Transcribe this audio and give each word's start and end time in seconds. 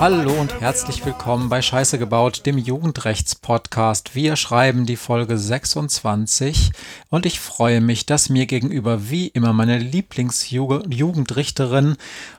Hallo 0.00 0.32
und 0.40 0.60
herzlich 0.62 1.04
willkommen 1.04 1.50
bei 1.50 1.60
Scheiße 1.60 1.98
gebaut, 1.98 2.46
dem 2.46 2.56
Jugendrechts-Podcast. 2.56 4.14
Wir 4.14 4.36
schreiben 4.36 4.86
die 4.86 4.96
Folge 4.96 5.36
26 5.36 6.72
und 7.10 7.26
ich 7.26 7.38
freue 7.38 7.82
mich, 7.82 8.06
dass 8.06 8.30
mir 8.30 8.46
gegenüber 8.46 9.10
wie 9.10 9.28
immer 9.28 9.52
meine 9.52 9.76
Lieblingsjugendrichterin 9.76 11.96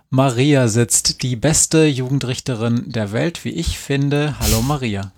Maria 0.10 0.68
sitzt, 0.68 1.22
die 1.22 1.36
beste 1.36 1.86
Jugendrichterin 1.86 2.86
der 2.88 3.12
Welt, 3.12 3.46
wie 3.46 3.52
ich 3.52 3.78
finde. 3.78 4.34
Hallo 4.40 4.64
Maria. 4.64 5.12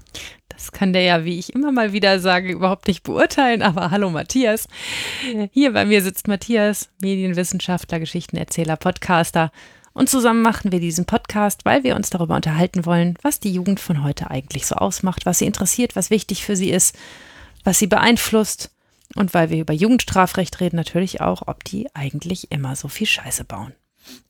Das 0.56 0.72
kann 0.72 0.94
der 0.94 1.02
ja, 1.02 1.26
wie 1.26 1.38
ich 1.38 1.54
immer 1.54 1.72
mal 1.72 1.92
wieder 1.92 2.20
sage, 2.20 2.52
überhaupt 2.52 2.88
nicht 2.88 3.04
beurteilen, 3.04 3.62
aber 3.62 3.92
hallo 3.92 4.10
Matthias. 4.10 4.68
Hier 5.52 5.74
bei 5.74 5.86
mir 5.86 6.02
sitzt 6.02 6.28
Matthias, 6.28 6.90
Medienwissenschaftler, 7.02 8.00
Geschichtenerzähler, 8.00 8.78
Podcaster. 8.78 9.52
Und 9.94 10.10
zusammen 10.10 10.42
machen 10.42 10.72
wir 10.72 10.80
diesen 10.80 11.06
Podcast, 11.06 11.66
weil 11.66 11.84
wir 11.84 11.96
uns 11.96 12.10
darüber 12.10 12.36
unterhalten 12.36 12.86
wollen, 12.86 13.18
was 13.22 13.40
die 13.40 13.52
Jugend 13.52 13.80
von 13.80 14.04
heute 14.04 14.32
eigentlich 14.32 14.66
so 14.66 14.76
ausmacht, 14.76 15.26
was 15.26 15.40
sie 15.40 15.46
interessiert, 15.46 15.96
was 15.96 16.10
wichtig 16.10 16.46
für 16.46 16.56
sie 16.56 16.70
ist, 16.70 16.98
was 17.64 17.80
sie 17.80 17.88
beeinflusst. 17.88 18.72
Und 19.16 19.34
weil 19.34 19.50
wir 19.50 19.60
über 19.60 19.74
Jugendstrafrecht 19.74 20.60
reden, 20.60 20.78
natürlich 20.78 21.22
auch, 21.22 21.48
ob 21.48 21.64
die 21.64 21.94
eigentlich 21.94 22.52
immer 22.52 22.76
so 22.76 22.88
viel 22.88 23.08
Scheiße 23.08 23.44
bauen. 23.44 23.74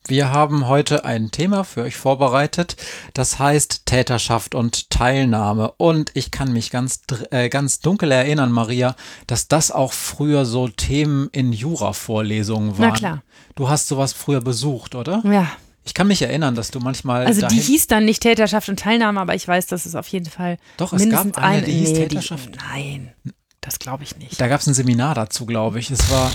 Wir 0.07 0.31
haben 0.31 0.67
heute 0.67 1.03
ein 1.03 1.31
Thema 1.31 1.63
für 1.63 1.81
euch 1.81 1.95
vorbereitet, 1.95 2.75
das 3.13 3.39
heißt 3.39 3.87
Täterschaft 3.87 4.53
und 4.53 4.91
Teilnahme. 4.91 5.73
Und 5.77 6.11
ich 6.13 6.29
kann 6.29 6.53
mich 6.53 6.69
ganz, 6.69 7.01
äh, 7.31 7.49
ganz 7.49 7.79
dunkel 7.79 8.11
erinnern, 8.11 8.51
Maria, 8.51 8.95
dass 9.25 9.47
das 9.47 9.71
auch 9.71 9.93
früher 9.93 10.45
so 10.45 10.67
Themen 10.67 11.29
in 11.31 11.51
Jura-Vorlesungen 11.51 12.77
waren. 12.77 12.89
Na 12.89 12.91
klar. 12.91 13.23
Du 13.55 13.67
hast 13.67 13.87
sowas 13.87 14.13
früher 14.13 14.41
besucht, 14.41 14.93
oder? 14.93 15.23
Ja. 15.25 15.47
Ich 15.85 15.93
kann 15.93 16.07
mich 16.07 16.21
erinnern, 16.21 16.55
dass 16.55 16.71
du 16.71 16.79
manchmal. 16.79 17.25
Also 17.25 17.47
die 17.47 17.59
hieß 17.59 17.87
dann 17.87 18.05
nicht 18.05 18.21
Täterschaft 18.21 18.69
und 18.69 18.79
Teilnahme, 18.79 19.19
aber 19.19 19.35
ich 19.35 19.47
weiß, 19.47 19.67
dass 19.67 19.85
es 19.85 19.95
auf 19.95 20.07
jeden 20.07 20.29
Fall. 20.29 20.57
Doch, 20.77 20.93
es 20.93 21.09
gab 21.09 21.37
eine, 21.37 21.61
die 21.61 21.71
hieß 21.71 21.91
nee, 21.91 22.07
Täterschaft. 22.07 22.55
Die, 22.55 22.57
nein, 22.57 23.13
das 23.61 23.77
glaube 23.79 24.03
ich 24.03 24.17
nicht. 24.17 24.39
Da 24.41 24.47
gab 24.47 24.61
es 24.61 24.67
ein 24.67 24.73
Seminar 24.73 25.13
dazu, 25.15 25.45
glaube 25.45 25.79
ich. 25.79 25.91
Es 25.91 26.09
war. 26.11 26.31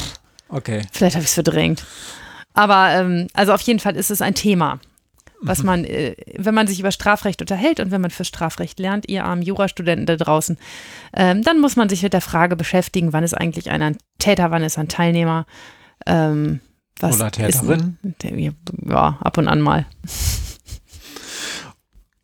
Okay. 0.49 0.83
Vielleicht 0.93 1.17
habe 1.17 1.25
ich 1.25 1.31
es 1.31 1.35
verdrängt. 1.35 1.85
Aber 2.55 2.91
ähm, 2.91 3.29
also 3.35 3.53
auf 3.53 3.61
jeden 3.63 3.79
Fall 3.79 3.97
ist 3.97 4.11
es 4.11 4.23
ein 4.23 4.35
Thema, 4.35 4.81
was 5.41 5.63
man, 5.63 5.85
äh, 5.85 6.17
wenn 6.37 6.55
man 6.55 6.67
sich 6.67 6.81
über 6.81 6.93
Strafrecht 6.93 7.41
unterhält 7.41 7.81
und 7.81 7.91
wenn 7.91 8.01
man 8.01 8.11
für 8.11 8.25
Strafrecht 8.25 8.79
lernt, 8.79 9.09
ihr 9.09 9.25
armen 9.25 9.43
Jurastudenten 9.43 10.07
da 10.07 10.17
draußen, 10.17 10.59
ähm, 11.15 11.43
dann 11.43 11.61
muss 11.61 11.77
man 11.77 11.89
sich 11.89 12.03
mit 12.03 12.13
der 12.13 12.21
Frage 12.21 12.57
beschäftigen, 12.57 13.13
wann 13.13 13.25
ist 13.25 13.35
eigentlich 13.35 13.71
einer 13.71 13.87
ein 13.87 13.99
Täter, 14.19 14.51
wann 14.51 14.63
ist 14.63 14.79
ein 14.79 14.89
Teilnehmer. 14.89 15.47
Ähm, 16.07 16.61
was 16.99 17.17
Oder 17.17 17.31
Täterin. 17.31 17.99
Ein, 18.03 18.57
ja, 18.89 19.19
ab 19.21 19.39
und 19.39 19.49
an 19.49 19.61
mal. 19.61 19.87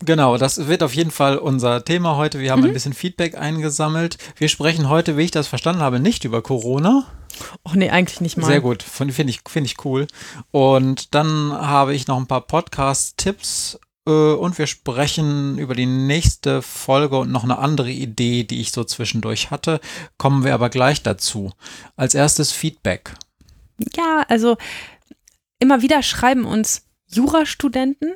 Genau, 0.05 0.37
das 0.37 0.67
wird 0.67 0.83
auf 0.83 0.93
jeden 0.93 1.11
Fall 1.11 1.37
unser 1.37 1.83
Thema 1.83 2.17
heute. 2.17 2.39
Wir 2.39 2.51
haben 2.51 2.61
mhm. 2.61 2.67
ein 2.67 2.73
bisschen 2.73 2.93
Feedback 2.93 3.35
eingesammelt. 3.35 4.17
Wir 4.37 4.47
sprechen 4.47 4.89
heute, 4.89 5.17
wie 5.17 5.23
ich 5.23 5.31
das 5.31 5.47
verstanden 5.47 5.81
habe, 5.81 5.99
nicht 5.99 6.23
über 6.23 6.41
Corona. 6.43 7.05
Och 7.63 7.75
nee, 7.75 7.89
eigentlich 7.89 8.21
nicht 8.21 8.37
mal. 8.37 8.47
Sehr 8.47 8.61
gut, 8.61 8.83
finde 8.83 9.13
ich, 9.29 9.41
find 9.47 9.65
ich 9.65 9.83
cool. 9.85 10.07
Und 10.51 11.15
dann 11.15 11.51
habe 11.51 11.95
ich 11.95 12.07
noch 12.07 12.17
ein 12.17 12.27
paar 12.27 12.41
Podcast-Tipps 12.41 13.79
äh, 14.07 14.11
und 14.11 14.57
wir 14.57 14.67
sprechen 14.67 15.57
über 15.57 15.73
die 15.73 15.85
nächste 15.85 16.61
Folge 16.61 17.17
und 17.17 17.31
noch 17.31 17.43
eine 17.43 17.57
andere 17.57 17.91
Idee, 17.91 18.43
die 18.43 18.61
ich 18.61 18.71
so 18.71 18.83
zwischendurch 18.83 19.49
hatte. 19.49 19.79
Kommen 20.17 20.43
wir 20.43 20.53
aber 20.53 20.69
gleich 20.69 21.01
dazu. 21.01 21.51
Als 21.95 22.13
erstes 22.13 22.51
Feedback. 22.51 23.13
Ja, 23.95 24.25
also 24.27 24.57
immer 25.59 25.81
wieder 25.81 26.03
schreiben 26.03 26.45
uns 26.45 26.85
Jurastudenten 27.07 28.13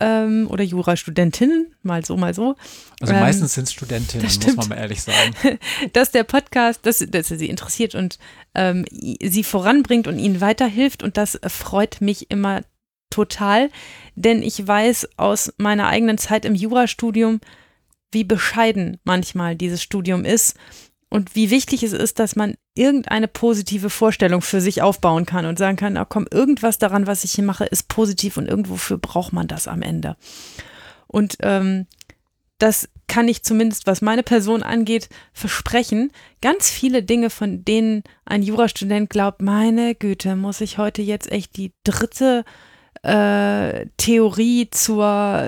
ähm, 0.00 0.46
oder 0.48 0.62
Jurastudentinnen, 0.62 1.74
mal 1.82 2.04
so, 2.04 2.16
mal 2.16 2.34
so. 2.34 2.56
Also 3.00 3.12
ähm, 3.12 3.20
meistens 3.20 3.54
sind 3.54 3.64
es 3.64 3.72
Studentinnen, 3.72 4.26
muss 4.26 4.56
man 4.56 4.68
mal 4.68 4.78
ehrlich 4.78 5.02
sagen. 5.02 5.34
dass 5.92 6.12
der 6.12 6.24
Podcast, 6.24 6.86
dass, 6.86 6.98
dass 6.98 7.30
er 7.30 7.38
sie 7.38 7.48
interessiert 7.48 7.94
und 7.94 8.18
ähm, 8.54 8.84
sie 8.90 9.44
voranbringt 9.44 10.06
und 10.06 10.18
ihnen 10.18 10.40
weiterhilft 10.40 11.02
und 11.02 11.16
das 11.16 11.38
freut 11.48 12.00
mich 12.00 12.30
immer 12.30 12.62
total, 13.10 13.70
denn 14.14 14.42
ich 14.42 14.66
weiß 14.66 15.08
aus 15.16 15.52
meiner 15.56 15.88
eigenen 15.88 16.18
Zeit 16.18 16.44
im 16.44 16.54
Jurastudium, 16.54 17.40
wie 18.12 18.24
bescheiden 18.24 18.98
manchmal 19.04 19.56
dieses 19.56 19.82
Studium 19.82 20.24
ist 20.24 20.56
und 21.10 21.34
wie 21.34 21.50
wichtig 21.50 21.82
es 21.82 21.92
ist, 21.92 22.18
dass 22.18 22.36
man 22.36 22.54
irgendeine 22.74 23.28
positive 23.28 23.90
Vorstellung 23.90 24.42
für 24.42 24.60
sich 24.60 24.82
aufbauen 24.82 25.26
kann 25.26 25.46
und 25.46 25.58
sagen 25.58 25.76
kann, 25.76 25.94
na 25.94 26.04
komm, 26.04 26.26
irgendwas 26.30 26.78
daran, 26.78 27.06
was 27.06 27.24
ich 27.24 27.32
hier 27.32 27.44
mache, 27.44 27.64
ist 27.64 27.88
positiv 27.88 28.36
und 28.36 28.46
irgendwofür 28.46 28.98
braucht 28.98 29.32
man 29.32 29.48
das 29.48 29.68
am 29.68 29.82
Ende. 29.82 30.16
Und 31.06 31.38
ähm, 31.40 31.86
das 32.58 32.88
kann 33.06 33.28
ich 33.28 33.42
zumindest, 33.42 33.86
was 33.86 34.02
meine 34.02 34.22
Person 34.22 34.62
angeht, 34.62 35.08
versprechen. 35.32 36.12
Ganz 36.42 36.68
viele 36.68 37.02
Dinge, 37.02 37.30
von 37.30 37.64
denen 37.64 38.02
ein 38.26 38.42
Jurastudent 38.42 39.08
glaubt, 39.08 39.40
meine 39.40 39.94
Güte, 39.94 40.36
muss 40.36 40.60
ich 40.60 40.76
heute 40.76 41.00
jetzt 41.00 41.32
echt 41.32 41.56
die 41.56 41.72
dritte 41.84 42.44
äh, 43.02 43.86
Theorie 43.96 44.68
zur 44.70 45.04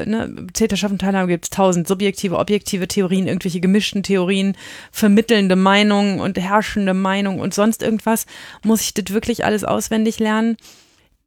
ne, 0.07 0.47
Täterschaft 0.53 0.93
und 0.93 1.01
Teilnahme 1.01 1.29
gibt 1.29 1.47
es 1.47 1.51
tausend 1.51 1.89
subjektive, 1.89 2.39
objektive 2.39 2.87
Theorien, 2.87 3.27
irgendwelche 3.27 3.61
gemischten 3.61 4.03
Theorien, 4.03 4.57
vermittelnde 4.93 5.57
Meinungen 5.57 6.21
und 6.21 6.39
herrschende 6.39 6.95
Meinungen 6.95 7.41
und 7.41 7.55
sonst 7.55 7.83
irgendwas. 7.83 8.27
Muss 8.63 8.83
ich 8.83 8.95
das 8.95 9.13
wirklich 9.13 9.45
alles 9.45 9.65
auswendig 9.65 10.19
lernen? 10.19 10.57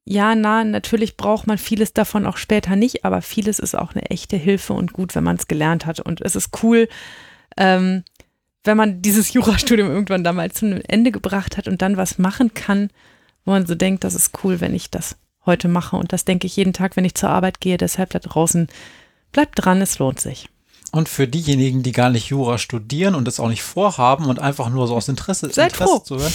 Ja, 0.05 0.35
na, 0.35 0.63
natürlich 0.63 1.15
braucht 1.15 1.47
man 1.47 1.57
vieles 1.57 1.93
davon 1.93 2.25
auch 2.25 2.37
später 2.37 2.75
nicht, 2.75 3.05
aber 3.05 3.21
vieles 3.21 3.59
ist 3.59 3.75
auch 3.75 3.93
eine 3.93 4.03
echte 4.09 4.35
Hilfe 4.35 4.73
und 4.73 4.91
gut, 4.93 5.15
wenn 5.15 5.23
man 5.23 5.37
es 5.37 5.47
gelernt 5.47 5.85
hat. 5.85 5.99
Und 5.99 6.21
es 6.21 6.35
ist 6.35 6.63
cool, 6.63 6.89
ähm, 7.57 8.03
wenn 8.63 8.77
man 8.77 9.01
dieses 9.01 9.33
Jurastudium 9.33 9.89
irgendwann 9.89 10.23
da 10.23 10.33
mal 10.33 10.51
zu 10.51 10.65
einem 10.65 10.81
Ende 10.87 11.11
gebracht 11.11 11.57
hat 11.57 11.67
und 11.67 11.81
dann 11.81 11.97
was 11.97 12.17
machen 12.17 12.53
kann, 12.53 12.89
wo 13.45 13.51
man 13.51 13.65
so 13.65 13.75
denkt, 13.75 14.03
das 14.03 14.15
ist 14.15 14.31
cool, 14.43 14.61
wenn 14.61 14.73
ich 14.73 14.89
das 14.89 15.17
heute 15.45 15.67
mache. 15.67 15.95
Und 15.95 16.13
das 16.13 16.25
denke 16.25 16.47
ich 16.47 16.55
jeden 16.55 16.73
Tag, 16.73 16.95
wenn 16.95 17.05
ich 17.05 17.15
zur 17.15 17.29
Arbeit 17.29 17.59
gehe. 17.59 17.77
Deshalb 17.77 18.11
da 18.11 18.19
draußen, 18.19 18.67
bleibt 19.31 19.63
dran, 19.63 19.81
es 19.81 19.99
lohnt 19.99 20.19
sich. 20.19 20.49
Und 20.91 21.09
für 21.09 21.27
diejenigen, 21.27 21.81
die 21.81 21.91
gar 21.91 22.11
nicht 22.11 22.27
Jura 22.27 22.59
studieren 22.59 23.15
und 23.15 23.27
es 23.27 23.39
auch 23.39 23.49
nicht 23.49 23.63
vorhaben 23.63 24.27
und 24.27 24.37
einfach 24.37 24.69
nur 24.69 24.87
so 24.87 24.95
aus 24.95 25.07
Interesse, 25.07 25.49
seid 25.51 25.71
Interesse 25.71 25.91
froh. 25.91 25.99
zu 25.99 26.19
hören. 26.19 26.33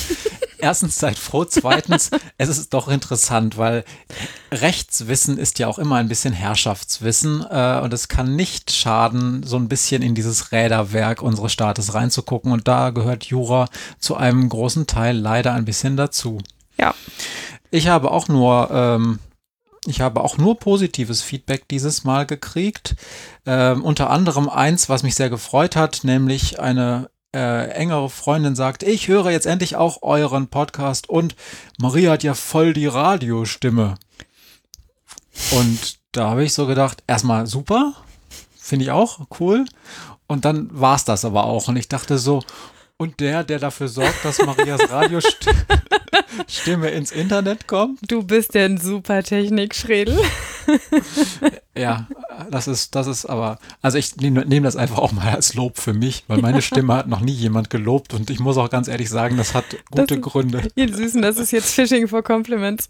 Erstens 0.58 0.98
seid 0.98 1.16
froh, 1.16 1.44
zweitens, 1.44 2.10
es 2.38 2.48
ist 2.48 2.74
doch 2.74 2.88
interessant, 2.88 3.56
weil 3.56 3.84
Rechtswissen 4.50 5.38
ist 5.38 5.60
ja 5.60 5.68
auch 5.68 5.78
immer 5.78 5.96
ein 5.96 6.08
bisschen 6.08 6.32
Herrschaftswissen 6.32 7.46
äh, 7.48 7.80
und 7.80 7.94
es 7.94 8.08
kann 8.08 8.34
nicht 8.34 8.72
schaden, 8.72 9.44
so 9.44 9.56
ein 9.56 9.68
bisschen 9.68 10.02
in 10.02 10.16
dieses 10.16 10.50
Räderwerk 10.50 11.22
unseres 11.22 11.52
Staates 11.52 11.94
reinzugucken 11.94 12.50
und 12.50 12.66
da 12.66 12.90
gehört 12.90 13.26
Jura 13.26 13.68
zu 14.00 14.16
einem 14.16 14.48
großen 14.48 14.88
Teil 14.88 15.16
leider 15.16 15.54
ein 15.54 15.66
bisschen 15.66 15.96
dazu. 15.96 16.40
Ja. 16.80 16.94
Ich 17.70 17.88
habe 17.88 18.10
auch 18.10 18.28
nur, 18.28 18.70
ähm, 18.70 19.18
ich 19.86 20.00
habe 20.00 20.22
auch 20.22 20.38
nur 20.38 20.58
positives 20.58 21.22
Feedback 21.22 21.68
dieses 21.68 22.04
Mal 22.04 22.26
gekriegt. 22.26 22.96
Ähm, 23.46 23.84
unter 23.84 24.10
anderem 24.10 24.48
eins, 24.48 24.88
was 24.88 25.02
mich 25.02 25.14
sehr 25.14 25.30
gefreut 25.30 25.76
hat, 25.76 26.00
nämlich 26.04 26.60
eine 26.60 27.10
äh, 27.34 27.70
engere 27.70 28.08
Freundin 28.08 28.56
sagt, 28.56 28.82
ich 28.82 29.08
höre 29.08 29.30
jetzt 29.30 29.46
endlich 29.46 29.76
auch 29.76 30.02
euren 30.02 30.48
Podcast 30.48 31.08
und 31.08 31.36
Maria 31.78 32.12
hat 32.12 32.22
ja 32.22 32.34
voll 32.34 32.72
die 32.72 32.86
Radiostimme. 32.86 33.96
Und 35.52 35.98
da 36.12 36.30
habe 36.30 36.44
ich 36.44 36.54
so 36.54 36.66
gedacht, 36.66 37.02
erstmal 37.06 37.46
super, 37.46 37.94
finde 38.58 38.86
ich 38.86 38.90
auch 38.90 39.20
cool. 39.40 39.66
Und 40.26 40.44
dann 40.44 40.68
war 40.72 40.96
es 40.96 41.04
das 41.04 41.24
aber 41.24 41.44
auch. 41.44 41.68
Und 41.68 41.76
ich 41.76 41.88
dachte 41.88 42.18
so, 42.18 42.42
und 42.98 43.20
der, 43.20 43.44
der 43.44 43.60
dafür 43.60 43.88
sorgt, 43.88 44.24
dass 44.24 44.44
Marias 44.44 44.90
Radiostimme 44.90 46.90
ins 46.94 47.12
Internet 47.12 47.68
kommt. 47.68 48.00
Du 48.10 48.24
bist 48.24 48.54
ja 48.54 48.64
ein 48.64 48.78
super 48.78 49.22
Technik-Schredel. 49.22 50.18
ja, 51.76 52.08
das 52.50 52.66
ist, 52.66 52.96
das 52.96 53.06
ist 53.06 53.24
aber, 53.24 53.60
also 53.82 53.98
ich 53.98 54.16
nehme 54.16 54.44
nehm 54.44 54.64
das 54.64 54.74
einfach 54.74 54.98
auch 54.98 55.12
mal 55.12 55.28
als 55.28 55.54
Lob 55.54 55.78
für 55.78 55.94
mich, 55.94 56.24
weil 56.26 56.38
meine 56.38 56.60
Stimme 56.60 56.94
hat 56.94 57.06
noch 57.06 57.20
nie 57.20 57.32
jemand 57.32 57.70
gelobt 57.70 58.14
und 58.14 58.30
ich 58.30 58.40
muss 58.40 58.58
auch 58.58 58.68
ganz 58.68 58.88
ehrlich 58.88 59.08
sagen, 59.08 59.36
das 59.36 59.54
hat 59.54 59.64
gute 59.92 60.16
das, 60.16 60.20
Gründe. 60.20 60.68
Ihr 60.74 60.92
Süßen, 60.92 61.22
das 61.22 61.38
ist 61.38 61.52
jetzt 61.52 61.72
Fishing 61.72 62.08
for 62.08 62.24
Compliments. 62.24 62.88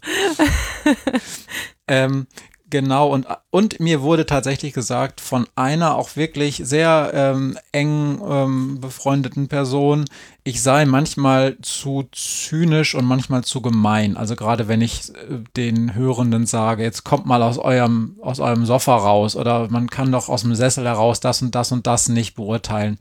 ähm, 1.87 2.25
Genau, 2.71 3.09
und, 3.09 3.25
und 3.49 3.79
mir 3.79 4.01
wurde 4.01 4.27
tatsächlich 4.27 4.73
gesagt 4.73 5.21
von 5.21 5.47
einer 5.55 5.95
auch 5.95 6.15
wirklich 6.15 6.61
sehr 6.63 7.11
ähm, 7.15 7.57
eng 7.71 8.21
ähm, 8.23 8.79
befreundeten 8.79 9.47
Person, 9.47 10.05
ich 10.43 10.61
sei 10.61 10.85
manchmal 10.85 11.57
zu 11.61 12.07
zynisch 12.11 12.93
und 12.93 13.05
manchmal 13.05 13.43
zu 13.43 13.61
gemein. 13.61 14.17
Also 14.17 14.35
gerade 14.35 14.67
wenn 14.67 14.81
ich 14.81 15.09
äh, 15.09 15.39
den 15.57 15.95
Hörenden 15.95 16.45
sage, 16.45 16.83
jetzt 16.83 17.03
kommt 17.03 17.25
mal 17.25 17.41
aus 17.41 17.57
eurem, 17.57 18.17
aus 18.21 18.39
eurem 18.39 18.65
Sofa 18.65 18.97
raus 18.97 19.35
oder 19.35 19.67
man 19.69 19.89
kann 19.89 20.11
doch 20.11 20.29
aus 20.29 20.43
dem 20.43 20.53
Sessel 20.53 20.85
heraus 20.85 21.19
das 21.19 21.41
und 21.41 21.55
das 21.55 21.71
und 21.71 21.87
das 21.87 22.07
nicht 22.07 22.35
beurteilen. 22.35 22.99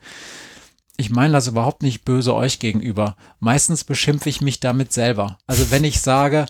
Ich 0.97 1.11
meine 1.11 1.35
das 1.35 1.47
überhaupt 1.47 1.83
nicht 1.83 2.05
böse 2.05 2.35
euch 2.35 2.59
gegenüber. 2.59 3.17
Meistens 3.39 3.85
beschimpfe 3.85 4.31
ich 4.31 4.41
mich 4.41 4.61
damit 4.61 4.93
selber. 4.93 5.39
Also 5.47 5.71
wenn 5.71 5.85
ich 5.85 6.01
sage, 6.01 6.47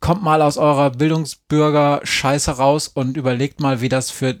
kommt 0.00 0.22
mal 0.22 0.42
aus 0.42 0.58
eurer 0.58 0.90
Bildungsbürger-Scheiße 0.90 2.52
raus 2.52 2.88
und 2.88 3.16
überlegt 3.16 3.60
mal, 3.60 3.80
wie 3.80 3.88
das 3.88 4.10
für 4.10 4.36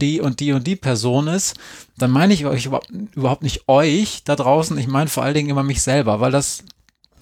die 0.00 0.20
und 0.20 0.40
die 0.40 0.52
und 0.52 0.66
die 0.66 0.74
Person 0.76 1.28
ist, 1.28 1.56
dann 1.98 2.10
meine 2.10 2.34
ich 2.34 2.46
euch 2.46 2.68
überhaupt 3.14 3.42
nicht 3.42 3.68
euch 3.68 4.24
da 4.24 4.34
draußen, 4.36 4.78
ich 4.78 4.88
meine 4.88 5.10
vor 5.10 5.22
allen 5.22 5.34
Dingen 5.34 5.50
immer 5.50 5.62
mich 5.62 5.82
selber, 5.82 6.20
weil 6.20 6.32
das 6.32 6.64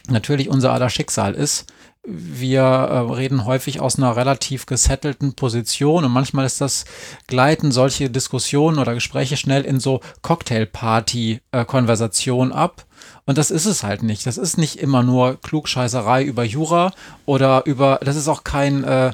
natürlich 0.09 0.49
unser 0.49 0.73
aller 0.73 0.91
Schicksal 0.91 1.35
ist. 1.35 1.67
Wir 2.11 2.63
äh, 2.63 3.01
reden 3.13 3.45
häufig 3.45 3.81
aus 3.81 3.99
einer 3.99 4.17
relativ 4.17 4.65
gesettelten 4.65 5.35
Position 5.35 6.05
und 6.05 6.13
manchmal 6.13 6.47
ist 6.47 6.59
das 6.61 6.87
gleiten 7.27 7.71
solche 7.71 8.09
Diskussionen 8.09 8.79
oder 8.79 8.95
Gespräche 8.95 9.37
schnell 9.37 9.63
in 9.65 9.79
so 9.79 10.01
Cocktailparty-Konversationen 10.23 12.53
ab. 12.53 12.87
Und 13.29 13.37
das 13.37 13.51
ist 13.51 13.67
es 13.67 13.83
halt 13.83 14.03
nicht. 14.03 14.27
Das 14.27 14.39
ist 14.39 14.57
nicht 14.57 14.77
immer 14.77 15.03
nur 15.03 15.39
Klugscheißerei 15.39 16.25
über 16.25 16.45
Jura 16.45 16.95
oder 17.27 17.67
über, 17.67 18.01
das 18.03 18.17
ist 18.17 18.27
auch 18.27 18.43
kein, 18.43 18.85
äh, 18.85 19.13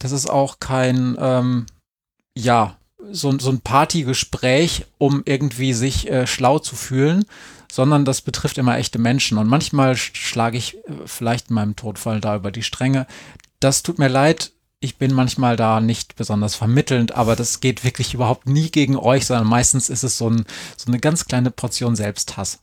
das 0.00 0.10
ist 0.10 0.28
auch 0.28 0.58
kein, 0.58 1.16
ähm, 1.20 1.66
ja, 2.36 2.76
so, 3.12 3.38
so 3.38 3.50
ein 3.50 3.60
Partygespräch, 3.60 4.86
um 4.98 5.22
irgendwie 5.24 5.72
sich 5.72 6.10
äh, 6.10 6.26
schlau 6.26 6.58
zu 6.58 6.74
fühlen, 6.74 7.26
sondern 7.70 8.04
das 8.04 8.22
betrifft 8.22 8.58
immer 8.58 8.76
echte 8.76 8.98
Menschen. 8.98 9.38
Und 9.38 9.46
manchmal 9.46 9.94
schlage 9.94 10.58
ich 10.58 10.74
äh, 10.74 11.06
vielleicht 11.06 11.50
in 11.50 11.54
meinem 11.54 11.76
Todfall 11.76 12.20
da 12.20 12.34
über 12.34 12.50
die 12.50 12.64
Stränge. 12.64 13.06
Das 13.60 13.84
tut 13.84 14.00
mir 14.00 14.08
leid. 14.08 14.50
Ich 14.80 14.98
bin 14.98 15.14
manchmal 15.14 15.54
da 15.54 15.80
nicht 15.80 16.16
besonders 16.16 16.56
vermittelnd, 16.56 17.14
aber 17.14 17.36
das 17.36 17.60
geht 17.60 17.84
wirklich 17.84 18.14
überhaupt 18.14 18.48
nie 18.48 18.72
gegen 18.72 18.96
euch, 18.96 19.26
sondern 19.26 19.46
meistens 19.46 19.90
ist 19.90 20.02
es 20.02 20.18
so, 20.18 20.28
ein, 20.28 20.44
so 20.76 20.88
eine 20.88 20.98
ganz 20.98 21.26
kleine 21.26 21.52
Portion 21.52 21.94
Selbsthass. 21.94 22.58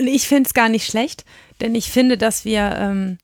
Ich 0.00 0.28
finde 0.28 0.46
es 0.46 0.54
gar 0.54 0.68
nicht 0.68 0.86
schlecht, 0.86 1.24
denn 1.60 1.74
ich 1.74 1.90
finde, 1.90 2.16
dass 2.16 2.44
wir, 2.44 2.76
ähm, 2.76 3.18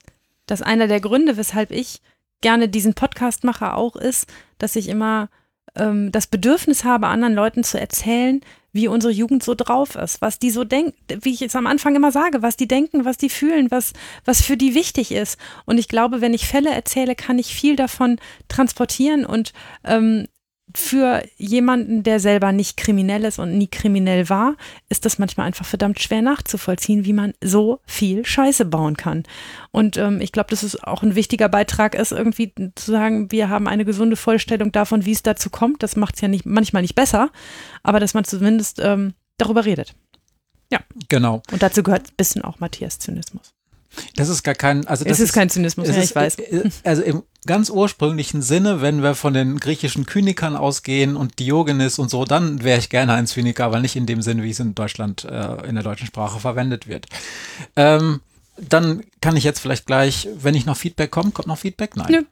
dass 0.46 0.62
einer 0.62 0.88
der 0.88 1.00
Gründe, 1.00 1.36
weshalb 1.36 1.70
ich 1.70 2.00
gerne 2.40 2.68
diesen 2.68 2.94
Podcast 2.94 3.44
mache, 3.44 3.74
auch 3.74 3.96
ist, 3.96 4.26
dass 4.58 4.76
ich 4.76 4.88
immer 4.88 5.28
ähm, 5.76 6.12
das 6.12 6.26
Bedürfnis 6.26 6.84
habe, 6.84 7.06
anderen 7.06 7.34
Leuten 7.34 7.64
zu 7.64 7.80
erzählen, 7.80 8.40
wie 8.72 8.88
unsere 8.88 9.12
Jugend 9.12 9.44
so 9.44 9.54
drauf 9.54 9.94
ist, 9.94 10.20
was 10.20 10.40
die 10.40 10.50
so 10.50 10.64
denken, 10.64 10.94
wie 11.22 11.32
ich 11.32 11.42
es 11.42 11.54
am 11.54 11.68
Anfang 11.68 11.94
immer 11.94 12.10
sage, 12.10 12.42
was 12.42 12.56
die 12.56 12.66
denken, 12.66 13.04
was 13.04 13.16
die 13.16 13.30
fühlen, 13.30 13.70
was, 13.70 13.92
was 14.24 14.42
für 14.42 14.56
die 14.56 14.74
wichtig 14.74 15.12
ist. 15.12 15.38
Und 15.64 15.78
ich 15.78 15.86
glaube, 15.86 16.20
wenn 16.20 16.34
ich 16.34 16.48
Fälle 16.48 16.70
erzähle, 16.70 17.14
kann 17.14 17.38
ich 17.38 17.54
viel 17.54 17.76
davon 17.76 18.18
transportieren 18.48 19.24
und 19.24 19.52
ähm, 19.84 20.26
für 20.72 21.22
jemanden, 21.36 22.02
der 22.02 22.20
selber 22.20 22.52
nicht 22.52 22.76
kriminell 22.76 23.24
ist 23.24 23.38
und 23.38 23.56
nie 23.56 23.68
kriminell 23.68 24.28
war, 24.28 24.56
ist 24.88 25.04
das 25.04 25.18
manchmal 25.18 25.46
einfach 25.46 25.66
verdammt 25.66 26.00
schwer 26.00 26.22
nachzuvollziehen, 26.22 27.04
wie 27.04 27.12
man 27.12 27.34
so 27.42 27.80
viel 27.86 28.24
Scheiße 28.24 28.64
bauen 28.64 28.96
kann. 28.96 29.24
Und 29.70 29.96
ähm, 29.96 30.20
ich 30.20 30.32
glaube, 30.32 30.50
dass 30.50 30.62
es 30.62 30.82
auch 30.82 31.02
ein 31.02 31.14
wichtiger 31.14 31.48
Beitrag 31.48 31.94
ist, 31.94 32.12
irgendwie 32.12 32.52
zu 32.74 32.90
sagen, 32.90 33.30
wir 33.30 33.50
haben 33.50 33.68
eine 33.68 33.84
gesunde 33.84 34.16
Vorstellung 34.16 34.72
davon, 34.72 35.04
wie 35.04 35.12
es 35.12 35.22
dazu 35.22 35.50
kommt. 35.50 35.82
Das 35.82 35.96
macht 35.96 36.16
es 36.16 36.22
ja 36.22 36.28
nicht, 36.28 36.46
manchmal 36.46 36.82
nicht 36.82 36.94
besser, 36.94 37.30
aber 37.82 38.00
dass 38.00 38.14
man 38.14 38.24
zumindest 38.24 38.80
ähm, 38.80 39.14
darüber 39.36 39.64
redet. 39.64 39.94
Ja. 40.72 40.80
Genau. 41.08 41.42
Und 41.52 41.62
dazu 41.62 41.82
gehört 41.82 42.08
ein 42.08 42.16
bisschen 42.16 42.42
auch 42.42 42.58
Matthias 42.58 42.98
Zynismus. 42.98 43.53
Das 44.16 44.28
ist 44.28 44.42
gar 44.42 44.54
kein, 44.54 44.86
also 44.86 45.04
das 45.04 45.14
es 45.18 45.28
ist, 45.28 45.32
kein 45.32 45.50
Zynismus, 45.50 45.88
ja, 45.88 45.94
ist, 45.94 46.10
ich 46.10 46.16
weiß. 46.16 46.38
Äh, 46.38 46.70
also 46.84 47.02
im 47.02 47.22
ganz 47.46 47.70
ursprünglichen 47.70 48.42
Sinne, 48.42 48.80
wenn 48.80 49.02
wir 49.02 49.14
von 49.14 49.34
den 49.34 49.60
griechischen 49.60 50.06
Kynikern 50.06 50.56
ausgehen 50.56 51.16
und 51.16 51.38
Diogenes 51.38 51.98
und 51.98 52.10
so, 52.10 52.24
dann 52.24 52.62
wäre 52.62 52.78
ich 52.78 52.88
gerne 52.88 53.12
ein 53.14 53.26
Zyniker, 53.26 53.64
aber 53.66 53.80
nicht 53.80 53.96
in 53.96 54.06
dem 54.06 54.22
Sinne, 54.22 54.42
wie 54.42 54.50
es 54.50 54.60
in 54.60 54.74
Deutschland, 54.74 55.24
äh, 55.24 55.66
in 55.66 55.74
der 55.74 55.84
deutschen 55.84 56.06
Sprache 56.06 56.40
verwendet 56.40 56.88
wird. 56.88 57.06
Ähm, 57.76 58.20
dann 58.56 59.02
kann 59.20 59.36
ich 59.36 59.44
jetzt 59.44 59.58
vielleicht 59.58 59.86
gleich, 59.86 60.28
wenn 60.36 60.54
ich 60.54 60.64
noch 60.64 60.76
Feedback 60.76 61.10
kommt, 61.10 61.34
kommt 61.34 61.48
noch 61.48 61.58
Feedback? 61.58 61.96
Nein. 61.96 62.06
Nö 62.10 62.22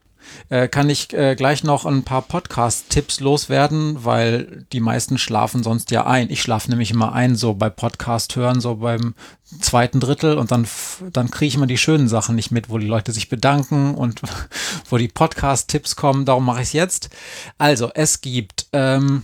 äh, 0.49 0.67
kann 0.67 0.89
ich 0.89 1.13
äh, 1.13 1.35
gleich 1.35 1.63
noch 1.63 1.85
ein 1.85 2.03
paar 2.03 2.21
Podcast-Tipps 2.21 3.19
loswerden, 3.19 4.03
weil 4.03 4.65
die 4.71 4.79
meisten 4.79 5.17
schlafen 5.17 5.63
sonst 5.63 5.91
ja 5.91 6.05
ein. 6.05 6.29
Ich 6.29 6.41
schlafe 6.41 6.69
nämlich 6.69 6.91
immer 6.91 7.13
ein, 7.13 7.35
so 7.35 7.53
bei 7.53 7.69
Podcast 7.69 8.35
hören, 8.35 8.61
so 8.61 8.75
beim 8.75 9.15
zweiten 9.61 9.99
Drittel 9.99 10.37
und 10.37 10.51
dann, 10.51 10.67
dann 11.11 11.31
kriege 11.31 11.47
ich 11.47 11.55
immer 11.55 11.67
die 11.67 11.77
schönen 11.77 12.07
Sachen 12.07 12.35
nicht 12.35 12.51
mit, 12.51 12.69
wo 12.69 12.77
die 12.77 12.87
Leute 12.87 13.11
sich 13.11 13.29
bedanken 13.29 13.95
und 13.95 14.21
wo 14.89 14.97
die 14.97 15.07
Podcast-Tipps 15.07 15.95
kommen. 15.95 16.25
Darum 16.25 16.45
mache 16.45 16.61
ich 16.61 16.69
es 16.69 16.73
jetzt. 16.73 17.09
Also, 17.57 17.91
es 17.93 18.21
gibt 18.21 18.67
ähm, 18.73 19.23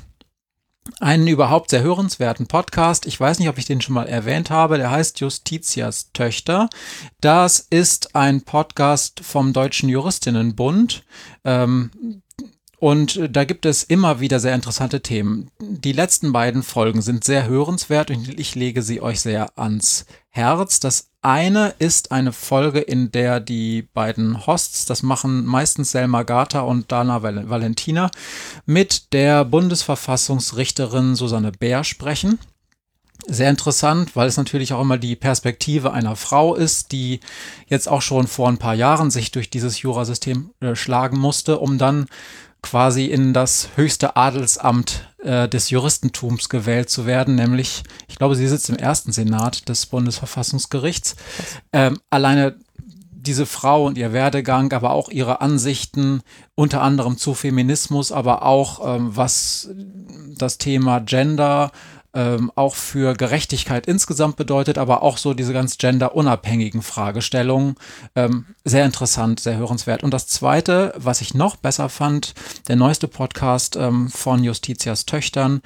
einen 0.99 1.27
überhaupt 1.27 1.69
sehr 1.69 1.81
hörenswerten 1.83 2.47
Podcast. 2.47 3.05
Ich 3.05 3.19
weiß 3.19 3.39
nicht, 3.39 3.49
ob 3.49 3.57
ich 3.57 3.65
den 3.65 3.81
schon 3.81 3.95
mal 3.95 4.07
erwähnt 4.07 4.49
habe. 4.49 4.77
Der 4.77 4.91
heißt 4.91 5.19
Justitias 5.19 6.11
Töchter. 6.13 6.69
Das 7.21 7.59
ist 7.69 8.15
ein 8.15 8.41
Podcast 8.41 9.21
vom 9.23 9.53
Deutschen 9.53 9.89
Juristinnenbund. 9.89 11.03
Ähm, 11.45 11.91
und 12.79 13.19
da 13.29 13.43
gibt 13.43 13.65
es 13.65 13.83
immer 13.83 14.21
wieder 14.21 14.39
sehr 14.39 14.55
interessante 14.55 15.01
Themen. 15.01 15.51
Die 15.59 15.91
letzten 15.91 16.31
beiden 16.31 16.63
Folgen 16.63 17.01
sind 17.01 17.25
sehr 17.25 17.45
hörenswert 17.47 18.09
und 18.09 18.39
ich 18.39 18.55
lege 18.55 18.81
sie 18.81 19.01
euch 19.01 19.19
sehr 19.19 19.57
ans 19.59 20.05
Herz. 20.29 20.79
Das 20.79 21.09
eine 21.21 21.73
ist 21.79 22.11
eine 22.11 22.31
Folge, 22.31 22.79
in 22.79 23.11
der 23.11 23.39
die 23.39 23.83
beiden 23.93 24.45
Hosts, 24.45 24.85
das 24.85 25.03
machen 25.03 25.45
meistens 25.45 25.91
Selma 25.91 26.23
Gata 26.23 26.61
und 26.61 26.91
Dana 26.91 27.21
Valentina, 27.21 28.09
mit 28.65 29.13
der 29.13 29.43
Bundesverfassungsrichterin 29.45 31.15
Susanne 31.15 31.51
Bär 31.51 31.83
sprechen. 31.83 32.39
Sehr 33.27 33.49
interessant, 33.49 34.15
weil 34.15 34.27
es 34.27 34.37
natürlich 34.37 34.71
auch 34.71 34.81
immer 34.81 34.97
die 34.97 35.17
Perspektive 35.17 35.91
einer 35.91 36.15
Frau 36.15 36.55
ist, 36.55 36.93
die 36.93 37.19
jetzt 37.67 37.89
auch 37.89 38.01
schon 38.01 38.27
vor 38.27 38.47
ein 38.47 38.57
paar 38.57 38.75
Jahren 38.75 39.11
sich 39.11 39.31
durch 39.31 39.49
dieses 39.49 39.81
Jurasystem 39.81 40.51
äh, 40.61 40.73
schlagen 40.73 41.19
musste, 41.19 41.59
um 41.59 41.77
dann 41.77 42.07
quasi 42.61 43.05
in 43.05 43.33
das 43.33 43.69
höchste 43.75 44.15
Adelsamt 44.15 45.09
äh, 45.19 45.47
des 45.47 45.69
Juristentums 45.69 46.49
gewählt 46.49 46.89
zu 46.89 47.05
werden, 47.05 47.35
nämlich, 47.35 47.83
ich 48.07 48.15
glaube, 48.15 48.35
sie 48.35 48.47
sitzt 48.47 48.69
im 48.69 48.75
ersten 48.75 49.11
Senat 49.11 49.69
des 49.69 49.85
Bundesverfassungsgerichts. 49.85 51.15
Ähm, 51.73 51.99
alleine 52.09 52.55
diese 53.21 53.45
Frau 53.45 53.85
und 53.85 53.97
ihr 53.97 54.13
Werdegang, 54.13 54.71
aber 54.71 54.91
auch 54.91 55.09
ihre 55.09 55.41
Ansichten, 55.41 56.21
unter 56.55 56.81
anderem 56.81 57.17
zu 57.17 57.33
Feminismus, 57.33 58.11
aber 58.11 58.43
auch 58.43 58.95
ähm, 58.95 59.15
was 59.15 59.69
das 60.37 60.57
Thema 60.57 60.99
Gender 60.99 61.71
ähm, 62.13 62.51
auch 62.55 62.75
für 62.75 63.13
Gerechtigkeit 63.13 63.87
insgesamt 63.87 64.35
bedeutet, 64.35 64.77
aber 64.77 65.03
auch 65.03 65.17
so 65.17 65.33
diese 65.33 65.53
ganz 65.53 65.77
genderunabhängigen 65.77 66.81
Fragestellungen. 66.81 67.75
Ähm, 68.15 68.45
sehr 68.63 68.85
interessant, 68.85 69.39
sehr 69.39 69.57
hörenswert. 69.57 70.03
Und 70.03 70.13
das 70.13 70.27
Zweite, 70.27 70.93
was 70.97 71.21
ich 71.21 71.33
noch 71.33 71.55
besser 71.55 71.89
fand, 71.89 72.33
der 72.67 72.75
neueste 72.75 73.07
Podcast 73.07 73.75
ähm, 73.75 74.09
von 74.09 74.43
Justitias 74.43 75.05
Töchtern, 75.05 75.61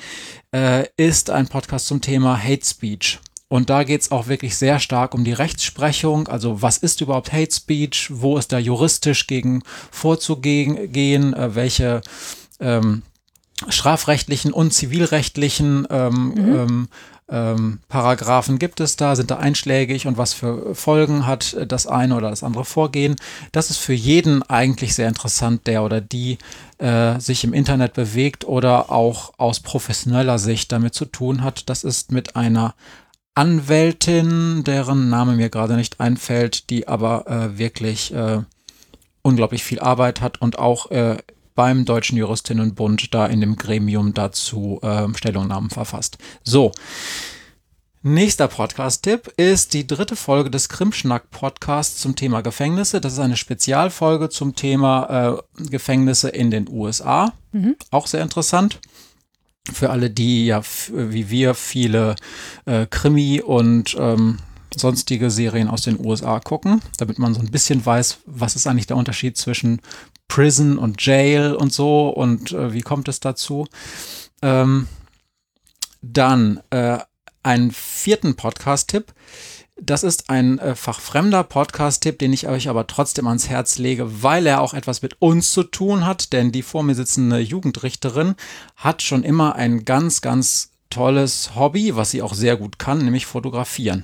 äh, 0.53 0.85
ist 0.97 1.29
ein 1.29 1.47
Podcast 1.47 1.87
zum 1.87 2.01
Thema 2.01 2.41
Hate 2.41 2.65
Speech. 2.65 3.19
Und 3.47 3.69
da 3.69 3.83
geht 3.83 4.01
es 4.01 4.11
auch 4.11 4.27
wirklich 4.27 4.57
sehr 4.57 4.79
stark 4.79 5.13
um 5.13 5.23
die 5.23 5.31
Rechtsprechung. 5.31 6.27
Also 6.27 6.61
was 6.63 6.77
ist 6.77 7.01
überhaupt 7.01 7.31
Hate 7.31 7.53
Speech? 7.53 8.09
Wo 8.11 8.37
ist 8.37 8.51
da 8.51 8.57
juristisch 8.57 9.27
gegen 9.27 9.61
vorzugehen? 9.91 11.33
Äh, 11.33 11.55
welche 11.55 12.01
ähm, 12.59 13.03
strafrechtlichen 13.69 14.51
und 14.51 14.73
zivilrechtlichen 14.73 15.87
ähm, 15.89 16.33
mhm. 16.35 16.55
ähm, 16.55 16.87
ähm, 17.29 17.79
Paragraphen 17.87 18.59
gibt 18.59 18.79
es 18.79 18.97
da, 18.97 19.15
sind 19.15 19.31
da 19.31 19.37
einschlägig 19.37 20.07
und 20.07 20.17
was 20.17 20.33
für 20.33 20.75
Folgen 20.75 21.25
hat 21.25 21.55
das 21.67 21.87
eine 21.87 22.15
oder 22.15 22.29
das 22.29 22.43
andere 22.43 22.65
Vorgehen. 22.65 23.15
Das 23.51 23.69
ist 23.69 23.77
für 23.77 23.93
jeden 23.93 24.43
eigentlich 24.43 24.93
sehr 24.93 25.07
interessant, 25.07 25.65
der 25.65 25.83
oder 25.83 26.01
die 26.01 26.37
äh, 26.79 27.19
sich 27.19 27.43
im 27.43 27.53
Internet 27.53 27.93
bewegt 27.93 28.45
oder 28.45 28.91
auch 28.91 29.33
aus 29.37 29.61
professioneller 29.61 30.37
Sicht 30.37 30.71
damit 30.71 30.93
zu 30.93 31.05
tun 31.05 31.43
hat. 31.43 31.69
Das 31.69 31.83
ist 31.83 32.11
mit 32.11 32.35
einer 32.35 32.75
Anwältin, 33.35 34.63
deren 34.63 35.09
Name 35.09 35.35
mir 35.35 35.49
gerade 35.49 35.75
nicht 35.75 35.99
einfällt, 35.99 36.69
die 36.69 36.87
aber 36.87 37.25
äh, 37.27 37.57
wirklich 37.57 38.13
äh, 38.13 38.41
unglaublich 39.21 39.63
viel 39.63 39.79
Arbeit 39.79 40.21
hat 40.21 40.41
und 40.41 40.59
auch 40.59 40.91
äh, 40.91 41.17
beim 41.55 41.85
Deutschen 41.85 42.17
Juristinnenbund 42.17 43.13
da 43.13 43.25
in 43.25 43.41
dem 43.41 43.55
Gremium 43.55 44.13
dazu 44.13 44.79
äh, 44.81 45.07
Stellungnahmen 45.15 45.69
verfasst. 45.69 46.17
So. 46.43 46.71
Nächster 48.05 48.49
Podcast-Tipp 48.49 49.31
ist 49.37 49.73
die 49.73 49.87
dritte 49.87 50.17
Folge 50.17 50.51
des 50.51 50.67
Krimschnack-Podcasts 50.67 52.01
zum 52.01 52.17
Thema 52.17 52.41
Gefängnisse. 52.41 52.99
Das 52.99 53.13
ist 53.13 53.19
eine 53.19 53.37
Spezialfolge 53.37 54.27
zum 54.27 54.55
Thema 54.55 55.37
äh, 55.57 55.63
Gefängnisse 55.69 56.27
in 56.27 56.51
den 56.51 56.67
USA. 56.67 57.31
Mhm. 57.53 57.77
Auch 57.91 58.07
sehr 58.07 58.21
interessant. 58.21 58.81
Für 59.71 59.91
alle, 59.91 60.09
die 60.09 60.47
ja 60.47 60.61
wie 60.91 61.29
wir 61.29 61.53
viele 61.53 62.17
äh, 62.65 62.87
Krimi 62.87 63.41
und 63.41 63.95
ähm, 63.97 64.39
sonstige 64.75 65.31
Serien 65.31 65.69
aus 65.69 65.83
den 65.83 65.97
USA 66.03 66.39
gucken, 66.39 66.81
damit 66.97 67.19
man 67.19 67.33
so 67.33 67.39
ein 67.39 67.51
bisschen 67.51 67.85
weiß, 67.85 68.19
was 68.25 68.55
ist 68.55 68.67
eigentlich 68.67 68.87
der 68.87 68.97
Unterschied 68.97 69.37
zwischen 69.37 69.81
Prison 70.27 70.77
und 70.77 71.05
Jail 71.05 71.53
und 71.53 71.71
so 71.73 72.09
und 72.09 72.51
äh, 72.51 72.73
wie 72.73 72.81
kommt 72.81 73.07
es 73.07 73.19
dazu. 73.19 73.67
Ähm, 74.41 74.87
dann 76.01 76.61
äh, 76.69 76.99
einen 77.43 77.71
vierten 77.71 78.35
Podcast-Tipp. 78.35 79.13
das 79.81 80.03
ist 80.03 80.29
ein 80.29 80.59
äh, 80.59 80.75
fachfremder 80.75 81.43
Podcast-Tipp, 81.43 82.19
den 82.19 82.31
ich 82.31 82.47
euch 82.47 82.69
aber 82.69 82.87
trotzdem 82.87 83.27
ans 83.27 83.49
Herz 83.49 83.77
lege, 83.77 84.23
weil 84.23 84.45
er 84.45 84.61
auch 84.61 84.73
etwas 84.73 85.01
mit 85.01 85.21
uns 85.21 85.51
zu 85.51 85.63
tun 85.63 86.05
hat, 86.05 86.31
denn 86.31 86.51
die 86.51 86.61
vor 86.61 86.83
mir 86.83 86.95
sitzende 86.95 87.39
Jugendrichterin 87.39 88.35
hat 88.75 89.01
schon 89.01 89.23
immer 89.23 89.55
ein 89.55 89.83
ganz, 89.83 90.21
ganz 90.21 90.71
tolles 90.89 91.55
Hobby, 91.55 91.95
was 91.95 92.11
sie 92.11 92.21
auch 92.21 92.33
sehr 92.33 92.55
gut 92.55 92.77
kann, 92.79 92.99
nämlich 92.99 93.25
fotografieren. 93.25 94.03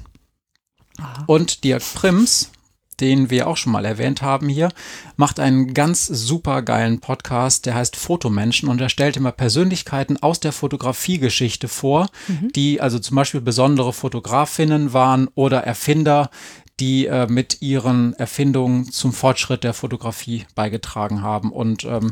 Aha. 0.97 1.23
Und 1.27 1.63
Dirk 1.63 1.83
Prims, 1.93 2.51
den 2.99 3.29
wir 3.29 3.47
auch 3.47 3.57
schon 3.57 3.71
mal 3.71 3.85
erwähnt 3.85 4.21
haben 4.21 4.49
hier, 4.49 4.69
macht 5.15 5.39
einen 5.39 5.73
ganz 5.73 6.05
super 6.05 6.61
geilen 6.61 6.99
Podcast, 6.99 7.65
der 7.65 7.75
heißt 7.75 7.95
Fotomenschen 7.95 8.69
und 8.69 8.81
er 8.81 8.89
stellt 8.89 9.17
immer 9.17 9.31
Persönlichkeiten 9.31 10.17
aus 10.17 10.39
der 10.39 10.51
Fotografiegeschichte 10.51 11.67
vor, 11.67 12.07
mhm. 12.27 12.51
die 12.53 12.81
also 12.81 12.99
zum 12.99 13.15
Beispiel 13.15 13.41
besondere 13.41 13.93
Fotografinnen 13.93 14.93
waren 14.93 15.29
oder 15.35 15.63
Erfinder, 15.63 16.29
die 16.79 17.07
äh, 17.07 17.27
mit 17.27 17.61
ihren 17.61 18.13
Erfindungen 18.13 18.91
zum 18.91 19.13
Fortschritt 19.13 19.63
der 19.63 19.73
Fotografie 19.73 20.45
beigetragen 20.55 21.21
haben. 21.21 21.51
Und 21.51 21.83
ähm, 21.83 22.11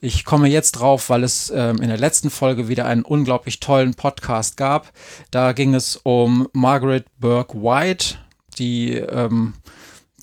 ich 0.00 0.24
komme 0.24 0.48
jetzt 0.48 0.72
drauf, 0.72 1.10
weil 1.10 1.24
es 1.24 1.50
ähm, 1.54 1.78
in 1.78 1.88
der 1.88 1.98
letzten 1.98 2.30
Folge 2.30 2.68
wieder 2.68 2.86
einen 2.86 3.02
unglaublich 3.02 3.60
tollen 3.60 3.94
Podcast 3.94 4.56
gab. 4.56 4.92
Da 5.30 5.52
ging 5.52 5.74
es 5.74 5.96
um 5.96 6.48
Margaret 6.52 7.06
Burke 7.18 7.60
White, 7.60 8.16
die 8.58 8.94
ähm, 8.94 9.54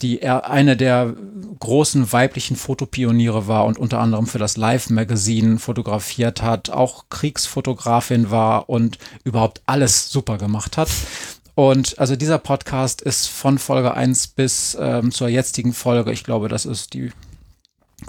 die 0.02 0.28
eine 0.28 0.76
der 0.76 1.14
großen 1.60 2.12
weiblichen 2.12 2.56
Fotopioniere 2.56 3.48
war 3.48 3.66
und 3.66 3.78
unter 3.78 4.00
anderem 4.00 4.28
für 4.28 4.40
das 4.40 4.58
Live 4.58 4.90
Magazine 4.90 5.60
fotografiert 5.60 6.42
hat, 6.42 6.70
auch 6.70 7.06
Kriegsfotografin 7.10 8.32
war 8.32 8.70
und 8.70 8.98
überhaupt 9.24 9.62
alles 9.66 10.10
super 10.10 10.38
gemacht 10.38 10.78
hat. 10.78 10.90
Und 11.54 12.00
also 12.00 12.16
dieser 12.16 12.40
Podcast 12.40 13.02
ist 13.02 13.28
von 13.28 13.58
Folge 13.58 13.94
1 13.94 14.28
bis 14.28 14.76
ähm, 14.80 15.12
zur 15.12 15.28
jetzigen 15.28 15.74
Folge, 15.74 16.12
ich 16.12 16.24
glaube, 16.24 16.48
das 16.48 16.66
ist 16.66 16.94
die 16.94 17.12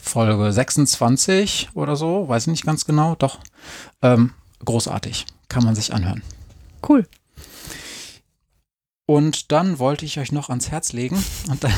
Folge 0.00 0.50
26 0.50 1.70
oder 1.74 1.96
so, 1.96 2.28
weiß 2.28 2.44
ich 2.44 2.50
nicht 2.50 2.64
ganz 2.64 2.86
genau, 2.86 3.14
doch 3.16 3.38
ähm, 4.00 4.32
großartig, 4.64 5.26
kann 5.48 5.64
man 5.64 5.74
sich 5.74 5.92
anhören. 5.92 6.22
Cool. 6.88 7.06
Und 9.12 9.52
dann 9.52 9.78
wollte 9.78 10.06
ich 10.06 10.18
euch 10.18 10.32
noch 10.32 10.48
ans 10.48 10.70
Herz 10.70 10.94
legen. 10.94 11.22
Und 11.50 11.62
dann 11.62 11.74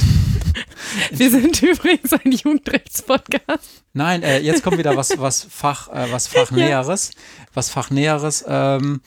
Wir 1.10 1.32
sind 1.32 1.60
übrigens 1.62 2.12
ein 2.12 2.30
Jugendrechtspodcast. 2.30 3.82
Nein, 3.92 4.22
äh, 4.22 4.38
jetzt 4.38 4.62
kommt 4.62 4.78
wieder 4.78 4.96
was, 4.96 5.18
was 5.18 5.44
Fach, 5.50 5.88
äh, 5.88 6.12
was 6.12 6.28
Fachnäheres. 6.32 7.10
Was 7.52 7.70
Fachnäheres. 7.70 8.44
Ähm, 8.46 9.00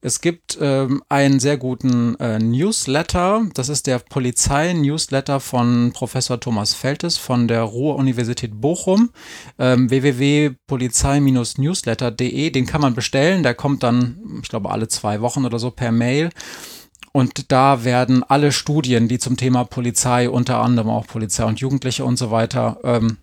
es 0.00 0.22
gibt 0.22 0.56
ähm, 0.62 1.02
einen 1.10 1.40
sehr 1.40 1.58
guten 1.58 2.18
äh, 2.20 2.38
Newsletter. 2.38 3.46
Das 3.52 3.68
ist 3.68 3.86
der 3.86 3.98
Polizei-Newsletter 3.98 5.40
von 5.40 5.92
Professor 5.92 6.40
Thomas 6.40 6.72
Feltes 6.72 7.18
von 7.18 7.48
der 7.48 7.64
Ruhr-Universität 7.64 8.62
Bochum. 8.62 9.10
Ähm, 9.58 9.90
www.polizei-newsletter.de. 9.90 12.48
Den 12.48 12.64
kann 12.64 12.80
man 12.80 12.94
bestellen. 12.94 13.42
Der 13.42 13.54
kommt 13.54 13.82
dann, 13.82 14.40
ich 14.42 14.48
glaube, 14.48 14.70
alle 14.70 14.88
zwei 14.88 15.20
Wochen 15.20 15.44
oder 15.44 15.58
so 15.58 15.70
per 15.70 15.92
Mail. 15.92 16.30
Und 17.16 17.52
da 17.52 17.84
werden 17.84 18.24
alle 18.24 18.50
Studien, 18.50 19.06
die 19.06 19.20
zum 19.20 19.36
Thema 19.36 19.62
Polizei, 19.62 20.28
unter 20.28 20.58
anderem 20.58 20.90
auch 20.90 21.06
Polizei 21.06 21.44
und 21.44 21.60
Jugendliche 21.60 22.04
und 22.04 22.16
so 22.16 22.32
weiter, 22.32 22.80
ähm, 22.82 23.18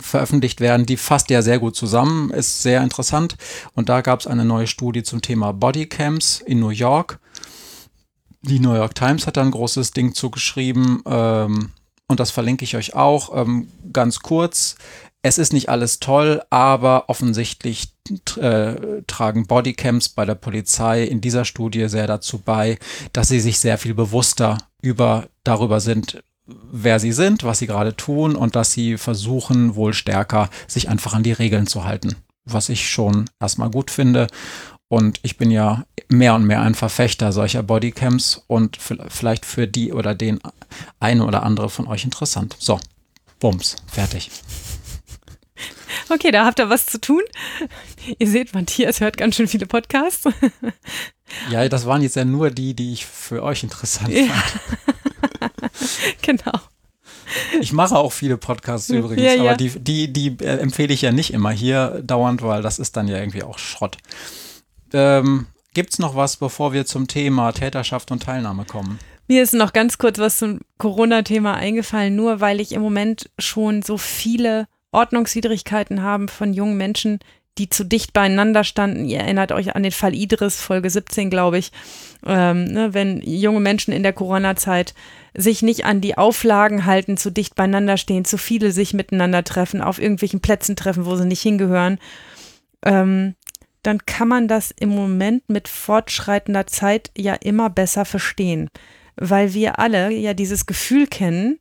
veröffentlicht 0.00 0.62
werden, 0.62 0.86
die 0.86 0.96
fasst 0.96 1.28
ja 1.28 1.42
sehr 1.42 1.58
gut 1.58 1.76
zusammen, 1.76 2.30
ist 2.30 2.62
sehr 2.62 2.82
interessant. 2.82 3.36
Und 3.74 3.90
da 3.90 4.00
gab 4.00 4.20
es 4.20 4.26
eine 4.26 4.46
neue 4.46 4.66
Studie 4.66 5.02
zum 5.02 5.20
Thema 5.20 5.52
Bodycams 5.52 6.40
in 6.40 6.60
New 6.60 6.70
York. 6.70 7.18
Die 8.40 8.58
New 8.58 8.72
York 8.74 8.94
Times 8.94 9.26
hat 9.26 9.36
da 9.36 9.42
ein 9.42 9.50
großes 9.50 9.90
Ding 9.90 10.14
zugeschrieben. 10.14 11.02
Ähm, 11.04 11.72
und 12.08 12.20
das 12.20 12.30
verlinke 12.30 12.64
ich 12.64 12.76
euch 12.76 12.94
auch. 12.94 13.34
Ähm, 13.34 13.68
ganz 13.92 14.20
kurz. 14.20 14.76
Es 15.22 15.38
ist 15.38 15.54
nicht 15.54 15.70
alles 15.70 16.00
toll, 16.00 16.42
aber 16.50 17.08
offensichtlich 17.08 17.94
äh, 18.36 19.02
tragen 19.06 19.46
Bodycams 19.46 20.10
bei 20.10 20.26
der 20.26 20.34
Polizei 20.34 21.02
in 21.04 21.22
dieser 21.22 21.46
Studie 21.46 21.88
sehr 21.88 22.06
dazu 22.06 22.38
bei, 22.38 22.78
dass 23.14 23.28
sie 23.28 23.40
sich 23.40 23.58
sehr 23.58 23.78
viel 23.78 23.94
bewusster 23.94 24.58
über 24.82 25.28
darüber 25.42 25.80
sind, 25.80 26.22
wer 26.46 27.00
sie 27.00 27.12
sind, 27.12 27.42
was 27.42 27.58
sie 27.58 27.66
gerade 27.66 27.96
tun 27.96 28.36
und 28.36 28.54
dass 28.54 28.72
sie 28.72 28.98
versuchen, 28.98 29.76
wohl 29.76 29.94
stärker 29.94 30.50
sich 30.66 30.90
einfach 30.90 31.14
an 31.14 31.22
die 31.22 31.32
Regeln 31.32 31.66
zu 31.66 31.84
halten. 31.84 32.16
Was 32.44 32.68
ich 32.68 32.90
schon 32.90 33.30
erstmal 33.40 33.70
gut 33.70 33.90
finde. 33.90 34.26
Und 34.94 35.18
ich 35.22 35.38
bin 35.38 35.50
ja 35.50 35.86
mehr 36.08 36.36
und 36.36 36.44
mehr 36.44 36.62
ein 36.62 36.76
Verfechter 36.76 37.32
solcher 37.32 37.64
Bodycams 37.64 38.44
und 38.46 38.78
vielleicht 39.08 39.44
für 39.44 39.66
die 39.66 39.92
oder 39.92 40.14
den 40.14 40.38
eine 41.00 41.26
oder 41.26 41.42
andere 41.42 41.68
von 41.68 41.88
euch 41.88 42.04
interessant. 42.04 42.54
So, 42.60 42.78
Bums, 43.40 43.74
fertig. 43.90 44.30
Okay, 46.08 46.30
da 46.30 46.44
habt 46.44 46.60
ihr 46.60 46.70
was 46.70 46.86
zu 46.86 47.00
tun. 47.00 47.22
Ihr 48.20 48.28
seht, 48.28 48.54
Matthias 48.54 49.00
hört 49.00 49.16
ganz 49.16 49.34
schön 49.34 49.48
viele 49.48 49.66
Podcasts. 49.66 50.28
Ja, 51.50 51.68
das 51.68 51.86
waren 51.86 52.02
jetzt 52.02 52.14
ja 52.14 52.24
nur 52.24 52.50
die, 52.50 52.74
die 52.74 52.92
ich 52.92 53.04
für 53.04 53.42
euch 53.42 53.64
interessant 53.64 54.10
ja. 54.10 54.26
fand. 54.26 55.52
genau. 56.22 56.60
Ich 57.60 57.72
mache 57.72 57.96
auch 57.96 58.12
viele 58.12 58.36
Podcasts 58.36 58.90
übrigens, 58.90 59.22
ja, 59.24 59.34
ja. 59.34 59.40
aber 59.42 59.56
die, 59.56 59.70
die, 59.70 60.12
die 60.12 60.36
äh, 60.44 60.58
empfehle 60.58 60.94
ich 60.94 61.02
ja 61.02 61.10
nicht 61.10 61.32
immer 61.32 61.50
hier 61.50 62.00
dauernd, 62.04 62.42
weil 62.42 62.62
das 62.62 62.78
ist 62.78 62.96
dann 62.96 63.08
ja 63.08 63.18
irgendwie 63.18 63.42
auch 63.42 63.58
Schrott. 63.58 63.96
Ähm, 64.94 65.46
Gibt 65.74 65.92
es 65.92 65.98
noch 65.98 66.14
was, 66.14 66.36
bevor 66.36 66.72
wir 66.72 66.86
zum 66.86 67.08
Thema 67.08 67.50
Täterschaft 67.50 68.12
und 68.12 68.22
Teilnahme 68.22 68.64
kommen? 68.64 69.00
Mir 69.26 69.42
ist 69.42 69.54
noch 69.54 69.72
ganz 69.72 69.98
kurz 69.98 70.18
was 70.18 70.38
zum 70.38 70.60
Corona-Thema 70.78 71.54
eingefallen, 71.54 72.14
nur 72.14 72.40
weil 72.40 72.60
ich 72.60 72.72
im 72.72 72.80
Moment 72.80 73.30
schon 73.38 73.82
so 73.82 73.98
viele 73.98 74.66
Ordnungswidrigkeiten 74.92 76.02
haben 76.02 76.28
von 76.28 76.54
jungen 76.54 76.76
Menschen, 76.76 77.18
die 77.58 77.68
zu 77.68 77.84
dicht 77.84 78.12
beieinander 78.12 78.62
standen. 78.62 79.04
Ihr 79.04 79.20
erinnert 79.20 79.50
euch 79.50 79.74
an 79.74 79.82
den 79.82 79.92
Fall 79.92 80.14
Idris, 80.14 80.60
Folge 80.60 80.90
17, 80.90 81.30
glaube 81.30 81.58
ich. 81.58 81.72
Ähm, 82.24 82.64
ne, 82.64 82.94
wenn 82.94 83.20
junge 83.22 83.60
Menschen 83.60 83.92
in 83.92 84.02
der 84.02 84.12
Corona-Zeit 84.12 84.94
sich 85.36 85.62
nicht 85.62 85.84
an 85.84 86.00
die 86.00 86.16
Auflagen 86.16 86.84
halten, 86.84 87.16
zu 87.16 87.30
dicht 87.30 87.56
beieinander 87.56 87.96
stehen, 87.96 88.24
zu 88.24 88.38
viele 88.38 88.70
sich 88.70 88.94
miteinander 88.94 89.42
treffen, 89.42 89.80
auf 89.80 90.00
irgendwelchen 90.00 90.40
Plätzen 90.40 90.76
treffen, 90.76 91.06
wo 91.06 91.16
sie 91.16 91.26
nicht 91.26 91.42
hingehören, 91.42 91.98
ähm, 92.84 93.34
dann 93.86 94.04
kann 94.06 94.28
man 94.28 94.48
das 94.48 94.72
im 94.72 94.88
Moment 94.88 95.48
mit 95.48 95.68
fortschreitender 95.68 96.66
Zeit 96.66 97.10
ja 97.16 97.34
immer 97.34 97.70
besser 97.70 98.04
verstehen. 98.04 98.68
Weil 99.16 99.54
wir 99.54 99.78
alle 99.78 100.10
ja 100.10 100.34
dieses 100.34 100.66
Gefühl 100.66 101.06
kennen, 101.06 101.58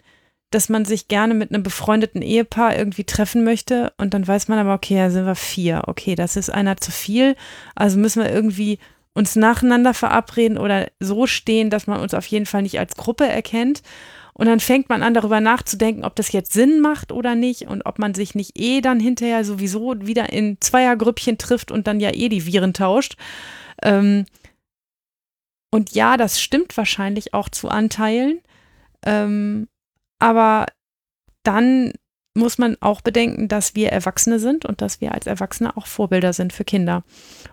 dass 0.50 0.70
man 0.70 0.86
sich 0.86 1.08
gerne 1.08 1.34
mit 1.34 1.52
einem 1.52 1.64
befreundeten 1.64 2.22
Ehepaar 2.22 2.78
irgendwie 2.78 3.04
treffen 3.04 3.44
möchte 3.44 3.94
und 3.98 4.14
dann 4.14 4.28
weiß 4.28 4.48
man 4.48 4.60
aber, 4.60 4.74
okay, 4.74 4.96
da 4.96 5.10
sind 5.10 5.26
wir 5.26 5.36
vier. 5.36 5.84
Okay, 5.88 6.16
das 6.16 6.36
ist 6.36 6.50
einer 6.50 6.78
zu 6.78 6.92
viel. 6.92 7.36
Also 7.76 7.98
müssen 7.98 8.24
wir 8.24 8.32
irgendwie 8.32 8.80
uns 9.14 9.36
nacheinander 9.36 9.94
verabreden 9.94 10.58
oder 10.58 10.88
so 11.00 11.28
stehen, 11.28 11.70
dass 11.70 11.88
man 11.88 12.00
uns 12.00 12.14
auf 12.14 12.26
jeden 12.28 12.46
Fall 12.46 12.62
nicht 12.64 12.80
als 12.80 12.96
Gruppe 12.96 13.28
erkennt. 13.28 13.82
Und 14.34 14.48
dann 14.48 14.60
fängt 14.60 14.90
man 14.90 15.04
an, 15.04 15.14
darüber 15.14 15.40
nachzudenken, 15.40 16.04
ob 16.04 16.16
das 16.16 16.32
jetzt 16.32 16.54
Sinn 16.54 16.80
macht 16.80 17.12
oder 17.12 17.36
nicht 17.36 17.68
und 17.68 17.86
ob 17.86 18.00
man 18.00 18.14
sich 18.14 18.34
nicht 18.34 18.60
eh 18.60 18.82
dann 18.82 19.00
hinterher 19.00 19.46
sowieso 19.46 19.94
wieder 20.00 20.34
in 20.34 20.58
Zweiergrüppchen 20.60 21.38
trifft 21.38 21.72
und 21.72 21.86
dann 21.88 22.00
ja 22.00 22.12
eh 22.14 22.30
die 22.30 22.46
Viren 22.46 22.74
tauscht. 22.74 23.16
Ähm 23.84 24.26
und 25.72 25.94
ja, 25.94 26.18
das 26.18 26.42
stimmt 26.42 26.76
wahrscheinlich 26.78 27.34
auch 27.34 27.50
zu 27.50 27.70
Anteilen. 27.70 28.42
Ähm 29.06 29.68
aber 30.20 30.68
dann 31.44 31.94
muss 32.36 32.58
man 32.58 32.78
auch 32.80 33.02
bedenken, 33.02 33.48
dass 33.48 33.76
wir 33.76 33.92
Erwachsene 33.92 34.40
sind 34.40 34.66
und 34.66 34.82
dass 34.82 35.02
wir 35.02 35.14
als 35.14 35.28
Erwachsene 35.28 35.78
auch 35.78 35.86
Vorbilder 35.86 36.34
sind 36.34 36.52
für 36.52 36.64
Kinder 36.64 37.04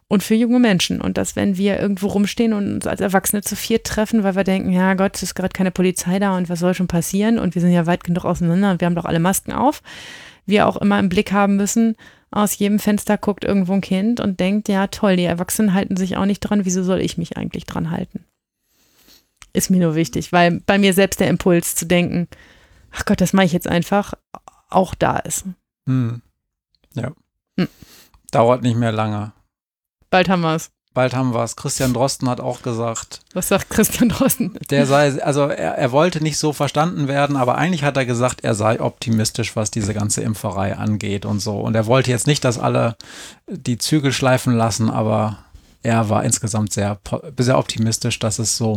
und 0.09 0.23
für 0.23 0.35
junge 0.35 0.59
Menschen. 0.59 1.03
Und 1.03 1.19
dass, 1.19 1.37
wenn 1.37 1.59
wir 1.59 1.79
irgendwo 1.79 2.07
rumstehen 2.07 2.55
und 2.55 2.75
uns 2.75 2.87
als 2.87 3.03
Erwachsene 3.03 3.43
zu 3.43 3.57
viert 3.57 3.87
treffen, 3.87 4.23
weil 4.23 4.37
wir 4.37 4.45
denken, 4.45 4.73
ja 4.73 4.95
Gott, 4.95 5.17
es 5.17 5.23
ist 5.23 5.35
gerade 5.35 5.53
keine 5.53 5.71
Polizei 5.71 6.19
da 6.19 6.37
und 6.37 6.49
was 6.49 6.61
soll 6.61 6.73
schon 6.73 6.89
passieren 6.89 7.39
und 7.39 7.55
wir 7.55 7.61
sind 7.61 7.73
ja 7.73 7.87
weit 7.87 8.05
genug 8.05 8.25
auseinander 8.25 8.71
und 8.71 8.81
wir 8.81 8.87
haben 8.87 8.95
doch 8.95 9.05
alle 9.05 9.21
Masken 9.21 9.53
auf, 9.53 9.83
wir 10.47 10.67
auch 10.67 10.79
immer 10.79 10.99
im 10.99 11.11
Blick 11.11 11.31
haben 11.31 11.57
müssen, 11.57 11.95
aus 12.31 12.57
jedem 12.59 12.79
Fenster 12.79 13.19
guckt 13.19 13.45
irgendwo 13.45 13.75
ein 13.75 13.81
Kind 13.83 14.19
und 14.19 14.41
denkt, 14.41 14.69
ja 14.69 14.87
toll, 14.87 15.17
die 15.17 15.25
Erwachsenen 15.25 15.75
halten 15.75 15.97
sich 15.97 16.17
auch 16.17 16.27
nicht 16.27 16.41
dran, 16.41 16.65
wieso 16.65 16.83
soll 16.83 17.01
ich 17.01 17.19
mich 17.19 17.37
eigentlich 17.37 17.67
dran 17.67 17.91
halten? 17.91 18.25
Ist 19.53 19.69
mir 19.69 19.81
nur 19.81 19.95
wichtig, 19.95 20.33
weil 20.33 20.61
bei 20.65 20.79
mir 20.79 20.95
selbst 20.95 21.21
der 21.21 21.29
Impuls 21.29 21.75
zu 21.75 21.85
denken, 21.85 22.29
ach 22.93 23.05
Gott, 23.05 23.21
das 23.21 23.33
mache 23.33 23.47
ich 23.47 23.53
jetzt 23.53 23.69
einfach, 23.69 24.15
auch 24.71 24.95
da 24.95 25.19
ist. 25.19 25.45
Hm. 25.89 26.23
Ja. 26.95 27.13
Hm. 27.59 27.69
Dauert 28.31 28.63
nicht 28.63 28.77
mehr 28.77 28.93
lange. 28.93 29.33
Bald 30.11 30.29
haben 30.29 30.43
wir 30.43 30.55
es. 30.55 30.71
Bald 30.93 31.15
haben 31.15 31.33
wir 31.33 31.45
es. 31.45 31.55
Christian 31.55 31.93
Drosten 31.93 32.29
hat 32.29 32.41
auch 32.41 32.63
gesagt. 32.63 33.21
Was 33.33 33.49
sagt 33.49 33.71
Christian 33.71 34.09
Drosten? 34.09 34.59
Der 34.71 34.87
sei, 34.87 35.23
also 35.23 35.43
er, 35.43 35.77
er 35.77 35.93
wollte 35.93 36.21
nicht 36.21 36.37
so 36.37 36.53
verstanden 36.53 37.07
werden, 37.07 37.37
aber 37.37 37.57
eigentlich 37.57 37.85
hat 37.85 37.97
er 37.97 38.07
gesagt, 38.07 38.43
er 38.43 38.57
sei 38.57 38.81
optimistisch, 38.81 39.55
was 39.55 39.71
diese 39.71 39.95
ganze 39.95 40.23
Impferei 40.23 40.77
angeht 40.77 41.25
und 41.25 41.39
so. 41.39 41.61
Und 41.61 41.77
er 41.77 41.87
wollte 41.87 42.11
jetzt 42.11 42.27
nicht, 42.27 42.45
dass 42.45 42.59
alle 42.59 42.97
die 43.47 43.79
Zügel 43.79 44.13
schleifen 44.13 44.55
lassen, 44.57 44.91
aber 44.91 45.39
er 45.83 46.09
war 46.09 46.25
insgesamt 46.25 46.73
sehr, 46.73 46.99
sehr 47.39 47.59
optimistisch, 47.59 48.19
dass 48.19 48.41
es 48.41 48.57
so 48.57 48.77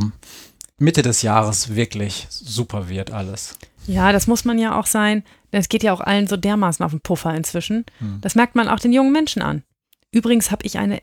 Mitte 0.79 1.01
des 1.01 1.21
Jahres 1.21 1.75
wirklich 1.75 2.27
super 2.29 2.89
wird 2.89 3.11
alles. 3.11 3.55
Ja, 3.85 4.11
das 4.11 4.27
muss 4.27 4.45
man 4.45 4.57
ja 4.57 4.77
auch 4.77 4.87
sein. 4.87 5.23
Denn 5.51 5.59
es 5.59 5.69
geht 5.69 5.83
ja 5.83 5.93
auch 5.93 6.01
allen 6.01 6.27
so 6.27 6.35
dermaßen 6.35 6.83
auf 6.83 6.91
den 6.91 7.01
Puffer 7.01 7.33
inzwischen. 7.35 7.85
Hm. 7.99 8.19
Das 8.21 8.35
merkt 8.35 8.55
man 8.55 8.67
auch 8.67 8.79
den 8.79 8.91
jungen 8.91 9.11
Menschen 9.11 9.41
an. 9.41 9.63
Übrigens 10.11 10.51
habe 10.51 10.65
ich 10.65 10.79
eine, 10.79 11.01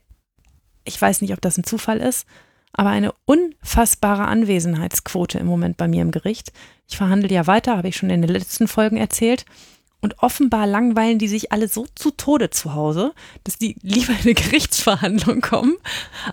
ich 0.84 1.00
weiß 1.00 1.22
nicht, 1.22 1.32
ob 1.32 1.40
das 1.40 1.56
ein 1.56 1.64
Zufall 1.64 1.98
ist, 1.98 2.26
aber 2.72 2.90
eine 2.90 3.12
unfassbare 3.24 4.26
Anwesenheitsquote 4.26 5.38
im 5.38 5.46
Moment 5.46 5.76
bei 5.76 5.88
mir 5.88 6.02
im 6.02 6.10
Gericht. 6.10 6.52
Ich 6.88 6.96
verhandle 6.96 7.32
ja 7.32 7.46
weiter, 7.46 7.76
habe 7.76 7.88
ich 7.88 7.96
schon 7.96 8.10
in 8.10 8.22
den 8.22 8.30
letzten 8.30 8.66
Folgen 8.66 8.96
erzählt. 8.96 9.44
Und 10.02 10.22
offenbar 10.22 10.66
langweilen 10.66 11.18
die 11.18 11.28
sich 11.28 11.52
alle 11.52 11.68
so 11.68 11.86
zu 11.94 12.10
Tode 12.10 12.50
zu 12.50 12.74
Hause, 12.74 13.12
dass 13.44 13.58
die 13.58 13.76
lieber 13.82 14.12
in 14.12 14.20
eine 14.22 14.34
Gerichtsverhandlung 14.34 15.40
kommen, 15.40 15.76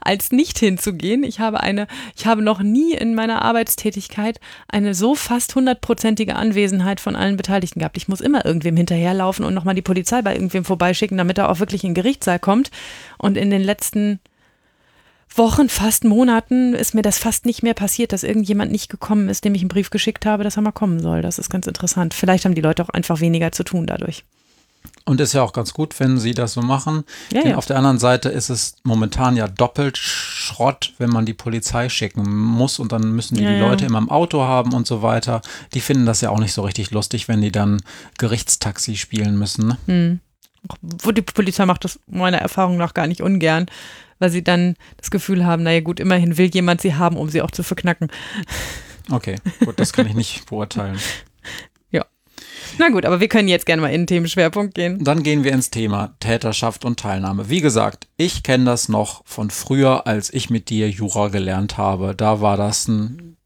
als 0.02 0.32
nicht 0.32 0.60
hinzugehen. 0.60 1.24
Ich 1.24 1.40
habe 1.40 1.60
eine, 1.60 1.88
ich 2.16 2.26
habe 2.26 2.42
noch 2.42 2.60
nie 2.60 2.94
in 2.94 3.14
meiner 3.14 3.42
Arbeitstätigkeit 3.42 4.40
eine 4.68 4.94
so 4.94 5.16
fast 5.16 5.54
hundertprozentige 5.56 6.36
Anwesenheit 6.36 7.02
von 7.02 7.16
allen 7.16 7.38
Beteiligten 7.38 7.80
gehabt. 7.80 7.98
Ich 7.98 8.08
muss 8.08 8.22
immer 8.22 8.46
irgendwem 8.46 8.78
hinterherlaufen 8.78 9.46
und 9.46 9.54
nochmal 9.54 9.76
die 9.76 9.82
Polizei 9.82 10.22
bei 10.22 10.34
irgendwem 10.34 10.64
vorbeischicken, 10.64 11.18
damit 11.18 11.38
er 11.38 11.50
auch 11.50 11.60
wirklich 11.60 11.84
in 11.84 11.90
den 11.90 12.02
Gerichtssaal 12.02 12.40
kommt. 12.40 12.72
Und 13.18 13.36
in 13.36 13.50
den 13.50 13.64
letzten 13.64 14.20
Wochen, 15.36 15.70
fast 15.70 16.04
Monaten 16.04 16.74
ist 16.74 16.96
mir 16.96 17.02
das 17.02 17.18
fast 17.18 17.46
nicht 17.46 17.64
mehr 17.64 17.74
passiert, 17.74 18.12
dass 18.12 18.24
irgendjemand 18.24 18.72
nicht 18.72 18.90
gekommen 18.90 19.30
ist, 19.30 19.46
dem 19.46 19.56
ich 19.56 19.62
einen 19.62 19.70
Brief 19.70 19.90
geschickt 19.90 20.26
habe, 20.26 20.44
dass 20.44 20.58
er 20.58 20.62
mal 20.64 20.72
kommen 20.72 21.00
soll. 21.00 21.22
Das 21.22 21.38
ist 21.38 21.50
ganz 21.50 21.68
interessant. 21.68 22.14
Vielleicht 22.14 22.46
haben 22.46 22.56
die 22.56 22.62
Leute 22.62 22.84
auch 22.84 22.90
einfach 22.90 23.20
weniger 23.20 23.52
zu 23.52 23.64
tun 23.64 23.86
dadurch. 23.86 24.24
Und 25.06 25.22
ist 25.22 25.34
ja 25.34 25.42
auch 25.42 25.54
ganz 25.54 25.74
gut, 25.74 25.98
wenn 26.00 26.18
sie 26.18 26.34
das 26.34 26.54
so 26.54 26.62
machen. 26.62 27.06
Ja, 27.32 27.42
Denn 27.42 27.52
ja. 27.52 27.58
auf 27.58 27.66
der 27.66 27.78
anderen 27.78 27.98
Seite 27.98 28.30
ist 28.30 28.50
es 28.50 28.76
momentan 28.84 29.38
ja 29.38 29.48
doppelt 29.48 29.98
Schrott, 29.98 30.94
wenn 30.98 31.10
man 31.10 31.26
die 31.26 31.34
Polizei 31.34 31.88
schicken 31.88 32.30
muss 32.30 32.78
und 32.78 32.92
dann 32.92 33.12
müssen 33.14 33.36
die 33.36 33.44
ja, 33.44 33.54
die 33.54 33.60
Leute 33.60 33.86
immer 33.86 34.00
im 34.00 34.10
Auto 34.10 34.42
haben 34.42 34.74
und 34.74 34.86
so 34.86 35.02
weiter. 35.02 35.42
Die 35.74 35.80
finden 35.80 36.06
das 36.06 36.22
ja 36.22 36.30
auch 36.30 36.40
nicht 36.40 36.54
so 36.54 36.62
richtig 36.64 36.92
lustig, 36.92 37.28
wenn 37.28 37.42
die 37.42 37.52
dann 37.52 37.82
Gerichtstaxi 38.18 38.98
spielen 38.98 39.38
müssen. 39.38 39.68
Ne? 39.68 39.78
Hm. 39.86 40.20
Die 41.16 41.22
Polizei 41.22 41.66
macht 41.66 41.86
das 41.86 42.00
meiner 42.08 42.40
Erfahrung 42.40 42.76
nach 42.76 42.94
gar 42.94 43.08
nicht 43.08 43.22
ungern 43.22 43.68
weil 44.20 44.30
sie 44.30 44.44
dann 44.44 44.76
das 44.98 45.12
Gefühl 45.12 45.46
haben, 45.46 45.64
naja 45.64 45.82
gut, 45.82 46.00
immerhin 46.00 46.38
will 46.38 46.48
jemand 46.48 46.82
sie 46.82 46.96
haben, 46.96 47.18
um 47.18 47.30
sie 47.30 47.42
auch 47.42 47.52
zu 47.52 47.64
verknacken. 47.64 48.10
Okay, 49.12 49.36
gut, 49.64 49.80
das 49.80 49.94
kann 49.94 50.08
ich 50.08 50.14
nicht 50.14 50.46
beurteilen. 50.48 51.00
Ja. 51.92 52.06
Na 52.78 52.90
gut, 52.90 53.06
aber 53.06 53.22
wir 53.22 53.30
können 53.30 53.48
jetzt 53.48 53.66
gerne 53.66 53.82
mal 53.82 53.88
in 53.88 54.02
den 54.02 54.08
Themenschwerpunkt 54.08 54.76
gehen. 54.76 55.02
Dann 55.02 55.24
gehen 55.24 55.46
wir 55.46 55.54
ins 55.54 55.72
Thema 55.72 56.14
Täterschaft 56.20 56.84
und 56.84 57.00
Teilnahme. 57.00 57.50
Wie 57.50 57.62
gesagt, 57.62 58.08
ich 58.18 58.44
kenne 58.44 58.66
das 58.66 58.90
noch 58.90 59.24
von 59.26 59.50
früher, 59.50 60.06
als 60.06 60.32
ich 60.34 60.50
mit 60.50 60.70
dir 60.70 60.90
Jura 60.90 61.30
gelernt 61.30 61.78
habe. 61.78 62.14
Da 62.14 62.42
war 62.42 62.58
das 62.58 62.90
ein 62.90 63.38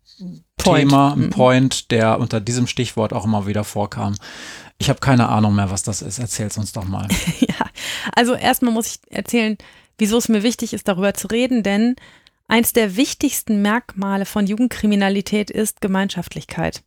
Point. 0.57 0.89
Thema, 0.89 1.13
ein 1.13 1.19
mhm. 1.19 1.29
Point, 1.29 1.91
der 1.91 2.19
unter 2.19 2.39
diesem 2.39 2.67
Stichwort 2.67 3.13
auch 3.13 3.25
immer 3.25 3.47
wieder 3.47 3.63
vorkam. 3.63 4.15
Ich 4.77 4.89
habe 4.89 4.99
keine 4.99 5.29
Ahnung 5.29 5.55
mehr, 5.55 5.69
was 5.69 5.83
das 5.83 6.01
ist. 6.01 6.19
Erzähl's 6.19 6.57
uns 6.57 6.71
doch 6.71 6.85
mal. 6.85 7.07
ja, 7.39 7.65
also 8.15 8.33
erstmal 8.33 8.73
muss 8.73 8.87
ich 8.87 8.99
erzählen, 9.15 9.57
wieso 9.97 10.17
es 10.17 10.29
mir 10.29 10.43
wichtig 10.43 10.73
ist, 10.73 10.87
darüber 10.87 11.13
zu 11.13 11.27
reden, 11.27 11.63
denn 11.63 11.95
eins 12.47 12.73
der 12.73 12.95
wichtigsten 12.95 13.61
Merkmale 13.61 14.25
von 14.25 14.47
Jugendkriminalität 14.47 15.49
ist 15.49 15.81
Gemeinschaftlichkeit. 15.81 16.83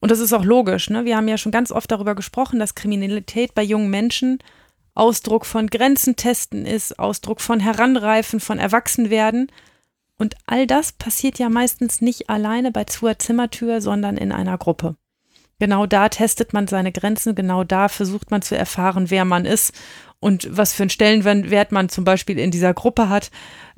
Und 0.00 0.10
das 0.10 0.20
ist 0.20 0.32
auch 0.32 0.44
logisch. 0.44 0.90
Ne? 0.90 1.04
Wir 1.04 1.16
haben 1.16 1.28
ja 1.28 1.38
schon 1.38 1.52
ganz 1.52 1.72
oft 1.72 1.90
darüber 1.90 2.14
gesprochen, 2.14 2.58
dass 2.60 2.74
Kriminalität 2.74 3.54
bei 3.54 3.62
jungen 3.62 3.90
Menschen 3.90 4.38
Ausdruck 4.94 5.46
von 5.46 5.68
Grenzen 5.68 6.16
testen 6.16 6.66
ist, 6.66 6.98
Ausdruck 6.98 7.40
von 7.40 7.60
Heranreifen, 7.60 8.40
von 8.40 8.58
Erwachsenwerden. 8.58 9.50
Und 10.16 10.34
all 10.46 10.66
das 10.66 10.92
passiert 10.92 11.38
ja 11.38 11.48
meistens 11.48 12.00
nicht 12.00 12.28
alleine 12.28 12.72
bei 12.72 12.84
zur 12.84 13.18
Zimmertür, 13.18 13.80
sondern 13.80 14.16
in 14.16 14.32
einer 14.32 14.58
Gruppe. 14.58 14.96
Genau 15.60 15.86
da 15.86 16.08
testet 16.08 16.52
man 16.52 16.68
seine 16.68 16.92
Grenzen, 16.92 17.34
genau 17.34 17.64
da 17.64 17.88
versucht 17.88 18.30
man 18.30 18.42
zu 18.42 18.56
erfahren, 18.56 19.10
wer 19.10 19.24
man 19.24 19.44
ist 19.44 19.72
und 20.20 20.48
was 20.56 20.72
für 20.72 20.82
einen 20.82 20.90
Stellenwert 20.90 21.72
man 21.72 21.88
zum 21.88 22.04
Beispiel 22.04 22.38
in 22.38 22.50
dieser 22.50 22.74
Gruppe 22.74 23.08
hat. 23.08 23.30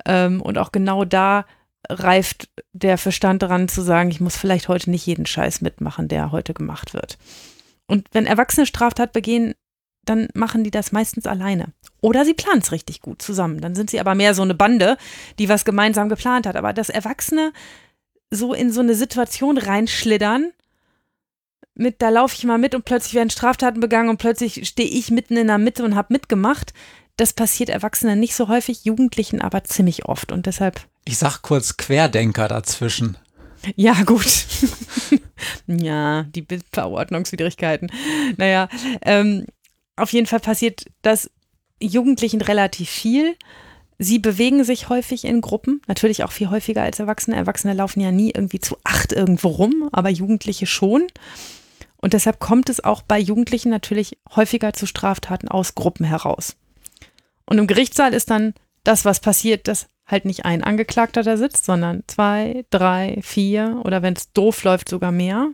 Ähm, 0.05 0.41
und 0.41 0.57
auch 0.57 0.71
genau 0.71 1.05
da 1.05 1.45
reift 1.89 2.49
der 2.73 2.97
Verstand 2.97 3.41
daran 3.41 3.67
zu 3.67 3.81
sagen, 3.81 4.11
ich 4.11 4.21
muss 4.21 4.37
vielleicht 4.37 4.67
heute 4.67 4.89
nicht 4.89 5.05
jeden 5.05 5.25
Scheiß 5.25 5.61
mitmachen, 5.61 6.07
der 6.07 6.31
heute 6.31 6.53
gemacht 6.53 6.93
wird. 6.93 7.17
Und 7.87 8.07
wenn 8.11 8.25
Erwachsene 8.25 8.65
Straftat 8.65 9.13
begehen, 9.13 9.53
dann 10.05 10.29
machen 10.33 10.63
die 10.63 10.71
das 10.71 10.91
meistens 10.91 11.27
alleine. 11.27 11.73
Oder 12.01 12.25
sie 12.25 12.33
planen 12.33 12.61
es 12.61 12.71
richtig 12.71 13.01
gut 13.01 13.21
zusammen. 13.21 13.61
Dann 13.61 13.75
sind 13.75 13.89
sie 13.89 13.99
aber 13.99 14.15
mehr 14.15 14.33
so 14.33 14.41
eine 14.41 14.55
Bande, 14.55 14.97
die 15.37 15.49
was 15.49 15.65
gemeinsam 15.65 16.09
geplant 16.09 16.47
hat. 16.47 16.55
Aber 16.55 16.73
dass 16.73 16.89
Erwachsene 16.89 17.53
so 18.31 18.53
in 18.53 18.71
so 18.71 18.79
eine 18.79 18.95
Situation 18.95 19.57
reinschlittern, 19.57 20.51
mit, 21.81 22.01
da 22.01 22.09
laufe 22.09 22.35
ich 22.37 22.43
mal 22.43 22.57
mit 22.57 22.75
und 22.75 22.85
plötzlich 22.85 23.13
werden 23.13 23.29
Straftaten 23.29 23.79
begangen 23.79 24.09
und 24.09 24.17
plötzlich 24.17 24.67
stehe 24.67 24.89
ich 24.89 25.11
mitten 25.11 25.37
in 25.37 25.47
der 25.47 25.57
Mitte 25.57 25.83
und 25.83 25.95
habe 25.95 26.13
mitgemacht. 26.13 26.73
Das 27.17 27.33
passiert 27.33 27.69
Erwachsenen 27.69 28.19
nicht 28.19 28.35
so 28.35 28.47
häufig, 28.47 28.85
Jugendlichen 28.85 29.41
aber 29.41 29.63
ziemlich 29.63 30.05
oft 30.05 30.31
und 30.31 30.45
deshalb. 30.45 30.87
Ich 31.05 31.17
sag 31.17 31.41
kurz 31.41 31.77
Querdenker 31.77 32.47
dazwischen. 32.47 33.17
Ja, 33.75 33.93
gut. 34.03 34.45
ja, 35.67 36.23
die 36.23 36.45
Verordnungswidrigkeiten. 36.71 37.91
Naja, 38.37 38.69
ähm, 39.03 39.45
auf 39.95 40.13
jeden 40.13 40.25
Fall 40.25 40.39
passiert 40.39 40.85
das 41.01 41.29
Jugendlichen 41.79 42.41
relativ 42.41 42.89
viel. 42.89 43.35
Sie 43.99 44.17
bewegen 44.17 44.63
sich 44.63 44.89
häufig 44.89 45.25
in 45.25 45.41
Gruppen, 45.41 45.81
natürlich 45.87 46.23
auch 46.23 46.31
viel 46.31 46.49
häufiger 46.49 46.81
als 46.81 46.97
Erwachsene. 46.97 47.35
Erwachsene 47.35 47.75
laufen 47.75 48.01
ja 48.01 48.11
nie 48.11 48.31
irgendwie 48.31 48.59
zu 48.59 48.77
acht 48.83 49.11
irgendwo 49.11 49.49
rum, 49.49 49.89
aber 49.91 50.09
Jugendliche 50.09 50.65
schon. 50.65 51.05
Und 52.01 52.13
deshalb 52.13 52.39
kommt 52.39 52.69
es 52.69 52.83
auch 52.83 53.03
bei 53.03 53.19
Jugendlichen 53.19 53.69
natürlich 53.69 54.17
häufiger 54.35 54.73
zu 54.73 54.87
Straftaten 54.87 55.47
aus 55.47 55.75
Gruppen 55.75 56.05
heraus. 56.05 56.57
Und 57.45 57.59
im 57.59 57.67
Gerichtssaal 57.67 58.13
ist 58.13 58.29
dann 58.31 58.53
das, 58.83 59.05
was 59.05 59.19
passiert, 59.19 59.67
dass 59.67 59.87
halt 60.07 60.25
nicht 60.25 60.45
ein 60.45 60.63
Angeklagter 60.63 61.23
da 61.23 61.37
sitzt, 61.37 61.65
sondern 61.65 62.03
zwei, 62.07 62.65
drei, 62.69 63.19
vier 63.21 63.81
oder 63.85 64.01
wenn 64.01 64.15
es 64.15 64.33
doof 64.33 64.63
läuft, 64.63 64.89
sogar 64.89 65.11
mehr. 65.11 65.51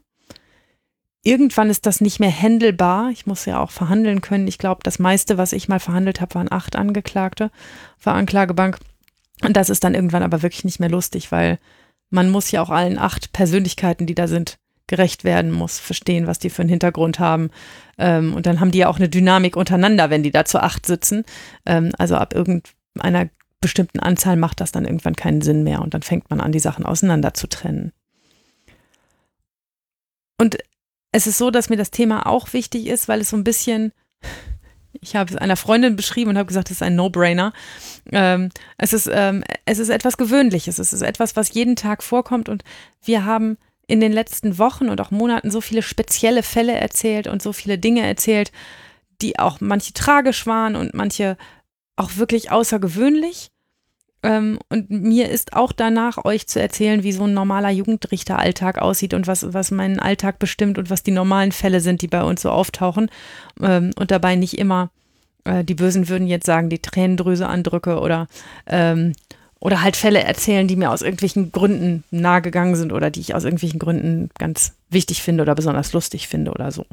Irgendwann 1.24 1.70
ist 1.70 1.86
das 1.86 2.00
nicht 2.00 2.20
mehr 2.20 2.30
händelbar. 2.30 3.10
Ich 3.12 3.26
muss 3.26 3.46
ja 3.46 3.60
auch 3.60 3.72
verhandeln 3.72 4.22
können. 4.22 4.48
Ich 4.48 4.58
glaube, 4.58 4.82
das 4.84 4.98
meiste, 4.98 5.38
was 5.38 5.52
ich 5.52 5.68
mal 5.68 5.80
verhandelt 5.80 6.22
habe, 6.22 6.36
waren 6.36 6.52
acht 6.52 6.78
Angeklagte 6.78 7.52
vor 7.98 8.14
Anklagebank. 8.14 8.80
Und 9.44 9.58
das 9.58 9.70
ist 9.70 9.84
dann 9.84 9.94
irgendwann 9.94 10.24
aber 10.24 10.42
wirklich 10.42 10.64
nicht 10.64 10.80
mehr 10.80 10.90
lustig, 10.90 11.32
weil 11.32 11.60
man 12.10 12.30
muss 12.30 12.52
ja 12.52 12.62
auch 12.62 12.70
allen 12.70 12.98
acht 12.98 13.34
Persönlichkeiten, 13.34 14.06
die 14.06 14.16
da 14.16 14.28
sind, 14.28 14.58
gerecht 14.88 15.24
werden 15.24 15.52
muss, 15.52 15.80
verstehen, 15.80 16.28
was 16.28 16.40
die 16.40 16.50
für 16.50 16.62
einen 16.62 16.70
Hintergrund 16.70 17.20
haben. 17.20 17.50
Ähm, 17.98 18.34
und 18.34 18.46
dann 18.46 18.60
haben 18.60 18.72
die 18.72 18.80
ja 18.80 18.88
auch 18.88 18.98
eine 18.98 19.10
Dynamik 19.10 19.56
untereinander, 19.56 20.10
wenn 20.10 20.24
die 20.24 20.32
da 20.32 20.46
zu 20.46 20.62
acht 20.62 20.86
sitzen. 20.86 21.24
Ähm, 21.66 21.92
also 21.98 22.16
ab 22.16 22.34
irgendeiner 22.34 23.30
bestimmten 23.60 24.00
Anzahl 24.00 24.38
macht 24.38 24.62
das 24.62 24.72
dann 24.72 24.86
irgendwann 24.86 25.16
keinen 25.16 25.42
Sinn 25.42 25.64
mehr 25.64 25.82
und 25.82 25.94
dann 25.94 26.04
fängt 26.04 26.30
man 26.30 26.42
an, 26.42 26.52
die 26.52 26.60
Sachen 26.60 26.86
auseinander 26.86 27.34
zu 27.34 27.48
trennen. 27.48 27.92
Und 30.40 30.58
es 31.12 31.28
ist 31.28 31.38
so, 31.38 31.52
dass 31.52 31.70
mir 31.70 31.78
das 31.78 31.92
Thema 31.92 32.28
auch 32.28 32.54
wichtig 32.54 32.88
ist, 32.88 33.08
weil 33.08 33.22
es 33.22 33.32
so 33.32 33.38
ein 33.38 33.44
bisschen, 33.44 33.92
ich 35.02 35.16
habe 35.16 35.32
es 35.32 35.38
einer 35.38 35.56
Freundin 35.56 35.96
beschrieben 35.96 36.30
und 36.30 36.38
habe 36.38 36.48
gesagt, 36.48 36.70
es 36.70 36.78
ist 36.78 36.84
ein 36.84 36.96
No-Brainer. 36.96 37.54
Ähm, 38.12 38.50
es, 38.78 38.94
ist, 38.94 39.10
ähm, 39.12 39.44
es 39.66 39.80
ist 39.80 39.90
etwas 39.90 40.18
Gewöhnliches, 40.18 40.78
es 40.78 40.94
ist 40.94 41.02
etwas, 41.02 41.36
was 41.36 41.54
jeden 41.54 41.76
Tag 41.76 42.04
vorkommt 42.04 42.50
und 42.50 42.64
wir 43.04 43.26
haben 43.26 43.58
in 43.88 44.02
den 44.02 44.12
letzten 44.12 44.58
Wochen 44.58 44.90
und 44.90 45.00
auch 45.02 45.12
Monaten 45.12 45.50
so 45.50 45.62
viele 45.62 45.82
spezielle 45.82 46.44
Fälle 46.44 46.74
erzählt 46.74 47.28
und 47.28 47.42
so 47.42 47.54
viele 47.54 47.78
Dinge 47.78 48.06
erzählt, 48.06 48.52
die 49.22 49.40
auch 49.40 49.62
manche 49.62 49.94
tragisch 49.94 50.46
waren 50.46 50.76
und 50.76 50.94
manche 50.94 51.38
auch 51.96 52.18
wirklich 52.18 52.52
außergewöhnlich. 52.52 53.50
Ähm, 54.24 54.60
und 54.70 54.90
mir 54.90 55.30
ist 55.30 55.54
auch 55.54 55.72
danach, 55.72 56.26
euch 56.26 56.48
zu 56.48 56.60
erzählen, 56.60 57.04
wie 57.04 57.12
so 57.12 57.24
ein 57.24 57.34
normaler 57.34 57.70
Jugendrichteralltag 57.70 58.80
aussieht 58.80 59.14
und 59.14 59.28
was, 59.28 59.54
was 59.54 59.72
meinen 59.72 60.00
Alltag 60.00 60.40
bestimmt 60.40 60.78
und 60.78 60.90
was 60.90 61.04
die 61.04 61.12
normalen 61.12 61.52
Fälle 61.52 61.80
sind, 61.80 62.02
die 62.02 62.08
bei 62.08 62.24
uns 62.24 62.42
so 62.42 62.50
auftauchen. 62.50 63.10
Ähm, 63.62 63.92
und 63.98 64.12
dabei 64.12 64.36
nicht 64.36 64.58
immer, 64.58 64.90
äh, 65.46 65.64
die 65.64 65.76
Bösen 65.76 66.10
würden 66.10 66.28
jetzt 66.28 66.46
sagen, 66.46 66.70
die 66.70 66.80
Tränendrüse 66.80 67.48
andrücke 67.48 68.00
oder 68.00 68.28
ähm, 68.66 69.14
oder 69.60 69.82
halt 69.82 69.96
Fälle 69.96 70.24
erzählen, 70.24 70.68
die 70.68 70.76
mir 70.76 70.92
aus 70.92 71.02
irgendwelchen 71.02 71.52
Gründen 71.52 72.04
nahegegangen 72.12 72.76
sind 72.76 72.92
oder 72.92 73.10
die 73.10 73.22
ich 73.22 73.34
aus 73.34 73.44
irgendwelchen 73.44 73.80
Gründen 73.80 74.30
ganz 74.38 74.74
wichtig 74.90 75.22
finde 75.22 75.44
oder 75.44 75.56
besonders 75.56 75.94
lustig 75.94 76.28
finde 76.28 76.52
oder 76.52 76.72
so. 76.72 76.86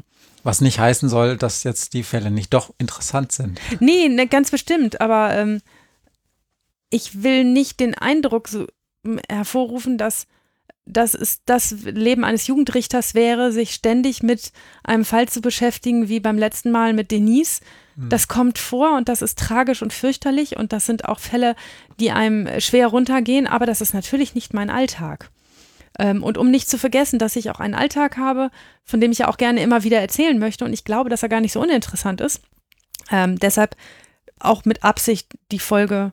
Was 0.43 0.61
nicht 0.61 0.79
heißen 0.79 1.09
soll, 1.09 1.37
dass 1.37 1.63
jetzt 1.63 1.93
die 1.93 2.03
Fälle 2.03 2.31
nicht 2.31 2.53
doch 2.53 2.73
interessant 2.77 3.31
sind. 3.31 3.59
Nee, 3.79 4.09
ne, 4.09 4.27
ganz 4.27 4.51
bestimmt, 4.51 5.01
aber 5.01 5.35
ähm, 5.35 5.61
ich 6.89 7.23
will 7.23 7.43
nicht 7.43 7.79
den 7.79 7.95
Eindruck 7.95 8.47
so 8.47 8.67
hervorrufen, 9.29 9.97
dass 9.97 10.27
dass 10.87 11.15
es 11.15 11.43
das 11.45 11.71
Leben 11.83 12.23
eines 12.23 12.45
Jugendrichters 12.45 13.15
wäre, 13.15 13.51
sich 13.51 13.73
ständig 13.73 14.21
mit 14.21 14.51
einem 14.83 15.03
Fall 15.03 15.27
zu 15.27 15.41
beschäftigen, 15.41 16.09
wie 16.09 16.19
beim 16.19 16.37
letzten 16.37 16.71
Mal 16.71 16.93
mit 16.93 17.09
Denise. 17.09 17.61
Hm. 17.95 18.09
Das 18.09 18.27
kommt 18.27 18.57
vor 18.57 18.95
und 18.97 19.09
das 19.09 19.21
ist 19.21 19.39
tragisch 19.39 19.81
und 19.81 19.93
fürchterlich 19.93 20.57
und 20.57 20.73
das 20.73 20.85
sind 20.85 21.05
auch 21.05 21.19
Fälle, 21.19 21.55
die 21.99 22.11
einem 22.11 22.59
schwer 22.59 22.87
runtergehen, 22.87 23.47
aber 23.47 23.65
das 23.65 23.81
ist 23.81 23.93
natürlich 23.93 24.35
nicht 24.35 24.53
mein 24.53 24.69
Alltag. 24.69 25.29
Ähm, 25.97 26.23
und 26.23 26.37
um 26.37 26.51
nicht 26.51 26.69
zu 26.69 26.77
vergessen, 26.77 27.19
dass 27.19 27.35
ich 27.35 27.49
auch 27.49 27.59
einen 27.59 27.73
Alltag 27.73 28.17
habe, 28.17 28.51
von 28.83 28.99
dem 28.99 29.11
ich 29.11 29.19
ja 29.19 29.27
auch 29.27 29.37
gerne 29.37 29.61
immer 29.61 29.83
wieder 29.83 29.99
erzählen 29.99 30.37
möchte 30.37 30.65
und 30.65 30.73
ich 30.73 30.83
glaube, 30.83 31.09
dass 31.09 31.23
er 31.23 31.29
gar 31.29 31.41
nicht 31.41 31.53
so 31.53 31.61
uninteressant 31.61 32.21
ist. 32.21 32.41
Ähm, 33.11 33.39
deshalb 33.39 33.75
auch 34.39 34.65
mit 34.65 34.83
Absicht 34.83 35.33
die 35.51 35.59
Folge 35.59 36.11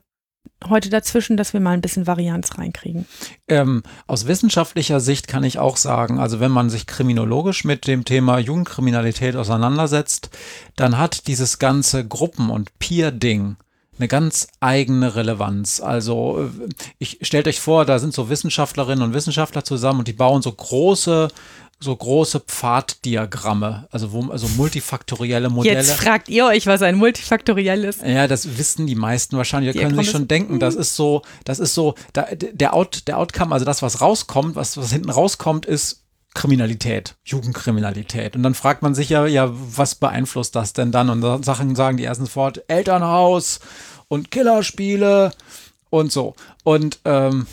heute 0.69 0.89
dazwischen, 0.89 1.37
dass 1.37 1.53
wir 1.53 1.59
mal 1.59 1.71
ein 1.71 1.81
bisschen 1.81 2.07
Varianz 2.07 2.57
reinkriegen. 2.57 3.05
Ähm, 3.47 3.83
aus 4.07 4.27
wissenschaftlicher 4.27 4.99
Sicht 4.99 5.27
kann 5.27 5.43
ich 5.43 5.59
auch 5.59 5.77
sagen, 5.77 6.19
also 6.19 6.39
wenn 6.39 6.51
man 6.51 6.69
sich 6.69 6.87
kriminologisch 6.87 7.63
mit 7.63 7.87
dem 7.87 8.05
Thema 8.05 8.39
Jugendkriminalität 8.39 9.35
auseinandersetzt, 9.35 10.29
dann 10.75 10.97
hat 10.97 11.27
dieses 11.27 11.59
ganze 11.59 12.07
Gruppen- 12.07 12.49
und 12.49 12.77
Peer-Ding 12.79 13.57
eine 13.97 14.07
ganz 14.07 14.47
eigene 14.59 15.15
Relevanz. 15.15 15.79
Also 15.79 16.49
äh, 16.49 16.69
ich 16.97 17.19
stellt 17.21 17.47
euch 17.47 17.59
vor, 17.59 17.85
da 17.85 17.99
sind 17.99 18.13
so 18.13 18.29
Wissenschaftlerinnen 18.29 19.03
und 19.03 19.13
Wissenschaftler 19.13 19.63
zusammen 19.63 19.99
und 19.99 20.07
die 20.07 20.13
bauen 20.13 20.41
so 20.41 20.51
große 20.51 21.27
so 21.83 21.95
große 21.95 22.39
Pfaddiagramme, 22.39 23.87
also 23.91 24.11
wo 24.11 24.31
also 24.31 24.47
multifaktorielle 24.49 25.49
Modelle. 25.49 25.77
Jetzt 25.77 25.93
fragt 25.93 26.29
ihr 26.29 26.45
euch, 26.45 26.65
was 26.65 26.81
ein 26.81 26.95
multifaktoriell 26.95 27.83
ist. 27.83 28.01
Ja, 28.01 28.27
das 28.27 28.57
wissen 28.57 28.87
die 28.87 28.95
meisten 28.95 29.37
wahrscheinlich. 29.37 29.73
Die 29.73 29.79
können 29.79 29.97
sich 29.97 30.09
schon 30.09 30.27
denken, 30.27 30.59
das 30.59 30.75
ist 30.75 30.95
so, 30.95 31.21
das 31.43 31.59
ist 31.59 31.73
so, 31.73 31.95
da, 32.13 32.27
der 32.33 32.73
Out, 32.73 33.03
der 33.07 33.19
Outcome, 33.19 33.53
also 33.53 33.65
das, 33.65 33.81
was 33.81 34.01
rauskommt, 34.01 34.55
was, 34.55 34.77
was 34.77 34.91
hinten 34.91 35.09
rauskommt, 35.09 35.65
ist 35.65 36.03
Kriminalität, 36.33 37.15
Jugendkriminalität. 37.25 38.35
Und 38.35 38.43
dann 38.43 38.55
fragt 38.55 38.81
man 38.81 38.95
sich 38.95 39.09
ja, 39.09 39.25
ja, 39.27 39.49
was 39.51 39.95
beeinflusst 39.95 40.55
das 40.55 40.73
denn 40.73 40.91
dann? 40.91 41.09
Und 41.09 41.45
Sachen 41.45 41.75
sagen 41.75 41.97
die 41.97 42.05
ersten 42.05 42.25
sofort 42.25 42.63
Elternhaus 42.67 43.59
und 44.07 44.31
Killerspiele 44.31 45.31
und 45.89 46.11
so. 46.11 46.35
Und 46.63 46.99
ähm, 47.05 47.45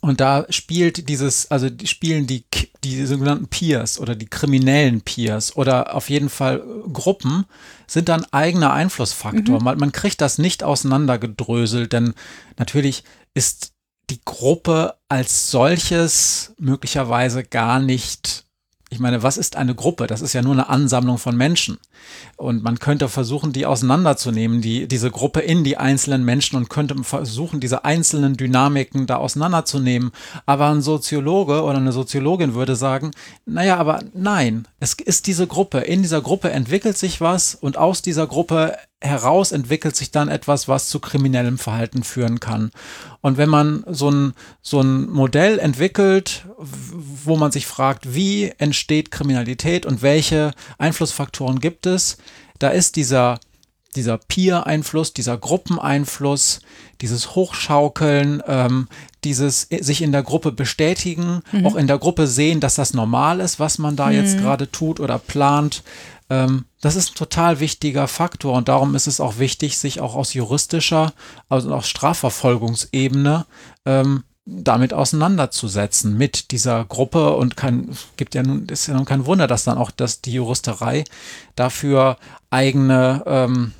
und 0.00 0.20
da 0.20 0.46
spielt 0.50 1.08
dieses, 1.08 1.50
also 1.50 1.68
die 1.70 1.88
spielen 1.88 2.26
die, 2.26 2.44
die 2.84 3.04
sogenannten 3.04 3.48
Peers 3.48 3.98
oder 3.98 4.14
die 4.14 4.26
kriminellen 4.26 5.00
Peers 5.00 5.56
oder 5.56 5.94
auf 5.94 6.08
jeden 6.08 6.28
Fall 6.28 6.62
Gruppen 6.92 7.46
sind 7.88 8.08
dann 8.08 8.24
eigener 8.30 8.72
Einflussfaktor. 8.72 9.58
Mhm. 9.58 9.64
Man, 9.64 9.78
man 9.78 9.92
kriegt 9.92 10.20
das 10.20 10.38
nicht 10.38 10.62
auseinandergedröselt, 10.62 11.92
denn 11.92 12.14
natürlich 12.58 13.02
ist 13.34 13.72
die 14.10 14.20
Gruppe 14.24 14.94
als 15.08 15.50
solches 15.50 16.54
möglicherweise 16.58 17.42
gar 17.42 17.80
nicht 17.80 18.47
ich 18.90 19.00
meine, 19.00 19.22
was 19.22 19.36
ist 19.36 19.56
eine 19.56 19.74
Gruppe? 19.74 20.06
Das 20.06 20.22
ist 20.22 20.32
ja 20.32 20.40
nur 20.40 20.52
eine 20.52 20.70
Ansammlung 20.70 21.18
von 21.18 21.36
Menschen. 21.36 21.78
Und 22.36 22.62
man 22.62 22.78
könnte 22.78 23.08
versuchen, 23.08 23.52
die 23.52 23.66
auseinanderzunehmen, 23.66 24.62
die, 24.62 24.88
diese 24.88 25.10
Gruppe 25.10 25.40
in 25.40 25.62
die 25.62 25.76
einzelnen 25.76 26.24
Menschen 26.24 26.56
und 26.56 26.70
könnte 26.70 26.96
versuchen, 27.04 27.60
diese 27.60 27.84
einzelnen 27.84 28.38
Dynamiken 28.38 29.06
da 29.06 29.16
auseinanderzunehmen. 29.16 30.12
Aber 30.46 30.68
ein 30.68 30.80
Soziologe 30.80 31.62
oder 31.62 31.76
eine 31.76 31.92
Soziologin 31.92 32.54
würde 32.54 32.76
sagen, 32.76 33.10
naja, 33.44 33.76
aber 33.76 34.00
nein, 34.14 34.66
es 34.80 34.94
ist 34.94 35.26
diese 35.26 35.46
Gruppe. 35.46 35.80
In 35.80 36.00
dieser 36.00 36.22
Gruppe 36.22 36.50
entwickelt 36.50 36.96
sich 36.96 37.20
was 37.20 37.54
und 37.54 37.76
aus 37.76 38.00
dieser 38.00 38.26
Gruppe 38.26 38.74
heraus 39.00 39.52
entwickelt 39.52 39.94
sich 39.94 40.10
dann 40.10 40.28
etwas, 40.28 40.66
was 40.66 40.88
zu 40.88 40.98
kriminellem 40.98 41.58
Verhalten 41.58 42.02
führen 42.02 42.40
kann. 42.40 42.72
Und 43.20 43.36
wenn 43.36 43.48
man 43.48 43.84
so 43.88 44.10
ein, 44.10 44.32
so 44.60 44.80
ein 44.80 45.08
Modell 45.08 45.58
entwickelt, 45.58 46.46
wo 46.56 47.36
man 47.36 47.52
sich 47.52 47.66
fragt, 47.66 48.14
wie 48.14 48.52
entsteht 48.58 49.10
Kriminalität 49.10 49.86
und 49.86 50.02
welche 50.02 50.52
Einflussfaktoren 50.78 51.60
gibt 51.60 51.86
es, 51.86 52.18
da 52.58 52.70
ist 52.70 52.96
dieser, 52.96 53.38
dieser 53.94 54.18
Peer-Einfluss, 54.18 55.12
dieser 55.14 55.38
Gruppeneinfluss, 55.38 56.60
dieses 57.00 57.36
Hochschaukeln, 57.36 58.42
ähm, 58.48 58.88
dieses 59.22 59.62
sich 59.62 60.02
in 60.02 60.10
der 60.10 60.24
Gruppe 60.24 60.50
bestätigen, 60.50 61.42
mhm. 61.52 61.66
auch 61.66 61.76
in 61.76 61.86
der 61.86 61.98
Gruppe 61.98 62.26
sehen, 62.26 62.60
dass 62.60 62.74
das 62.74 62.94
normal 62.94 63.40
ist, 63.40 63.60
was 63.60 63.78
man 63.78 63.94
da 63.94 64.06
mhm. 64.06 64.12
jetzt 64.14 64.38
gerade 64.38 64.70
tut 64.70 64.98
oder 64.98 65.18
plant. 65.18 65.82
Ähm, 66.30 66.66
das 66.80 66.96
ist 66.96 67.12
ein 67.12 67.14
total 67.14 67.60
wichtiger 67.60 68.08
Faktor 68.08 68.54
und 68.54 68.68
darum 68.68 68.94
ist 68.94 69.06
es 69.06 69.20
auch 69.20 69.38
wichtig, 69.38 69.78
sich 69.78 70.00
auch 70.00 70.14
aus 70.14 70.34
juristischer, 70.34 71.12
also 71.48 71.74
aus 71.74 71.88
Strafverfolgungsebene 71.88 73.46
ähm, 73.86 74.24
damit 74.44 74.94
auseinanderzusetzen 74.94 76.16
mit 76.16 76.52
dieser 76.52 76.84
Gruppe 76.84 77.34
und 77.36 77.56
kein, 77.56 77.96
gibt 78.16 78.34
ja 78.34 78.42
nun, 78.42 78.66
ist 78.66 78.86
ja 78.86 78.94
nun 78.94 79.04
kein 79.04 79.26
Wunder, 79.26 79.46
dass 79.46 79.64
dann 79.64 79.76
auch 79.76 79.90
dass 79.90 80.22
die 80.22 80.32
Juristerei 80.32 81.04
dafür 81.54 82.16
eigene 82.50 83.22
ähm, 83.26 83.72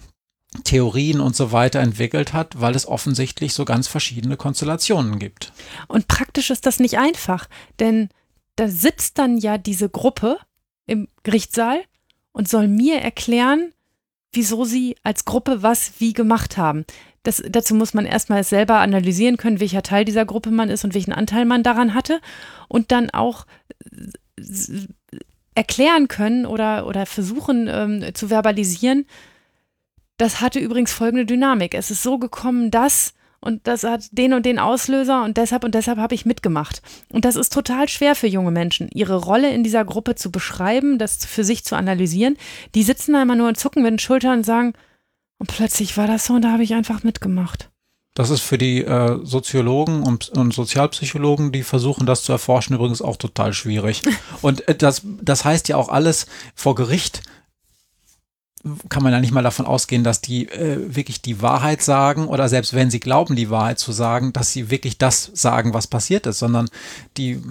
Theorien 0.64 1.20
und 1.20 1.36
so 1.36 1.52
weiter 1.52 1.80
entwickelt 1.80 2.32
hat, 2.32 2.60
weil 2.60 2.74
es 2.74 2.86
offensichtlich 2.86 3.54
so 3.54 3.64
ganz 3.64 3.86
verschiedene 3.86 4.36
Konstellationen 4.36 5.18
gibt. 5.18 5.52
Und 5.88 6.08
praktisch 6.08 6.50
ist 6.50 6.66
das 6.66 6.80
nicht 6.80 6.98
einfach, 6.98 7.48
denn 7.80 8.08
da 8.56 8.68
sitzt 8.68 9.18
dann 9.18 9.38
ja 9.38 9.56
diese 9.56 9.88
Gruppe 9.88 10.38
im 10.86 11.08
Gerichtssaal 11.22 11.82
und 12.38 12.48
soll 12.48 12.68
mir 12.68 13.00
erklären, 13.00 13.72
wieso 14.32 14.64
sie 14.64 14.96
als 15.02 15.24
Gruppe 15.24 15.64
was 15.64 15.94
wie 15.98 16.12
gemacht 16.12 16.56
haben. 16.56 16.84
Das, 17.24 17.42
dazu 17.50 17.74
muss 17.74 17.94
man 17.94 18.06
erstmal 18.06 18.44
selber 18.44 18.78
analysieren 18.78 19.36
können, 19.36 19.58
welcher 19.58 19.82
Teil 19.82 20.04
dieser 20.04 20.24
Gruppe 20.24 20.52
man 20.52 20.70
ist 20.70 20.84
und 20.84 20.94
welchen 20.94 21.12
Anteil 21.12 21.44
man 21.46 21.64
daran 21.64 21.94
hatte 21.94 22.20
und 22.68 22.92
dann 22.92 23.10
auch 23.10 23.44
erklären 25.56 26.06
können 26.06 26.46
oder, 26.46 26.86
oder 26.86 27.06
versuchen 27.06 27.66
ähm, 27.68 28.14
zu 28.14 28.30
verbalisieren. 28.30 29.04
Das 30.16 30.40
hatte 30.40 30.60
übrigens 30.60 30.92
folgende 30.92 31.26
Dynamik. 31.26 31.74
Es 31.74 31.90
ist 31.90 32.04
so 32.04 32.18
gekommen, 32.18 32.70
dass 32.70 33.14
und 33.40 33.66
das 33.66 33.84
hat 33.84 34.06
den 34.10 34.32
und 34.32 34.44
den 34.44 34.58
Auslöser 34.58 35.22
und 35.24 35.36
deshalb 35.36 35.64
und 35.64 35.74
deshalb 35.74 35.98
habe 35.98 36.14
ich 36.14 36.26
mitgemacht. 36.26 36.82
Und 37.12 37.24
das 37.24 37.36
ist 37.36 37.52
total 37.52 37.88
schwer 37.88 38.14
für 38.14 38.26
junge 38.26 38.50
Menschen, 38.50 38.88
ihre 38.92 39.16
Rolle 39.16 39.52
in 39.52 39.62
dieser 39.62 39.84
Gruppe 39.84 40.16
zu 40.16 40.30
beschreiben, 40.30 40.98
das 40.98 41.24
für 41.24 41.44
sich 41.44 41.64
zu 41.64 41.76
analysieren. 41.76 42.36
Die 42.74 42.82
sitzen 42.82 43.12
da 43.12 43.22
immer 43.22 43.36
nur 43.36 43.48
und 43.48 43.58
zucken 43.58 43.82
mit 43.82 43.92
den 43.92 43.98
Schultern 43.98 44.38
und 44.38 44.44
sagen, 44.44 44.72
und 45.38 45.46
plötzlich 45.46 45.96
war 45.96 46.08
das 46.08 46.26
so 46.26 46.34
und 46.34 46.42
da 46.42 46.52
habe 46.52 46.64
ich 46.64 46.74
einfach 46.74 47.04
mitgemacht. 47.04 47.70
Das 48.14 48.30
ist 48.30 48.40
für 48.40 48.58
die 48.58 48.82
äh, 48.82 49.20
Soziologen 49.22 50.02
und, 50.02 50.30
und, 50.30 50.52
Sozialpsychologen, 50.52 51.52
die 51.52 51.62
versuchen, 51.62 52.04
das 52.04 52.24
zu 52.24 52.32
erforschen, 52.32 52.74
übrigens 52.74 53.00
auch 53.00 53.16
total 53.16 53.52
schwierig. 53.52 54.02
Und 54.42 54.66
äh, 54.66 54.74
das, 54.74 55.02
das 55.22 55.44
heißt 55.44 55.68
ja 55.68 55.76
auch 55.76 55.88
alles 55.88 56.26
vor 56.56 56.74
Gericht 56.74 57.22
kann 58.88 59.02
man 59.02 59.12
ja 59.12 59.20
nicht 59.20 59.32
mal 59.32 59.42
davon 59.42 59.66
ausgehen, 59.66 60.04
dass 60.04 60.20
die 60.20 60.48
äh, 60.48 60.94
wirklich 60.94 61.22
die 61.22 61.42
Wahrheit 61.42 61.82
sagen 61.82 62.26
oder 62.26 62.48
selbst 62.48 62.74
wenn 62.74 62.90
sie 62.90 63.00
glauben, 63.00 63.36
die 63.36 63.50
Wahrheit 63.50 63.78
zu 63.78 63.92
sagen, 63.92 64.32
dass 64.32 64.52
sie 64.52 64.70
wirklich 64.70 64.98
das 64.98 65.30
sagen, 65.34 65.74
was 65.74 65.86
passiert 65.86 66.26
ist, 66.26 66.38
sondern 66.38 66.68
die, 67.16 67.42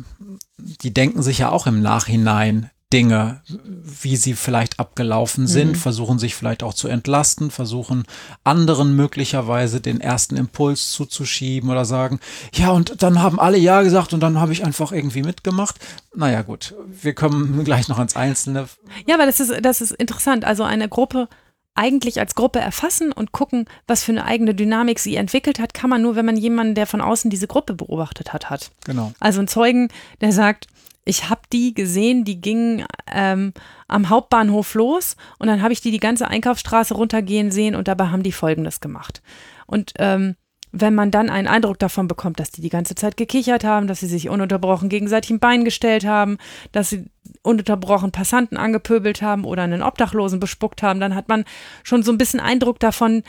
die 0.58 0.94
denken 0.94 1.22
sich 1.22 1.40
ja 1.40 1.50
auch 1.50 1.68
im 1.68 1.82
Nachhinein 1.82 2.70
Dinge, 2.94 3.42
wie 3.48 4.16
sie 4.16 4.34
vielleicht 4.34 4.80
abgelaufen 4.80 5.46
sind, 5.46 5.72
mhm. 5.72 5.76
versuchen 5.76 6.20
sich 6.20 6.36
vielleicht 6.36 6.64
auch 6.64 6.74
zu 6.74 6.88
entlasten, 6.88 7.52
versuchen 7.52 8.04
anderen 8.46 8.96
möglicherweise 8.96 9.82
den 9.82 10.00
ersten 10.00 10.38
Impuls 10.38 10.92
zuzuschieben 10.92 11.70
oder 11.70 11.84
sagen, 11.84 12.22
ja, 12.54 12.70
und 12.70 13.04
dann 13.04 13.22
haben 13.22 13.42
alle 13.42 13.58
Ja 13.58 13.82
gesagt 13.82 14.14
und 14.14 14.22
dann 14.22 14.40
habe 14.40 14.54
ich 14.54 14.64
einfach 14.64 14.94
irgendwie 14.94 15.24
mitgemacht. 15.24 15.76
Naja, 16.16 16.44
gut, 16.44 16.76
wir 16.88 17.14
kommen 17.14 17.64
gleich 17.66 17.90
noch 17.90 17.98
ans 17.98 18.16
Einzelne. 18.16 18.70
Ja, 19.06 19.16
aber 19.16 19.26
das 19.26 19.42
ist, 19.42 19.54
das 19.66 19.82
ist 19.82 19.92
interessant. 19.92 20.46
Also 20.46 20.64
eine 20.64 20.88
Gruppe 20.88 21.28
eigentlich 21.76 22.20
als 22.20 22.36
Gruppe 22.36 22.60
erfassen 22.60 23.12
und 23.12 23.34
gucken, 23.34 23.66
was 23.86 24.04
für 24.04 24.12
eine 24.12 24.26
eigene 24.26 24.56
Dynamik 24.56 25.00
sie 25.00 25.16
entwickelt 25.16 25.60
hat, 25.60 25.74
kann 25.74 25.90
man 25.90 26.02
nur, 26.02 26.16
wenn 26.16 26.26
man 26.26 26.38
jemanden, 26.38 26.74
der 26.74 26.88
von 26.88 27.02
außen 27.02 27.30
diese 27.30 27.48
Gruppe 27.48 27.74
beobachtet 27.74 28.34
hat, 28.34 28.50
hat. 28.50 28.72
Genau. 28.86 29.12
Also 29.20 29.42
ein 29.42 29.48
Zeugen, 29.48 29.90
der 30.22 30.32
sagt, 30.32 30.68
ich 31.08 31.30
habe 31.30 31.42
die 31.52 31.74
gesehen, 31.74 32.24
die 32.24 32.42
gingen 32.42 32.86
ähm, 33.12 33.54
am 33.88 34.10
Hauptbahnhof 34.10 34.74
los 34.74 35.16
und 35.40 35.48
dann 35.48 35.62
habe 35.62 35.74
ich 35.74 35.82
die 35.82 35.92
die 35.92 36.00
ganze 36.00 36.28
Einkaufsstraße 36.28 36.94
runtergehen 36.94 37.52
sehen 37.52 37.76
und 37.76 37.88
dabei 37.88 38.08
haben 38.08 38.24
die 38.24 38.32
Folgendes 38.32 38.80
gemacht. 38.80 39.22
Und 39.66 39.94
ähm, 40.00 40.36
wenn 40.72 40.96
man 40.96 41.12
dann 41.12 41.30
einen 41.30 41.48
Eindruck 41.48 41.80
davon 41.80 42.08
bekommt, 42.08 42.40
dass 42.40 42.52
die 42.52 42.62
die 42.62 42.70
ganze 42.70 42.96
Zeit 42.96 43.16
gekichert 43.16 43.64
haben, 43.64 43.88
dass 43.88 44.02
sie 44.02 44.08
sich 44.08 44.30
ununterbrochen 44.30 44.90
gegenseitig 44.90 45.32
ein 45.32 45.40
Bein 45.40 45.64
gestellt 45.64 46.06
haben, 46.06 46.38
dass 46.72 46.90
sie 46.90 47.06
ununterbrochen 47.42 48.12
Passanten 48.12 48.58
angepöbelt 48.58 49.22
haben 49.22 49.46
oder 49.46 49.64
einen 49.64 49.82
Obdachlosen 49.82 50.40
bespuckt 50.40 50.84
haben, 50.84 51.00
dann 51.00 51.16
hat 51.16 51.30
man 51.30 51.46
schon 51.84 52.04
so 52.04 52.12
ein 52.12 52.18
bisschen 52.18 52.40
Eindruck 52.40 52.80
davon, 52.80 53.24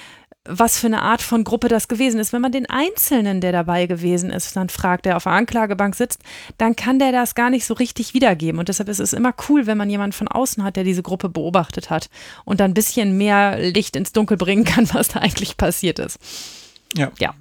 was 0.48 0.78
für 0.78 0.86
eine 0.86 1.02
Art 1.02 1.22
von 1.22 1.44
Gruppe 1.44 1.68
das 1.68 1.88
gewesen 1.88 2.18
ist. 2.18 2.32
Wenn 2.32 2.40
man 2.40 2.52
den 2.52 2.68
Einzelnen, 2.68 3.40
der 3.40 3.52
dabei 3.52 3.86
gewesen 3.86 4.30
ist, 4.30 4.56
dann 4.56 4.68
fragt, 4.68 5.04
der 5.04 5.16
auf 5.16 5.24
der 5.24 5.32
Anklagebank 5.32 5.94
sitzt, 5.94 6.22
dann 6.56 6.74
kann 6.74 6.98
der 6.98 7.12
das 7.12 7.34
gar 7.34 7.50
nicht 7.50 7.66
so 7.66 7.74
richtig 7.74 8.14
wiedergeben. 8.14 8.58
Und 8.58 8.68
deshalb 8.68 8.88
ist 8.88 8.98
es 8.98 9.12
immer 9.12 9.34
cool, 9.48 9.66
wenn 9.66 9.78
man 9.78 9.90
jemanden 9.90 10.12
von 10.12 10.28
außen 10.28 10.64
hat, 10.64 10.76
der 10.76 10.84
diese 10.84 11.02
Gruppe 11.02 11.28
beobachtet 11.28 11.90
hat 11.90 12.08
und 12.44 12.60
dann 12.60 12.70
ein 12.70 12.74
bisschen 12.74 13.16
mehr 13.16 13.58
Licht 13.58 13.94
ins 13.94 14.12
Dunkel 14.12 14.36
bringen 14.36 14.64
kann, 14.64 14.88
was 14.92 15.08
da 15.08 15.20
eigentlich 15.20 15.56
passiert 15.56 15.98
ist. 15.98 16.18
Ja. 16.96 17.12
Ja. 17.18 17.34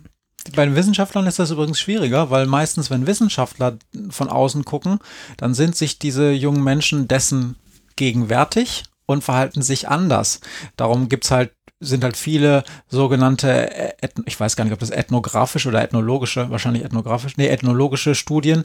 Bei 0.56 0.66
den 0.66 0.76
Wissenschaftlern 0.76 1.28
ist 1.28 1.40
das 1.40 1.52
übrigens 1.52 1.80
schwieriger, 1.80 2.30
weil 2.30 2.46
meistens, 2.46 2.90
wenn 2.90 3.08
Wissenschaftler 3.08 3.78
von 4.10 4.30
außen 4.30 4.64
gucken, 4.64 5.00
dann 5.36 5.54
sind 5.54 5.76
sich 5.76 6.00
diese 6.00 6.32
jungen 6.32 6.64
Menschen 6.64 7.08
dessen 7.08 7.56
gegenwärtig 7.96 8.84
und 9.06 9.24
verhalten 9.24 9.62
sich 9.62 9.90
anders. 9.90 10.40
Darum 10.78 11.10
gibt 11.10 11.26
es 11.26 11.32
halt 11.32 11.52
sind 11.80 12.04
halt 12.04 12.18
viele 12.18 12.64
sogenannte, 12.90 13.72
äh, 14.02 14.10
ich 14.26 14.40
weiß 14.40 14.56
gar 14.56 14.64
nicht, 14.64 14.74
ob 14.74 14.80
das 14.80 14.90
ethnografische 14.90 15.70
oder 15.70 15.82
ethnologische, 15.82 16.50
wahrscheinlich 16.50 16.84
ethnografisch, 16.84 17.38
nee, 17.38 17.48
ethnologische 17.48 18.16
Studien. 18.16 18.64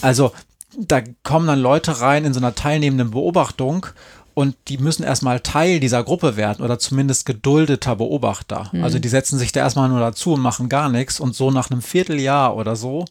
Also 0.00 0.32
da 0.76 1.02
kommen 1.22 1.46
dann 1.46 1.60
Leute 1.60 2.00
rein 2.00 2.24
in 2.24 2.34
so 2.34 2.40
einer 2.40 2.54
teilnehmenden 2.54 3.10
Beobachtung 3.10 3.86
und 4.34 4.56
die 4.66 4.78
müssen 4.78 5.04
erstmal 5.04 5.40
Teil 5.40 5.78
dieser 5.78 6.02
Gruppe 6.02 6.36
werden 6.36 6.64
oder 6.64 6.78
zumindest 6.78 7.24
geduldeter 7.24 7.96
Beobachter. 7.96 8.68
Mhm. 8.72 8.82
Also 8.82 8.98
die 8.98 9.08
setzen 9.08 9.38
sich 9.38 9.52
da 9.52 9.60
erstmal 9.60 9.88
nur 9.88 10.00
dazu 10.00 10.32
und 10.32 10.40
machen 10.40 10.68
gar 10.68 10.88
nichts 10.88 11.20
und 11.20 11.36
so 11.36 11.50
nach 11.50 11.70
einem 11.70 11.82
Vierteljahr 11.82 12.56
oder 12.56 12.74
so 12.74 13.04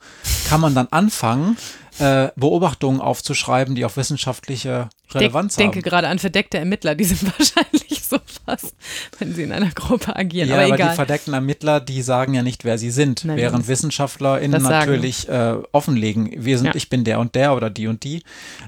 kann 0.49 0.59
man 0.59 0.75
dann 0.75 0.87
anfangen, 0.91 1.57
äh, 1.99 2.29
Beobachtungen 2.35 3.01
aufzuschreiben, 3.01 3.75
die 3.75 3.85
auch 3.85 3.95
wissenschaftliche 3.95 4.89
Relevanz 5.13 5.53
ich 5.53 5.57
denk, 5.57 5.67
haben. 5.67 5.73
denke 5.73 5.89
gerade 5.89 6.07
an 6.07 6.19
verdeckte 6.19 6.57
Ermittler, 6.57 6.95
die 6.95 7.03
sind 7.03 7.23
wahrscheinlich 7.37 8.03
so 8.03 8.17
fast, 8.45 8.75
wenn 9.19 9.33
sie 9.33 9.43
in 9.43 9.51
einer 9.51 9.69
Gruppe 9.69 10.15
agieren. 10.15 10.49
Ja, 10.49 10.55
aber, 10.55 10.73
aber 10.73 10.77
die 10.77 10.95
verdeckten 10.95 11.33
Ermittler, 11.33 11.79
die 11.79 12.01
sagen 12.01 12.33
ja 12.33 12.43
nicht, 12.43 12.63
wer 12.65 12.77
sie 12.77 12.91
sind, 12.91 13.25
Nein, 13.25 13.37
während 13.37 13.67
WissenschaftlerInnen 13.67 14.61
natürlich 14.61 15.29
äh, 15.29 15.57
offenlegen, 15.71 16.33
wir 16.35 16.57
sind, 16.57 16.67
ja. 16.67 16.75
ich 16.75 16.89
bin 16.89 17.03
der 17.03 17.19
und 17.19 17.35
der 17.35 17.55
oder 17.55 17.69
die 17.69 17.87
und 17.87 18.03
die. 18.03 18.23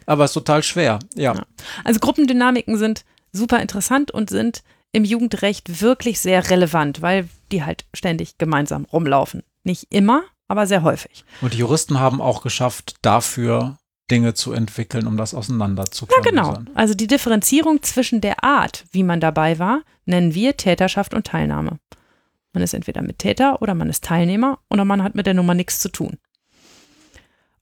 Aber 0.05 0.25
es 0.25 0.31
ist 0.31 0.35
total 0.35 0.63
schwer, 0.63 0.99
ja. 1.15 1.33
ja. 1.35 1.45
Also 1.83 1.99
Gruppendynamiken 1.99 2.77
sind 2.77 3.05
super 3.31 3.61
interessant 3.61 4.11
und 4.11 4.29
sind 4.29 4.63
im 4.91 5.03
Jugendrecht 5.03 5.81
wirklich 5.81 6.19
sehr 6.19 6.49
relevant, 6.49 7.01
weil 7.01 7.27
die 7.51 7.63
halt 7.63 7.85
ständig 7.93 8.37
gemeinsam 8.37 8.85
rumlaufen. 8.85 9.43
Nicht 9.63 9.87
immer, 9.89 10.23
aber 10.47 10.67
sehr 10.67 10.83
häufig. 10.83 11.25
Und 11.41 11.53
die 11.53 11.57
Juristen 11.57 11.99
haben 11.99 12.21
auch 12.21 12.41
geschafft, 12.41 12.95
dafür 13.01 13.77
Dinge 14.11 14.33
zu 14.35 14.53
entwickeln, 14.53 15.07
um 15.07 15.17
das 15.17 15.33
auseinander 15.33 15.85
zu 15.85 16.07
Ja, 16.11 16.21
genau. 16.21 16.59
Also 16.75 16.93
die 16.93 17.07
Differenzierung 17.07 17.81
zwischen 17.81 18.21
der 18.21 18.43
Art, 18.43 18.85
wie 18.91 19.03
man 19.03 19.19
dabei 19.19 19.57
war, 19.57 19.81
nennen 20.05 20.33
wir 20.35 20.57
Täterschaft 20.57 21.13
und 21.13 21.25
Teilnahme. 21.25 21.79
Man 22.53 22.63
ist 22.63 22.73
entweder 22.73 23.01
mit 23.01 23.19
Täter 23.19 23.61
oder 23.61 23.73
man 23.73 23.89
ist 23.89 24.03
Teilnehmer 24.03 24.59
oder 24.69 24.85
man 24.85 25.03
hat 25.03 25.15
mit 25.15 25.25
der 25.25 25.33
Nummer 25.33 25.53
nichts 25.53 25.79
zu 25.79 25.89
tun. 25.89 26.17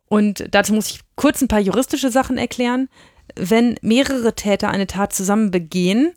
Und 0.05 0.45
dazu 0.51 0.73
muss 0.73 0.91
ich 0.91 1.01
kurz 1.15 1.41
ein 1.41 1.47
paar 1.47 1.59
juristische 1.59 2.11
Sachen 2.11 2.37
erklären. 2.37 2.89
Wenn 3.35 3.77
mehrere 3.81 4.35
Täter 4.35 4.69
eine 4.69 4.85
Tat 4.85 5.13
zusammen 5.13 5.49
begehen, 5.49 6.13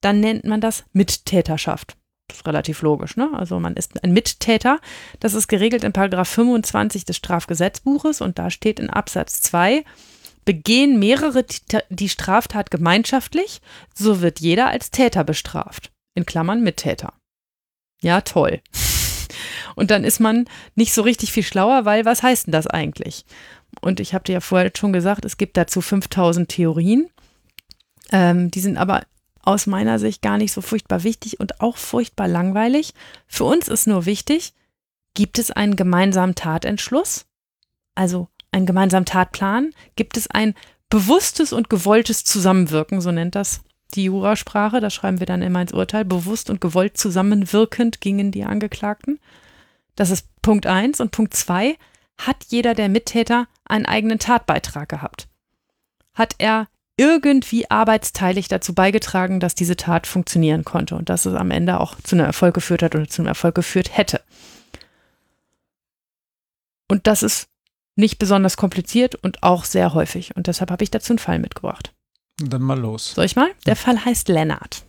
dann 0.00 0.20
nennt 0.20 0.44
man 0.44 0.60
das 0.60 0.84
Mittäterschaft. 0.92 1.96
Ist 2.30 2.46
relativ 2.46 2.82
logisch, 2.82 3.16
ne? 3.16 3.30
Also 3.34 3.58
man 3.58 3.74
ist 3.74 4.02
ein 4.04 4.12
Mittäter. 4.12 4.80
Das 5.20 5.34
ist 5.34 5.48
geregelt 5.48 5.84
in 5.84 5.92
Paragraph 5.92 6.28
25 6.28 7.04
des 7.04 7.16
Strafgesetzbuches 7.16 8.20
und 8.20 8.38
da 8.38 8.50
steht 8.50 8.78
in 8.78 8.90
Absatz 8.90 9.40
2, 9.42 9.84
begehen 10.44 10.98
mehrere 10.98 11.44
die 11.90 12.08
Straftat 12.08 12.70
gemeinschaftlich, 12.70 13.60
so 13.94 14.20
wird 14.20 14.40
jeder 14.40 14.68
als 14.68 14.90
Täter 14.90 15.24
bestraft. 15.24 15.90
In 16.14 16.26
Klammern 16.26 16.62
Mittäter. 16.62 17.14
Ja, 18.02 18.20
toll. 18.20 18.60
Und 19.74 19.90
dann 19.90 20.04
ist 20.04 20.18
man 20.18 20.46
nicht 20.74 20.92
so 20.92 21.02
richtig 21.02 21.30
viel 21.32 21.42
schlauer, 21.42 21.84
weil 21.84 22.04
was 22.04 22.22
heißt 22.22 22.46
denn 22.46 22.52
das 22.52 22.66
eigentlich? 22.66 23.24
Und 23.80 24.00
ich 24.00 24.14
habe 24.14 24.24
dir 24.24 24.32
ja 24.32 24.40
vorher 24.40 24.72
schon 24.76 24.92
gesagt, 24.92 25.24
es 25.24 25.36
gibt 25.36 25.56
dazu 25.56 25.80
5000 25.80 26.48
Theorien. 26.48 27.08
Ähm, 28.10 28.50
die 28.50 28.60
sind 28.60 28.76
aber 28.76 29.02
aus 29.48 29.66
meiner 29.66 29.98
Sicht 29.98 30.20
gar 30.20 30.36
nicht 30.36 30.52
so 30.52 30.60
furchtbar 30.60 31.04
wichtig 31.04 31.40
und 31.40 31.62
auch 31.62 31.78
furchtbar 31.78 32.28
langweilig. 32.28 32.92
Für 33.26 33.44
uns 33.44 33.66
ist 33.66 33.86
nur 33.86 34.04
wichtig, 34.04 34.52
gibt 35.14 35.38
es 35.38 35.50
einen 35.50 35.74
gemeinsamen 35.74 36.34
Tatentschluss? 36.34 37.24
Also 37.94 38.28
einen 38.52 38.66
gemeinsamen 38.66 39.06
Tatplan? 39.06 39.70
Gibt 39.96 40.18
es 40.18 40.28
ein 40.28 40.54
bewusstes 40.90 41.54
und 41.54 41.70
gewolltes 41.70 42.24
Zusammenwirken, 42.24 43.00
so 43.00 43.10
nennt 43.10 43.36
das 43.36 43.62
die 43.94 44.04
Jurasprache, 44.04 44.80
das 44.80 44.92
schreiben 44.92 45.18
wir 45.18 45.26
dann 45.26 45.40
immer 45.40 45.62
ins 45.62 45.72
Urteil, 45.72 46.04
bewusst 46.04 46.50
und 46.50 46.60
gewollt 46.60 46.98
zusammenwirkend 46.98 48.02
gingen 48.02 48.30
die 48.30 48.44
Angeklagten. 48.44 49.18
Das 49.96 50.10
ist 50.10 50.28
Punkt 50.42 50.66
1. 50.66 51.00
Und 51.00 51.10
Punkt 51.10 51.32
2, 51.32 51.78
hat 52.18 52.44
jeder 52.48 52.74
der 52.74 52.90
Mittäter 52.90 53.48
einen 53.64 53.86
eigenen 53.86 54.18
Tatbeitrag 54.18 54.90
gehabt? 54.90 55.26
Hat 56.12 56.34
er 56.36 56.68
irgendwie 56.98 57.70
arbeitsteilig 57.70 58.48
dazu 58.48 58.74
beigetragen, 58.74 59.40
dass 59.40 59.54
diese 59.54 59.76
Tat 59.76 60.06
funktionieren 60.06 60.64
konnte 60.64 60.96
und 60.96 61.08
dass 61.08 61.24
es 61.24 61.34
am 61.34 61.50
Ende 61.50 61.80
auch 61.80 61.94
zu 62.02 62.16
einem 62.16 62.26
Erfolg 62.26 62.54
geführt 62.54 62.82
hat 62.82 62.94
oder 62.94 63.08
zu 63.08 63.22
einem 63.22 63.28
Erfolg 63.28 63.54
geführt 63.54 63.96
hätte. 63.96 64.20
Und 66.88 67.06
das 67.06 67.22
ist 67.22 67.48
nicht 67.96 68.18
besonders 68.18 68.56
kompliziert 68.56 69.14
und 69.14 69.42
auch 69.42 69.64
sehr 69.64 69.94
häufig. 69.94 70.36
Und 70.36 70.46
deshalb 70.46 70.70
habe 70.70 70.84
ich 70.84 70.90
dazu 70.90 71.12
einen 71.12 71.18
Fall 71.18 71.38
mitgebracht. 71.38 71.92
Dann 72.38 72.62
mal 72.62 72.78
los. 72.78 73.14
Soll 73.14 73.24
ich 73.24 73.36
mal? 73.36 73.50
Der 73.66 73.76
Fall 73.76 74.04
heißt 74.04 74.28
Lennart. 74.28 74.84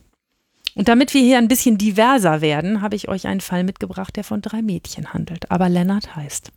Und 0.76 0.88
damit 0.88 1.13
wir 1.13 1.22
hier 1.22 1.38
ein 1.38 1.48
bisschen 1.48 1.78
diverser 1.78 2.41
werden, 2.41 2.82
habe 2.82 2.95
ich 2.95 3.10
euch 3.10 3.28
einen 3.28 3.41
Fall 3.41 3.63
mitgebracht, 3.63 4.15
der 4.15 4.24
von 4.24 4.41
drei 4.41 4.62
Mädchen 4.62 5.13
handelt. 5.13 5.52
Aber 5.52 5.67
Lennart 5.67 6.15
heißt. 6.15 6.52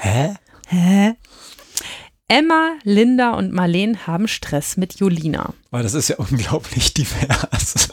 Hä? 0.00 0.34
Hä? 0.68 1.14
Emma, 2.28 2.76
Linda 2.82 3.34
und 3.34 3.52
Marleen 3.52 4.06
haben 4.06 4.26
Stress 4.26 4.76
mit 4.76 4.98
Julina. 4.98 5.54
Weil 5.70 5.84
das 5.84 5.94
ist 5.94 6.08
ja 6.08 6.16
unglaublich 6.16 6.92
divers. 6.92 7.88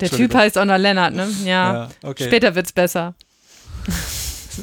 Der 0.00 0.10
Typ 0.10 0.34
heißt 0.34 0.56
auch 0.56 0.64
noch 0.64 0.78
Lennart, 0.78 1.14
ne? 1.14 1.30
Ja. 1.44 1.74
ja 1.74 1.90
okay. 2.02 2.26
Später 2.26 2.54
wird's 2.54 2.72
besser. 2.72 3.14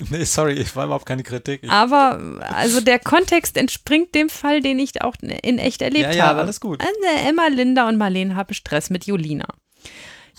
Nee, 0.10 0.24
sorry, 0.24 0.54
ich 0.54 0.74
war 0.78 0.86
überhaupt 0.86 1.06
keine 1.06 1.22
Kritik. 1.22 1.64
Ich 1.64 1.70
Aber 1.70 2.40
also 2.40 2.80
der 2.80 2.98
Kontext 2.98 3.58
entspringt 3.58 4.16
dem 4.16 4.30
Fall, 4.30 4.62
den 4.62 4.80
ich 4.80 5.02
auch 5.02 5.16
in 5.22 5.58
echt 5.58 5.82
erlebt 5.82 6.06
ja, 6.06 6.14
ja, 6.14 6.26
habe. 6.28 6.38
Ja, 6.38 6.44
alles 6.44 6.62
gut. 6.62 6.80
Also 6.82 7.28
Emma, 7.28 7.48
Linda 7.48 7.90
und 7.90 7.98
Marleen 7.98 8.38
haben 8.38 8.54
Stress 8.54 8.90
mit 8.90 9.06
Julina. 9.06 9.48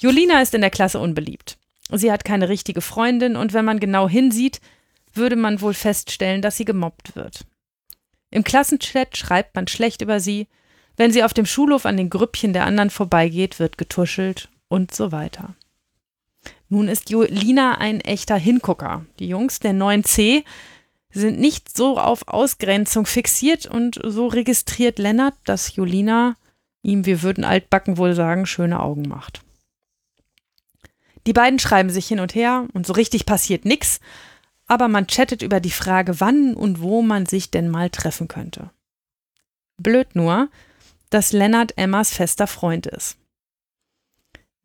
Julina 0.01 0.41
ist 0.41 0.55
in 0.55 0.63
der 0.63 0.71
Klasse 0.71 0.99
unbeliebt. 0.99 1.59
Sie 1.91 2.11
hat 2.11 2.25
keine 2.25 2.49
richtige 2.49 2.81
Freundin 2.81 3.37
und 3.37 3.53
wenn 3.53 3.67
man 3.67 3.79
genau 3.79 4.09
hinsieht, 4.09 4.63
würde 5.13 5.37
man 5.37 5.61
wohl 5.61 5.75
feststellen, 5.75 6.41
dass 6.41 6.57
sie 6.57 6.65
gemobbt 6.65 7.15
wird. 7.15 7.45
Im 8.33 8.43
Klassenchat 8.43 9.17
schreibt 9.17 9.55
man 9.55 9.69
schlecht 9.69 10.03
über 10.03 10.19
sie. 10.19 10.49
Wenn 10.97 11.13
sie 11.13 11.23
auf 11.23 11.35
dem 11.35 11.47
Schulhof 11.47 11.87
an 11.87 11.97
den 11.97 12.11
Grüppchen 12.11 12.53
der 12.53 12.67
anderen 12.67 12.91
vorbeigeht, 12.91 13.61
wird 13.61 13.79
getuschelt 13.79 14.49
und 14.69 14.95
so 14.95 15.13
weiter. 15.13 15.55
Nun 16.69 16.89
ist 16.89 17.11
Julina 17.11 17.77
ein 17.79 18.01
echter 18.01 18.37
Hingucker. 18.37 19.05
Die 19.19 19.29
Jungs 19.29 19.61
der 19.61 19.73
9c 19.73 20.45
sind 21.13 21.39
nicht 21.39 21.77
so 21.77 21.99
auf 21.99 22.27
Ausgrenzung 22.27 23.05
fixiert 23.05 23.67
und 23.67 24.01
so 24.03 24.27
registriert 24.29 24.99
Lennart, 24.99 25.35
dass 25.45 25.77
Julina 25.77 26.37
ihm, 26.83 27.05
wir 27.05 27.23
würden 27.23 27.45
altbacken 27.45 27.99
wohl 27.99 28.15
sagen, 28.15 28.47
schöne 28.47 28.81
Augen 28.81 29.03
macht. 29.03 29.43
Die 31.27 31.35
beiden 31.35 31.59
schreiben 31.59 31.91
sich 31.91 32.09
hin 32.09 32.19
und 32.19 32.35
her 32.35 32.67
und 32.73 32.87
so 32.87 32.95
richtig 32.95 33.27
passiert 33.27 33.67
nichts, 33.67 34.01
aber 34.73 34.89
man 34.89 35.07
chattet 35.07 35.43
über 35.43 35.61
die 35.61 35.71
Frage, 35.71 36.19
wann 36.19 36.55
und 36.55 36.81
wo 36.81 37.03
man 37.03 37.27
sich 37.27 37.51
denn 37.51 37.69
mal 37.69 37.91
treffen 37.91 38.27
könnte. 38.27 38.71
Blöd 39.77 40.17
nur, 40.17 40.49
dass 41.11 41.35
Lennart 41.35 41.77
Emmas 41.77 42.15
fester 42.15 42.47
Freund 42.47 42.87
ist. 42.87 43.19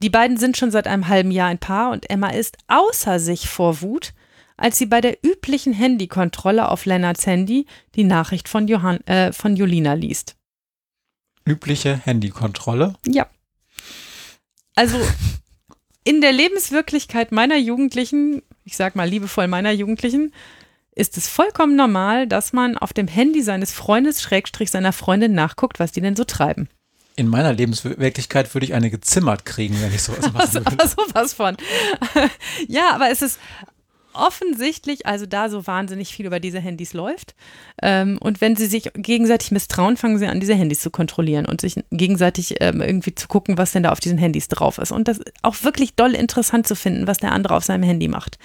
Die 0.02 0.10
beiden 0.10 0.38
sind 0.38 0.56
schon 0.56 0.72
seit 0.72 0.88
einem 0.88 1.10
halben 1.10 1.30
Jahr 1.30 1.50
ein 1.50 1.60
Paar 1.60 1.92
und 1.92 2.10
Emma 2.10 2.30
ist 2.30 2.58
außer 2.70 3.20
sich 3.20 3.50
vor 3.50 3.82
Wut, 3.82 4.14
als 4.56 4.78
sie 4.78 4.86
bei 4.86 5.02
der 5.02 5.18
üblichen 5.26 5.74
Handykontrolle 5.74 6.70
auf 6.70 6.86
Lennarts 6.86 7.26
Handy 7.26 7.66
die 7.96 8.06
Nachricht 8.06 8.48
von, 8.48 8.70
Johann, 8.70 9.02
äh, 9.08 9.34
von 9.34 9.58
Julina 9.58 9.92
liest. 9.92 10.38
Übliche 11.46 11.98
Handykontrolle? 11.98 12.94
Ja. 13.06 13.28
Also 14.74 14.98
in 16.06 16.22
der 16.22 16.32
Lebenswirklichkeit 16.32 17.34
meiner 17.34 17.58
Jugendlichen 17.58 18.42
ich 18.68 18.76
sag 18.76 18.96
mal 18.98 19.08
liebevoll 19.08 19.48
meiner 19.48 19.72
Jugendlichen, 19.72 20.34
ist 20.94 21.16
es 21.16 21.30
vollkommen 21.30 21.76
normal, 21.76 22.28
dass 22.28 22.52
man 22.52 22.78
auf 22.78 22.92
dem 22.92 23.08
Handy 23.08 23.42
seines 23.42 23.72
Freundes, 23.72 24.22
Schrägstrich 24.22 24.72
seiner 24.72 24.92
Freundin 24.92 25.34
nachguckt, 25.34 25.80
was 25.80 25.94
die 25.94 26.02
denn 26.02 26.18
so 26.18 26.26
treiben. 26.26 26.68
In 27.16 27.28
meiner 27.28 27.54
Lebenswirklichkeit 27.54 28.54
würde 28.54 28.66
ich 28.66 28.74
eine 28.74 28.92
gezimmert 28.92 29.46
kriegen, 29.46 29.82
wenn 29.82 29.94
ich 29.94 30.04
sowas 30.04 30.34
machen 30.34 30.54
würde. 30.54 30.68
aber 30.68 30.88
sowas 30.88 31.34
von. 31.34 31.56
ja, 32.68 32.94
aber 32.94 33.10
es 33.10 33.22
ist 33.22 33.40
offensichtlich, 34.18 35.06
also 35.06 35.26
da 35.26 35.50
so 35.50 35.68
wahnsinnig 35.68 36.14
viel 36.14 36.26
über 36.26 36.40
diese 36.40 36.60
Handys 36.60 36.94
läuft. 36.94 37.36
Ähm, 37.82 38.18
und 38.20 38.42
wenn 38.42 38.56
sie 38.56 38.66
sich 38.66 38.92
gegenseitig 38.96 39.52
misstrauen, 39.52 39.98
fangen 39.98 40.18
sie 40.18 40.28
an, 40.28 40.40
diese 40.40 40.56
Handys 40.56 40.82
zu 40.82 40.92
kontrollieren 40.92 41.46
und 41.46 41.62
sich 41.62 41.76
gegenseitig 41.92 42.56
ähm, 42.60 42.82
irgendwie 42.82 43.16
zu 43.16 43.28
gucken, 43.28 43.58
was 43.58 43.72
denn 43.72 43.84
da 43.84 43.92
auf 43.92 44.00
diesen 44.00 44.18
Handys 44.18 44.48
drauf 44.48 44.78
ist. 44.78 44.92
Und 44.92 45.08
das 45.08 45.22
auch 45.42 45.64
wirklich 45.64 45.96
doll 45.96 46.14
interessant 46.14 46.68
zu 46.68 46.76
finden, 46.76 47.08
was 47.08 47.18
der 47.18 47.32
andere 47.32 47.56
auf 47.56 47.64
seinem 47.64 47.84
Handy 47.84 48.08
macht. 48.08 48.38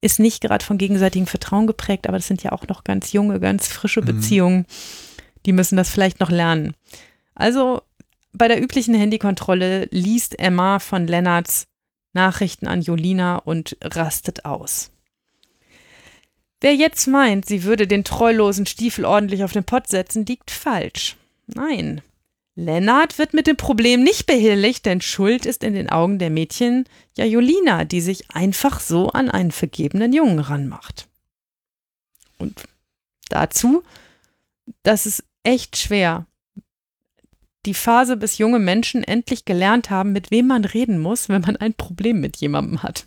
Ist 0.00 0.20
nicht 0.20 0.42
gerade 0.42 0.64
von 0.64 0.78
gegenseitigem 0.78 1.26
Vertrauen 1.26 1.66
geprägt, 1.66 2.06
aber 2.06 2.18
das 2.18 2.26
sind 2.26 2.42
ja 2.42 2.52
auch 2.52 2.68
noch 2.68 2.84
ganz 2.84 3.12
junge, 3.12 3.40
ganz 3.40 3.68
frische 3.68 4.02
mhm. 4.02 4.06
Beziehungen. 4.06 4.66
Die 5.46 5.52
müssen 5.52 5.76
das 5.76 5.90
vielleicht 5.90 6.20
noch 6.20 6.30
lernen. 6.30 6.74
Also 7.34 7.82
bei 8.32 8.48
der 8.48 8.62
üblichen 8.62 8.94
Handykontrolle 8.94 9.88
liest 9.90 10.38
Emma 10.38 10.78
von 10.78 11.06
Lennarts 11.06 11.66
Nachrichten 12.16 12.66
an 12.66 12.82
Jolina 12.82 13.36
und 13.36 13.76
rastet 13.82 14.44
aus. 14.44 14.90
Wer 16.60 16.74
jetzt 16.74 17.06
meint, 17.06 17.46
sie 17.46 17.64
würde 17.64 17.86
den 17.86 18.04
treulosen 18.04 18.66
Stiefel 18.66 19.04
ordentlich 19.04 19.44
auf 19.44 19.52
den 19.52 19.64
Pott 19.64 19.88
setzen, 19.88 20.24
liegt 20.24 20.50
falsch. 20.50 21.16
Nein. 21.46 22.00
Lennart 22.54 23.18
wird 23.18 23.34
mit 23.34 23.46
dem 23.46 23.58
Problem 23.58 24.02
nicht 24.02 24.26
behelligt, 24.26 24.86
denn 24.86 25.02
Schuld 25.02 25.44
ist 25.44 25.62
in 25.62 25.74
den 25.74 25.90
Augen 25.90 26.18
der 26.18 26.30
Mädchen 26.30 26.84
ja 27.16 27.26
Jolina, 27.26 27.84
die 27.84 28.00
sich 28.00 28.30
einfach 28.30 28.80
so 28.80 29.10
an 29.10 29.30
einen 29.30 29.50
vergebenen 29.50 30.14
Jungen 30.14 30.38
ranmacht. 30.38 31.06
Und 32.38 32.64
dazu, 33.28 33.82
das 34.82 35.04
ist 35.04 35.22
echt 35.42 35.76
schwer. 35.76 36.26
Die 37.66 37.74
Phase, 37.74 38.16
bis 38.16 38.38
junge 38.38 38.58
Menschen 38.58 39.04
endlich 39.04 39.44
gelernt 39.44 39.90
haben, 39.90 40.12
mit 40.12 40.30
wem 40.30 40.46
man 40.46 40.64
reden 40.64 40.98
muss, 40.98 41.28
wenn 41.28 41.42
man 41.42 41.56
ein 41.56 41.74
Problem 41.74 42.20
mit 42.20 42.38
jemandem 42.38 42.82
hat. 42.82 43.06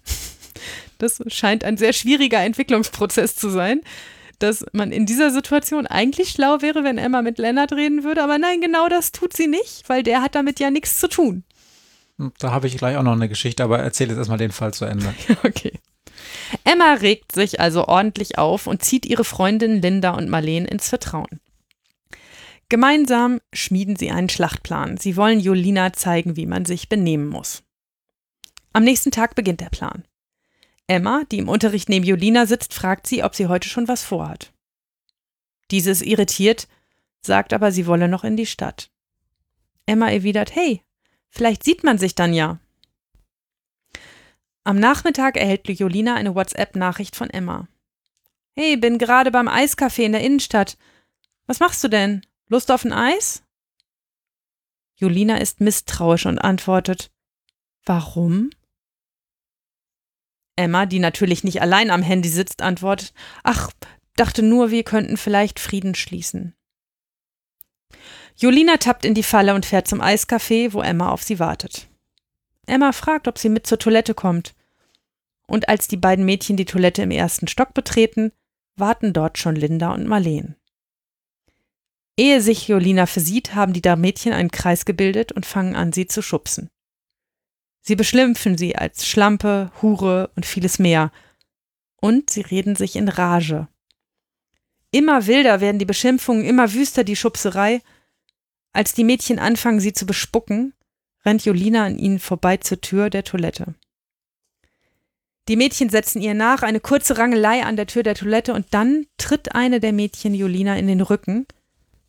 Das 0.99 1.21
scheint 1.27 1.63
ein 1.63 1.77
sehr 1.77 1.93
schwieriger 1.93 2.39
Entwicklungsprozess 2.39 3.35
zu 3.35 3.49
sein 3.49 3.81
dass 4.39 4.65
man 4.71 4.91
in 4.91 5.05
dieser 5.05 5.31
Situation 5.31 5.85
eigentlich 5.85 6.29
schlau 6.31 6.61
wäre, 6.61 6.83
wenn 6.83 6.97
Emma 6.97 7.21
mit 7.21 7.37
Lennart 7.37 7.73
reden 7.73 8.03
würde, 8.03 8.23
aber 8.23 8.37
nein, 8.37 8.61
genau 8.61 8.87
das 8.87 9.11
tut 9.11 9.35
sie 9.35 9.47
nicht, 9.47 9.87
weil 9.87 10.01
der 10.01 10.21
hat 10.21 10.33
damit 10.33 10.59
ja 10.59 10.71
nichts 10.71 10.99
zu 10.99 11.07
tun. 11.07 11.43
Hm, 12.17 12.31
da 12.39 12.51
habe 12.51 12.67
ich 12.67 12.77
gleich 12.77 12.97
auch 12.97 13.03
noch 13.03 13.13
eine 13.13 13.29
Geschichte, 13.29 13.63
aber 13.63 13.79
erzähl 13.79 14.07
jetzt 14.07 14.17
erstmal 14.17 14.37
den 14.37 14.51
Fall 14.51 14.73
zu 14.73 14.85
Ende. 14.85 15.13
okay. 15.43 15.73
Emma 16.63 16.93
regt 16.93 17.33
sich 17.33 17.59
also 17.59 17.87
ordentlich 17.87 18.37
auf 18.37 18.65
und 18.65 18.83
zieht 18.83 19.05
ihre 19.05 19.23
Freundin 19.23 19.81
Linda 19.81 20.11
und 20.11 20.29
Marleen 20.29 20.65
ins 20.65 20.89
Vertrauen. 20.89 21.39
Gemeinsam 22.69 23.39
schmieden 23.53 23.95
sie 23.95 24.11
einen 24.11 24.29
Schlachtplan. 24.29 24.97
Sie 24.97 25.15
wollen 25.15 25.39
Jolina 25.39 25.93
zeigen, 25.93 26.35
wie 26.35 26.45
man 26.45 26.65
sich 26.65 26.87
benehmen 26.87 27.27
muss. 27.27 27.63
Am 28.73 28.83
nächsten 28.83 29.11
Tag 29.11 29.33
beginnt 29.35 29.61
der 29.61 29.69
Plan. 29.69 30.03
Emma, 30.89 31.23
die 31.31 31.37
im 31.37 31.49
Unterricht 31.49 31.87
neben 31.87 32.05
Jolina 32.05 32.47
sitzt, 32.47 32.73
fragt 32.73 33.05
sie, 33.05 33.23
ob 33.23 33.35
sie 33.35 33.47
heute 33.47 33.69
schon 33.69 33.87
was 33.87 34.03
vorhat. 34.03 34.51
Diese 35.69 35.91
ist 35.91 36.01
irritiert, 36.01 36.67
sagt 37.21 37.53
aber, 37.53 37.71
sie 37.71 37.85
wolle 37.85 38.07
noch 38.07 38.23
in 38.23 38.35
die 38.35 38.47
Stadt. 38.47 38.89
Emma 39.85 40.09
erwidert, 40.09 40.55
hey, 40.55 40.81
vielleicht 41.29 41.63
sieht 41.63 41.83
man 41.83 41.99
sich 41.99 42.15
dann 42.15 42.33
ja. 42.33 42.59
Am 44.63 44.79
Nachmittag 44.79 45.37
erhält 45.37 45.67
Jolina 45.67 46.15
eine 46.15 46.33
WhatsApp-Nachricht 46.33 47.15
von 47.15 47.29
Emma. 47.29 47.67
Hey, 48.55 48.75
bin 48.75 48.97
gerade 48.97 49.29
beim 49.29 49.47
Eiscafé 49.47 50.03
in 50.03 50.11
der 50.11 50.21
Innenstadt. 50.21 50.75
Was 51.45 51.59
machst 51.59 51.83
du 51.83 51.87
denn? 51.87 52.25
Lust 52.47 52.71
auf 52.71 52.83
ein 52.83 52.93
Eis? 52.93 53.43
Jolina 54.95 55.37
ist 55.37 55.61
misstrauisch 55.61 56.25
und 56.25 56.39
antwortet, 56.39 57.11
Warum? 57.85 58.49
Emma, 60.59 60.85
die 60.85 60.99
natürlich 60.99 61.43
nicht 61.43 61.61
allein 61.61 61.89
am 61.89 62.03
Handy 62.03 62.27
sitzt, 62.27 62.61
antwortet, 62.61 63.13
ach, 63.43 63.71
dachte 64.17 64.43
nur, 64.43 64.71
wir 64.71 64.83
könnten 64.83 65.15
vielleicht 65.15 65.59
Frieden 65.59 65.95
schließen. 65.95 66.53
Jolina 68.35 68.77
tappt 68.77 69.05
in 69.05 69.13
die 69.13 69.23
Falle 69.23 69.55
und 69.55 69.65
fährt 69.65 69.87
zum 69.87 70.01
Eiscafé, 70.01 70.73
wo 70.73 70.81
Emma 70.81 71.11
auf 71.11 71.23
sie 71.23 71.39
wartet. 71.39 71.87
Emma 72.67 72.91
fragt, 72.91 73.27
ob 73.27 73.37
sie 73.37 73.49
mit 73.49 73.67
zur 73.67 73.79
Toilette 73.79 74.13
kommt. 74.13 74.53
Und 75.47 75.69
als 75.69 75.87
die 75.87 75.97
beiden 75.97 76.25
Mädchen 76.25 76.57
die 76.57 76.65
Toilette 76.65 77.01
im 77.03 77.11
ersten 77.11 77.47
Stock 77.47 77.73
betreten, 77.73 78.31
warten 78.75 79.13
dort 79.13 79.37
schon 79.37 79.55
Linda 79.55 79.93
und 79.93 80.07
Marleen. 80.07 80.55
Ehe 82.17 82.41
sich 82.41 82.67
Jolina 82.67 83.05
versieht, 83.05 83.55
haben 83.55 83.71
die 83.71 83.81
da 83.81 83.95
Mädchen 83.95 84.33
einen 84.33 84.51
Kreis 84.51 84.83
gebildet 84.83 85.31
und 85.31 85.45
fangen 85.45 85.75
an, 85.75 85.93
sie 85.93 86.05
zu 86.05 86.21
schubsen. 86.21 86.69
Sie 87.81 87.95
beschimpfen 87.95 88.57
sie 88.57 88.75
als 88.75 89.07
Schlampe, 89.07 89.71
Hure 89.81 90.31
und 90.35 90.45
vieles 90.45 90.79
mehr. 90.79 91.11
Und 92.01 92.29
sie 92.29 92.41
reden 92.41 92.75
sich 92.75 92.95
in 92.95 93.09
Rage. 93.09 93.67
Immer 94.91 95.27
wilder 95.27 95.61
werden 95.61 95.79
die 95.79 95.85
Beschimpfungen, 95.85 96.45
immer 96.45 96.73
wüster 96.73 97.03
die 97.03 97.15
Schubserei. 97.15 97.81
Als 98.73 98.93
die 98.93 99.03
Mädchen 99.03 99.39
anfangen, 99.39 99.79
sie 99.79 99.93
zu 99.93 100.05
bespucken, 100.05 100.73
rennt 101.25 101.45
Jolina 101.45 101.85
an 101.85 101.97
ihnen 101.97 102.19
vorbei 102.19 102.57
zur 102.57 102.81
Tür 102.81 103.09
der 103.09 103.23
Toilette. 103.23 103.75
Die 105.47 105.55
Mädchen 105.55 105.89
setzen 105.89 106.21
ihr 106.21 106.35
nach, 106.35 106.61
eine 106.61 106.79
kurze 106.79 107.17
Rangelei 107.17 107.63
an 107.63 107.75
der 107.75 107.87
Tür 107.87 108.03
der 108.03 108.15
Toilette 108.15 108.53
und 108.53 108.67
dann 108.71 109.07
tritt 109.17 109.55
eine 109.55 109.79
der 109.79 109.93
Mädchen 109.93 110.35
Jolina 110.35 110.77
in 110.77 110.87
den 110.87 111.01
Rücken, 111.01 111.47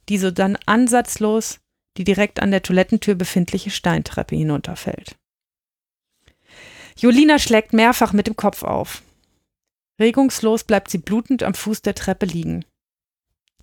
die 0.09 0.19
so 0.19 0.31
dann 0.31 0.59
ansatzlos 0.67 1.61
die 1.97 2.05
direkt 2.05 2.41
an 2.41 2.51
der 2.51 2.63
Toilettentür 2.63 3.15
befindliche 3.15 3.71
Steintreppe 3.71 4.37
hinunterfällt. 4.37 5.17
Jolina 7.01 7.39
schlägt 7.39 7.73
mehrfach 7.73 8.13
mit 8.13 8.27
dem 8.27 8.37
Kopf 8.37 8.63
auf. 8.63 9.03
Regungslos 9.99 10.65
bleibt 10.65 10.91
sie 10.91 10.99
blutend 10.99 11.43
am 11.43 11.55
Fuß 11.55 11.81
der 11.81 11.95
Treppe 11.95 12.27
liegen. 12.27 12.63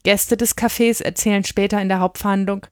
Gäste 0.01 0.37
des 0.37 0.57
Cafés 0.57 1.03
erzählen 1.03 1.43
später 1.43 1.79
in 1.79 1.87
der 1.87 1.99
Hauptverhandlung, 1.99 2.65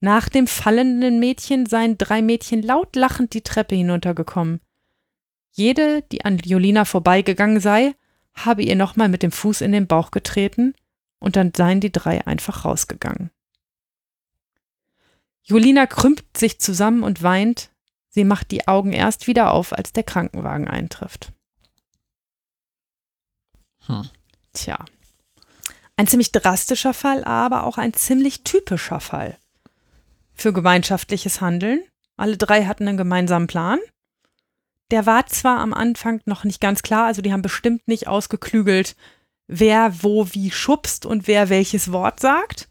nach 0.00 0.28
dem 0.28 0.46
fallenden 0.46 1.20
Mädchen 1.20 1.64
seien 1.64 1.96
drei 1.96 2.20
Mädchen 2.20 2.62
laut 2.62 2.96
lachend 2.96 3.32
die 3.32 3.40
Treppe 3.40 3.74
hinuntergekommen. 3.76 4.60
Jede, 5.52 6.02
die 6.12 6.22
an 6.22 6.36
Jolina 6.36 6.84
vorbeigegangen 6.84 7.60
sei, 7.60 7.94
habe 8.34 8.62
ihr 8.62 8.76
nochmal 8.76 9.08
mit 9.08 9.22
dem 9.22 9.32
Fuß 9.32 9.62
in 9.62 9.72
den 9.72 9.86
Bauch 9.86 10.10
getreten 10.10 10.74
und 11.18 11.36
dann 11.36 11.52
seien 11.56 11.80
die 11.80 11.92
drei 11.92 12.26
einfach 12.26 12.66
rausgegangen. 12.66 13.30
Jolina 15.44 15.86
krümmt 15.86 16.24
sich 16.36 16.60
zusammen 16.60 17.04
und 17.04 17.22
weint, 17.22 17.70
Sie 18.10 18.24
macht 18.24 18.50
die 18.50 18.66
Augen 18.68 18.92
erst 18.92 19.26
wieder 19.28 19.52
auf, 19.52 19.72
als 19.72 19.92
der 19.92 20.02
Krankenwagen 20.02 20.68
eintrifft. 20.68 21.32
Hm. 23.86 24.08
Tja. 24.52 24.84
Ein 25.96 26.08
ziemlich 26.08 26.32
drastischer 26.32 26.92
Fall, 26.92 27.24
aber 27.24 27.64
auch 27.64 27.78
ein 27.78 27.94
ziemlich 27.94 28.42
typischer 28.42 29.00
Fall. 29.00 29.38
Für 30.34 30.52
gemeinschaftliches 30.52 31.40
Handeln. 31.40 31.82
Alle 32.16 32.36
drei 32.36 32.64
hatten 32.64 32.88
einen 32.88 32.98
gemeinsamen 32.98 33.46
Plan. 33.46 33.78
Der 34.90 35.06
war 35.06 35.26
zwar 35.26 35.58
am 35.58 35.72
Anfang 35.72 36.20
noch 36.24 36.42
nicht 36.42 36.60
ganz 36.60 36.82
klar, 36.82 37.06
also 37.06 37.22
die 37.22 37.32
haben 37.32 37.42
bestimmt 37.42 37.86
nicht 37.86 38.08
ausgeklügelt, 38.08 38.96
wer 39.46 40.02
wo 40.02 40.26
wie 40.32 40.50
schubst 40.50 41.06
und 41.06 41.28
wer 41.28 41.48
welches 41.48 41.92
Wort 41.92 42.18
sagt, 42.18 42.68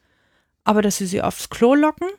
aber 0.65 0.82
dass 0.82 0.97
sie 0.97 1.06
sie 1.06 1.21
aufs 1.21 1.49
Klo 1.49 1.75
locken 1.75 2.10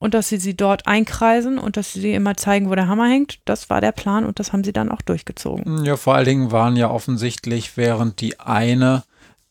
und 0.00 0.14
dass 0.14 0.28
sie 0.28 0.38
sie 0.38 0.56
dort 0.56 0.86
einkreisen 0.86 1.58
und 1.58 1.76
dass 1.76 1.92
sie 1.92 2.14
immer 2.14 2.36
zeigen, 2.36 2.70
wo 2.70 2.74
der 2.74 2.88
Hammer 2.88 3.06
hängt. 3.06 3.38
Das 3.44 3.70
war 3.70 3.80
der 3.80 3.92
Plan 3.92 4.24
und 4.24 4.40
das 4.40 4.52
haben 4.52 4.64
sie 4.64 4.72
dann 4.72 4.90
auch 4.90 5.02
durchgezogen. 5.02 5.84
Ja, 5.84 5.96
vor 5.96 6.14
allen 6.16 6.24
Dingen 6.24 6.50
waren 6.50 6.74
ja 6.74 6.90
offensichtlich, 6.90 7.76
während 7.76 8.20
die 8.20 8.40
eine 8.40 9.04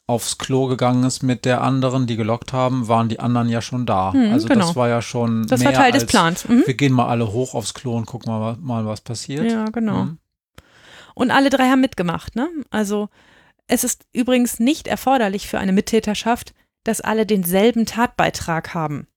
aufs 0.07 0.39
Klo 0.39 0.65
gegangen 0.65 1.03
ist 1.03 1.21
mit 1.21 1.45
der 1.45 1.61
anderen, 1.61 2.07
die 2.07 2.15
gelockt 2.15 2.51
haben, 2.51 2.87
waren 2.87 3.09
die 3.09 3.19
anderen 3.19 3.47
ja 3.47 3.61
schon 3.61 3.85
da. 3.85 4.11
Hm, 4.11 4.33
also 4.33 4.47
genau. 4.47 4.65
das 4.65 4.75
war 4.75 4.89
ja 4.89 5.03
schon 5.03 5.45
Das 5.45 5.63
war 5.63 5.71
Teil 5.71 5.91
des 5.91 6.07
Plans. 6.07 6.49
Mhm. 6.49 6.63
Wir 6.65 6.73
gehen 6.73 6.93
mal 6.93 7.07
alle 7.07 7.31
hoch 7.31 7.53
aufs 7.53 7.75
Klo 7.75 7.95
und 7.95 8.07
gucken 8.07 8.31
mal, 8.31 8.57
mal 8.59 8.87
was 8.87 9.01
passiert. 9.01 9.51
Ja, 9.51 9.65
genau. 9.65 10.05
Mhm. 10.05 10.17
Und 11.13 11.29
alle 11.29 11.51
drei 11.51 11.69
haben 11.69 11.81
mitgemacht, 11.81 12.35
ne? 12.35 12.49
Also 12.71 13.09
es 13.67 13.83
ist 13.83 14.05
übrigens 14.11 14.59
nicht 14.59 14.87
erforderlich 14.87 15.47
für 15.47 15.59
eine 15.59 15.73
Mittäterschaft, 15.73 16.55
dass 16.83 17.01
alle 17.01 17.27
denselben 17.27 17.85
Tatbeitrag 17.85 18.73
haben. 18.73 19.08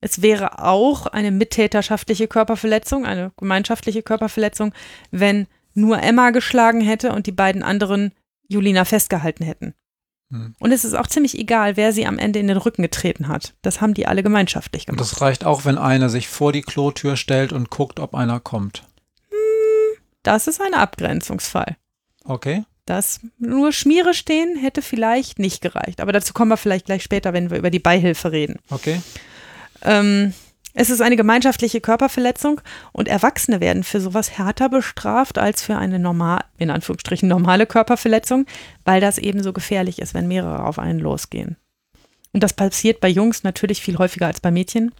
Es 0.00 0.22
wäre 0.22 0.62
auch 0.62 1.06
eine 1.06 1.30
mittäterschaftliche 1.30 2.28
Körperverletzung, 2.28 3.04
eine 3.04 3.32
gemeinschaftliche 3.36 4.02
Körperverletzung, 4.02 4.72
wenn 5.10 5.46
nur 5.74 6.02
Emma 6.02 6.30
geschlagen 6.30 6.80
hätte 6.80 7.12
und 7.12 7.26
die 7.26 7.32
beiden 7.32 7.62
anderen 7.62 8.12
Julina 8.46 8.84
festgehalten 8.84 9.44
hätten. 9.44 9.74
Hm. 10.30 10.54
Und 10.58 10.72
es 10.72 10.84
ist 10.84 10.94
auch 10.94 11.06
ziemlich 11.06 11.38
egal, 11.38 11.76
wer 11.76 11.92
sie 11.92 12.06
am 12.06 12.18
Ende 12.18 12.38
in 12.38 12.48
den 12.48 12.58
Rücken 12.58 12.82
getreten 12.82 13.28
hat. 13.28 13.54
Das 13.62 13.80
haben 13.80 13.94
die 13.94 14.06
alle 14.06 14.22
gemeinschaftlich 14.22 14.86
gemacht. 14.86 15.00
Und 15.00 15.10
das 15.10 15.20
reicht 15.20 15.44
auch, 15.44 15.64
wenn 15.64 15.78
einer 15.78 16.10
sich 16.10 16.28
vor 16.28 16.52
die 16.52 16.62
Klotür 16.62 17.16
stellt 17.16 17.52
und 17.52 17.70
guckt, 17.70 17.98
ob 17.98 18.14
einer 18.14 18.40
kommt. 18.40 18.84
Hm, 19.30 20.00
das 20.22 20.46
ist 20.46 20.60
ein 20.60 20.74
Abgrenzungsfall. 20.74 21.76
Okay. 22.24 22.64
Das 22.84 23.20
nur 23.38 23.72
Schmiere 23.72 24.14
stehen 24.14 24.56
hätte 24.56 24.80
vielleicht 24.80 25.38
nicht 25.38 25.60
gereicht. 25.60 26.00
Aber 26.00 26.12
dazu 26.12 26.32
kommen 26.32 26.50
wir 26.50 26.56
vielleicht 26.56 26.86
gleich 26.86 27.02
später, 27.02 27.32
wenn 27.32 27.50
wir 27.50 27.58
über 27.58 27.70
die 27.70 27.78
Beihilfe 27.78 28.32
reden. 28.32 28.58
Okay. 28.70 29.00
Ähm, 29.82 30.34
es 30.74 30.90
ist 30.90 31.00
eine 31.00 31.16
gemeinschaftliche 31.16 31.80
Körperverletzung 31.80 32.60
und 32.92 33.08
Erwachsene 33.08 33.60
werden 33.60 33.82
für 33.82 34.00
sowas 34.00 34.38
härter 34.38 34.68
bestraft 34.68 35.36
als 35.36 35.62
für 35.62 35.76
eine 35.76 35.98
normal, 35.98 36.44
in 36.56 36.70
Anführungsstrichen 36.70 37.28
normale 37.28 37.66
Körperverletzung, 37.66 38.46
weil 38.84 39.00
das 39.00 39.18
eben 39.18 39.42
so 39.42 39.52
gefährlich 39.52 39.98
ist, 39.98 40.14
wenn 40.14 40.28
mehrere 40.28 40.64
auf 40.64 40.78
einen 40.78 41.00
losgehen. 41.00 41.56
Und 42.32 42.42
das 42.42 42.52
passiert 42.52 43.00
bei 43.00 43.08
Jungs 43.08 43.42
natürlich 43.42 43.82
viel 43.82 43.98
häufiger 43.98 44.26
als 44.26 44.40
bei 44.40 44.50
Mädchen. 44.50 44.92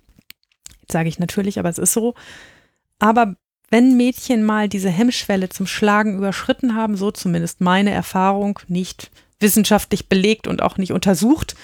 Jetzt 0.80 0.92
sage 0.92 1.08
ich 1.08 1.20
natürlich, 1.20 1.58
aber 1.58 1.68
es 1.68 1.78
ist 1.78 1.92
so. 1.92 2.14
Aber 2.98 3.36
wenn 3.70 3.96
Mädchen 3.96 4.42
mal 4.42 4.68
diese 4.68 4.90
Hemmschwelle 4.90 5.48
zum 5.48 5.66
Schlagen 5.66 6.16
überschritten 6.16 6.74
haben, 6.74 6.96
so 6.96 7.10
zumindest 7.10 7.60
meine 7.60 7.90
Erfahrung, 7.90 8.58
nicht 8.66 9.10
wissenschaftlich 9.40 10.08
belegt 10.08 10.48
und 10.48 10.62
auch 10.62 10.78
nicht 10.78 10.92
untersucht, 10.92 11.54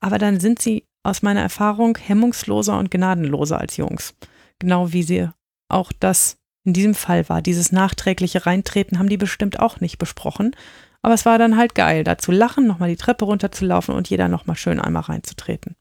aber 0.00 0.18
dann 0.18 0.40
sind 0.40 0.60
sie 0.60 0.84
aus 1.06 1.22
meiner 1.22 1.40
Erfahrung 1.40 1.96
hemmungsloser 1.96 2.78
und 2.78 2.90
gnadenloser 2.90 3.58
als 3.58 3.76
Jungs. 3.76 4.14
Genau 4.58 4.92
wie 4.92 5.02
sie 5.02 5.28
auch 5.68 5.92
das 5.98 6.38
in 6.64 6.72
diesem 6.72 6.94
Fall 6.94 7.28
war. 7.28 7.42
Dieses 7.42 7.72
nachträgliche 7.72 8.44
Reintreten 8.44 8.98
haben 8.98 9.08
die 9.08 9.16
bestimmt 9.16 9.60
auch 9.60 9.80
nicht 9.80 9.98
besprochen. 9.98 10.54
Aber 11.00 11.14
es 11.14 11.24
war 11.24 11.38
dann 11.38 11.56
halt 11.56 11.76
geil, 11.76 12.02
da 12.02 12.18
zu 12.18 12.32
lachen, 12.32 12.66
nochmal 12.66 12.88
die 12.88 12.96
Treppe 12.96 13.24
runterzulaufen 13.24 13.94
und 13.94 14.10
jeder 14.10 14.26
nochmal 14.26 14.56
schön 14.56 14.80
einmal 14.80 15.02
reinzutreten. 15.02 15.76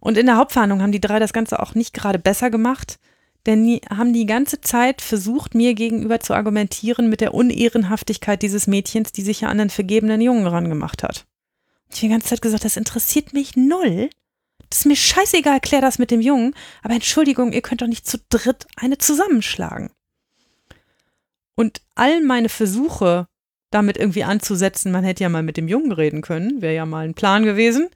Und 0.00 0.18
in 0.18 0.26
der 0.26 0.36
Hauptverhandlung 0.36 0.82
haben 0.82 0.92
die 0.92 1.00
drei 1.00 1.20
das 1.20 1.32
Ganze 1.32 1.60
auch 1.60 1.76
nicht 1.76 1.94
gerade 1.94 2.18
besser 2.18 2.50
gemacht, 2.50 2.98
denn 3.46 3.64
die 3.64 3.80
haben 3.88 4.12
die 4.12 4.26
ganze 4.26 4.60
Zeit 4.60 5.00
versucht, 5.00 5.54
mir 5.54 5.74
gegenüber 5.74 6.18
zu 6.18 6.34
argumentieren 6.34 7.08
mit 7.08 7.20
der 7.20 7.34
Unehrenhaftigkeit 7.34 8.42
dieses 8.42 8.66
Mädchens, 8.66 9.12
die 9.12 9.22
sich 9.22 9.42
ja 9.42 9.48
an 9.48 9.58
den 9.58 9.70
vergebenen 9.70 10.20
Jungen 10.20 10.48
rangemacht 10.48 11.04
hat. 11.04 11.27
Ich 11.90 11.96
habe 11.96 12.00
die 12.00 12.08
ganze 12.08 12.28
Zeit 12.28 12.42
gesagt, 12.42 12.64
das 12.64 12.76
interessiert 12.76 13.32
mich 13.32 13.56
null. 13.56 14.10
Das 14.70 14.80
ist 14.80 14.86
mir 14.86 14.96
scheißegal, 14.96 15.60
klär 15.60 15.80
das 15.80 15.98
mit 15.98 16.10
dem 16.10 16.20
Jungen, 16.20 16.54
aber 16.82 16.94
Entschuldigung, 16.94 17.52
ihr 17.52 17.62
könnt 17.62 17.80
doch 17.80 17.86
nicht 17.86 18.06
zu 18.06 18.18
dritt 18.28 18.66
eine 18.76 18.98
zusammenschlagen. 18.98 19.90
Und 21.54 21.80
all 21.94 22.22
meine 22.22 22.50
Versuche, 22.50 23.26
damit 23.70 23.96
irgendwie 23.96 24.24
anzusetzen, 24.24 24.92
man 24.92 25.04
hätte 25.04 25.22
ja 25.22 25.28
mal 25.28 25.42
mit 25.42 25.56
dem 25.56 25.68
Jungen 25.68 25.92
reden 25.92 26.20
können, 26.20 26.60
wäre 26.60 26.74
ja 26.74 26.86
mal 26.86 27.06
ein 27.06 27.14
Plan 27.14 27.44
gewesen, 27.44 27.88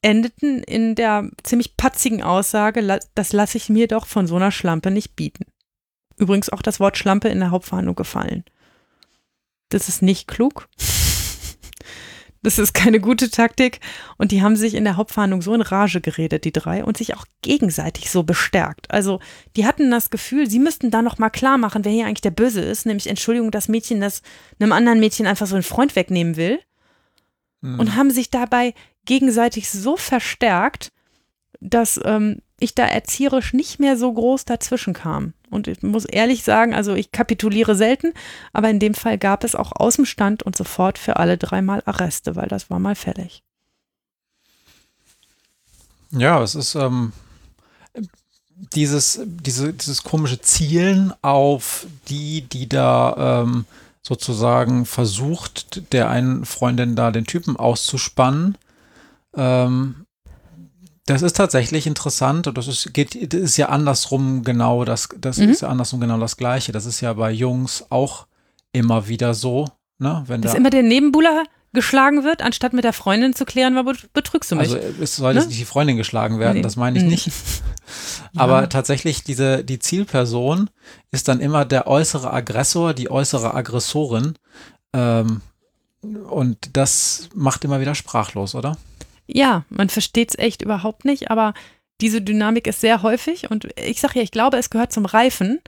endeten 0.00 0.62
in 0.62 0.94
der 0.94 1.30
ziemlich 1.42 1.76
patzigen 1.76 2.22
Aussage, 2.22 3.00
das 3.14 3.32
lasse 3.32 3.58
ich 3.58 3.68
mir 3.68 3.88
doch 3.88 4.06
von 4.06 4.26
so 4.26 4.36
einer 4.36 4.52
Schlampe 4.52 4.90
nicht 4.90 5.16
bieten. 5.16 5.44
Übrigens 6.16 6.48
auch 6.48 6.62
das 6.62 6.80
Wort 6.80 6.96
Schlampe 6.96 7.28
in 7.28 7.40
der 7.40 7.50
Hauptverhandlung 7.50 7.94
gefallen. 7.94 8.44
Das 9.68 9.88
ist 9.88 10.00
nicht 10.02 10.26
klug. 10.28 10.68
Das 12.46 12.60
ist 12.60 12.74
keine 12.74 13.00
gute 13.00 13.28
Taktik. 13.28 13.80
Und 14.18 14.30
die 14.30 14.40
haben 14.40 14.54
sich 14.54 14.74
in 14.74 14.84
der 14.84 14.96
Hauptverhandlung 14.96 15.42
so 15.42 15.52
in 15.52 15.62
Rage 15.62 16.00
geredet, 16.00 16.44
die 16.44 16.52
drei, 16.52 16.84
und 16.84 16.96
sich 16.96 17.16
auch 17.16 17.24
gegenseitig 17.42 18.08
so 18.08 18.22
bestärkt. 18.22 18.88
Also, 18.88 19.18
die 19.56 19.66
hatten 19.66 19.90
das 19.90 20.10
Gefühl, 20.10 20.48
sie 20.48 20.60
müssten 20.60 20.92
da 20.92 21.02
nochmal 21.02 21.30
klar 21.32 21.58
machen, 21.58 21.84
wer 21.84 21.90
hier 21.90 22.06
eigentlich 22.06 22.20
der 22.20 22.30
Böse 22.30 22.60
ist. 22.60 22.86
Nämlich, 22.86 23.08
Entschuldigung, 23.08 23.50
das 23.50 23.66
Mädchen, 23.66 24.00
das 24.00 24.22
einem 24.60 24.70
anderen 24.70 25.00
Mädchen 25.00 25.26
einfach 25.26 25.48
so 25.48 25.56
einen 25.56 25.64
Freund 25.64 25.96
wegnehmen 25.96 26.36
will. 26.36 26.60
Mhm. 27.62 27.80
Und 27.80 27.96
haben 27.96 28.12
sich 28.12 28.30
dabei 28.30 28.74
gegenseitig 29.06 29.68
so 29.68 29.96
verstärkt, 29.96 30.92
dass 31.58 32.00
ähm, 32.04 32.42
ich 32.60 32.76
da 32.76 32.86
erzieherisch 32.86 33.54
nicht 33.54 33.80
mehr 33.80 33.96
so 33.96 34.12
groß 34.12 34.44
dazwischen 34.44 34.94
kam. 34.94 35.32
Und 35.56 35.66
ich 35.66 35.82
muss 35.82 36.04
ehrlich 36.04 36.44
sagen, 36.44 36.74
also 36.74 36.94
ich 36.94 37.10
kapituliere 37.10 37.74
selten, 37.74 38.12
aber 38.52 38.70
in 38.70 38.78
dem 38.78 38.94
Fall 38.94 39.18
gab 39.18 39.42
es 39.42 39.56
auch 39.56 39.72
aus 39.72 39.96
dem 39.96 40.04
Stand 40.04 40.44
und 40.44 40.54
sofort 40.54 40.98
für 40.98 41.16
alle 41.16 41.36
dreimal 41.38 41.82
Arreste, 41.86 42.36
weil 42.36 42.46
das 42.46 42.70
war 42.70 42.78
mal 42.78 42.94
fällig. 42.94 43.42
Ja, 46.12 46.40
es 46.42 46.54
ist 46.54 46.76
ähm, 46.76 47.12
dieses, 48.54 49.20
diese, 49.24 49.72
dieses 49.72 50.02
komische 50.02 50.40
Zielen 50.40 51.12
auf 51.22 51.86
die, 52.08 52.42
die 52.42 52.68
da 52.68 53.42
ähm, 53.42 53.64
sozusagen 54.02 54.86
versucht, 54.86 55.92
der 55.92 56.08
einen 56.08 56.44
Freundin 56.44 56.94
da 56.94 57.10
den 57.10 57.24
Typen 57.24 57.56
auszuspannen 57.56 58.56
ähm, 59.34 60.05
das 61.06 61.22
ist 61.22 61.36
tatsächlich 61.36 61.86
interessant 61.86 62.48
und 62.48 62.58
das 62.58 62.66
ist, 62.66 62.92
geht, 62.92 63.32
das 63.32 63.40
ist 63.40 63.56
ja 63.56 63.68
andersrum 63.68 64.42
genau 64.42 64.84
das, 64.84 65.08
das 65.18 65.38
mhm. 65.38 65.50
ist 65.50 65.62
ja 65.62 65.68
andersrum 65.68 66.00
genau 66.00 66.18
das 66.18 66.36
Gleiche. 66.36 66.72
Das 66.72 66.84
ist 66.84 67.00
ja 67.00 67.12
bei 67.12 67.30
Jungs 67.30 67.86
auch 67.90 68.26
immer 68.72 69.06
wieder 69.06 69.32
so, 69.32 69.66
ne? 69.98 70.24
Wenn 70.26 70.42
Dass 70.42 70.52
da, 70.52 70.58
immer 70.58 70.70
der 70.70 70.82
Nebenbuhler 70.82 71.44
geschlagen 71.72 72.24
wird, 72.24 72.42
anstatt 72.42 72.72
mit 72.72 72.82
der 72.82 72.92
Freundin 72.92 73.34
zu 73.34 73.44
klären, 73.44 73.76
war 73.76 73.84
betrügst 74.12 74.50
du 74.50 74.56
mich. 74.56 74.72
Also 74.72 74.78
es 75.00 75.14
soll 75.14 75.34
ne? 75.34 75.40
jetzt 75.40 75.48
nicht 75.48 75.60
die 75.60 75.64
Freundin 75.64 75.96
geschlagen 75.96 76.40
werden, 76.40 76.56
nee. 76.56 76.62
das 76.62 76.74
meine 76.74 76.98
ich 76.98 77.04
mhm. 77.04 77.10
nicht. 77.10 77.30
Aber 78.36 78.62
ja. 78.62 78.66
tatsächlich, 78.66 79.22
diese, 79.22 79.62
die 79.62 79.78
Zielperson 79.78 80.70
ist 81.12 81.28
dann 81.28 81.38
immer 81.40 81.64
der 81.64 81.86
äußere 81.86 82.32
Aggressor, 82.32 82.94
die 82.94 83.10
äußere 83.10 83.54
Aggressorin. 83.54 84.34
Ähm, 84.92 85.40
und 86.02 86.70
das 86.72 87.28
macht 87.34 87.64
immer 87.64 87.80
wieder 87.80 87.94
sprachlos, 87.94 88.54
oder? 88.54 88.76
Ja, 89.26 89.64
man 89.68 89.88
versteht 89.88 90.30
es 90.30 90.38
echt 90.38 90.62
überhaupt 90.62 91.04
nicht, 91.04 91.30
aber 91.30 91.54
diese 92.00 92.22
Dynamik 92.22 92.66
ist 92.66 92.80
sehr 92.80 93.02
häufig 93.02 93.50
und 93.50 93.68
ich 93.78 94.00
sage 94.00 94.18
ja, 94.18 94.22
ich 94.22 94.30
glaube, 94.30 94.58
es 94.58 94.70
gehört 94.70 94.92
zum 94.92 95.06
Reifen, 95.06 95.60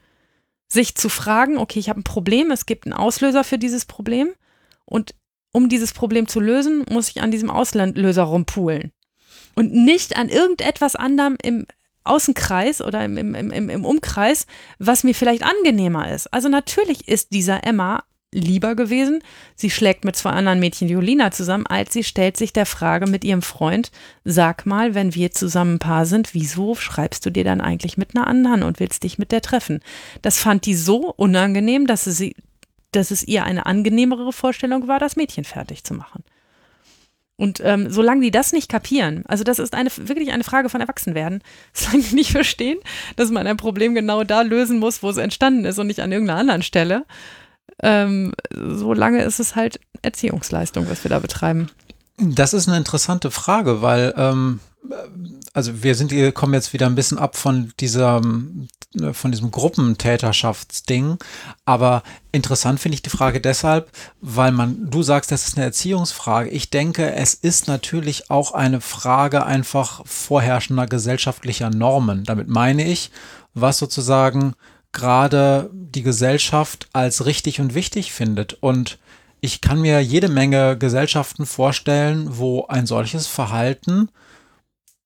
sich 0.68 0.94
zu 0.94 1.08
fragen, 1.08 1.56
okay, 1.58 1.78
ich 1.78 1.88
habe 1.88 2.00
ein 2.00 2.04
Problem, 2.04 2.50
es 2.50 2.66
gibt 2.66 2.86
einen 2.86 2.92
Auslöser 2.92 3.44
für 3.44 3.58
dieses 3.58 3.86
Problem 3.86 4.28
und 4.84 5.14
um 5.52 5.68
dieses 5.68 5.92
Problem 5.92 6.28
zu 6.28 6.40
lösen, 6.40 6.84
muss 6.90 7.08
ich 7.08 7.22
an 7.22 7.30
diesem 7.30 7.50
Auslöser 7.50 8.24
rumpulen 8.24 8.92
und 9.54 9.72
nicht 9.72 10.16
an 10.16 10.28
irgendetwas 10.28 10.94
anderem 10.94 11.36
im 11.42 11.66
Außenkreis 12.04 12.80
oder 12.82 13.04
im, 13.04 13.16
im, 13.16 13.34
im, 13.34 13.68
im 13.68 13.84
Umkreis, 13.84 14.46
was 14.78 15.04
mir 15.04 15.14
vielleicht 15.14 15.42
angenehmer 15.42 16.12
ist. 16.12 16.32
Also 16.32 16.48
natürlich 16.48 17.08
ist 17.08 17.32
dieser 17.32 17.64
Emma 17.64 18.04
lieber 18.32 18.74
gewesen. 18.74 19.20
Sie 19.56 19.70
schlägt 19.70 20.04
mit 20.04 20.16
zwei 20.16 20.30
anderen 20.30 20.60
Mädchen 20.60 20.88
Jolina 20.88 21.30
zusammen, 21.30 21.66
als 21.66 21.92
sie 21.92 22.04
stellt 22.04 22.36
sich 22.36 22.52
der 22.52 22.66
Frage 22.66 23.06
mit 23.06 23.24
ihrem 23.24 23.42
Freund, 23.42 23.90
sag 24.24 24.66
mal, 24.66 24.94
wenn 24.94 25.14
wir 25.14 25.30
zusammen 25.32 25.76
ein 25.76 25.78
Paar 25.78 26.04
sind, 26.04 26.34
wieso 26.34 26.74
schreibst 26.74 27.24
du 27.24 27.30
dir 27.30 27.44
dann 27.44 27.60
eigentlich 27.60 27.96
mit 27.96 28.14
einer 28.14 28.26
anderen 28.26 28.62
und 28.62 28.80
willst 28.80 29.02
dich 29.02 29.18
mit 29.18 29.32
der 29.32 29.40
treffen? 29.40 29.80
Das 30.22 30.38
fand 30.38 30.66
die 30.66 30.74
so 30.74 31.12
unangenehm, 31.16 31.86
dass, 31.86 32.04
sie, 32.04 32.36
dass 32.92 33.10
es 33.10 33.26
ihr 33.26 33.44
eine 33.44 33.66
angenehmere 33.66 34.32
Vorstellung 34.32 34.88
war, 34.88 34.98
das 34.98 35.16
Mädchen 35.16 35.44
fertig 35.44 35.84
zu 35.84 35.94
machen. 35.94 36.22
Und 37.40 37.60
ähm, 37.64 37.88
solange 37.88 38.22
die 38.22 38.32
das 38.32 38.52
nicht 38.52 38.68
kapieren, 38.68 39.22
also 39.28 39.44
das 39.44 39.60
ist 39.60 39.72
eine, 39.72 39.90
wirklich 39.96 40.32
eine 40.32 40.42
Frage 40.42 40.68
von 40.68 40.80
Erwachsenwerden, 40.80 41.40
solange 41.72 42.02
die 42.02 42.16
nicht 42.16 42.32
verstehen, 42.32 42.78
dass 43.14 43.30
man 43.30 43.46
ein 43.46 43.56
Problem 43.56 43.94
genau 43.94 44.24
da 44.24 44.42
lösen 44.42 44.80
muss, 44.80 45.04
wo 45.04 45.08
es 45.08 45.18
entstanden 45.18 45.64
ist 45.64 45.78
und 45.78 45.86
nicht 45.86 46.00
an 46.00 46.10
irgendeiner 46.10 46.40
anderen 46.40 46.62
Stelle, 46.62 47.06
ähm, 47.82 48.32
so 48.54 48.92
lange 48.92 49.22
ist 49.22 49.40
es 49.40 49.56
halt 49.56 49.80
Erziehungsleistung, 50.02 50.88
was 50.88 51.04
wir 51.04 51.10
da 51.10 51.18
betreiben. 51.18 51.70
Das 52.16 52.52
ist 52.52 52.68
eine 52.68 52.76
interessante 52.76 53.30
Frage, 53.30 53.80
weil 53.80 54.12
ähm, 54.16 54.60
also 55.52 55.82
wir 55.82 55.94
sind, 55.94 56.10
wir 56.10 56.32
kommen 56.32 56.54
jetzt 56.54 56.72
wieder 56.72 56.86
ein 56.86 56.94
bisschen 56.94 57.18
ab 57.18 57.36
von 57.36 57.72
dieser, 57.80 58.20
von 58.20 59.30
diesem 59.30 59.50
Gruppentäterschaftsding. 59.50 61.18
Aber 61.64 62.02
interessant 62.32 62.80
finde 62.80 62.94
ich 62.94 63.02
die 63.02 63.10
Frage 63.10 63.40
deshalb, 63.40 63.90
weil 64.20 64.52
man, 64.52 64.90
du 64.90 65.02
sagst, 65.02 65.32
das 65.32 65.48
ist 65.48 65.56
eine 65.56 65.66
Erziehungsfrage. 65.66 66.50
Ich 66.50 66.70
denke, 66.70 67.12
es 67.12 67.34
ist 67.34 67.68
natürlich 67.68 68.30
auch 68.30 68.52
eine 68.52 68.80
Frage 68.80 69.44
einfach 69.44 70.06
vorherrschender 70.06 70.86
gesellschaftlicher 70.86 71.70
Normen. 71.70 72.24
Damit 72.24 72.48
meine 72.48 72.86
ich, 72.86 73.10
was 73.54 73.78
sozusagen 73.78 74.54
gerade 74.92 75.70
die 75.72 76.02
Gesellschaft 76.02 76.88
als 76.92 77.26
richtig 77.26 77.60
und 77.60 77.74
wichtig 77.74 78.12
findet. 78.12 78.54
Und 78.54 78.98
ich 79.40 79.60
kann 79.60 79.80
mir 79.80 80.00
jede 80.00 80.28
Menge 80.28 80.76
Gesellschaften 80.76 81.46
vorstellen, 81.46 82.38
wo 82.38 82.66
ein 82.66 82.86
solches 82.86 83.26
Verhalten 83.26 84.10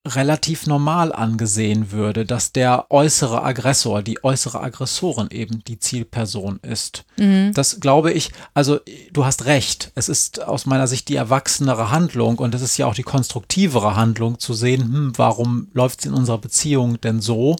relativ 0.06 0.66
normal 0.66 1.12
angesehen 1.12 1.92
würde, 1.92 2.24
dass 2.26 2.52
der 2.52 2.86
äußere 2.90 3.42
Aggressor, 3.44 4.02
die 4.02 4.24
äußere 4.24 4.60
Aggressorin 4.60 5.28
eben 5.30 5.62
die 5.62 5.78
Zielperson 5.78 6.58
ist. 6.62 7.04
Mhm. 7.18 7.52
Das 7.54 7.78
glaube 7.78 8.12
ich, 8.12 8.32
also 8.52 8.80
du 9.12 9.24
hast 9.24 9.44
recht, 9.44 9.92
es 9.94 10.08
ist 10.08 10.42
aus 10.42 10.66
meiner 10.66 10.88
Sicht 10.88 11.08
die 11.08 11.14
erwachsenere 11.14 11.92
Handlung 11.92 12.38
und 12.38 12.52
es 12.54 12.62
ist 12.62 12.76
ja 12.78 12.86
auch 12.86 12.96
die 12.96 13.04
konstruktivere 13.04 13.94
Handlung 13.94 14.40
zu 14.40 14.54
sehen, 14.54 14.82
hm, 14.82 15.12
warum 15.16 15.68
läuft 15.72 16.00
es 16.00 16.06
in 16.06 16.14
unserer 16.14 16.38
Beziehung 16.38 17.00
denn 17.00 17.20
so, 17.20 17.54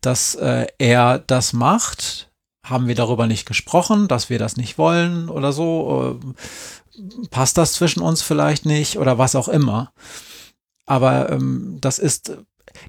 dass 0.00 0.34
äh, 0.34 0.66
er 0.78 1.18
das 1.18 1.52
macht. 1.52 2.30
Haben 2.64 2.88
wir 2.88 2.94
darüber 2.94 3.26
nicht 3.26 3.46
gesprochen, 3.46 4.08
dass 4.08 4.28
wir 4.28 4.38
das 4.38 4.56
nicht 4.56 4.76
wollen 4.76 5.28
oder 5.28 5.52
so? 5.52 6.18
Äh, 6.20 7.26
passt 7.30 7.58
das 7.58 7.74
zwischen 7.74 8.00
uns 8.00 8.22
vielleicht 8.22 8.66
nicht 8.66 8.98
oder 8.98 9.18
was 9.18 9.36
auch 9.36 9.48
immer? 9.48 9.92
Aber 10.86 11.30
ähm, 11.30 11.78
das 11.80 11.98
ist 11.98 12.32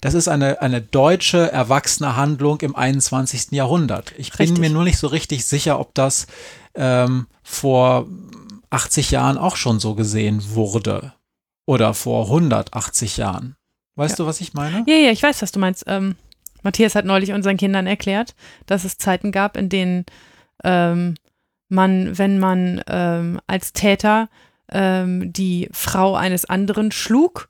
das 0.02 0.14
ist 0.14 0.28
eine, 0.28 0.62
eine 0.62 0.82
deutsche 0.82 1.52
erwachsene 1.52 2.16
Handlung 2.16 2.60
im 2.62 2.76
21. 2.76 3.52
Jahrhundert. 3.52 4.14
Ich 4.18 4.38
richtig. 4.38 4.54
bin 4.54 4.62
mir 4.62 4.70
nur 4.70 4.84
nicht 4.84 4.98
so 4.98 5.08
richtig 5.08 5.46
sicher, 5.46 5.80
ob 5.80 5.94
das 5.94 6.28
ähm, 6.76 7.28
vor 7.44 8.08
80 8.70 9.12
Jahren 9.12 9.38
auch 9.38 9.56
schon 9.56 9.80
so 9.80 9.96
gesehen 9.96 10.54
wurde 10.54 11.14
oder 11.66 11.94
vor 11.94 12.26
180 12.26 13.18
Jahren. 13.18 13.56
Weißt 13.96 14.20
ja. 14.20 14.24
du, 14.24 14.30
was 14.30 14.42
ich 14.42 14.54
meine? 14.54 14.84
Ja, 14.88 14.96
ja, 14.96 15.12
ich 15.12 15.24
weiß, 15.24 15.42
was 15.42 15.52
du 15.52 15.60
meinst. 15.60 15.86
Ähm, 15.88 16.16
Matthias 16.64 16.96
hat 16.96 17.06
neulich 17.06 17.34
unseren 17.34 17.58
Kindern 17.58 17.88
erklärt, 17.88 18.36
dass 18.66 18.84
es 18.84 18.98
Zeiten 18.98 19.32
gab, 19.32 19.58
in 19.58 19.70
denen 19.70 20.06
ähm, 20.64 21.16
man, 21.70 22.18
wenn 22.18 22.40
man 22.40 22.82
ähm, 22.88 23.40
als 23.48 23.74
Täter 23.74 24.30
ähm, 24.72 25.32
die 25.34 25.70
Frau 25.72 26.16
eines 26.16 26.46
anderen 26.46 26.92
schlug, 26.92 27.50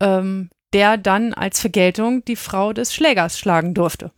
ähm, 0.00 0.50
der 0.72 0.96
dann 0.96 1.34
als 1.34 1.60
Vergeltung 1.60 2.24
die 2.24 2.36
Frau 2.36 2.72
des 2.72 2.94
Schlägers 2.94 3.38
schlagen 3.38 3.74
durfte. 3.74 4.12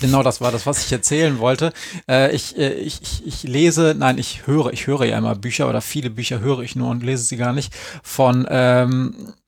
Genau, 0.00 0.22
das 0.22 0.40
war 0.40 0.52
das, 0.52 0.66
was 0.66 0.84
ich 0.84 0.92
erzählen 0.92 1.38
wollte. 1.38 1.72
Äh, 2.08 2.34
ich, 2.34 2.56
äh, 2.58 2.74
ich, 2.74 3.00
ich, 3.02 3.26
ich 3.26 3.42
lese, 3.44 3.94
nein, 3.96 4.18
ich 4.18 4.46
höre, 4.46 4.72
ich 4.72 4.86
höre 4.86 5.04
ja 5.04 5.18
immer 5.18 5.34
Bücher 5.34 5.68
oder 5.68 5.80
viele 5.80 6.10
Bücher 6.10 6.40
höre 6.40 6.60
ich 6.60 6.76
nur 6.76 6.90
und 6.90 7.02
lese 7.02 7.24
sie 7.24 7.36
gar 7.36 7.52
nicht 7.52 7.74
von 8.02 8.46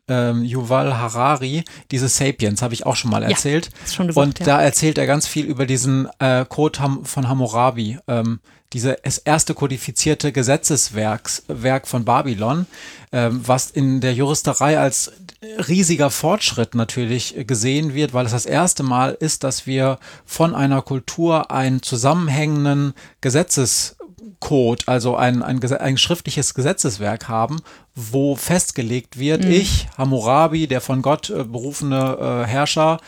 ähm, 0.08 0.44
Yuval 0.44 0.96
Harari, 0.96 1.64
diese 1.90 2.08
Sapiens, 2.08 2.62
habe 2.62 2.74
ich 2.74 2.86
auch 2.86 2.96
schon 2.96 3.10
mal 3.10 3.22
erzählt. 3.22 3.70
hast 3.82 3.94
schon 3.94 4.06
gesagt, 4.08 4.26
und 4.26 4.38
ja. 4.40 4.46
da 4.46 4.62
erzählt 4.62 4.98
er 4.98 5.06
ganz 5.06 5.26
viel 5.26 5.46
über 5.46 5.66
diesen 5.66 6.08
äh, 6.18 6.44
Code 6.48 6.78
von 7.04 7.28
Hammurabi, 7.28 7.98
ähm, 8.08 8.40
diese 8.72 8.98
das 9.02 9.18
erste 9.18 9.54
kodifizierte 9.54 10.30
Gesetzeswerk 10.32 11.30
Werk 11.48 11.88
von 11.88 12.04
Babylon, 12.04 12.66
ähm, 13.12 13.40
was 13.44 13.70
in 13.70 14.00
der 14.00 14.12
Juristerei 14.12 14.78
als 14.78 15.12
riesiger 15.68 16.10
Fortschritt 16.10 16.74
natürlich 16.74 17.34
gesehen 17.46 17.94
wird, 17.94 18.12
weil 18.12 18.26
es 18.26 18.32
das 18.32 18.46
erste 18.46 18.82
Mal 18.82 19.16
ist, 19.18 19.44
dass 19.44 19.66
wir 19.66 19.98
von 20.26 20.54
einer 20.54 20.82
Kultur 20.82 21.50
einen 21.50 21.82
zusammenhängenden 21.82 22.92
Gesetzescode, 24.18 24.88
also 24.88 25.16
ein, 25.16 25.42
ein, 25.42 25.62
ein 25.62 25.98
schriftliches 25.98 26.54
Gesetzeswerk 26.54 27.28
haben, 27.28 27.60
wo 27.94 28.36
festgelegt 28.36 29.18
wird, 29.18 29.44
ich, 29.44 29.88
Hammurabi, 29.96 30.66
der 30.66 30.80
von 30.80 31.02
Gott 31.02 31.30
äh, 31.30 31.44
berufene 31.44 32.44
äh, 32.44 32.46
Herrscher, 32.46 32.98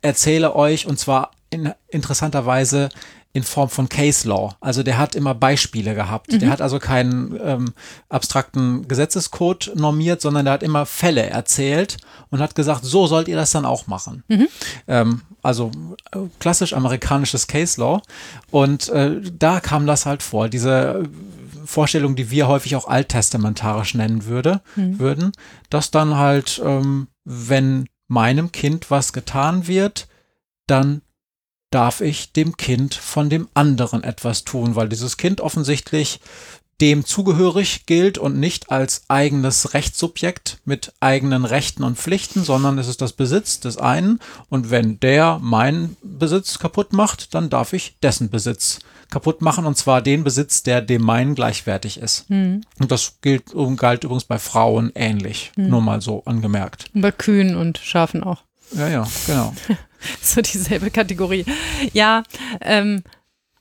erzähle 0.00 0.56
euch 0.56 0.86
und 0.86 0.98
zwar 0.98 1.32
in, 1.50 1.72
interessanterweise 1.88 2.88
in 3.34 3.42
Form 3.44 3.70
von 3.70 3.88
Case 3.88 4.28
Law. 4.28 4.56
Also 4.60 4.82
der 4.82 4.98
hat 4.98 5.14
immer 5.14 5.34
Beispiele 5.34 5.94
gehabt. 5.94 6.32
Der 6.42 6.50
hat 6.50 6.60
also 6.60 6.78
keinen 6.78 7.38
ähm, 7.42 7.72
abstrakten 8.10 8.86
Gesetzescode 8.86 9.72
normiert, 9.74 10.20
sondern 10.20 10.44
der 10.44 10.54
hat 10.54 10.62
immer 10.62 10.84
Fälle 10.84 11.22
erzählt 11.22 11.96
und 12.28 12.40
hat 12.40 12.54
gesagt, 12.54 12.84
so 12.84 13.06
sollt 13.06 13.28
ihr 13.28 13.36
das 13.36 13.50
dann 13.50 13.64
auch 13.64 13.86
machen. 13.86 14.22
Ähm, 14.86 15.22
also 15.42 15.70
äh, 16.12 16.18
klassisch 16.40 16.74
amerikanisches 16.74 17.46
Case 17.46 17.80
Law. 17.80 18.02
Und 18.50 18.90
äh, 18.90 19.20
da 19.22 19.60
kam 19.60 19.86
das 19.86 20.04
halt 20.04 20.22
vor, 20.22 20.50
diese 20.50 21.02
äh, 21.02 21.08
Vorstellung, 21.64 22.16
die 22.16 22.30
wir 22.30 22.48
häufig 22.48 22.76
auch 22.76 22.86
alttestamentarisch 22.86 23.94
nennen 23.94 24.26
würde, 24.26 24.60
würden, 24.98 25.32
dass 25.70 25.90
dann 25.90 26.16
halt, 26.16 26.60
ähm, 26.64 27.06
wenn 27.24 27.88
meinem 28.08 28.52
Kind 28.52 28.90
was 28.90 29.12
getan 29.12 29.68
wird, 29.68 30.08
dann 30.66 31.02
darf 31.72 32.00
ich 32.00 32.32
dem 32.32 32.56
Kind 32.56 32.94
von 32.94 33.28
dem 33.28 33.48
anderen 33.54 34.04
etwas 34.04 34.44
tun, 34.44 34.76
weil 34.76 34.88
dieses 34.88 35.16
Kind 35.16 35.40
offensichtlich 35.40 36.20
dem 36.80 37.04
zugehörig 37.04 37.86
gilt 37.86 38.18
und 38.18 38.40
nicht 38.40 38.72
als 38.72 39.04
eigenes 39.06 39.72
Rechtssubjekt 39.72 40.58
mit 40.64 40.92
eigenen 40.98 41.44
Rechten 41.44 41.84
und 41.84 41.96
Pflichten, 41.96 42.42
sondern 42.42 42.76
es 42.76 42.88
ist 42.88 43.00
das 43.00 43.12
Besitz 43.12 43.60
des 43.60 43.76
einen 43.76 44.18
und 44.48 44.70
wenn 44.70 44.98
der 44.98 45.38
meinen 45.40 45.96
Besitz 46.02 46.58
kaputt 46.58 46.92
macht, 46.92 47.34
dann 47.34 47.50
darf 47.50 47.72
ich 47.72 47.96
dessen 48.02 48.30
Besitz 48.30 48.80
kaputt 49.10 49.42
machen 49.42 49.64
und 49.64 49.76
zwar 49.76 50.02
den 50.02 50.24
Besitz, 50.24 50.64
der 50.64 50.82
dem 50.82 51.02
meinen 51.02 51.36
gleichwertig 51.36 51.98
ist. 51.98 52.28
Und 52.80 52.90
das 52.90 53.18
gilt 53.20 53.54
galt 53.76 54.02
übrigens 54.02 54.24
bei 54.24 54.38
Frauen 54.40 54.90
ähnlich, 54.96 55.52
nur 55.56 55.82
mal 55.82 56.00
so 56.00 56.24
angemerkt. 56.24 56.86
Und 56.94 57.02
Bei 57.02 57.12
Kühen 57.12 57.54
und 57.54 57.78
Schafen 57.78 58.24
auch. 58.24 58.42
Ja, 58.74 58.88
ja, 58.88 59.08
genau. 59.26 59.54
so 60.22 60.40
dieselbe 60.40 60.90
Kategorie. 60.90 61.44
Ja, 61.92 62.22
ähm, 62.60 63.02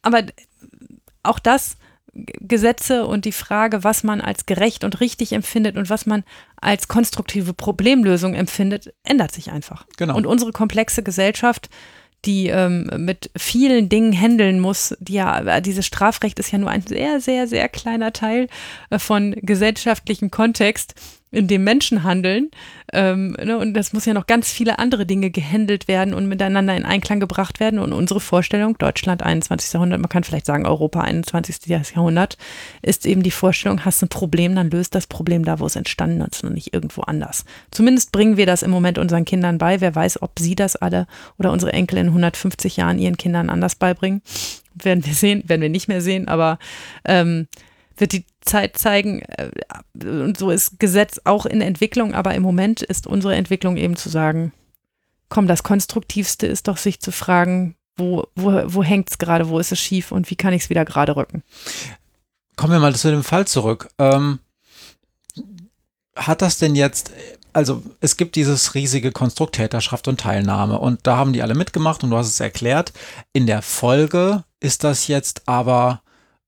aber 0.02 0.24
auch 1.24 1.40
das, 1.40 1.78
Gesetze 2.14 3.06
und 3.06 3.24
die 3.24 3.32
Frage, 3.32 3.86
was 3.86 4.04
man 4.04 4.20
als 4.20 4.46
gerecht 4.46 4.84
und 4.84 5.00
richtig 5.00 5.32
empfindet 5.32 5.78
und 5.78 5.90
was 5.90 6.06
man 6.06 6.24
als 6.60 6.90
konstruktive 6.90 7.54
Problemlösung 7.54 8.34
empfindet, 8.34 8.94
ändert 9.04 9.32
sich 9.32 9.50
einfach. 9.52 9.86
Genau. 9.98 10.18
Und 10.18 10.26
unsere 10.26 10.52
komplexe 10.52 11.04
Gesellschaft, 11.04 11.70
die 12.26 12.48
ähm, 12.48 12.90
mit 12.98 13.32
vielen 13.38 13.88
Dingen 13.88 14.14
handeln 14.14 14.60
muss, 14.60 14.96
die 15.00 15.14
ja, 15.14 15.62
dieses 15.62 15.86
Strafrecht 15.86 16.38
ist 16.38 16.52
ja 16.52 16.60
nur 16.60 16.70
ein 16.70 16.86
sehr, 16.86 17.22
sehr, 17.22 17.48
sehr 17.48 17.70
kleiner 17.70 18.12
Teil 18.12 18.48
äh, 18.90 19.00
von 19.00 19.34
gesellschaftlichem 19.42 20.32
Kontext, 20.32 20.96
in 21.32 21.48
dem 21.48 21.64
Menschen 21.64 22.04
handeln. 22.04 22.52
Ähm, 22.92 23.32
ne, 23.42 23.58
und 23.58 23.74
das 23.74 23.94
muss 23.94 24.06
ja 24.06 24.14
noch 24.14 24.28
ganz 24.28 24.52
viele 24.52 24.80
andere 24.80 25.06
Dinge 25.06 25.32
gehandelt 25.32 25.88
werden 25.88 26.14
und 26.14 26.28
miteinander 26.28 26.76
in 26.76 26.84
Einklang 26.84 27.22
gebracht 27.22 27.62
werden. 27.62 27.80
Und 27.80 27.94
unsere 27.94 28.20
Vorstellung, 28.20 28.78
Deutschland 28.78 29.24
21. 29.24 29.74
Jahrhundert, 29.74 30.02
man 30.02 30.10
kann 30.10 30.26
vielleicht 30.26 30.46
sagen 30.46 30.66
Europa 30.66 31.00
21. 31.02 31.68
Jahrhundert, 31.68 32.38
ist 32.82 33.06
eben 33.06 33.24
die 33.24 33.32
Vorstellung, 33.32 33.86
hast 33.86 34.02
ein 34.04 34.10
Problem, 34.10 34.56
dann 34.56 34.70
löst 34.70 34.94
das 34.94 35.08
Problem 35.08 35.46
da, 35.46 35.60
wo 35.60 35.66
es 35.66 35.78
entstanden 35.78 36.22
ist 36.22 36.44
und 36.44 36.54
nicht 36.54 36.74
irgendwo 36.74 37.02
anders. 37.02 37.46
Zumindest 37.72 38.12
bringen 38.12 38.36
wir 38.36 38.46
das 38.46 38.62
im 38.62 38.72
Moment 38.72 38.98
unseren 38.98 39.24
Kindern 39.24 39.58
bei. 39.58 39.80
Wer 39.80 39.96
weiß, 39.96 40.22
ob 40.22 40.38
sie 40.38 40.56
das 40.56 40.76
alle 40.76 41.08
oder 41.40 41.54
unsere 41.54 41.72
Enkel 41.72 41.98
in 41.98 42.08
150 42.08 42.76
Jahren 42.76 43.00
ihren 43.00 43.18
Kindern 43.18 43.50
anders 43.50 43.76
beibringen. 43.76 44.22
Werden 44.74 45.06
wir 45.06 45.14
sehen, 45.14 45.44
werden 45.48 45.62
wir 45.62 45.70
nicht 45.70 45.88
mehr 45.88 46.02
sehen, 46.02 46.28
aber 46.28 46.60
ähm, 47.06 47.48
wird 48.02 48.12
die 48.12 48.26
Zeit 48.42 48.78
zeigen, 48.78 49.22
äh, 49.22 49.52
und 50.04 50.38
so 50.38 50.50
ist 50.50 50.80
Gesetz 50.80 51.22
auch 51.24 51.46
in 51.46 51.62
Entwicklung, 51.62 52.14
aber 52.14 52.36
im 52.36 52.44
Moment 52.44 52.82
ist 52.82 53.08
unsere 53.08 53.36
Entwicklung 53.36 53.78
eben 53.78 53.96
zu 53.96 54.10
sagen, 54.10 54.52
komm, 55.30 55.48
das 55.48 55.64
Konstruktivste 55.64 56.48
ist 56.48 56.68
doch, 56.68 56.78
sich 56.78 57.00
zu 57.00 57.12
fragen, 57.12 57.76
wo, 57.96 58.28
wo, 58.36 58.62
wo 58.66 58.84
hängt 58.84 59.10
es 59.10 59.18
gerade, 59.18 59.48
wo 59.48 59.60
ist 59.60 59.72
es 59.72 59.80
schief 59.80 60.12
und 60.12 60.30
wie 60.30 60.36
kann 60.36 60.54
ich 60.54 60.64
es 60.64 60.70
wieder 60.70 60.84
gerade 60.84 61.16
rücken. 61.16 61.44
Kommen 62.58 62.74
wir 62.74 62.80
mal 62.80 62.96
zu 62.96 63.10
dem 63.10 63.24
Fall 63.24 63.48
zurück. 63.48 63.90
Ähm, 63.98 64.40
hat 66.16 66.42
das 66.42 66.58
denn 66.58 66.76
jetzt, 66.76 67.12
also 67.54 67.84
es 68.02 68.18
gibt 68.18 68.36
dieses 68.36 68.76
riesige 68.76 69.12
Konstrukt 69.12 69.56
Täterschaft 69.56 70.08
und 70.08 70.20
Teilnahme 70.20 70.80
und 70.80 71.00
da 71.04 71.18
haben 71.18 71.34
die 71.34 71.42
alle 71.42 71.56
mitgemacht 71.56 72.04
und 72.04 72.10
du 72.10 72.18
hast 72.18 72.28
es 72.28 72.40
erklärt. 72.40 72.92
In 73.34 73.48
der 73.48 73.62
Folge 73.62 74.44
ist 74.60 74.84
das 74.84 75.08
jetzt 75.08 75.48
aber, 75.48 76.02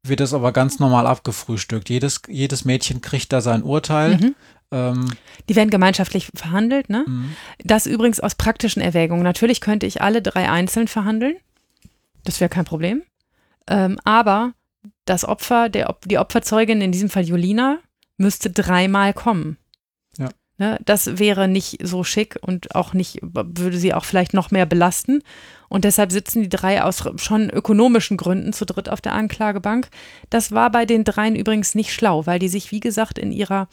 wird 0.06 0.20
das 0.20 0.34
aber 0.34 0.52
ganz 0.52 0.80
normal 0.80 1.08
abgefrühstückt. 1.08 1.90
Jedes, 1.90 2.22
jedes 2.28 2.66
Mädchen 2.66 3.02
kriegt 3.02 3.32
da 3.32 3.42
sein 3.42 3.64
Urteil. 3.64 4.18
Mhm. 4.18 4.36
Ähm, 4.72 5.14
Die 5.48 5.56
werden 5.56 5.70
gemeinschaftlich 5.70 6.30
verhandelt, 6.36 6.90
ne? 6.90 7.06
mhm. 7.08 7.36
Das 7.64 7.86
übrigens 7.86 8.20
aus 8.20 8.36
praktischen 8.36 8.82
Erwägungen. 8.82 9.24
Natürlich 9.24 9.62
könnte 9.62 9.86
ich 9.86 10.02
alle 10.02 10.22
drei 10.22 10.50
einzeln 10.50 10.88
verhandeln. 10.88 11.38
Das 12.26 12.40
wäre 12.40 12.50
kein 12.50 12.66
Problem. 12.66 13.04
Ähm, 13.68 13.98
aber 14.04 14.54
das 15.06 15.26
Opfer, 15.26 15.70
der, 15.70 15.96
die 16.06 16.18
Opferzeugin, 16.18 16.82
in 16.82 16.92
diesem 16.92 17.10
Fall 17.10 17.24
Julina, 17.24 17.80
müsste 18.18 18.50
dreimal 18.50 19.14
kommen. 19.14 19.58
Ne, 20.60 20.80
das 20.86 21.18
wäre 21.18 21.48
nicht 21.48 21.80
so 21.82 22.04
schick 22.04 22.38
und 22.42 22.76
auch 22.76 22.94
nicht, 22.94 23.20
würde 23.24 23.78
sie 23.78 23.92
auch 23.92 24.06
vielleicht 24.06 24.36
noch 24.36 24.52
mehr 24.52 24.68
belasten. 24.68 25.24
Und 25.68 25.84
deshalb 25.84 26.12
sitzen 26.12 26.44
die 26.44 26.50
drei 26.50 26.84
aus 26.84 27.04
schon 27.16 27.50
ökonomischen 27.50 28.18
Gründen 28.18 28.54
zu 28.54 28.66
dritt 28.66 28.88
auf 28.88 29.02
der 29.02 29.14
Anklagebank. 29.14 29.90
Das 30.30 30.52
war 30.52 30.70
bei 30.70 30.86
den 30.86 31.06
dreien 31.06 31.36
übrigens 31.36 31.74
nicht 31.74 31.92
schlau, 31.92 32.28
weil 32.28 32.38
die 32.38 32.50
sich, 32.50 32.72
wie 32.72 32.82
gesagt, 32.82 33.18
in 33.18 33.32
ihrer, 33.32 33.68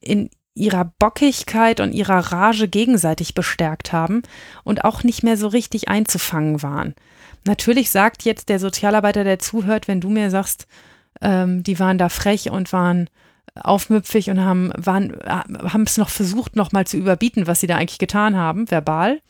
in 0.00 0.28
ihrer 0.54 0.92
Bockigkeit 0.98 1.78
und 1.78 1.92
ihrer 1.92 2.18
Rage 2.32 2.66
gegenseitig 2.66 3.34
bestärkt 3.34 3.92
haben 3.92 4.22
und 4.64 4.84
auch 4.84 5.04
nicht 5.04 5.22
mehr 5.22 5.36
so 5.36 5.46
richtig 5.46 5.88
einzufangen 5.88 6.62
waren. 6.62 6.94
Natürlich 7.44 7.90
sagt 7.92 8.24
jetzt 8.24 8.48
der 8.48 8.58
Sozialarbeiter, 8.58 9.22
der 9.22 9.38
zuhört, 9.38 9.86
wenn 9.86 10.00
du 10.00 10.10
mir 10.10 10.30
sagst, 10.30 10.66
ähm, 11.20 11.62
die 11.62 11.78
waren 11.78 11.98
da 11.98 12.08
frech 12.08 12.50
und 12.50 12.72
waren 12.72 13.08
aufmüpfig 13.54 14.30
und 14.30 14.40
haben 14.40 14.72
haben 14.86 15.82
es 15.82 15.98
noch 15.98 16.08
versucht, 16.08 16.56
noch 16.56 16.72
mal 16.72 16.86
zu 16.86 16.96
überbieten, 16.96 17.46
was 17.46 17.60
sie 17.60 17.66
da 17.66 17.76
eigentlich 17.76 17.98
getan 17.98 18.36
haben, 18.36 18.70
verbal. 18.70 19.20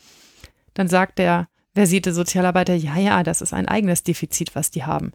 Dann 0.75 0.89
sagt 0.89 1.19
der 1.19 1.49
versierte 1.75 2.13
Sozialarbeiter, 2.13 2.75
ja, 2.75 2.97
ja, 2.99 3.23
das 3.23 3.41
ist 3.41 3.53
ein 3.53 3.69
eigenes 3.69 4.03
Defizit, 4.03 4.55
was 4.55 4.71
die 4.71 4.85
haben. 4.85 5.13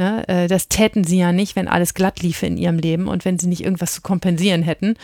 Ne, 0.00 0.28
äh, 0.28 0.46
das 0.46 0.68
täten 0.68 1.02
sie 1.02 1.18
ja 1.18 1.32
nicht, 1.32 1.56
wenn 1.56 1.66
alles 1.66 1.92
glatt 1.92 2.22
liefe 2.22 2.46
in 2.46 2.56
ihrem 2.56 2.78
Leben 2.78 3.08
und 3.08 3.24
wenn 3.24 3.36
sie 3.36 3.48
nicht 3.48 3.64
irgendwas 3.64 3.94
zu 3.94 4.00
kompensieren 4.00 4.62
hätten. 4.62 4.94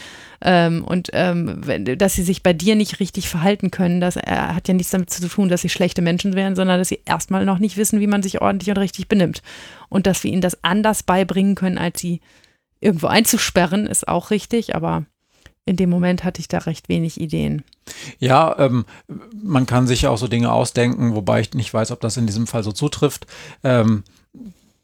Ähm, 0.40 0.84
und 0.84 1.10
ähm, 1.12 1.62
dass 1.98 2.14
sie 2.14 2.22
sich 2.22 2.44
bei 2.44 2.52
dir 2.52 2.76
nicht 2.76 3.00
richtig 3.00 3.28
verhalten 3.28 3.72
können, 3.72 4.00
das 4.00 4.14
äh, 4.14 4.22
hat 4.24 4.68
ja 4.68 4.74
nichts 4.74 4.92
damit 4.92 5.10
zu 5.10 5.26
tun, 5.26 5.48
dass 5.48 5.62
sie 5.62 5.68
schlechte 5.68 6.00
Menschen 6.00 6.36
wären, 6.36 6.54
sondern 6.54 6.78
dass 6.78 6.90
sie 6.90 7.00
erstmal 7.06 7.44
noch 7.44 7.58
nicht 7.58 7.76
wissen, 7.76 7.98
wie 7.98 8.06
man 8.06 8.22
sich 8.22 8.40
ordentlich 8.40 8.70
und 8.70 8.78
richtig 8.78 9.08
benimmt. 9.08 9.42
Und 9.88 10.06
dass 10.06 10.22
wir 10.22 10.30
ihnen 10.30 10.42
das 10.42 10.62
anders 10.62 11.02
beibringen 11.02 11.56
können, 11.56 11.76
als 11.76 12.00
sie 12.00 12.20
irgendwo 12.84 13.06
einzusperren, 13.06 13.86
ist 13.86 14.06
auch 14.06 14.30
richtig, 14.30 14.74
aber 14.74 15.04
in 15.66 15.76
dem 15.76 15.88
Moment 15.88 16.24
hatte 16.24 16.40
ich 16.40 16.48
da 16.48 16.58
recht 16.58 16.88
wenig 16.88 17.20
Ideen. 17.20 17.64
Ja, 18.18 18.58
ähm, 18.58 18.84
man 19.42 19.66
kann 19.66 19.86
sich 19.86 20.06
auch 20.06 20.18
so 20.18 20.28
Dinge 20.28 20.52
ausdenken, 20.52 21.14
wobei 21.14 21.40
ich 21.40 21.54
nicht 21.54 21.72
weiß, 21.72 21.90
ob 21.90 22.00
das 22.00 22.16
in 22.16 22.26
diesem 22.26 22.46
Fall 22.46 22.62
so 22.62 22.72
zutrifft. 22.72 23.26
Ähm, 23.62 24.04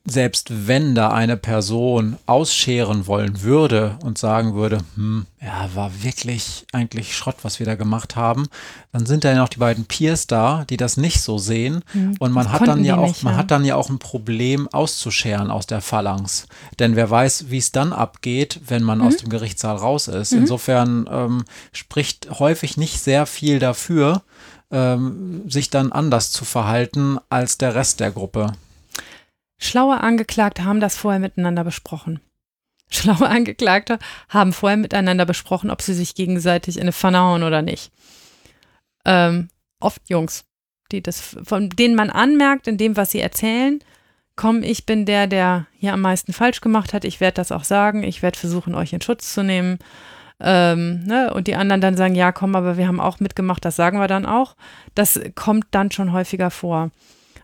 selbst 0.06 0.66
wenn 0.66 0.94
da 0.94 1.10
eine 1.10 1.36
Person 1.36 2.16
ausscheren 2.24 3.06
wollen 3.06 3.42
würde 3.42 3.98
und 4.02 4.16
sagen 4.16 4.54
würde, 4.54 4.78
hm, 4.94 5.26
ja, 5.42 5.68
war 5.74 6.02
wirklich 6.02 6.66
eigentlich 6.72 7.14
Schrott, 7.14 7.36
was 7.42 7.58
wir 7.58 7.66
da 7.66 7.74
gemacht 7.74 8.16
haben, 8.16 8.48
dann 8.92 9.04
sind 9.04 9.24
da 9.24 9.32
ja 9.32 9.36
noch 9.36 9.50
die 9.50 9.58
beiden 9.58 9.84
Peers 9.84 10.26
da, 10.26 10.64
die 10.70 10.78
das 10.78 10.96
nicht 10.96 11.20
so 11.20 11.36
sehen. 11.36 11.84
Und 12.18 12.32
man 12.32 12.50
hat 12.50 12.66
dann 12.66 12.82
ja 12.82 12.96
auch, 12.96 13.08
nicht, 13.08 13.22
man 13.22 13.34
ja. 13.34 13.38
hat 13.38 13.50
dann 13.50 13.64
ja 13.64 13.76
auch 13.76 13.90
ein 13.90 13.98
Problem 13.98 14.68
auszuscheren 14.68 15.50
aus 15.50 15.66
der 15.66 15.82
Phalanx. 15.82 16.46
Denn 16.78 16.96
wer 16.96 17.10
weiß, 17.10 17.50
wie 17.50 17.58
es 17.58 17.70
dann 17.70 17.92
abgeht, 17.92 18.60
wenn 18.66 18.82
man 18.82 19.02
aus 19.02 19.18
dem 19.18 19.28
Gerichtssaal 19.28 19.76
raus 19.76 20.08
ist. 20.08 20.32
Insofern 20.32 21.08
ähm, 21.10 21.44
spricht 21.72 22.38
häufig 22.38 22.78
nicht 22.78 23.00
sehr 23.00 23.26
viel 23.26 23.58
dafür, 23.58 24.22
ähm, 24.70 25.48
sich 25.48 25.68
dann 25.68 25.92
anders 25.92 26.32
zu 26.32 26.44
verhalten 26.44 27.18
als 27.28 27.58
der 27.58 27.74
Rest 27.74 28.00
der 28.00 28.12
Gruppe. 28.12 28.52
Schlaue 29.60 30.00
Angeklagte 30.00 30.64
haben 30.64 30.80
das 30.80 30.96
vorher 30.96 31.20
miteinander 31.20 31.64
besprochen. 31.64 32.20
schlaue 32.90 33.28
Angeklagte, 33.28 33.98
haben 34.28 34.52
vorher 34.52 34.76
miteinander 34.76 35.26
besprochen, 35.26 35.70
ob 35.70 35.82
sie 35.82 35.94
sich 35.94 36.14
gegenseitig 36.14 36.76
in 36.76 36.82
eine 36.82 36.92
Pfanne 36.92 37.20
hauen 37.20 37.42
oder 37.42 37.62
nicht. 37.62 37.92
Ähm, 39.04 39.48
oft 39.78 40.02
Jungs, 40.08 40.44
die 40.90 41.02
das, 41.02 41.36
von 41.44 41.70
denen 41.70 41.94
man 41.94 42.10
anmerkt, 42.10 42.66
in 42.66 42.78
dem, 42.78 42.96
was 42.96 43.12
sie 43.12 43.20
erzählen, 43.20 43.78
komm, 44.34 44.62
ich 44.62 44.86
bin 44.86 45.06
der, 45.06 45.26
der 45.26 45.66
hier 45.78 45.92
am 45.92 46.00
meisten 46.00 46.32
falsch 46.32 46.60
gemacht 46.60 46.92
hat, 46.92 47.04
ich 47.04 47.20
werde 47.20 47.34
das 47.34 47.52
auch 47.52 47.64
sagen, 47.64 48.02
ich 48.02 48.22
werde 48.22 48.38
versuchen, 48.38 48.74
euch 48.74 48.92
in 48.92 49.02
Schutz 49.02 49.34
zu 49.34 49.44
nehmen. 49.44 49.78
Ähm, 50.40 51.04
ne? 51.04 51.32
Und 51.34 51.46
die 51.46 51.54
anderen 51.54 51.82
dann 51.82 51.96
sagen, 51.96 52.14
ja, 52.14 52.32
komm, 52.32 52.56
aber 52.56 52.78
wir 52.78 52.88
haben 52.88 53.00
auch 53.00 53.20
mitgemacht, 53.20 53.64
das 53.64 53.76
sagen 53.76 53.98
wir 53.98 54.08
dann 54.08 54.24
auch. 54.24 54.56
Das 54.94 55.20
kommt 55.34 55.66
dann 55.70 55.90
schon 55.90 56.12
häufiger 56.12 56.50
vor. 56.50 56.90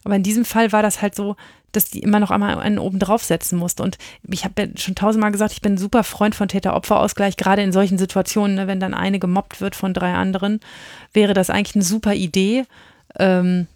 Aber 0.05 0.17
in 0.17 0.23
diesem 0.23 0.45
Fall 0.45 0.73
war 0.73 0.83
das 0.83 1.03
halt 1.03 1.14
so, 1.14 1.37
dass 1.73 1.91
die 1.91 2.01
immer 2.01 2.21
noch 2.21 2.31
einmal 2.31 2.59
einen 2.59 2.79
oben 2.79 2.99
draufsetzen 2.99 3.59
musste. 3.59 3.83
Und 3.83 3.99
ich 4.29 4.45
habe 4.45 4.62
ja 4.62 4.69
schon 4.77 4.95
tausendmal 4.95 5.33
gesagt, 5.33 5.53
ich 5.53 5.61
bin 5.61 5.75
ein 5.75 5.79
super 5.79 6.05
Freund 6.05 6.35
von 6.35 6.49
Täter-Opfer-Ausgleich, 6.49 7.37
gerade 7.37 7.62
in 7.62 7.73
solchen 7.73 7.99
Situationen, 7.99 8.57
ne, 8.57 8.67
wenn 8.67 8.81
dann 8.81 8.95
eine 8.95 9.19
gemobbt 9.19 9.61
wird 9.61 9.75
von 9.75 9.93
drei 9.93 10.14
anderen, 10.14 10.61
wäre 11.12 11.35
das 11.35 11.51
eigentlich 11.51 11.77
eine 11.77 11.85
super 11.85 12.14
Idee, 12.14 12.64
ähm, 13.19 13.67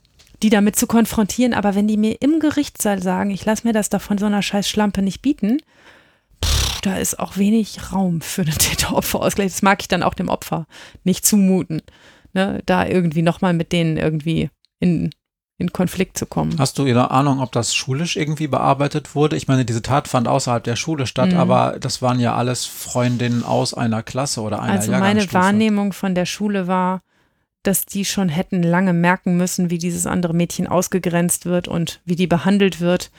die 0.42 0.50
damit 0.50 0.76
zu 0.76 0.86
konfrontieren. 0.86 1.52
Aber 1.52 1.74
wenn 1.74 1.88
die 1.88 1.96
mir 1.96 2.20
im 2.22 2.40
Gerichtssaal 2.40 3.02
sagen, 3.02 3.30
ich 3.30 3.44
lasse 3.44 3.66
mir 3.66 3.72
das 3.72 3.90
da 3.90 3.98
von 3.98 4.18
so 4.18 4.26
einer 4.26 4.42
scheiß 4.42 4.68
Schlampe 4.68 5.02
nicht 5.02 5.20
bieten, 5.20 5.58
pff, 6.42 6.80
da 6.80 6.96
ist 6.96 7.18
auch 7.18 7.36
wenig 7.36 7.92
Raum 7.92 8.22
für 8.22 8.42
einen 8.42 8.52
Täter-Opfer-Ausgleich. 8.58 9.52
Das 9.52 9.62
mag 9.62 9.82
ich 9.82 9.88
dann 9.88 10.02
auch 10.02 10.14
dem 10.14 10.28
Opfer 10.28 10.66
nicht 11.04 11.26
zumuten. 11.26 11.82
Ne, 12.32 12.62
da 12.64 12.86
irgendwie 12.86 13.22
nochmal 13.22 13.52
mit 13.52 13.72
denen 13.72 13.96
irgendwie 13.96 14.50
in 14.78 15.10
in 15.60 15.72
Konflikt 15.72 16.16
zu 16.16 16.24
kommen. 16.24 16.58
Hast 16.58 16.78
du 16.78 16.84
eine 16.84 17.10
Ahnung, 17.10 17.40
ob 17.40 17.52
das 17.52 17.74
schulisch 17.74 18.16
irgendwie 18.16 18.46
bearbeitet 18.46 19.14
wurde? 19.14 19.36
Ich 19.36 19.46
meine, 19.46 19.66
diese 19.66 19.82
Tat 19.82 20.08
fand 20.08 20.26
außerhalb 20.26 20.64
der 20.64 20.74
Schule 20.74 21.06
statt, 21.06 21.32
mhm. 21.32 21.36
aber 21.36 21.76
das 21.78 22.00
waren 22.00 22.18
ja 22.18 22.34
alles 22.34 22.64
Freundinnen 22.64 23.44
aus 23.44 23.74
einer 23.74 24.02
Klasse 24.02 24.40
oder 24.40 24.62
einer 24.62 24.72
Also 24.72 24.90
meine 24.92 25.30
Wahrnehmung 25.32 25.92
von 25.92 26.14
der 26.14 26.24
Schule 26.24 26.66
war, 26.66 27.02
dass 27.62 27.84
die 27.84 28.06
schon 28.06 28.30
hätten 28.30 28.62
lange 28.62 28.94
merken 28.94 29.36
müssen, 29.36 29.68
wie 29.68 29.76
dieses 29.76 30.06
andere 30.06 30.32
Mädchen 30.32 30.66
ausgegrenzt 30.66 31.44
wird 31.44 31.68
und 31.68 32.00
wie 32.06 32.16
die 32.16 32.26
behandelt 32.26 32.80
wird 32.80 33.10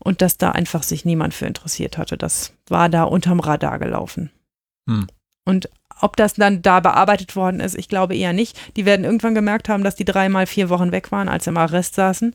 und 0.00 0.20
dass 0.20 0.36
da 0.36 0.50
einfach 0.50 0.82
sich 0.82 1.04
niemand 1.04 1.32
für 1.32 1.46
interessiert 1.46 1.96
hatte. 1.96 2.16
Das 2.16 2.54
war 2.66 2.88
da 2.88 3.04
unterm 3.04 3.38
Radar 3.38 3.78
gelaufen. 3.78 4.32
Hm. 4.88 5.06
Und 5.44 5.68
ob 6.04 6.16
das 6.16 6.34
dann 6.34 6.60
da 6.60 6.80
bearbeitet 6.80 7.34
worden 7.34 7.60
ist, 7.60 7.76
ich 7.76 7.88
glaube 7.88 8.14
eher 8.14 8.34
nicht. 8.34 8.60
Die 8.76 8.84
werden 8.84 9.06
irgendwann 9.06 9.34
gemerkt 9.34 9.70
haben, 9.70 9.82
dass 9.84 9.96
die 9.96 10.04
dreimal 10.04 10.46
vier 10.46 10.68
Wochen 10.68 10.92
weg 10.92 11.10
waren, 11.10 11.30
als 11.30 11.44
sie 11.44 11.50
im 11.50 11.56
Arrest 11.56 11.94
saßen. 11.94 12.34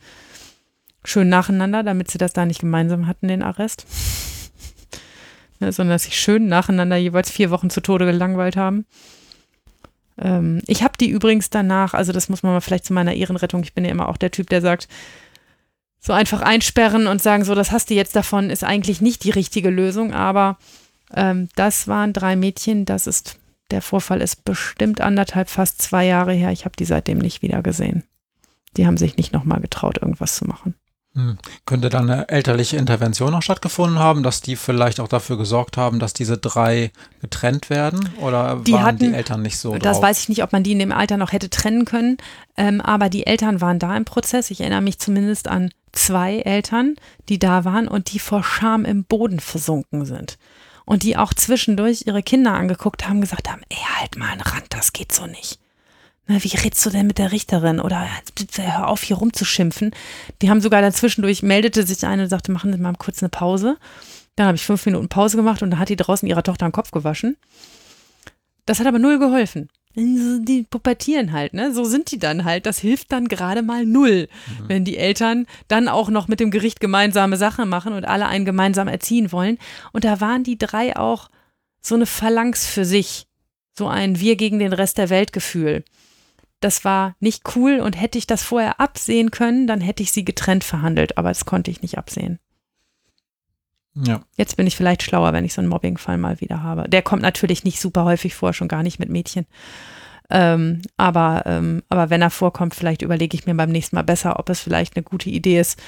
Schön 1.03 1.29
nacheinander, 1.29 1.83
damit 1.83 2.09
sie 2.09 2.17
das 2.17 2.33
da 2.33 2.47
nicht 2.47 2.61
gemeinsam 2.61 3.05
hatten, 3.05 3.27
den 3.27 3.43
Arrest. 3.43 3.85
ne, 5.59 5.71
sondern 5.71 5.93
dass 5.93 6.05
sie 6.05 6.11
schön 6.11 6.47
nacheinander 6.47 6.97
jeweils 6.97 7.29
vier 7.29 7.51
Wochen 7.51 7.69
zu 7.69 7.79
Tode 7.79 8.07
gelangweilt 8.07 8.57
haben. 8.57 8.87
Ähm, 10.17 10.63
ich 10.65 10.81
habe 10.81 10.97
die 10.99 11.09
übrigens 11.09 11.51
danach, 11.51 11.93
also 11.93 12.11
das 12.11 12.27
muss 12.27 12.41
man 12.41 12.53
mal 12.53 12.61
vielleicht 12.61 12.85
zu 12.85 12.93
meiner 12.93 13.13
Ehrenrettung, 13.13 13.61
ich 13.61 13.75
bin 13.75 13.85
ja 13.85 13.91
immer 13.91 14.09
auch 14.09 14.17
der 14.17 14.31
Typ, 14.31 14.49
der 14.49 14.61
sagt, 14.61 14.87
so 15.99 16.11
einfach 16.11 16.41
einsperren 16.41 17.05
und 17.05 17.21
sagen, 17.21 17.45
so, 17.45 17.53
das 17.53 17.71
hast 17.71 17.91
du 17.91 17.93
jetzt 17.93 18.15
davon, 18.15 18.49
ist 18.49 18.63
eigentlich 18.63 18.99
nicht 18.99 19.25
die 19.25 19.31
richtige 19.31 19.69
Lösung, 19.69 20.11
aber 20.11 20.57
ähm, 21.13 21.49
das 21.55 21.87
waren 21.87 22.13
drei 22.13 22.35
Mädchen, 22.35 22.85
das 22.85 23.05
ist 23.05 23.38
der 23.71 23.81
Vorfall 23.81 24.21
ist 24.21 24.45
bestimmt 24.45 25.01
anderthalb, 25.01 25.49
fast 25.49 25.81
zwei 25.81 26.05
Jahre 26.05 26.33
her. 26.33 26.51
Ich 26.51 26.65
habe 26.65 26.75
die 26.77 26.85
seitdem 26.85 27.19
nicht 27.19 27.41
wieder 27.41 27.61
gesehen. 27.61 28.03
Die 28.77 28.85
haben 28.85 28.97
sich 28.97 29.17
nicht 29.17 29.33
nochmal 29.33 29.61
getraut, 29.61 29.99
irgendwas 30.01 30.35
zu 30.35 30.45
machen. 30.45 30.75
Hm. 31.15 31.37
Könnte 31.65 31.89
dann 31.89 32.09
eine 32.09 32.29
elterliche 32.29 32.77
Intervention 32.77 33.31
noch 33.31 33.41
stattgefunden 33.41 33.97
haben, 33.97 34.21
dass 34.21 34.41
die 34.41 34.55
vielleicht 34.55 34.99
auch 34.99 35.07
dafür 35.07 35.37
gesorgt 35.37 35.75
haben, 35.75 35.99
dass 35.99 36.13
diese 36.13 36.37
drei 36.37 36.91
getrennt 37.19 37.71
werden? 37.71 38.09
Oder 38.21 38.61
die 38.65 38.73
waren 38.73 38.83
hatten, 38.83 38.99
die 38.99 39.13
Eltern 39.13 39.41
nicht 39.41 39.57
so? 39.57 39.75
Das 39.77 39.97
drauf? 39.97 40.03
weiß 40.03 40.19
ich 40.21 40.29
nicht, 40.29 40.43
ob 40.43 40.51
man 40.51 40.63
die 40.63 40.73
in 40.73 40.79
dem 40.79 40.91
Alter 40.91 41.17
noch 41.17 41.31
hätte 41.31 41.49
trennen 41.49 41.85
können. 41.85 42.17
Ähm, 42.57 42.79
aber 42.79 43.09
die 43.09 43.25
Eltern 43.25 43.59
waren 43.59 43.79
da 43.79 43.97
im 43.97 44.05
Prozess. 44.05 44.51
Ich 44.51 44.61
erinnere 44.61 44.81
mich 44.81 44.99
zumindest 44.99 45.47
an 45.47 45.71
zwei 45.93 46.39
Eltern, 46.39 46.95
die 47.27 47.39
da 47.39 47.65
waren 47.65 47.87
und 47.87 48.13
die 48.13 48.19
vor 48.19 48.43
Scham 48.43 48.85
im 48.85 49.03
Boden 49.03 49.39
versunken 49.39 50.05
sind 50.05 50.37
und 50.89 51.03
die 51.03 51.17
auch 51.17 51.35
zwischendurch 51.35 52.05
ihre 52.07 52.23
Kinder 52.23 52.55
angeguckt 52.55 53.07
haben, 53.07 53.21
gesagt 53.21 53.47
haben, 53.47 53.61
ey, 53.69 53.77
halt 53.99 54.17
mal 54.17 54.31
einen 54.31 54.41
Rand, 54.41 54.65
das 54.69 54.91
geht 54.91 55.11
so 55.11 55.27
nicht. 55.27 55.59
Na, 56.25 56.43
wie 56.43 56.47
redst 56.47 56.83
du 56.83 56.89
denn 56.89 57.05
mit 57.05 57.19
der 57.19 57.31
Richterin? 57.31 57.79
Oder 57.79 58.07
hör 58.55 58.87
auf, 58.87 59.03
hier 59.03 59.17
rumzuschimpfen. 59.17 59.91
Die 60.41 60.49
haben 60.49 60.61
sogar 60.61 60.81
dann 60.81 60.91
zwischendurch, 60.91 61.43
meldete 61.43 61.85
sich 61.85 62.03
eine 62.07 62.23
und 62.23 62.29
sagte, 62.29 62.51
machen 62.51 62.73
Sie 62.73 62.79
mal 62.79 62.95
kurz 62.97 63.21
eine 63.21 63.29
Pause. 63.29 63.77
Dann 64.35 64.47
habe 64.47 64.55
ich 64.55 64.65
fünf 64.65 64.83
Minuten 64.87 65.09
Pause 65.09 65.37
gemacht 65.37 65.61
und 65.61 65.69
da 65.69 65.77
hat 65.77 65.89
die 65.89 65.95
draußen 65.95 66.27
ihrer 66.27 66.41
Tochter 66.41 66.67
den 66.67 66.71
Kopf 66.71 66.89
gewaschen. 66.89 67.37
Das 68.65 68.79
hat 68.79 68.87
aber 68.87 68.97
null 68.97 69.19
geholfen 69.19 69.69
die 69.95 70.65
pubertieren 70.69 71.31
halt, 71.31 71.53
ne? 71.53 71.73
So 71.73 71.83
sind 71.83 72.11
die 72.11 72.19
dann 72.19 72.45
halt. 72.45 72.65
Das 72.65 72.79
hilft 72.79 73.11
dann 73.11 73.27
gerade 73.27 73.61
mal 73.61 73.85
null, 73.85 74.27
mhm. 74.47 74.69
wenn 74.69 74.85
die 74.85 74.97
Eltern 74.97 75.47
dann 75.67 75.87
auch 75.87 76.09
noch 76.09 76.27
mit 76.27 76.39
dem 76.39 76.51
Gericht 76.51 76.79
gemeinsame 76.79 77.37
Sachen 77.37 77.69
machen 77.69 77.93
und 77.93 78.05
alle 78.05 78.27
einen 78.27 78.45
gemeinsam 78.45 78.87
erziehen 78.87 79.31
wollen. 79.31 79.57
Und 79.91 80.03
da 80.03 80.21
waren 80.21 80.43
die 80.43 80.57
drei 80.57 80.95
auch 80.95 81.29
so 81.81 81.95
eine 81.95 82.05
Phalanx 82.05 82.67
für 82.67 82.85
sich. 82.85 83.25
So 83.77 83.87
ein 83.87 84.19
Wir 84.19 84.35
gegen 84.35 84.59
den 84.59 84.73
Rest 84.73 84.97
der 84.97 85.09
Welt 85.09 85.33
Gefühl. 85.33 85.83
Das 86.59 86.83
war 86.83 87.15
nicht 87.19 87.55
cool 87.55 87.79
und 87.79 87.99
hätte 87.99 88.17
ich 88.17 88.27
das 88.27 88.43
vorher 88.43 88.79
absehen 88.79 89.31
können, 89.31 89.65
dann 89.65 89.79
hätte 89.79 90.03
ich 90.03 90.11
sie 90.11 90.25
getrennt 90.25 90.65
verhandelt, 90.65 91.17
aber 91.17 91.29
das 91.29 91.45
konnte 91.45 91.71
ich 91.71 91.81
nicht 91.81 91.97
absehen. 91.97 92.39
Ja. 93.95 94.21
Jetzt 94.37 94.55
bin 94.55 94.67
ich 94.67 94.75
vielleicht 94.75 95.03
schlauer, 95.03 95.33
wenn 95.33 95.45
ich 95.45 95.53
so 95.53 95.61
einen 95.61 95.69
Mobbingfall 95.69 96.17
mal 96.17 96.39
wieder 96.41 96.63
habe. 96.63 96.87
Der 96.87 97.01
kommt 97.01 97.21
natürlich 97.21 97.63
nicht 97.63 97.81
super 97.81 98.05
häufig 98.05 98.35
vor, 98.35 98.53
schon 98.53 98.67
gar 98.67 98.83
nicht 98.83 98.99
mit 98.99 99.09
Mädchen. 99.09 99.45
Ähm, 100.29 100.81
aber, 100.95 101.43
ähm, 101.45 101.83
aber 101.89 102.09
wenn 102.09 102.21
er 102.21 102.29
vorkommt, 102.29 102.75
vielleicht 102.75 103.01
überlege 103.01 103.35
ich 103.35 103.45
mir 103.45 103.55
beim 103.55 103.71
nächsten 103.71 103.95
Mal 103.95 104.03
besser, 104.03 104.39
ob 104.39 104.49
es 104.49 104.59
vielleicht 104.59 104.95
eine 104.95 105.03
gute 105.03 105.29
Idee 105.29 105.59
ist, 105.59 105.81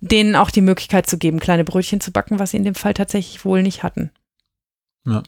denen 0.00 0.36
auch 0.36 0.50
die 0.50 0.60
Möglichkeit 0.60 1.06
zu 1.06 1.18
geben, 1.18 1.40
kleine 1.40 1.64
Brötchen 1.64 2.00
zu 2.00 2.12
backen, 2.12 2.38
was 2.38 2.50
sie 2.50 2.58
in 2.58 2.64
dem 2.64 2.74
Fall 2.74 2.94
tatsächlich 2.94 3.44
wohl 3.44 3.62
nicht 3.62 3.82
hatten. 3.82 4.10
Ja. 5.06 5.22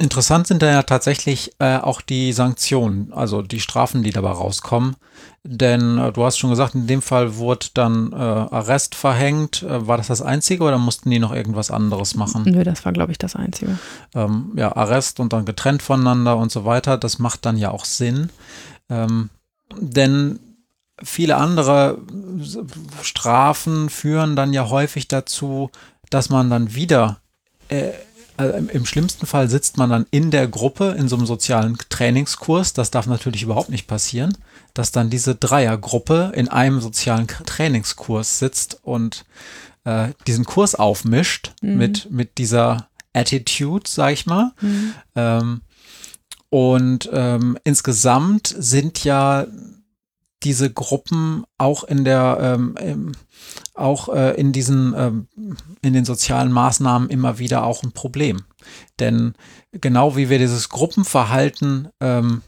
Interessant 0.00 0.46
sind 0.46 0.62
da 0.62 0.70
ja 0.70 0.82
tatsächlich 0.82 1.52
äh, 1.58 1.76
auch 1.76 2.00
die 2.00 2.32
Sanktionen, 2.32 3.12
also 3.12 3.42
die 3.42 3.60
Strafen, 3.60 4.02
die 4.02 4.12
dabei 4.12 4.30
rauskommen. 4.30 4.96
Denn 5.42 5.98
äh, 5.98 6.10
du 6.10 6.24
hast 6.24 6.38
schon 6.38 6.48
gesagt, 6.48 6.74
in 6.74 6.86
dem 6.86 7.02
Fall 7.02 7.36
wurde 7.36 7.66
dann 7.74 8.10
äh, 8.12 8.16
Arrest 8.16 8.94
verhängt. 8.94 9.62
Äh, 9.62 9.86
war 9.86 9.98
das 9.98 10.06
das 10.06 10.22
Einzige 10.22 10.64
oder 10.64 10.78
mussten 10.78 11.10
die 11.10 11.18
noch 11.18 11.34
irgendwas 11.34 11.70
anderes 11.70 12.14
machen? 12.14 12.44
Nö, 12.46 12.64
das 12.64 12.86
war, 12.86 12.92
glaube 12.92 13.12
ich, 13.12 13.18
das 13.18 13.36
Einzige. 13.36 13.78
Ähm, 14.14 14.52
ja, 14.56 14.74
Arrest 14.74 15.20
und 15.20 15.34
dann 15.34 15.44
getrennt 15.44 15.82
voneinander 15.82 16.38
und 16.38 16.50
so 16.50 16.64
weiter. 16.64 16.96
Das 16.96 17.18
macht 17.18 17.44
dann 17.44 17.58
ja 17.58 17.70
auch 17.70 17.84
Sinn. 17.84 18.30
Ähm, 18.88 19.28
denn 19.78 20.40
viele 21.02 21.36
andere 21.36 21.98
Strafen 23.02 23.90
führen 23.90 24.34
dann 24.34 24.54
ja 24.54 24.70
häufig 24.70 25.08
dazu, 25.08 25.70
dass 26.08 26.30
man 26.30 26.48
dann 26.48 26.74
wieder 26.74 27.18
äh, 27.68 27.90
also 28.40 28.56
im 28.56 28.86
schlimmsten 28.86 29.26
Fall 29.26 29.50
sitzt 29.50 29.76
man 29.76 29.90
dann 29.90 30.06
in 30.10 30.30
der 30.30 30.48
Gruppe 30.48 30.96
in 30.98 31.08
so 31.08 31.16
einem 31.16 31.26
sozialen 31.26 31.76
Trainingskurs. 31.90 32.72
Das 32.72 32.90
darf 32.90 33.06
natürlich 33.06 33.42
überhaupt 33.42 33.68
nicht 33.68 33.86
passieren, 33.86 34.36
dass 34.72 34.92
dann 34.92 35.10
diese 35.10 35.34
Dreiergruppe 35.34 36.32
in 36.34 36.48
einem 36.48 36.80
sozialen 36.80 37.26
Trainingskurs 37.26 38.38
sitzt 38.38 38.80
und 38.82 39.26
äh, 39.84 40.08
diesen 40.26 40.44
Kurs 40.44 40.74
aufmischt 40.74 41.52
mhm. 41.60 41.76
mit, 41.76 42.10
mit 42.10 42.38
dieser 42.38 42.88
Attitude, 43.12 43.84
sag 43.86 44.12
ich 44.14 44.24
mal. 44.24 44.52
Mhm. 44.60 44.94
Ähm, 45.16 45.60
und 46.48 47.10
ähm, 47.12 47.58
insgesamt 47.62 48.54
sind 48.58 49.04
ja 49.04 49.46
diese 50.42 50.72
Gruppen 50.72 51.44
auch 51.58 51.84
in 51.84 52.04
der 52.04 52.38
ähm, 52.78 53.12
auch 53.74 54.08
äh, 54.08 54.34
in 54.40 54.52
diesen 54.52 54.94
ähm, 54.96 55.28
in 55.82 55.92
den 55.92 56.04
sozialen 56.04 56.52
Maßnahmen 56.52 57.10
immer 57.10 57.38
wieder 57.38 57.64
auch 57.64 57.82
ein 57.82 57.92
Problem. 57.92 58.44
Denn 58.98 59.34
genau 59.72 60.16
wie 60.16 60.30
wir 60.30 60.38
dieses 60.38 60.68
Gruppenverhalten 60.68 61.88
ähm, 62.00 62.42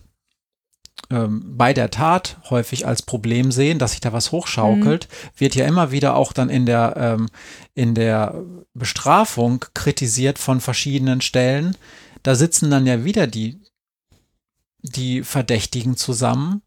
ähm, 1.11 1.43
bei 1.57 1.75
der 1.75 1.91
Tat 1.91 2.39
häufig 2.49 2.87
als 2.87 3.03
Problem 3.03 3.53
sehen, 3.53 3.79
dass 3.79 3.93
sich 3.93 4.01
da 4.01 4.13
was 4.13 4.33
hochschaukelt, 4.33 5.09
mhm. 5.11 5.41
wird 5.41 5.55
ja 5.55 5.67
immer 5.67 5.91
wieder 5.91 6.17
auch 6.17 6.33
dann 6.33 6.49
in 6.49 6.65
der, 6.65 6.95
ähm, 6.97 7.29
in 7.75 7.95
der 7.95 8.43
Bestrafung 8.73 9.65
kritisiert 9.75 10.39
von 10.39 10.61
verschiedenen 10.61 11.21
Stellen. 11.21 11.77
Da 12.23 12.35
sitzen 12.35 12.71
dann 12.71 12.87
ja 12.87 13.05
wieder 13.05 13.27
die, 13.27 13.61
die 14.83 15.23
Verdächtigen 15.23 15.97
zusammen 15.97 16.63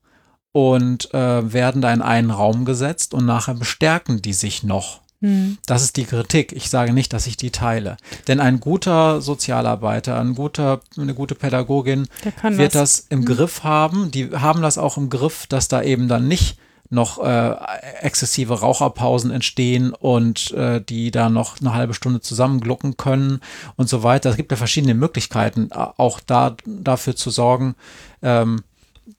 und 0.55 1.13
äh, 1.13 1.51
werden 1.51 1.81
da 1.81 1.91
in 1.91 2.01
einen 2.01 2.31
Raum 2.31 2.63
gesetzt 2.63 3.13
und 3.13 3.25
nachher 3.25 3.55
bestärken 3.55 4.21
die 4.21 4.31
sich 4.31 4.63
noch. 4.63 5.01
Hm. 5.19 5.57
Das 5.65 5.83
ist 5.83 5.97
die 5.97 6.05
Kritik. 6.05 6.53
Ich 6.53 6.69
sage 6.69 6.93
nicht, 6.93 7.11
dass 7.11 7.27
ich 7.27 7.35
die 7.35 7.51
teile. 7.51 7.97
Denn 8.29 8.39
ein 8.39 8.61
guter 8.61 9.19
Sozialarbeiter, 9.19 10.17
ein 10.17 10.33
guter, 10.33 10.79
eine 10.97 11.13
gute 11.13 11.35
Pädagogin 11.35 12.07
wird 12.41 12.73
das, 12.73 13.01
das 13.01 13.07
im 13.09 13.19
hm. 13.19 13.25
Griff 13.25 13.65
haben. 13.65 14.11
Die 14.11 14.29
haben 14.29 14.61
das 14.61 14.77
auch 14.77 14.95
im 14.95 15.09
Griff, 15.09 15.45
dass 15.47 15.67
da 15.67 15.81
eben 15.81 16.07
dann 16.07 16.29
nicht 16.29 16.57
noch 16.89 17.21
äh, 17.21 17.53
exzessive 17.99 18.61
Raucherpausen 18.61 19.31
entstehen 19.31 19.91
und 19.91 20.51
äh, 20.51 20.79
die 20.79 21.11
da 21.11 21.27
noch 21.29 21.59
eine 21.59 21.73
halbe 21.73 21.93
Stunde 21.93 22.21
zusammenglucken 22.21 22.95
können 22.95 23.41
und 23.75 23.89
so 23.89 24.03
weiter. 24.03 24.29
Es 24.29 24.37
gibt 24.37 24.51
ja 24.51 24.57
verschiedene 24.57 24.93
Möglichkeiten, 24.93 25.73
auch 25.73 26.21
da 26.21 26.55
dafür 26.65 27.17
zu 27.17 27.29
sorgen, 27.29 27.75
ähm, 28.21 28.63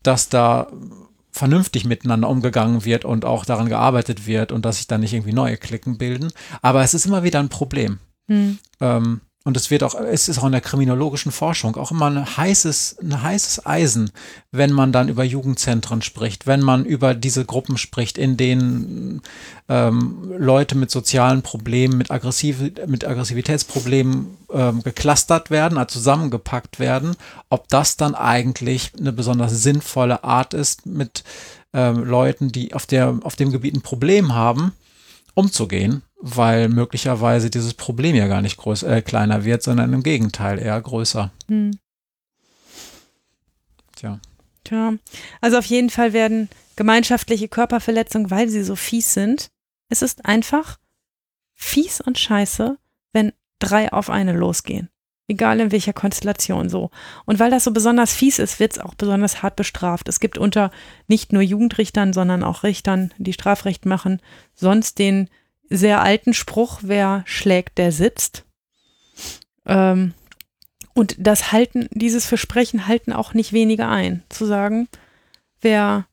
dass 0.03 0.30
da 0.30 0.68
vernünftig 1.37 1.84
miteinander 1.84 2.28
umgegangen 2.28 2.84
wird 2.84 3.05
und 3.05 3.24
auch 3.24 3.45
daran 3.45 3.68
gearbeitet 3.68 4.26
wird 4.26 4.53
und 4.53 4.64
dass 4.64 4.78
sich 4.78 4.87
da 4.87 4.99
nicht 4.99 5.12
irgendwie 5.12 5.34
neue 5.34 5.57
Klicken 5.57 5.99
bilden. 5.99 6.32
Aber 6.62 6.82
es 6.82 6.95
ist 6.95 7.07
immer 7.07 7.22
wieder 7.22 7.41
ein 7.41 7.51
Problem. 7.51 7.99
Hm. 8.28 8.59
Ähm, 8.80 9.20
und 9.47 9.57
es 9.57 9.70
wird 9.70 9.84
auch, 9.84 9.94
es 9.94 10.28
ist 10.28 10.40
auch 10.40 10.47
in 10.47 10.51
der 10.51 10.61
kriminologischen 10.61 11.30
Forschung 11.30 11.76
auch 11.76 11.92
immer 11.92 12.07
ein 12.07 12.36
heißes, 12.36 12.97
ein 13.01 13.22
heißes 13.22 13.64
Eisen, 13.64 14.11
wenn 14.51 14.72
man 14.72 14.90
dann 14.90 15.09
über 15.09 15.22
Jugendzentren 15.22 16.03
spricht, 16.03 16.49
wenn 16.49 16.61
man 16.62 16.84
über 16.84 17.14
diese 17.14 17.44
Gruppen 17.44 17.78
spricht, 17.78 18.18
in 18.18 18.36
denen 18.36 19.22
ähm, 19.68 20.32
Leute 20.36 20.76
mit 20.76 20.90
sozialen 20.90 21.42
Problemen, 21.42 21.97
mit, 21.97 22.11
aggressiv, 22.11 22.59
mit 22.88 23.07
Aggressivitätsproblemen 23.07 24.36
ähm, 24.53 24.82
geklustert 24.82 25.49
werden, 25.49 25.78
also 25.78 26.01
zusammengepackt 26.01 26.80
werden, 26.80 27.14
ob 27.49 27.68
das 27.68 27.97
dann 27.97 28.16
eigentlich 28.16 28.94
eine 28.99 29.12
besonders 29.12 29.62
sinnvolle 29.62 30.24
Art 30.24 30.55
ist, 30.55 30.86
mit 30.86 31.22
ähm, 31.72 32.03
Leuten, 32.03 32.51
die 32.51 32.74
auf, 32.74 32.86
der, 32.86 33.20
auf 33.22 33.36
dem 33.36 33.53
Gebiet 33.53 33.76
ein 33.76 33.82
Problem 33.82 34.34
haben, 34.34 34.72
umzugehen 35.34 36.03
weil 36.28 36.68
möglicherweise 36.68 37.50
dieses 37.50 37.74
Problem 37.74 38.16
ja 38.16 38.26
gar 38.26 38.42
nicht 38.42 38.56
groß, 38.56 38.82
äh, 38.82 39.00
kleiner 39.00 39.44
wird, 39.44 39.62
sondern 39.62 39.92
im 39.92 40.02
Gegenteil 40.02 40.58
eher 40.58 40.80
größer. 40.80 41.30
Hm. 41.46 41.78
Tja. 43.94 44.18
Tja. 44.64 44.94
Also 45.40 45.58
auf 45.58 45.66
jeden 45.66 45.88
Fall 45.88 46.12
werden 46.12 46.48
gemeinschaftliche 46.74 47.48
Körperverletzungen, 47.48 48.30
weil 48.30 48.48
sie 48.48 48.64
so 48.64 48.74
fies 48.74 49.14
sind, 49.14 49.50
es 49.88 50.02
ist 50.02 50.26
einfach 50.26 50.78
fies 51.54 52.00
und 52.00 52.18
scheiße, 52.18 52.76
wenn 53.12 53.32
drei 53.60 53.92
auf 53.92 54.10
eine 54.10 54.32
losgehen. 54.32 54.90
Egal 55.28 55.60
in 55.60 55.72
welcher 55.72 55.92
Konstellation 55.92 56.68
so. 56.68 56.90
Und 57.24 57.38
weil 57.38 57.50
das 57.50 57.64
so 57.64 57.72
besonders 57.72 58.12
fies 58.12 58.40
ist, 58.40 58.58
wird 58.58 58.72
es 58.72 58.78
auch 58.80 58.94
besonders 58.94 59.42
hart 59.42 59.56
bestraft. 59.56 60.08
Es 60.08 60.20
gibt 60.20 60.38
unter 60.38 60.72
nicht 61.06 61.32
nur 61.32 61.42
Jugendrichtern, 61.42 62.12
sondern 62.12 62.42
auch 62.42 62.64
Richtern, 62.64 63.14
die 63.18 63.32
Strafrecht 63.32 63.86
machen, 63.86 64.20
sonst 64.54 64.98
den 64.98 65.28
sehr 65.68 66.02
alten 66.02 66.34
Spruch, 66.34 66.80
wer 66.82 67.22
schlägt, 67.26 67.78
der 67.78 67.92
sitzt. 67.92 68.44
Ähm, 69.66 70.14
und 70.94 71.14
das 71.18 71.52
halten, 71.52 71.88
dieses 71.90 72.26
Versprechen 72.26 72.86
halten 72.86 73.12
auch 73.12 73.34
nicht 73.34 73.52
wenige 73.52 73.86
ein, 73.86 74.22
zu 74.28 74.46
sagen, 74.46 74.88
wer 75.60 76.06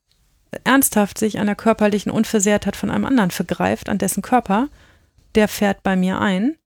ernsthaft 0.64 1.18
sich 1.18 1.34
der 1.34 1.56
körperlichen 1.56 2.12
Unversehrtheit 2.12 2.76
von 2.76 2.92
einem 2.92 3.06
anderen 3.06 3.32
vergreift, 3.32 3.90
an 3.90 3.98
dessen 3.98 4.22
Körper, 4.22 4.70
der 5.36 5.48
fährt 5.48 5.84
bei 5.84 5.96
mir 5.96 6.20
ein. 6.20 6.58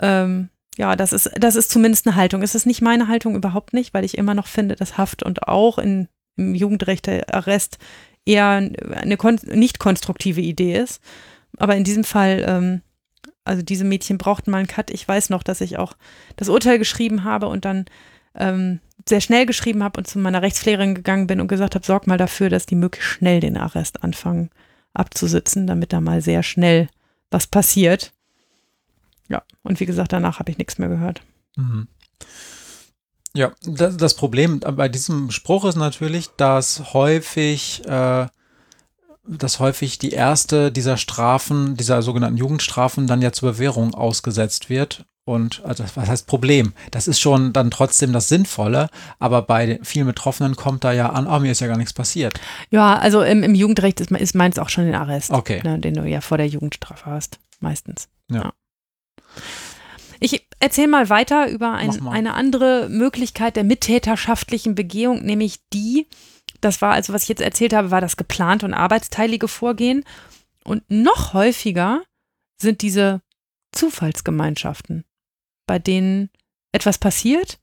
Ähm, 0.00 0.48
ja, 0.76 0.96
das 0.96 1.12
ist, 1.12 1.30
das 1.38 1.54
ist 1.54 1.70
zumindest 1.70 2.06
eine 2.06 2.16
Haltung. 2.16 2.42
Es 2.42 2.54
ist 2.54 2.66
nicht 2.66 2.80
meine 2.80 3.08
Haltung 3.08 3.36
überhaupt 3.36 3.74
nicht, 3.74 3.92
weil 3.92 4.04
ich 4.04 4.16
immer 4.16 4.34
noch 4.34 4.46
finde, 4.46 4.74
dass 4.74 4.96
Haft 4.96 5.22
und 5.22 5.46
auch 5.46 5.78
in, 5.78 6.08
im 6.36 6.54
Jugendrecht 6.54 7.06
der 7.06 7.32
Arrest 7.34 7.78
eher 8.24 8.70
eine 8.94 9.18
nicht 9.44 9.78
konstruktive 9.78 10.40
Idee 10.40 10.78
ist. 10.78 11.00
Aber 11.58 11.76
in 11.76 11.84
diesem 11.84 12.04
Fall, 12.04 12.44
ähm, 12.46 12.82
also 13.44 13.62
diese 13.62 13.84
Mädchen 13.84 14.18
brauchten 14.18 14.50
mal 14.50 14.58
einen 14.58 14.66
Cut. 14.66 14.90
Ich 14.90 15.06
weiß 15.06 15.30
noch, 15.30 15.42
dass 15.42 15.60
ich 15.60 15.78
auch 15.78 15.94
das 16.36 16.48
Urteil 16.48 16.78
geschrieben 16.78 17.24
habe 17.24 17.48
und 17.48 17.64
dann 17.64 17.86
ähm, 18.34 18.80
sehr 19.08 19.20
schnell 19.20 19.46
geschrieben 19.46 19.82
habe 19.82 19.98
und 19.98 20.06
zu 20.06 20.18
meiner 20.18 20.42
Rechtspflegerin 20.42 20.94
gegangen 20.94 21.26
bin 21.26 21.40
und 21.40 21.48
gesagt 21.48 21.74
habe, 21.74 21.84
sorg 21.84 22.06
mal 22.06 22.18
dafür, 22.18 22.48
dass 22.48 22.66
die 22.66 22.76
möglichst 22.76 23.10
schnell 23.10 23.40
den 23.40 23.56
Arrest 23.56 24.02
anfangen 24.04 24.50
abzusitzen, 24.94 25.66
damit 25.66 25.92
da 25.92 26.00
mal 26.00 26.20
sehr 26.20 26.42
schnell 26.42 26.88
was 27.30 27.46
passiert. 27.46 28.12
Ja, 29.28 29.42
und 29.62 29.80
wie 29.80 29.86
gesagt, 29.86 30.12
danach 30.12 30.38
habe 30.38 30.50
ich 30.50 30.58
nichts 30.58 30.78
mehr 30.78 30.88
gehört. 30.88 31.22
Mhm. 31.56 31.88
Ja, 33.34 33.52
das, 33.62 33.96
das, 33.96 34.14
Problem 34.14 34.60
bei 34.60 34.88
diesem 34.90 35.30
Spruch 35.30 35.64
ist 35.64 35.76
natürlich, 35.76 36.28
dass 36.36 36.92
häufig 36.92 37.82
äh, 37.86 38.26
dass 39.26 39.60
häufig 39.60 39.98
die 39.98 40.10
erste 40.10 40.72
dieser 40.72 40.96
Strafen, 40.96 41.76
dieser 41.76 42.02
sogenannten 42.02 42.38
Jugendstrafen, 42.38 43.06
dann 43.06 43.22
ja 43.22 43.32
zur 43.32 43.52
Bewährung 43.52 43.94
ausgesetzt 43.94 44.68
wird. 44.68 45.04
Und 45.24 45.62
also 45.64 45.84
was 45.94 46.08
heißt 46.08 46.26
Problem? 46.26 46.72
Das 46.90 47.06
ist 47.06 47.20
schon 47.20 47.52
dann 47.52 47.70
trotzdem 47.70 48.12
das 48.12 48.28
Sinnvolle, 48.28 48.88
aber 49.20 49.42
bei 49.42 49.78
vielen 49.84 50.06
Betroffenen 50.06 50.56
kommt 50.56 50.82
da 50.82 50.92
ja 50.92 51.10
an, 51.10 51.28
oh, 51.28 51.38
mir 51.38 51.52
ist 51.52 51.60
ja 51.60 51.68
gar 51.68 51.76
nichts 51.76 51.92
passiert. 51.92 52.40
Ja, 52.70 52.98
also 52.98 53.22
im, 53.22 53.44
im 53.44 53.54
Jugendrecht 53.54 54.00
ist, 54.00 54.10
ist 54.10 54.34
meins 54.34 54.58
auch 54.58 54.68
schon 54.68 54.86
den 54.86 54.96
Arrest, 54.96 55.30
okay. 55.30 55.60
ne, 55.62 55.78
den 55.78 55.94
du 55.94 56.04
ja 56.04 56.20
vor 56.20 56.38
der 56.38 56.48
Jugendstrafe 56.48 57.06
hast, 57.06 57.38
meistens. 57.60 58.08
ja. 58.28 58.42
ja. 58.42 58.52
Ich 60.24 60.46
erzähle 60.60 60.86
mal 60.86 61.10
weiter 61.10 61.48
über 61.48 61.72
ein, 61.72 61.90
mal. 62.00 62.12
eine 62.12 62.34
andere 62.34 62.88
Möglichkeit 62.88 63.56
der 63.56 63.64
mittäterschaftlichen 63.64 64.76
Begehung, 64.76 65.24
nämlich 65.24 65.58
die, 65.72 66.06
das 66.62 66.80
war 66.80 66.92
also, 66.92 67.12
was 67.12 67.24
ich 67.24 67.28
jetzt 67.28 67.42
erzählt 67.42 67.74
habe, 67.74 67.90
war 67.90 68.00
das 68.00 68.16
geplante 68.16 68.64
und 68.64 68.72
arbeitsteilige 68.72 69.48
Vorgehen. 69.48 70.04
Und 70.64 70.88
noch 70.88 71.34
häufiger 71.34 72.02
sind 72.56 72.82
diese 72.82 73.20
Zufallsgemeinschaften, 73.72 75.04
bei 75.66 75.78
denen 75.78 76.30
etwas 76.70 76.98
passiert 76.98 77.58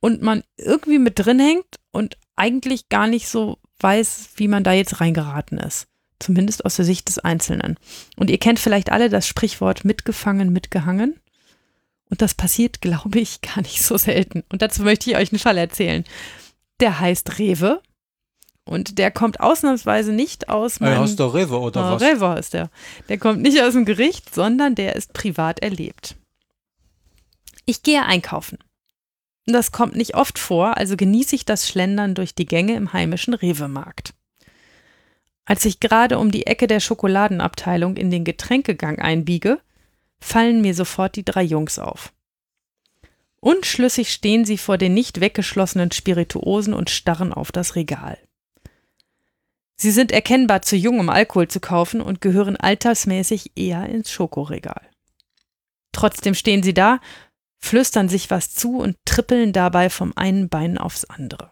und 0.00 0.22
man 0.22 0.44
irgendwie 0.56 0.98
mit 0.98 1.18
drin 1.18 1.40
hängt 1.40 1.66
und 1.90 2.16
eigentlich 2.36 2.88
gar 2.88 3.08
nicht 3.08 3.28
so 3.28 3.58
weiß, 3.80 4.30
wie 4.36 4.48
man 4.48 4.62
da 4.62 4.72
jetzt 4.72 5.00
reingeraten 5.00 5.58
ist. 5.58 5.88
Zumindest 6.18 6.64
aus 6.64 6.76
der 6.76 6.84
Sicht 6.84 7.08
des 7.08 7.18
Einzelnen. 7.18 7.76
Und 8.16 8.30
ihr 8.30 8.38
kennt 8.38 8.58
vielleicht 8.58 8.90
alle 8.90 9.10
das 9.10 9.26
Sprichwort 9.26 9.84
mitgefangen, 9.84 10.52
mitgehangen. 10.52 11.20
Und 12.08 12.22
das 12.22 12.34
passiert, 12.34 12.80
glaube 12.80 13.18
ich, 13.18 13.40
gar 13.42 13.60
nicht 13.62 13.82
so 13.82 13.98
selten. 13.98 14.44
Und 14.48 14.62
dazu 14.62 14.82
möchte 14.82 15.10
ich 15.10 15.16
euch 15.16 15.32
einen 15.32 15.40
Fall 15.40 15.58
erzählen. 15.58 16.04
Der 16.80 17.00
heißt 17.00 17.38
Rewe 17.38 17.82
und 18.66 18.98
der 18.98 19.12
kommt 19.12 19.40
ausnahmsweise 19.40 20.12
nicht 20.12 20.48
aus 20.48 20.80
meinem... 20.80 20.98
Aus 20.98 21.16
der 21.16 21.32
Rewe 21.32 21.58
oder 21.58 21.88
oh, 21.88 21.94
was? 21.94 22.02
Rewe 22.02 22.38
ist 22.38 22.52
der. 22.52 22.68
Der 23.08 23.16
kommt 23.16 23.40
nicht 23.40 23.62
aus 23.62 23.72
dem 23.74 23.84
Gericht, 23.84 24.34
sondern 24.34 24.74
der 24.74 24.96
ist 24.96 25.12
privat 25.12 25.60
erlebt. 25.60 26.16
Ich 27.64 27.82
gehe 27.82 28.04
einkaufen. 28.04 28.58
Das 29.46 29.70
kommt 29.70 29.94
nicht 29.94 30.16
oft 30.16 30.40
vor, 30.40 30.76
also 30.76 30.96
genieße 30.96 31.36
ich 31.36 31.44
das 31.44 31.68
Schlendern 31.68 32.16
durch 32.16 32.34
die 32.34 32.46
Gänge 32.46 32.74
im 32.74 32.92
heimischen 32.92 33.34
Rewe-Markt. 33.34 34.12
Als 35.44 35.64
ich 35.64 35.78
gerade 35.78 36.18
um 36.18 36.32
die 36.32 36.48
Ecke 36.48 36.66
der 36.66 36.80
Schokoladenabteilung 36.80 37.96
in 37.96 38.10
den 38.10 38.24
Getränkegang 38.24 38.98
einbiege, 38.98 39.60
fallen 40.20 40.60
mir 40.60 40.74
sofort 40.74 41.14
die 41.14 41.24
drei 41.24 41.44
Jungs 41.44 41.78
auf. 41.78 42.12
Unschlüssig 43.38 44.12
stehen 44.12 44.44
sie 44.44 44.58
vor 44.58 44.76
den 44.76 44.92
nicht 44.92 45.20
weggeschlossenen 45.20 45.92
Spirituosen 45.92 46.74
und 46.74 46.90
starren 46.90 47.32
auf 47.32 47.52
das 47.52 47.76
Regal. 47.76 48.18
Sie 49.76 49.90
sind 49.90 50.10
erkennbar 50.10 50.62
zu 50.62 50.74
jung, 50.74 51.00
um 51.00 51.10
Alkohol 51.10 51.48
zu 51.48 51.60
kaufen 51.60 52.00
und 52.00 52.20
gehören 52.20 52.56
altersmäßig 52.56 53.52
eher 53.56 53.86
ins 53.88 54.10
Schokoregal. 54.10 54.88
Trotzdem 55.92 56.34
stehen 56.34 56.62
sie 56.62 56.74
da, 56.74 57.00
flüstern 57.58 58.08
sich 58.08 58.30
was 58.30 58.54
zu 58.54 58.78
und 58.78 58.96
trippeln 59.04 59.52
dabei 59.52 59.90
vom 59.90 60.12
einen 60.16 60.48
Bein 60.48 60.78
aufs 60.78 61.04
andere. 61.04 61.50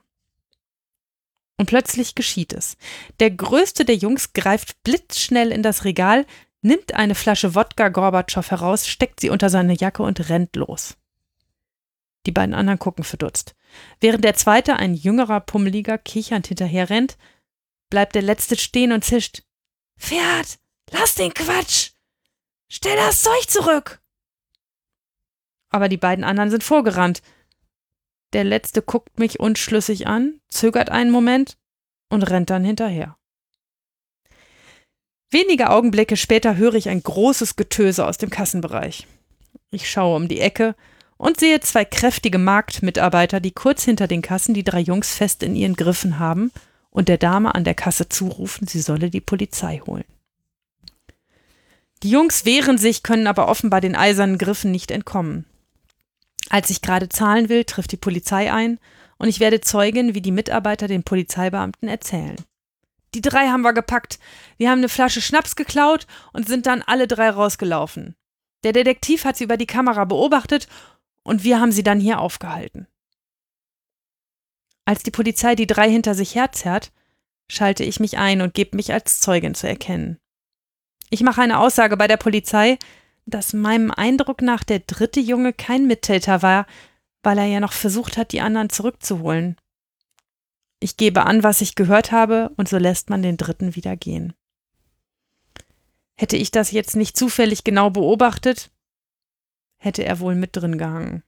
Und 1.58 1.66
plötzlich 1.66 2.14
geschieht 2.14 2.52
es. 2.52 2.76
Der 3.20 3.30
größte 3.30 3.84
der 3.84 3.96
Jungs 3.96 4.32
greift 4.32 4.82
blitzschnell 4.82 5.52
in 5.52 5.62
das 5.62 5.84
Regal, 5.84 6.26
nimmt 6.62 6.94
eine 6.94 7.14
Flasche 7.14 7.54
Wodka 7.54 7.90
Gorbatschow 7.90 8.50
heraus, 8.50 8.88
steckt 8.88 9.20
sie 9.20 9.30
unter 9.30 9.50
seine 9.50 9.74
Jacke 9.74 10.02
und 10.02 10.28
rennt 10.30 10.56
los. 10.56 10.96
Die 12.26 12.32
beiden 12.32 12.54
anderen 12.54 12.78
gucken 12.78 13.04
verdutzt. 13.04 13.54
Während 14.00 14.24
der 14.24 14.34
zweite, 14.34 14.76
ein 14.76 14.94
jüngerer 14.94 15.40
Pummeliger, 15.40 15.98
kichernd 15.98 16.46
hinterher 16.46 16.90
rennt, 16.90 17.16
bleibt 17.95 18.16
der 18.16 18.22
Letzte 18.22 18.57
stehen 18.59 18.90
und 18.90 19.05
zischt. 19.05 19.45
Pferd, 19.97 20.59
lass 20.90 21.14
den 21.14 21.32
Quatsch! 21.32 21.92
Stell 22.68 22.97
das 22.97 23.22
Zeug 23.22 23.49
zurück! 23.49 24.03
Aber 25.70 25.88
die 25.88 25.97
beiden 25.97 26.24
anderen 26.24 26.51
sind 26.51 26.64
vorgerannt. 26.64 27.22
Der 28.32 28.42
Letzte 28.42 28.82
guckt 28.82 29.20
mich 29.20 29.38
unschlüssig 29.38 30.09
an, 30.09 30.40
zögert 30.49 30.90
einen 30.90 31.12
Moment 31.12 31.57
und 32.09 32.24
rennt 32.24 32.51
dann 32.51 32.64
hinterher. 32.64 33.16
Wenige 35.30 35.70
Augenblicke 35.70 36.16
später 36.16 36.57
höre 36.57 36.74
ich 36.74 36.88
ein 36.88 37.01
großes 37.01 37.55
Getöse 37.55 38.09
aus 38.09 38.18
dem 38.18 38.30
Kassenbereich. 38.30 39.07
Ich 39.70 39.88
schaue 39.88 40.16
um 40.16 40.26
die 40.26 40.40
Ecke 40.40 40.74
und 41.16 41.38
sehe 41.38 41.61
zwei 41.61 41.84
kräftige 41.84 42.38
Marktmitarbeiter, 42.38 43.38
die 43.38 43.53
kurz 43.53 43.84
hinter 43.84 44.09
den 44.09 44.20
Kassen 44.20 44.53
die 44.53 44.64
drei 44.64 44.80
Jungs 44.80 45.14
fest 45.14 45.45
in 45.45 45.55
ihren 45.55 45.76
Griffen 45.76 46.18
haben 46.18 46.51
und 46.95 47.09
der 47.09 47.18
Dame 47.18 47.55
an 47.55 47.64
der 47.64 47.74
Kasse 47.74 48.09
zurufen, 48.09 48.68
sie 48.68 48.80
solle 48.80 49.11
die 49.11 49.20
Polizei 49.20 49.82
holen. 49.84 50.05
Die 52.03 52.11
Jungs 52.11 52.45
wehren 52.45 52.78
sich, 52.78 53.03
können 53.03 53.26
aber 53.26 53.49
offenbar 53.49 53.80
den 53.80 53.97
eisernen 53.97 54.38
Griffen 54.38 54.70
nicht 54.70 54.90
entkommen. 54.90 55.45
Als 56.51 56.70
ich 56.70 56.82
gerade 56.82 57.09
zahlen 57.09 57.49
will, 57.49 57.64
trifft 57.64 57.90
die 57.92 57.97
Polizei 57.97 58.53
ein 58.53 58.78
und 59.18 59.28
ich 59.28 59.40
werde 59.40 59.61
Zeugin, 59.61 60.14
wie 60.14 60.22
die 60.22 60.30
Mitarbeiter 60.30 60.86
den 60.86 61.03
Polizeibeamten 61.03 61.88
erzählen. 61.88 62.36
die 63.14 63.20
drei 63.20 63.49
haben 63.49 63.62
wir 63.62 63.72
gepackt. 63.72 64.18
Wir 64.57 64.70
haben 64.70 64.78
eine 64.78 64.88
Flasche 64.88 65.20
Schnaps 65.20 65.57
geklaut 65.57 66.07
und 66.32 66.49
sind 66.49 66.66
dann 66.66 66.82
alle 66.82 67.07
drei 67.07 67.30
rausgelaufen. 67.30 68.16
Der 68.64 68.72
Detektiv 68.72 69.24
hat 69.24 69.36
sie 69.36 69.45
über 69.45 69.57
die 69.57 69.66
Kamera 69.66 70.05
beobachtet 70.05 70.68
und 71.22 71.45
wir 71.45 71.61
haben 71.61 71.70
sie 71.72 71.84
dann 71.84 72.01
hier 72.01 72.18
aufgehalten. 72.18 72.86
Als 74.85 75.03
die 75.03 75.11
Polizei 75.11 75.55
die 75.55 75.66
drei 75.66 75.91
hinter 75.91 76.14
sich 76.14 76.35
herzerrt, 76.35 76.93
schalte 77.49 77.85
ich 77.85 78.01
mich 78.01 78.18
ein 78.18 78.41
und 78.41 78.55
gebe 78.55 78.76
mich 78.76 78.93
als 78.93 79.20
Zeugin 79.20 79.55
zu 79.55 79.68
erkennen. 79.68 80.18
Ich 81.11 81.22
mache 81.22 81.43
eine 81.43 81.59
Aussage 81.59 81.97
bei 81.97 82.07
der 82.07 82.16
Polizei, 82.16 82.78
dass 83.26 83.53
meinem 83.53 83.91
Eindruck 83.91 84.43
nach 84.43 84.64
der 84.64 84.80
dritte 84.80 85.20
Junge 85.20 85.53
kein 85.53 85.87
Mittäter 85.87 86.43
war, 86.43 86.66
weil 87.22 87.39
er 87.39 87.47
ja 87.47 87.61
noch 87.61 87.72
versucht 87.72 88.16
hat, 88.16 88.32
die 88.32 88.41
anderen 88.41 88.70
zurückzuholen. 88.70 89.57
Ich 90.80 90.97
gebe 90.97 91.24
an, 91.24 91.43
was 91.43 91.62
ich 91.62 91.76
gehört 91.76 92.12
habe, 92.12 92.51
und 92.57 92.68
so 92.68 92.76
lässt 92.76 93.09
man 93.09 93.22
den 93.22 93.39
dritten 93.39 93.74
wieder 93.74 93.97
gehen. 93.97 94.35
Hätte 96.16 96.37
ich 96.37 96.51
das 96.51 96.70
jetzt 96.70 96.95
nicht 96.95 97.16
zufällig 97.16 97.64
genau 97.64 97.91
beobachtet, 97.91 98.70
hätte 99.78 100.05
er 100.05 100.20
wohl 100.20 100.35
mit 100.35 100.57
drin 100.57 100.78
gehangen. 100.78 101.22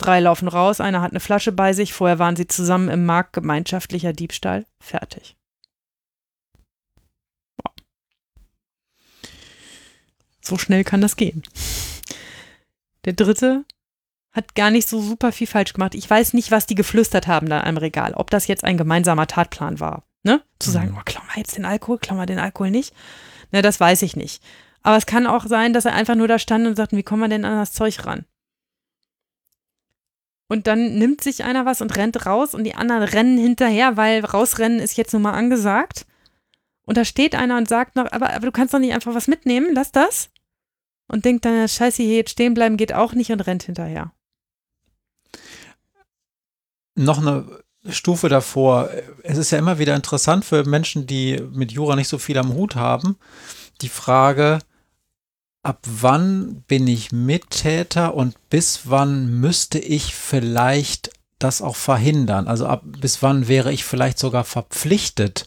Drei 0.00 0.18
laufen 0.18 0.48
raus, 0.48 0.80
einer 0.80 1.02
hat 1.02 1.10
eine 1.10 1.20
Flasche 1.20 1.52
bei 1.52 1.74
sich, 1.74 1.92
vorher 1.92 2.18
waren 2.18 2.34
sie 2.34 2.46
zusammen 2.46 2.88
im 2.88 3.04
Markt, 3.04 3.34
gemeinschaftlicher 3.34 4.14
Diebstahl, 4.14 4.64
fertig. 4.80 5.36
So 10.40 10.56
schnell 10.56 10.84
kann 10.84 11.02
das 11.02 11.16
gehen. 11.16 11.42
Der 13.04 13.12
dritte 13.12 13.66
hat 14.32 14.54
gar 14.54 14.70
nicht 14.70 14.88
so 14.88 15.02
super 15.02 15.32
viel 15.32 15.46
falsch 15.46 15.74
gemacht. 15.74 15.94
Ich 15.94 16.08
weiß 16.08 16.32
nicht, 16.32 16.50
was 16.50 16.64
die 16.64 16.76
geflüstert 16.76 17.26
haben 17.26 17.50
da 17.50 17.60
im 17.60 17.76
Regal. 17.76 18.14
Ob 18.14 18.30
das 18.30 18.46
jetzt 18.46 18.64
ein 18.64 18.78
gemeinsamer 18.78 19.26
Tatplan 19.26 19.80
war. 19.80 20.04
Ne? 20.22 20.42
Zu 20.58 20.70
sagen, 20.70 20.92
mhm. 20.92 20.96
oh, 20.98 21.02
klauen 21.04 21.26
wir 21.34 21.40
jetzt 21.40 21.58
den 21.58 21.66
Alkohol, 21.66 21.98
klauen 21.98 22.18
wir 22.18 22.24
den 22.24 22.38
Alkohol 22.38 22.70
nicht. 22.70 22.94
Ne, 23.52 23.60
das 23.60 23.78
weiß 23.78 24.00
ich 24.00 24.16
nicht. 24.16 24.42
Aber 24.82 24.96
es 24.96 25.04
kann 25.04 25.26
auch 25.26 25.44
sein, 25.44 25.74
dass 25.74 25.84
er 25.84 25.92
einfach 25.92 26.14
nur 26.14 26.28
da 26.28 26.38
stand 26.38 26.66
und 26.66 26.76
sagt, 26.76 26.92
wie 26.92 27.02
kommen 27.02 27.20
wir 27.20 27.28
denn 27.28 27.44
an 27.44 27.58
das 27.58 27.74
Zeug 27.74 28.06
ran? 28.06 28.24
Und 30.50 30.66
dann 30.66 30.98
nimmt 30.98 31.20
sich 31.20 31.44
einer 31.44 31.64
was 31.64 31.80
und 31.80 31.96
rennt 31.96 32.26
raus 32.26 32.56
und 32.56 32.64
die 32.64 32.74
anderen 32.74 33.04
rennen 33.04 33.38
hinterher, 33.38 33.96
weil 33.96 34.24
rausrennen 34.24 34.80
ist 34.80 34.96
jetzt 34.96 35.12
nun 35.12 35.22
mal 35.22 35.34
angesagt. 35.34 36.06
Und 36.82 36.96
da 36.96 37.04
steht 37.04 37.36
einer 37.36 37.56
und 37.56 37.68
sagt 37.68 37.94
noch, 37.94 38.10
aber, 38.10 38.30
aber 38.30 38.46
du 38.46 38.50
kannst 38.50 38.74
doch 38.74 38.80
nicht 38.80 38.92
einfach 38.92 39.14
was 39.14 39.28
mitnehmen, 39.28 39.72
lass 39.72 39.92
das. 39.92 40.28
Und 41.06 41.24
denkt 41.24 41.44
dann, 41.44 41.68
scheiße, 41.68 42.02
hier 42.02 42.16
jetzt 42.16 42.32
stehen 42.32 42.54
bleiben 42.54 42.76
geht 42.76 42.92
auch 42.92 43.12
nicht 43.12 43.30
und 43.30 43.46
rennt 43.46 43.62
hinterher. 43.62 44.12
Noch 46.96 47.18
eine 47.18 47.62
Stufe 47.88 48.28
davor. 48.28 48.90
Es 49.22 49.38
ist 49.38 49.52
ja 49.52 49.58
immer 49.58 49.78
wieder 49.78 49.94
interessant 49.94 50.44
für 50.44 50.64
Menschen, 50.64 51.06
die 51.06 51.40
mit 51.52 51.70
Jura 51.70 51.94
nicht 51.94 52.08
so 52.08 52.18
viel 52.18 52.38
am 52.38 52.54
Hut 52.54 52.74
haben, 52.74 53.18
die 53.82 53.88
Frage, 53.88 54.58
ab 55.62 55.80
wann 55.84 56.62
bin 56.66 56.86
ich 56.86 57.12
Mittäter 57.12 58.14
und 58.14 58.36
bis 58.48 58.82
wann 58.84 59.40
müsste 59.40 59.78
ich 59.78 60.14
vielleicht 60.14 61.10
das 61.38 61.62
auch 61.62 61.76
verhindern? 61.76 62.48
Also 62.48 62.66
ab 62.66 62.82
bis 62.84 63.22
wann 63.22 63.48
wäre 63.48 63.72
ich 63.72 63.84
vielleicht 63.84 64.18
sogar 64.18 64.44
verpflichtet, 64.44 65.46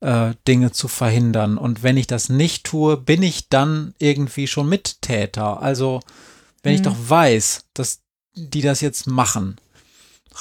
äh, 0.00 0.32
Dinge 0.48 0.72
zu 0.72 0.88
verhindern? 0.88 1.58
Und 1.58 1.82
wenn 1.82 1.96
ich 1.96 2.06
das 2.06 2.28
nicht 2.28 2.64
tue, 2.64 2.96
bin 2.96 3.22
ich 3.22 3.48
dann 3.48 3.94
irgendwie 3.98 4.46
schon 4.46 4.68
Mittäter? 4.68 5.62
Also 5.62 6.00
wenn 6.62 6.72
mhm. 6.72 6.76
ich 6.76 6.82
doch 6.82 6.96
weiß, 6.98 7.66
dass 7.74 8.00
die 8.34 8.62
das 8.62 8.80
jetzt 8.80 9.06
machen, 9.06 9.56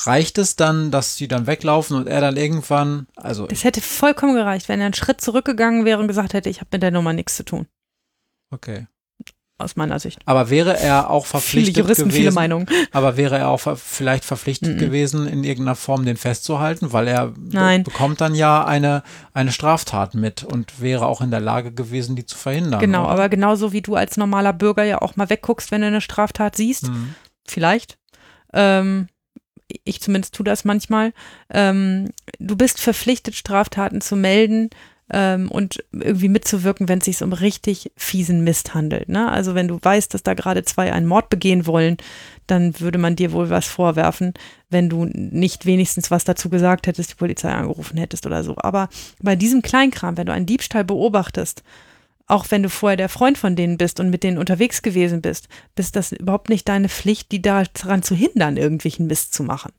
reicht 0.05 0.37
es 0.37 0.55
dann, 0.55 0.89
dass 0.89 1.17
sie 1.17 1.27
dann 1.27 1.47
weglaufen 1.47 1.97
und 1.97 2.07
er 2.07 2.21
dann 2.21 2.37
irgendwann, 2.37 3.07
also. 3.17 3.47
Das 3.47 3.65
hätte 3.65 3.81
vollkommen 3.81 4.35
gereicht, 4.35 4.69
wenn 4.69 4.79
er 4.79 4.85
einen 4.85 4.93
Schritt 4.93 5.19
zurückgegangen 5.19 5.83
wäre 5.83 5.99
und 5.99 6.07
gesagt 6.07 6.33
hätte, 6.33 6.49
ich 6.49 6.61
habe 6.61 6.69
mit 6.71 6.81
der 6.81 6.91
Nummer 6.91 7.11
nichts 7.11 7.35
zu 7.35 7.43
tun. 7.43 7.67
Okay 8.51 8.87
aus 9.63 9.75
meiner 9.75 9.99
Sicht. 9.99 10.19
Aber 10.25 10.49
wäre 10.49 10.79
er 10.79 11.09
auch 11.09 11.25
verpflichtet 11.25 11.75
viele 11.75 11.85
Juristen, 11.85 12.03
gewesen? 12.05 12.17
Viele 12.17 12.31
Meinungen. 12.31 12.67
Aber 12.91 13.17
wäre 13.17 13.37
er 13.37 13.49
auch 13.49 13.59
vielleicht 13.77 14.25
verpflichtet 14.25 14.75
mm 14.75 14.77
-mm. 14.77 14.79
gewesen, 14.79 15.27
in 15.27 15.43
irgendeiner 15.43 15.75
Form 15.75 16.05
den 16.05 16.17
festzuhalten, 16.17 16.93
weil 16.93 17.07
er 17.07 17.33
Nein. 17.37 17.83
bekommt 17.83 18.21
dann 18.21 18.35
ja 18.35 18.65
eine, 18.65 19.03
eine 19.33 19.51
Straftat 19.51 20.13
mit 20.13 20.43
und 20.43 20.81
wäre 20.81 21.05
auch 21.05 21.21
in 21.21 21.31
der 21.31 21.41
Lage 21.41 21.71
gewesen, 21.71 22.15
die 22.15 22.25
zu 22.25 22.37
verhindern. 22.37 22.79
Genau, 22.79 23.03
oder? 23.03 23.11
aber 23.11 23.29
genauso 23.29 23.71
wie 23.71 23.81
du 23.81 23.95
als 23.95 24.17
normaler 24.17 24.53
Bürger 24.53 24.83
ja 24.83 25.01
auch 25.01 25.15
mal 25.15 25.29
wegguckst, 25.29 25.71
wenn 25.71 25.81
du 25.81 25.87
eine 25.87 26.01
Straftat 26.01 26.55
siehst, 26.55 26.89
mm. 26.89 27.15
vielleicht. 27.47 27.97
Ähm, 28.53 29.07
ich 29.83 30.01
zumindest 30.01 30.35
tue 30.35 30.43
das 30.43 30.65
manchmal. 30.65 31.13
Ähm, 31.49 32.09
du 32.39 32.55
bist 32.55 32.81
verpflichtet, 32.81 33.35
Straftaten 33.35 34.01
zu 34.01 34.15
melden, 34.15 34.69
ähm, 35.11 35.49
und 35.51 35.83
irgendwie 35.91 36.29
mitzuwirken, 36.29 36.87
wenn 36.87 36.99
es 36.99 37.05
sich 37.05 37.21
um 37.21 37.33
richtig 37.33 37.91
fiesen 37.95 38.43
Mist 38.43 38.73
handelt. 38.73 39.09
Ne? 39.09 39.29
Also 39.29 39.55
wenn 39.55 39.67
du 39.67 39.79
weißt, 39.81 40.13
dass 40.13 40.23
da 40.23 40.33
gerade 40.33 40.63
zwei 40.63 40.93
einen 40.93 41.05
Mord 41.05 41.29
begehen 41.29 41.65
wollen, 41.65 41.97
dann 42.47 42.79
würde 42.79 42.97
man 42.97 43.15
dir 43.15 43.31
wohl 43.31 43.49
was 43.49 43.65
vorwerfen, 43.65 44.33
wenn 44.69 44.89
du 44.89 45.05
nicht 45.13 45.65
wenigstens 45.65 46.11
was 46.11 46.23
dazu 46.23 46.49
gesagt 46.49 46.87
hättest, 46.87 47.11
die 47.11 47.15
Polizei 47.15 47.51
angerufen 47.51 47.97
hättest 47.97 48.25
oder 48.25 48.43
so. 48.43 48.55
Aber 48.57 48.89
bei 49.21 49.35
diesem 49.35 49.61
Kleinkram, 49.61 50.17
wenn 50.17 50.25
du 50.25 50.33
einen 50.33 50.45
Diebstahl 50.45 50.83
beobachtest, 50.83 51.63
auch 52.31 52.45
wenn 52.49 52.63
du 52.63 52.69
vorher 52.69 52.95
der 52.95 53.09
Freund 53.09 53.37
von 53.37 53.57
denen 53.57 53.77
bist 53.77 53.99
und 53.99 54.09
mit 54.09 54.23
denen 54.23 54.37
unterwegs 54.37 54.81
gewesen 54.81 55.21
bist, 55.21 55.49
bist 55.75 55.97
das 55.97 56.13
überhaupt 56.13 56.47
nicht 56.49 56.67
deine 56.67 56.87
Pflicht, 56.87 57.31
die 57.33 57.41
daran 57.41 58.03
zu 58.03 58.15
hindern, 58.15 58.55
irgendwelchen 58.55 59.05
Mist 59.05 59.33
zu 59.33 59.43
machen. 59.43 59.73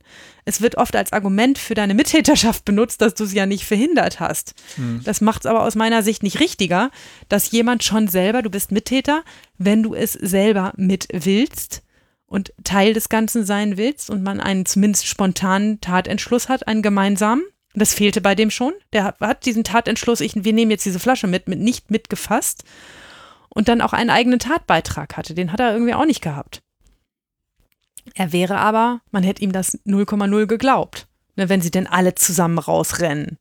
Es 0.45 0.61
wird 0.61 0.77
oft 0.77 0.95
als 0.95 1.13
Argument 1.13 1.57
für 1.57 1.73
deine 1.73 1.95
Mittäterschaft 1.95 2.63
benutzt, 2.63 3.01
dass 3.01 3.15
du 3.15 3.23
es 3.23 3.33
ja 3.33 3.47
nicht 3.47 3.65
verhindert 3.65 4.19
hast. 4.19 4.53
Hm. 4.75 5.01
Das 5.03 5.19
macht 5.19 5.45
es 5.45 5.45
aber 5.47 5.63
aus 5.63 5.73
meiner 5.73 6.03
Sicht 6.03 6.21
nicht 6.21 6.39
richtiger, 6.39 6.91
dass 7.27 7.49
jemand 7.49 7.83
schon 7.83 8.07
selber, 8.07 8.43
du 8.43 8.51
bist 8.51 8.71
Mittäter, 8.71 9.23
wenn 9.57 9.81
du 9.81 9.95
es 9.95 10.13
selber 10.13 10.73
mit 10.77 11.07
willst 11.11 11.81
und 12.27 12.53
Teil 12.63 12.93
des 12.93 13.09
Ganzen 13.09 13.45
sein 13.45 13.77
willst 13.77 14.11
und 14.11 14.21
man 14.21 14.39
einen 14.39 14.67
zumindest 14.67 15.07
spontanen 15.07 15.81
Tatentschluss 15.81 16.49
hat, 16.49 16.67
einen 16.67 16.83
gemeinsamen, 16.83 17.43
das 17.73 17.93
fehlte 17.93 18.21
bei 18.21 18.35
dem 18.35 18.51
schon. 18.51 18.73
Der 18.93 19.15
hat, 19.19 19.45
diesen 19.45 19.63
Tatentschluss, 19.63 20.21
ich, 20.21 20.33
wir 20.35 20.53
nehmen 20.53 20.71
jetzt 20.71 20.85
diese 20.85 20.99
Flasche 20.99 21.27
mit, 21.27 21.47
mit 21.47 21.59
nicht 21.59 21.89
mitgefasst. 21.89 22.63
Und 23.49 23.67
dann 23.67 23.81
auch 23.81 23.93
einen 23.93 24.09
eigenen 24.09 24.39
Tatbeitrag 24.39 25.15
hatte. 25.15 25.35
Den 25.35 25.51
hat 25.51 25.59
er 25.59 25.73
irgendwie 25.73 25.93
auch 25.93 26.05
nicht 26.05 26.21
gehabt. 26.21 26.63
Er 28.15 28.31
wäre 28.31 28.57
aber, 28.57 29.01
man 29.11 29.23
hätte 29.23 29.43
ihm 29.43 29.51
das 29.51 29.79
0,0 29.85 30.47
geglaubt, 30.47 31.07
ne, 31.35 31.49
wenn 31.49 31.61
sie 31.61 31.71
denn 31.71 31.87
alle 31.87 32.15
zusammen 32.15 32.57
rausrennen. 32.57 33.37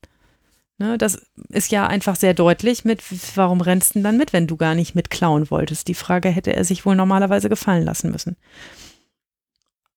Ne, 0.79 0.99
das 0.99 1.23
ist 1.49 1.71
ja 1.71 1.87
einfach 1.87 2.17
sehr 2.17 2.35
deutlich 2.35 2.85
mit, 2.85 3.03
warum 3.37 3.61
rennst 3.61 3.91
du 3.91 3.95
denn 3.95 4.05
dann 4.05 4.17
mit, 4.17 4.33
wenn 4.33 4.47
du 4.47 4.57
gar 4.57 4.75
nicht 4.75 4.95
mitklauen 4.95 5.51
wolltest? 5.51 5.89
Die 5.89 5.95
Frage 5.95 6.29
hätte 6.29 6.55
er 6.55 6.65
sich 6.65 6.87
wohl 6.87 6.97
normalerweise 6.97 7.49
gefallen 7.49 7.85
lassen 7.85 8.11
müssen. 8.11 8.37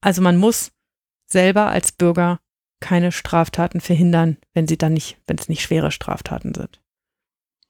Also 0.02 0.22
man 0.22 0.38
muss 0.38 0.72
selber 1.26 1.68
als 1.68 1.92
Bürger 1.92 2.40
keine 2.80 3.12
Straftaten 3.12 3.82
verhindern, 3.82 4.38
wenn 4.54 4.68
sie 4.68 4.78
dann 4.78 4.94
nicht, 4.94 5.18
wenn 5.28 5.38
es 5.38 5.50
nicht 5.50 5.62
schwere 5.62 5.92
Straftaten 5.92 6.54
sind. 6.54 6.80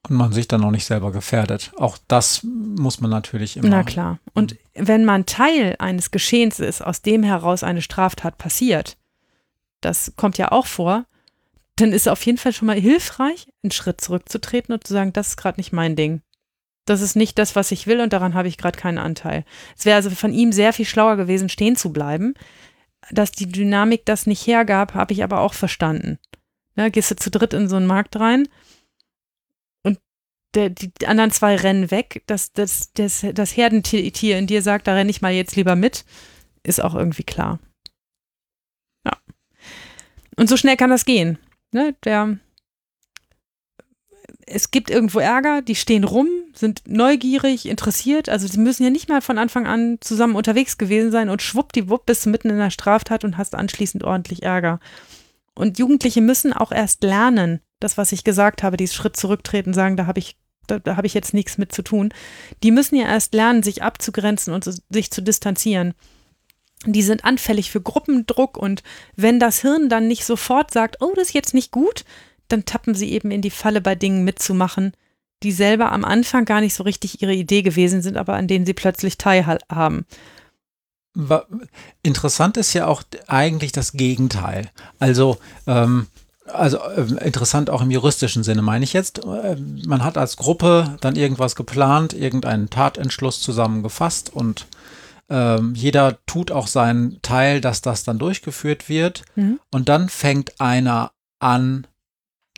Und 0.07 0.17
man 0.17 0.31
sich 0.33 0.47
dann 0.47 0.63
auch 0.63 0.71
nicht 0.71 0.85
selber 0.85 1.11
gefährdet. 1.11 1.71
Auch 1.77 1.97
das 2.07 2.43
muss 2.43 3.01
man 3.01 3.09
natürlich 3.09 3.57
immer. 3.57 3.69
Na 3.69 3.83
klar. 3.83 4.19
Und 4.33 4.55
wenn 4.73 5.03
man 5.03 5.25
Teil 5.25 5.75
eines 5.79 6.11
Geschehens 6.11 6.59
ist, 6.59 6.81
aus 6.81 7.01
dem 7.01 7.23
heraus 7.23 7.63
eine 7.63 7.81
Straftat 7.81 8.37
passiert, 8.37 8.97
das 9.81 10.13
kommt 10.15 10.37
ja 10.37 10.51
auch 10.51 10.67
vor, 10.67 11.05
dann 11.75 11.91
ist 11.91 12.03
es 12.03 12.07
auf 12.07 12.25
jeden 12.25 12.37
Fall 12.37 12.53
schon 12.53 12.67
mal 12.67 12.79
hilfreich, 12.79 13.47
einen 13.63 13.71
Schritt 13.71 13.99
zurückzutreten 13.99 14.73
und 14.73 14.85
zu 14.85 14.93
sagen, 14.93 15.11
das 15.13 15.29
ist 15.29 15.37
gerade 15.37 15.59
nicht 15.59 15.73
mein 15.73 15.95
Ding. 15.95 16.21
Das 16.85 17.01
ist 17.01 17.15
nicht 17.15 17.39
das, 17.39 17.55
was 17.55 17.71
ich 17.71 17.87
will 17.87 17.99
und 17.99 18.13
daran 18.13 18.35
habe 18.35 18.47
ich 18.47 18.57
gerade 18.57 18.77
keinen 18.77 18.99
Anteil. 18.99 19.43
Es 19.75 19.85
wäre 19.85 19.95
also 19.95 20.11
von 20.11 20.31
ihm 20.31 20.51
sehr 20.51 20.71
viel 20.71 20.85
schlauer 20.85 21.17
gewesen, 21.17 21.49
stehen 21.49 21.75
zu 21.75 21.91
bleiben, 21.91 22.35
dass 23.11 23.31
die 23.31 23.47
Dynamik 23.47 24.05
das 24.05 24.25
nicht 24.25 24.45
hergab, 24.47 24.93
habe 24.93 25.13
ich 25.13 25.23
aber 25.23 25.41
auch 25.41 25.53
verstanden. 25.53 26.19
Ne, 26.75 26.91
gehst 26.91 27.11
du 27.11 27.15
zu 27.15 27.31
dritt 27.31 27.53
in 27.53 27.69
so 27.69 27.77
einen 27.77 27.87
Markt 27.87 28.19
rein 28.19 28.49
und 29.83 29.99
der, 30.55 30.69
die 30.69 30.91
anderen 31.05 31.31
zwei 31.31 31.55
rennen 31.55 31.89
weg. 31.89 32.23
Das, 32.27 32.51
das, 32.51 32.91
das, 32.93 33.25
das 33.33 33.55
Herdentier 33.55 34.37
in 34.37 34.47
dir 34.47 34.61
sagt, 34.61 34.87
da 34.87 34.93
renne 34.93 35.09
ich 35.09 35.21
mal 35.21 35.31
jetzt 35.31 35.55
lieber 35.55 35.75
mit, 35.75 36.03
ist 36.63 36.83
auch 36.83 36.95
irgendwie 36.95 37.23
klar. 37.23 37.59
Ja. 39.05 39.17
Und 40.35 40.49
so 40.49 40.57
schnell 40.57 40.75
kann 40.75 40.89
das 40.89 41.05
gehen. 41.05 41.37
Ne, 41.71 41.95
der, 42.03 42.39
es 44.45 44.71
gibt 44.71 44.89
irgendwo 44.89 45.19
Ärger, 45.19 45.61
die 45.61 45.75
stehen 45.75 46.03
rum, 46.03 46.27
sind 46.57 46.83
neugierig, 46.87 47.67
interessiert. 47.67 48.29
Also 48.29 48.47
sie 48.47 48.59
müssen 48.59 48.83
ja 48.83 48.89
nicht 48.89 49.09
mal 49.09 49.21
von 49.21 49.37
Anfang 49.37 49.67
an 49.67 49.97
zusammen 50.01 50.35
unterwegs 50.35 50.77
gewesen 50.77 51.11
sein 51.11 51.29
und 51.29 51.41
schwuppdiwupp 51.41 52.05
bist 52.05 52.25
du 52.25 52.29
mitten 52.29 52.49
in 52.49 52.57
der 52.57 52.69
Straftat 52.69 53.23
und 53.23 53.37
hast 53.37 53.55
anschließend 53.55 54.03
ordentlich 54.03 54.43
Ärger. 54.43 54.79
Und 55.53 55.79
Jugendliche 55.79 56.21
müssen 56.21 56.53
auch 56.53 56.71
erst 56.71 57.03
lernen, 57.03 57.61
das, 57.79 57.97
was 57.97 58.11
ich 58.11 58.23
gesagt 58.23 58.63
habe, 58.63 58.77
dieses 58.77 58.95
Schritt 58.95 59.17
zurücktreten, 59.17 59.73
sagen, 59.73 59.97
da 59.97 60.05
habe 60.05 60.19
ich, 60.19 60.37
da, 60.67 60.79
da 60.79 60.97
habe 60.97 61.07
ich 61.07 61.13
jetzt 61.13 61.33
nichts 61.33 61.57
mit 61.57 61.71
zu 61.71 61.81
tun. 61.81 62.13
Die 62.63 62.71
müssen 62.71 62.95
ja 62.95 63.05
erst 63.05 63.33
lernen, 63.33 63.63
sich 63.63 63.83
abzugrenzen 63.83 64.53
und 64.53 64.69
sich 64.89 65.11
zu 65.11 65.21
distanzieren. 65.21 65.93
Die 66.85 67.03
sind 67.03 67.25
anfällig 67.25 67.71
für 67.71 67.81
Gruppendruck 67.81 68.57
und 68.57 68.83
wenn 69.15 69.39
das 69.39 69.61
Hirn 69.61 69.89
dann 69.89 70.07
nicht 70.07 70.25
sofort 70.25 70.71
sagt, 70.71 70.97
oh, 71.01 71.13
das 71.15 71.29
ist 71.29 71.33
jetzt 71.33 71.53
nicht 71.53 71.71
gut, 71.71 72.05
dann 72.47 72.65
tappen 72.65 72.93
sie 72.93 73.11
eben 73.11 73.31
in 73.31 73.41
die 73.41 73.49
Falle, 73.49 73.81
bei 73.81 73.95
Dingen 73.95 74.23
mitzumachen, 74.23 74.93
die 75.45 75.51
selber 75.51 75.91
am 75.91 76.03
Anfang 76.03 76.43
gar 76.43 76.59
nicht 76.59 76.73
so 76.73 76.83
richtig 76.83 77.21
ihre 77.21 77.33
Idee 77.33 77.61
gewesen 77.61 78.01
sind, 78.01 78.17
aber 78.17 78.33
an 78.33 78.47
denen 78.47 78.65
sie 78.65 78.73
plötzlich 78.73 79.17
teilhaben. 79.17 80.05
Interessant 82.01 82.57
ist 82.57 82.73
ja 82.73 82.87
auch 82.87 83.03
eigentlich 83.27 83.71
das 83.71 83.93
Gegenteil. 83.93 84.69
Also, 84.99 85.37
ähm, 85.67 86.07
also 86.51 86.77
äh, 86.77 87.25
interessant 87.25 87.69
auch 87.69 87.81
im 87.81 87.91
juristischen 87.91 88.43
Sinne 88.43 88.63
meine 88.63 88.83
ich 88.83 88.93
jetzt. 88.93 89.23
Äh, 89.23 89.55
man 89.85 90.03
hat 90.03 90.17
als 90.17 90.35
Gruppe 90.35 90.97
dann 90.99 91.15
irgendwas 91.15 91.55
geplant, 91.55 92.13
irgendeinen 92.13 92.69
Tatentschluss 92.69 93.39
zusammengefasst 93.39 94.33
und 94.33 94.65
ähm, 95.29 95.73
jeder 95.75 96.17
tut 96.25 96.51
auch 96.51 96.67
seinen 96.67 97.21
Teil, 97.21 97.61
dass 97.61 97.81
das 97.81 98.03
dann 98.03 98.19
durchgeführt 98.19 98.89
wird. 98.89 99.23
Mhm. 99.35 99.59
Und 99.71 99.89
dann 99.89 100.09
fängt 100.09 100.59
einer 100.59 101.11
an, 101.39 101.87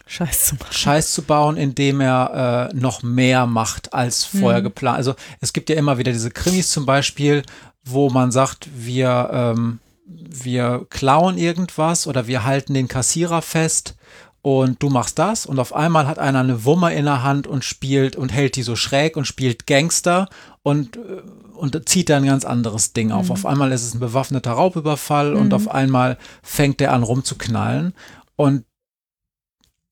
Scheiß 0.07 0.45
zu, 0.47 0.55
machen. 0.55 0.73
Scheiß 0.73 1.11
zu 1.11 1.21
bauen, 1.21 1.57
indem 1.57 2.01
er 2.01 2.69
äh, 2.71 2.75
noch 2.75 3.03
mehr 3.03 3.45
macht 3.45 3.93
als 3.93 4.23
vorher 4.23 4.61
mhm. 4.61 4.65
geplant. 4.65 4.97
Also 4.97 5.15
es 5.41 5.53
gibt 5.53 5.69
ja 5.69 5.75
immer 5.75 5.97
wieder 5.97 6.11
diese 6.11 6.31
Krimis 6.31 6.69
zum 6.69 6.85
Beispiel, 6.85 7.43
wo 7.83 8.09
man 8.09 8.31
sagt, 8.31 8.69
wir, 8.73 9.29
ähm, 9.31 9.79
wir 10.05 10.85
klauen 10.89 11.37
irgendwas 11.37 12.07
oder 12.07 12.27
wir 12.27 12.43
halten 12.43 12.73
den 12.73 12.87
Kassierer 12.87 13.41
fest 13.41 13.95
und 14.41 14.81
du 14.81 14.89
machst 14.89 15.19
das 15.19 15.45
und 15.45 15.59
auf 15.59 15.75
einmal 15.75 16.07
hat 16.07 16.19
einer 16.19 16.39
eine 16.39 16.63
Wumme 16.63 16.93
in 16.93 17.05
der 17.05 17.23
Hand 17.23 17.47
und 17.47 17.65
spielt 17.65 18.15
und 18.15 18.31
hält 18.31 18.55
die 18.55 18.63
so 18.63 18.77
schräg 18.77 19.17
und 19.17 19.25
spielt 19.25 19.67
Gangster 19.67 20.29
und, 20.63 20.95
äh, 20.95 21.21
und 21.53 21.89
zieht 21.89 22.09
dann 22.09 22.23
ein 22.23 22.29
ganz 22.29 22.45
anderes 22.45 22.93
Ding 22.93 23.11
auf. 23.11 23.25
Mhm. 23.25 23.31
Auf 23.31 23.45
einmal 23.45 23.71
ist 23.73 23.83
es 23.83 23.93
ein 23.93 23.99
bewaffneter 23.99 24.51
Raubüberfall 24.51 25.31
mhm. 25.31 25.41
und 25.41 25.53
auf 25.53 25.69
einmal 25.69 26.17
fängt 26.43 26.79
der 26.79 26.93
an 26.93 27.03
rumzuknallen 27.03 27.93
und 28.37 28.63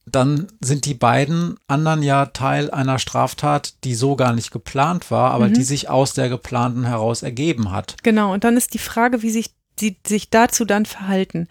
dann 0.06 0.48
sind 0.62 0.86
die 0.86 0.94
beiden 0.94 1.58
anderen 1.68 2.04
ja 2.04 2.28
Teil 2.28 2.70
einer 2.70 3.00
Straftat, 3.00 3.84
die 3.84 3.96
so 3.96 4.16
gar 4.16 4.34
nicht 4.34 4.52
geplant 4.52 5.10
war, 5.10 5.32
aber 5.32 5.50
mhm. 5.50 5.54
die 5.54 5.64
sich 5.64 5.90
aus 5.90 6.14
der 6.14 6.30
geplanten 6.30 6.86
heraus 6.86 7.24
ergeben 7.24 7.72
hat. 7.72 7.96
Genau, 8.04 8.34
und 8.34 8.44
dann 8.44 8.56
ist 8.56 8.74
die 8.74 8.80
Frage, 8.80 9.24
wie 9.24 9.32
sich 9.32 9.56
die 9.80 9.98
sich 10.06 10.30
dazu 10.30 10.64
dann 10.64 10.86
verhalten. 10.86 11.48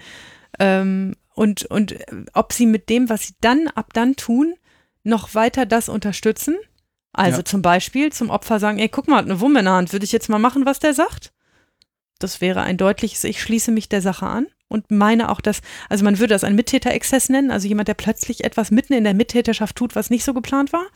Ähm, 0.59 1.15
und, 1.35 1.65
und 1.67 1.97
ob 2.33 2.53
sie 2.53 2.67
mit 2.67 2.89
dem, 2.89 3.09
was 3.09 3.27
sie 3.27 3.35
dann 3.41 3.69
ab 3.69 3.93
dann 3.93 4.17
tun, 4.17 4.55
noch 5.03 5.35
weiter 5.35 5.67
das 5.67 5.89
unterstützen. 5.89 6.57
Also 7.13 7.39
ja. 7.39 7.45
zum 7.45 7.61
Beispiel 7.63 8.13
zum 8.13 8.31
Opfer 8.31 8.59
sagen, 8.61 8.79
ey, 8.79 8.89
guck 8.89 9.09
mal, 9.09 9.19
hat 9.19 9.27
eine 9.27 9.41
Wumme 9.41 9.61
in 9.61 9.67
der 9.67 9.75
Hand, 9.75 9.93
würde 9.93 10.05
ich 10.05 10.13
jetzt 10.13 10.29
mal 10.29 10.39
machen, 10.39 10.65
was 10.65 10.79
der 10.79 10.95
sagt? 10.95 11.33
Das 12.19 12.41
wäre 12.41 12.63
ein 12.63 12.77
deutliches, 12.77 13.25
ich 13.25 13.43
schließe 13.43 13.73
mich 13.73 13.89
der 13.89 14.01
Sache 14.01 14.27
an 14.27 14.47
und 14.75 14.91
meine 14.91 15.31
auch, 15.31 15.41
dass, 15.41 15.63
also 15.89 16.05
man 16.05 16.19
würde 16.19 16.35
das 16.35 16.45
einen 16.45 16.57
Mittäterexzess 16.57 17.29
nennen, 17.29 17.51
also 17.51 17.69
jemand, 17.69 17.89
der 17.89 17.95
plötzlich 17.95 18.45
etwas 18.45 18.71
mitten 18.71 18.93
in 18.93 19.05
der 19.05 19.15
Mittäterschaft 19.15 19.77
tut, 19.77 19.95
was 19.95 20.11
nicht 20.11 20.25
so 20.25 20.35
geplant 20.35 20.73
war. 20.73 20.87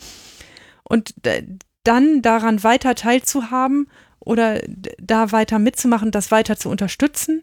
Und 0.82 1.14
dann 1.84 2.20
daran 2.20 2.64
weiter 2.64 2.94
teilzuhaben 2.94 3.88
oder 4.18 4.60
da 5.00 5.32
weiter 5.32 5.58
mitzumachen, 5.58 6.10
das 6.10 6.30
weiter 6.30 6.56
zu 6.56 6.68
unterstützen, 6.68 7.42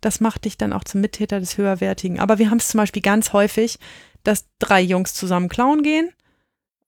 das 0.00 0.20
macht 0.20 0.44
dich 0.44 0.58
dann 0.58 0.72
auch 0.72 0.84
zum 0.84 1.00
Mittäter 1.00 1.40
des 1.40 1.56
Höherwertigen. 1.56 2.18
Aber 2.18 2.38
wir 2.38 2.50
haben 2.50 2.58
es 2.58 2.68
zum 2.68 2.78
Beispiel 2.78 3.02
ganz 3.02 3.32
häufig, 3.32 3.78
dass 4.24 4.46
drei 4.58 4.80
Jungs 4.80 5.14
zusammen 5.14 5.48
klauen 5.48 5.82
gehen, 5.82 6.10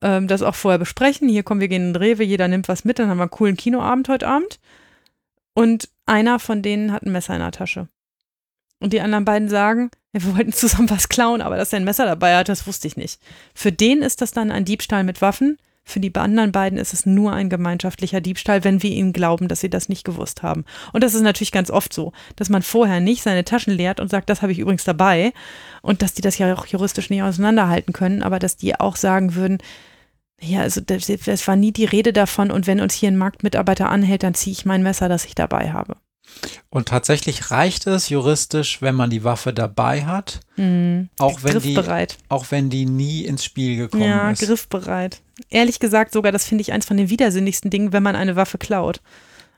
ähm, 0.03 0.26
das 0.26 0.42
auch 0.42 0.55
vorher 0.55 0.78
besprechen. 0.78 1.28
Hier 1.28 1.44
kommen 1.44 1.61
wir 1.61 1.68
gehen 1.68 1.86
in 1.86 1.92
den 1.92 2.03
Rewe, 2.03 2.24
jeder 2.24 2.49
nimmt 2.49 2.68
was 2.68 2.84
mit, 2.84 2.99
dann 2.99 3.09
haben 3.09 3.18
wir 3.18 3.22
einen 3.22 3.30
coolen 3.30 3.57
Kinoabend 3.57 4.09
heute 4.09 4.26
Abend. 4.26 4.59
Und 5.55 5.88
einer 6.05 6.38
von 6.38 6.62
denen 6.62 6.92
hat 6.92 7.05
ein 7.05 7.12
Messer 7.12 7.34
in 7.34 7.40
der 7.40 7.53
Tasche. 7.53 7.88
Und 8.80 8.92
die 8.92 9.00
anderen 9.00 9.24
beiden 9.24 9.48
sagen, 9.48 9.90
ja, 10.12 10.22
wir 10.22 10.36
wollten 10.36 10.52
zusammen 10.52 10.90
was 10.90 11.08
klauen, 11.08 11.42
aber 11.42 11.56
dass 11.56 11.72
er 11.72 11.80
ein 11.80 11.84
Messer 11.84 12.06
dabei 12.06 12.36
hat, 12.36 12.48
das 12.48 12.66
wusste 12.66 12.86
ich 12.86 12.96
nicht. 12.96 13.20
Für 13.54 13.72
den 13.72 14.02
ist 14.02 14.20
das 14.20 14.32
dann 14.32 14.50
ein 14.50 14.64
Diebstahl 14.64 15.04
mit 15.04 15.20
Waffen. 15.20 15.58
Für 15.84 16.00
die 16.00 16.14
anderen 16.14 16.52
beiden 16.52 16.78
ist 16.78 16.92
es 16.92 17.06
nur 17.06 17.32
ein 17.32 17.48
gemeinschaftlicher 17.48 18.20
Diebstahl, 18.20 18.62
wenn 18.62 18.82
wir 18.82 18.90
ihnen 18.90 19.14
glauben, 19.14 19.48
dass 19.48 19.60
sie 19.60 19.70
das 19.70 19.88
nicht 19.88 20.04
gewusst 20.04 20.42
haben. 20.42 20.66
Und 20.92 21.02
das 21.02 21.14
ist 21.14 21.22
natürlich 21.22 21.50
ganz 21.50 21.70
oft 21.70 21.94
so, 21.94 22.12
dass 22.36 22.50
man 22.50 22.62
vorher 22.62 23.00
nicht 23.00 23.22
seine 23.22 23.42
Taschen 23.42 23.72
leert 23.72 23.98
und 23.98 24.10
sagt, 24.10 24.28
das 24.28 24.42
habe 24.42 24.52
ich 24.52 24.58
übrigens 24.58 24.84
dabei. 24.84 25.32
Und 25.80 26.02
dass 26.02 26.12
die 26.12 26.20
das 26.20 26.36
ja 26.36 26.52
auch 26.54 26.66
juristisch 26.66 27.08
nicht 27.08 27.22
auseinanderhalten 27.22 27.94
können, 27.94 28.22
aber 28.22 28.38
dass 28.38 28.58
die 28.58 28.78
auch 28.78 28.96
sagen 28.96 29.34
würden, 29.34 29.58
ja, 30.40 30.60
also 30.60 30.82
es 30.86 31.48
war 31.48 31.56
nie 31.56 31.72
die 31.72 31.86
Rede 31.86 32.12
davon 32.12 32.50
und 32.50 32.66
wenn 32.66 32.80
uns 32.80 32.94
hier 32.94 33.10
ein 33.10 33.16
Marktmitarbeiter 33.16 33.88
anhält, 33.88 34.22
dann 34.22 34.34
ziehe 34.34 34.52
ich 34.52 34.66
mein 34.66 34.82
Messer, 34.82 35.08
das 35.08 35.24
ich 35.24 35.34
dabei 35.34 35.72
habe. 35.72 35.96
Und 36.70 36.89
tatsächlich 36.89 37.51
reicht 37.51 37.86
es 37.86 38.09
juristisch, 38.09 38.82
wenn 38.82 38.95
man 38.95 39.11
die 39.11 39.24
Waffe 39.24 39.55
dabei 39.55 40.05
hat, 40.05 40.41
mhm. 40.57 41.09
auch, 41.18 41.43
wenn 41.43 41.61
die, 41.61 41.78
auch 42.28 42.51
wenn 42.51 42.68
die 42.68 42.84
nie 42.84 43.24
ins 43.24 43.45
Spiel 43.45 43.76
gekommen 43.76 44.03
ja, 44.03 44.30
ist. 44.30 44.43
Ja, 44.43 44.49
griffbereit. 44.49 45.22
Ehrlich 45.49 45.78
gesagt 45.80 46.12
sogar, 46.12 46.30
das 46.30 46.45
finde 46.45 46.62
ich 46.62 46.72
eins 46.72 46.84
von 46.84 46.97
den 46.97 47.09
widersinnigsten 47.11 47.70
Dingen, 47.70 47.93
wenn 47.93 48.03
man 48.03 48.16
eine 48.16 48.36
Waffe 48.36 48.59
klaut. 48.59 49.01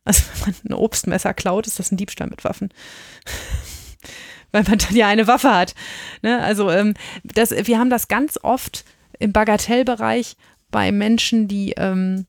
Also 0.04 0.22
wenn 0.44 0.54
man 0.54 0.54
ein 0.68 0.74
Obstmesser 0.74 1.34
klaut, 1.34 1.66
ist 1.66 1.78
das 1.78 1.90
ein 1.90 1.96
Diebstahl 1.96 2.28
mit 2.28 2.44
Waffen. 2.44 2.70
Weil 4.52 4.64
man 4.64 4.78
dann 4.78 4.96
ja 4.96 5.08
eine 5.08 5.26
Waffe 5.26 5.54
hat. 5.54 5.74
Ne? 6.22 6.40
Also 6.42 6.70
ähm, 6.70 6.94
das, 7.22 7.50
wir 7.50 7.78
haben 7.78 7.90
das 7.90 8.08
ganz 8.08 8.38
oft 8.42 8.84
im 9.18 9.32
Bagatellbereich 9.32 10.36
bei 10.70 10.92
Menschen, 10.92 11.46
die, 11.46 11.74
ähm, 11.76 12.26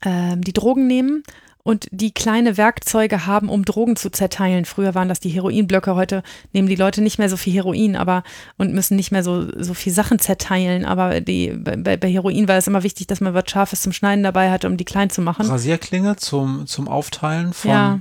äh, 0.00 0.36
die 0.36 0.52
Drogen 0.52 0.86
nehmen 0.86 1.22
und 1.62 1.88
die 1.90 2.12
kleine 2.12 2.56
Werkzeuge 2.56 3.26
haben, 3.26 3.48
um 3.48 3.64
Drogen 3.64 3.96
zu 3.96 4.10
zerteilen. 4.10 4.64
Früher 4.64 4.94
waren 4.94 5.08
das 5.08 5.20
die 5.20 5.28
Heroinblöcke, 5.28 5.94
heute 5.94 6.22
nehmen 6.52 6.68
die 6.68 6.76
Leute 6.76 7.02
nicht 7.02 7.18
mehr 7.18 7.28
so 7.28 7.36
viel 7.36 7.52
Heroin, 7.52 7.96
aber 7.96 8.22
und 8.56 8.72
müssen 8.72 8.96
nicht 8.96 9.12
mehr 9.12 9.22
so, 9.22 9.46
so 9.62 9.74
viel 9.74 9.92
Sachen 9.92 10.18
zerteilen. 10.18 10.84
Aber 10.84 11.20
die, 11.20 11.52
bei, 11.52 11.96
bei 11.96 12.10
Heroin 12.10 12.48
war 12.48 12.56
es 12.56 12.66
immer 12.66 12.82
wichtig, 12.82 13.06
dass 13.06 13.20
man 13.20 13.34
was 13.34 13.44
Scharfes 13.50 13.82
zum 13.82 13.92
Schneiden 13.92 14.24
dabei 14.24 14.50
hatte, 14.50 14.66
um 14.66 14.76
die 14.76 14.84
klein 14.84 15.10
zu 15.10 15.20
machen. 15.20 15.46
Rasierklinge 15.46 16.16
zum, 16.16 16.66
zum 16.66 16.88
Aufteilen 16.88 17.52
von. 17.52 17.70
Ja. 17.70 18.00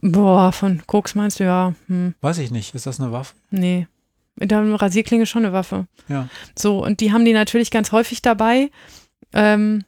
Boah, 0.00 0.50
von 0.50 0.82
Koks 0.86 1.14
meinst 1.14 1.38
du 1.38 1.44
ja. 1.44 1.74
Hm. 1.86 2.14
Weiß 2.20 2.38
ich 2.38 2.50
nicht. 2.50 2.74
Ist 2.74 2.86
das 2.86 3.00
eine 3.00 3.12
Waffe? 3.12 3.34
Nee. 3.50 3.86
Mit 4.34 4.50
der 4.50 4.60
Rasierklinge 4.80 5.26
schon 5.26 5.44
eine 5.44 5.52
Waffe. 5.52 5.86
Ja. 6.08 6.28
So, 6.58 6.84
und 6.84 7.00
die 7.00 7.12
haben 7.12 7.24
die 7.24 7.32
natürlich 7.32 7.70
ganz 7.70 7.92
häufig 7.92 8.22
dabei. 8.22 8.70
Ähm, 9.32 9.84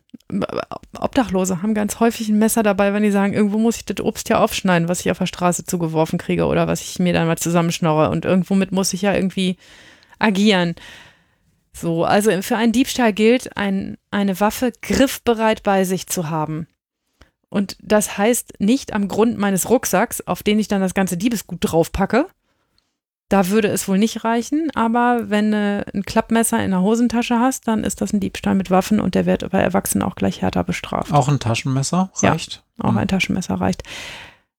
Obdachlose 0.98 1.62
haben 1.62 1.74
ganz 1.74 2.00
häufig 2.00 2.28
ein 2.28 2.38
Messer 2.38 2.62
dabei, 2.62 2.92
wenn 2.92 3.02
die 3.02 3.10
sagen, 3.10 3.32
irgendwo 3.32 3.58
muss 3.58 3.76
ich 3.76 3.84
das 3.84 4.04
Obst 4.04 4.28
ja 4.28 4.38
aufschneiden, 4.38 4.88
was 4.88 5.00
ich 5.00 5.10
auf 5.10 5.18
der 5.18 5.26
Straße 5.26 5.64
zugeworfen 5.64 6.18
kriege 6.18 6.46
oder 6.46 6.66
was 6.66 6.80
ich 6.80 6.98
mir 6.98 7.12
dann 7.12 7.26
mal 7.26 7.38
zusammenschnorre 7.38 8.10
und 8.10 8.24
irgendwo 8.24 8.54
mit 8.54 8.72
muss 8.72 8.92
ich 8.92 9.02
ja 9.02 9.14
irgendwie 9.14 9.56
agieren. 10.18 10.74
So, 11.72 12.04
also 12.04 12.30
für 12.42 12.56
einen 12.56 12.72
Diebstahl 12.72 13.12
gilt, 13.12 13.56
ein, 13.56 13.96
eine 14.10 14.38
Waffe 14.40 14.72
griffbereit 14.80 15.62
bei 15.62 15.84
sich 15.84 16.06
zu 16.06 16.30
haben. 16.30 16.68
Und 17.48 17.76
das 17.82 18.16
heißt 18.16 18.54
nicht 18.58 18.92
am 18.92 19.08
Grund 19.08 19.38
meines 19.38 19.68
Rucksacks, 19.68 20.20
auf 20.20 20.42
den 20.42 20.58
ich 20.58 20.68
dann 20.68 20.80
das 20.80 20.94
ganze 20.94 21.16
Diebesgut 21.16 21.58
draufpacke, 21.60 22.26
da 23.28 23.48
würde 23.48 23.68
es 23.68 23.88
wohl 23.88 23.98
nicht 23.98 24.24
reichen, 24.24 24.70
aber 24.74 25.30
wenn 25.30 25.52
du 25.52 25.84
ein 25.94 26.02
Klappmesser 26.02 26.62
in 26.62 26.72
der 26.72 26.82
Hosentasche 26.82 27.38
hast, 27.38 27.66
dann 27.66 27.82
ist 27.82 28.00
das 28.00 28.12
ein 28.12 28.20
Diebstahl 28.20 28.54
mit 28.54 28.70
Waffen 28.70 29.00
und 29.00 29.14
der 29.14 29.26
wird 29.26 29.48
bei 29.50 29.60
Erwachsenen 29.60 30.02
auch 30.02 30.14
gleich 30.14 30.42
härter 30.42 30.62
bestraft. 30.62 31.12
Auch 31.12 31.28
ein 31.28 31.40
Taschenmesser 31.40 32.10
reicht? 32.22 32.62
Ja, 32.78 32.84
auch 32.84 32.92
mhm. 32.92 32.98
ein 32.98 33.08
Taschenmesser 33.08 33.54
reicht. 33.54 33.82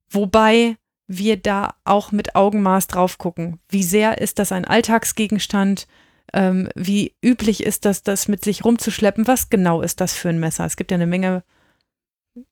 Wobei 0.10 0.78
wir 1.08 1.38
da 1.38 1.76
auch 1.84 2.12
mit 2.12 2.36
Augenmaß 2.36 2.88
drauf 2.88 3.18
gucken. 3.18 3.60
Wie 3.70 3.84
sehr 3.84 4.18
ist 4.20 4.40
das 4.40 4.52
ein 4.52 4.66
Alltagsgegenstand? 4.66 5.88
Ähm, 6.34 6.70
wie 6.76 7.14
üblich 7.24 7.64
ist 7.64 7.86
das, 7.86 8.02
das 8.02 8.28
mit 8.28 8.44
sich 8.44 8.66
rumzuschleppen? 8.66 9.28
Was 9.28 9.50
genau 9.50 9.82
ist 9.82 10.02
das 10.02 10.14
für 10.14 10.30
ein 10.30 10.40
Messer? 10.40 10.66
Es 10.66 10.78
gibt 10.78 10.90
ja 10.90 10.96
eine 10.96 11.06
Menge 11.06 11.44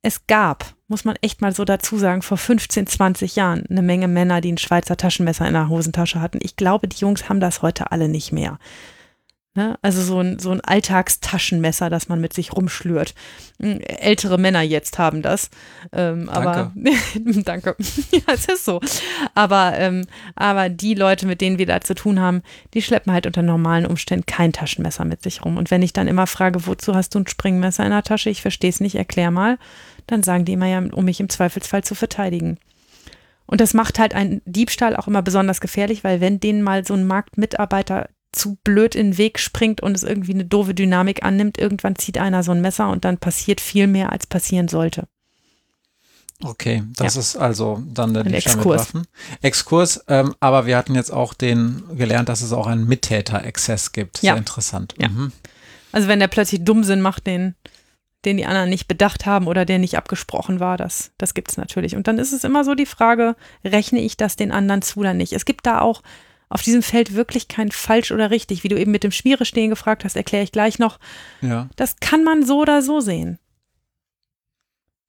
es 0.02 0.28
gab, 0.28 0.76
muss 0.88 1.06
man 1.06 1.16
echt 1.22 1.42
mal 1.42 1.54
so 1.54 1.66
dazu 1.66 1.98
sagen, 1.98 2.22
vor 2.22 2.38
15, 2.38 2.88
20 2.88 3.36
Jahren 3.36 3.66
eine 3.70 3.82
Menge 3.82 4.08
Männer, 4.08 4.42
die 4.42 4.52
ein 4.52 4.58
Schweizer 4.58 4.98
Taschenmesser 4.98 5.48
in 5.48 5.54
der 5.54 5.70
Hosentasche 5.70 6.22
hatten. 6.22 6.40
Ich 6.42 6.56
glaube, 6.56 6.88
die 6.88 6.98
Jungs 6.98 7.30
haben 7.30 7.40
das 7.40 7.62
heute 7.62 7.92
alle 7.92 8.08
nicht 8.08 8.32
mehr. 8.32 8.60
Ne? 9.56 9.78
Also 9.84 10.02
so 10.02 10.20
ein, 10.20 10.40
so 10.40 10.50
ein 10.50 10.62
Alltagstaschenmesser, 10.62 11.92
das 11.92 12.10
man 12.10 12.20
mit 12.20 12.34
sich 12.34 12.54
rumschlürt. 12.54 13.14
Hm, 13.62 13.82
ältere 13.82 14.40
Männer 14.40 14.62
jetzt 14.62 14.98
haben 14.98 15.22
das. 15.22 15.52
Ähm, 15.92 16.28
aber 16.28 16.72
danke. 16.76 17.44
danke. 17.44 17.76
ja, 18.12 18.34
es 18.34 18.48
ist 18.48 18.66
so. 18.66 18.82
Aber, 19.36 19.74
ähm, 19.78 20.08
aber 20.36 20.70
die 20.70 20.96
Leute, 20.96 21.28
mit 21.28 21.40
denen 21.40 21.60
wir 21.60 21.68
da 21.68 21.82
zu 21.82 21.94
tun 21.94 22.20
haben, 22.20 22.42
die 22.74 22.82
schleppen 22.82 23.14
halt 23.14 23.28
unter 23.28 23.44
normalen 23.44 23.86
Umständen 23.86 24.26
kein 24.26 24.54
Taschenmesser 24.54 25.06
mit 25.06 25.22
sich 25.22 25.46
rum. 25.46 25.58
Und 25.58 25.70
wenn 25.70 25.84
ich 25.84 25.94
dann 25.94 26.08
immer 26.08 26.26
frage, 26.26 26.66
wozu 26.66 26.96
hast 26.96 27.14
du 27.14 27.20
ein 27.20 27.28
Springmesser 27.28 27.84
in 27.84 27.92
der 27.92 28.02
Tasche? 28.02 28.32
Ich 28.32 28.42
verstehe 28.42 28.72
es 28.72 28.80
nicht, 28.80 28.96
erklär 28.96 29.30
mal. 29.30 29.60
Dann 30.08 30.24
sagen 30.24 30.46
die 30.46 30.54
immer 30.54 30.68
ja, 30.68 30.80
um 30.80 31.06
mich 31.06 31.20
im 31.20 31.30
Zweifelsfall 31.30 31.84
zu 31.84 31.94
verteidigen. 31.94 32.58
Und 33.46 33.62
das 33.62 33.76
macht 33.76 34.00
halt 34.00 34.16
einen 34.16 34.42
Diebstahl 34.46 34.96
auch 34.96 35.08
immer 35.08 35.22
besonders 35.22 35.62
gefährlich, 35.62 36.04
weil 36.04 36.22
wenn 36.22 36.40
denen 36.40 36.64
mal 36.64 36.86
so 36.86 36.96
ein 36.96 37.06
Marktmitarbeiter 37.06 38.10
zu 38.34 38.58
blöd 38.64 38.96
in 38.96 39.12
den 39.12 39.18
Weg 39.18 39.40
springt 39.40 39.82
und 39.82 39.96
es 39.96 40.04
irgendwie 40.04 40.34
eine 40.34 40.46
doofe 40.46 40.74
Dynamik 40.74 41.24
annimmt, 41.24 41.58
irgendwann 41.58 41.96
zieht 41.96 42.18
einer 42.18 42.44
so 42.44 42.52
ein 42.52 42.62
Messer 42.62 42.90
und 42.90 43.06
dann 43.06 43.18
passiert 43.18 43.62
viel 43.62 43.88
mehr, 43.88 44.12
als 44.12 44.28
passieren 44.28 44.68
sollte. 44.68 45.08
Okay, 46.44 46.84
das 46.98 47.16
ja. 47.16 47.22
ist 47.22 47.36
also 47.38 47.82
dann 47.94 48.14
der 48.14 48.26
Ein 48.26 48.34
Exkurs. 48.34 48.82
Waffen. 48.82 49.08
Exkurs, 49.42 50.04
ähm, 50.08 50.36
aber 50.40 50.66
wir 50.66 50.76
hatten 50.78 50.96
jetzt 50.96 51.12
auch 51.12 51.34
den 51.34 51.84
gelernt, 51.96 52.28
dass 52.28 52.42
es 52.42 52.52
auch 52.52 52.68
einen 52.68 52.86
Mittäter-Exzess 52.88 53.94
gibt. 53.94 54.18
Sehr 54.18 54.34
Ja. 54.34 54.38
interessant. 54.38 54.94
Ja. 54.98 55.10
Mhm. 55.10 55.32
Also 55.92 56.08
wenn 56.08 56.20
der 56.20 56.28
plötzlich 56.28 56.66
Dummsinn 56.66 57.02
macht, 57.02 57.28
den, 57.28 57.56
den 58.26 58.38
die 58.38 58.46
anderen 58.46 58.70
nicht 58.70 58.88
bedacht 58.88 59.26
haben 59.26 59.48
oder 59.48 59.64
der 59.64 59.80
nicht 59.80 59.96
abgesprochen 59.96 60.60
war, 60.60 60.76
das, 60.76 61.12
das 61.18 61.34
gibt 61.34 61.52
es 61.52 61.58
natürlich. 61.58 61.96
Und 61.96 62.08
dann 62.08 62.18
ist 62.18 62.34
es 62.34 62.44
immer 62.44 62.66
so 62.66 62.74
die 62.76 62.88
Frage, 62.88 63.36
rechne 63.64 64.02
ich 64.02 64.18
das 64.18 64.36
den 64.36 64.52
anderen 64.52 64.82
zu 64.82 65.00
oder 65.00 65.14
nicht? 65.14 65.34
Es 65.34 65.46
gibt 65.46 65.66
da 65.66 65.80
auch 65.80 66.02
auf 66.54 66.62
diesem 66.62 66.84
Feld 66.84 67.16
wirklich 67.16 67.48
kein 67.48 67.72
falsch 67.72 68.12
oder 68.12 68.30
richtig. 68.30 68.64
Wie 68.64 68.68
du 68.68 68.80
eben 68.80 68.92
mit 68.92 69.04
dem 69.04 69.12
Schmiere 69.12 69.44
stehen 69.46 69.70
gefragt 69.72 70.06
hast, 70.06 70.16
erkläre 70.16 70.44
ich 70.44 70.52
gleich 70.52 70.78
noch. 70.78 71.00
Ja. 71.42 71.68
Das 71.76 71.98
kann 72.00 72.24
man 72.24 72.46
so 72.46 72.60
oder 72.62 72.82
so 72.82 73.00
sehen. 73.02 73.40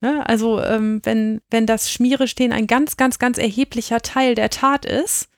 Ne? 0.01 0.27
Also 0.27 0.61
ähm, 0.61 1.01
wenn, 1.03 1.41
wenn 1.49 1.65
das 1.65 1.91
Schmiere 1.91 2.27
stehen 2.27 2.51
ein 2.51 2.67
ganz, 2.67 2.97
ganz, 2.97 3.19
ganz 3.19 3.37
erheblicher 3.37 4.01
Teil 4.01 4.35
der 4.35 4.49
Tat 4.49 4.85
ist, 4.85 5.29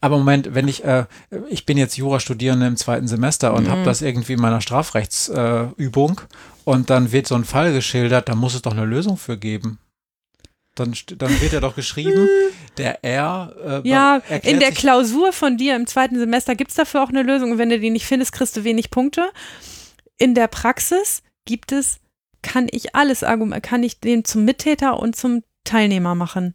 Aber 0.00 0.18
Moment, 0.18 0.54
wenn 0.54 0.66
ich, 0.66 0.84
äh, 0.84 1.06
ich 1.48 1.64
bin 1.66 1.76
jetzt 1.78 1.96
Jurastudierende 1.96 2.66
im 2.66 2.76
zweiten 2.76 3.06
Semester 3.06 3.54
und 3.54 3.64
Mhm. 3.64 3.70
habe 3.70 3.82
das 3.84 4.02
irgendwie 4.02 4.32
in 4.34 4.40
meiner 4.40 4.60
Strafrechtsübung 4.60 6.20
äh, 6.20 6.24
und 6.64 6.90
dann 6.90 7.12
wird 7.12 7.26
so 7.28 7.34
ein 7.36 7.44
Fall 7.44 7.72
geschildert, 7.72 8.28
da 8.28 8.34
muss 8.34 8.54
es 8.54 8.62
doch 8.62 8.72
eine 8.72 8.84
Lösung 8.86 9.16
für 9.16 9.38
geben. 9.38 9.78
Dann, 10.78 10.94
dann 11.16 11.40
wird 11.40 11.52
ja 11.52 11.60
doch 11.60 11.74
geschrieben, 11.74 12.28
der 12.78 13.04
R 13.04 13.82
äh, 13.84 13.88
Ja, 13.88 14.22
in 14.42 14.60
der 14.60 14.72
Klausur 14.72 15.32
von 15.32 15.56
dir 15.56 15.76
im 15.76 15.86
zweiten 15.86 16.18
Semester 16.18 16.54
gibt 16.54 16.70
es 16.70 16.76
dafür 16.76 17.02
auch 17.02 17.08
eine 17.08 17.22
Lösung. 17.22 17.52
Und 17.52 17.58
wenn 17.58 17.70
du 17.70 17.78
die 17.78 17.90
nicht 17.90 18.06
findest, 18.06 18.32
kriegst 18.32 18.56
du 18.56 18.64
wenig 18.64 18.90
Punkte. 18.90 19.30
In 20.16 20.34
der 20.34 20.48
Praxis 20.48 21.22
gibt 21.44 21.72
es, 21.72 21.98
kann 22.42 22.68
ich 22.70 22.94
alles 22.94 23.24
argumentieren, 23.24 23.62
kann 23.62 23.82
ich 23.82 24.00
den 24.00 24.24
zum 24.24 24.44
Mittäter 24.44 25.00
und 25.00 25.16
zum 25.16 25.42
Teilnehmer 25.64 26.14
machen, 26.14 26.54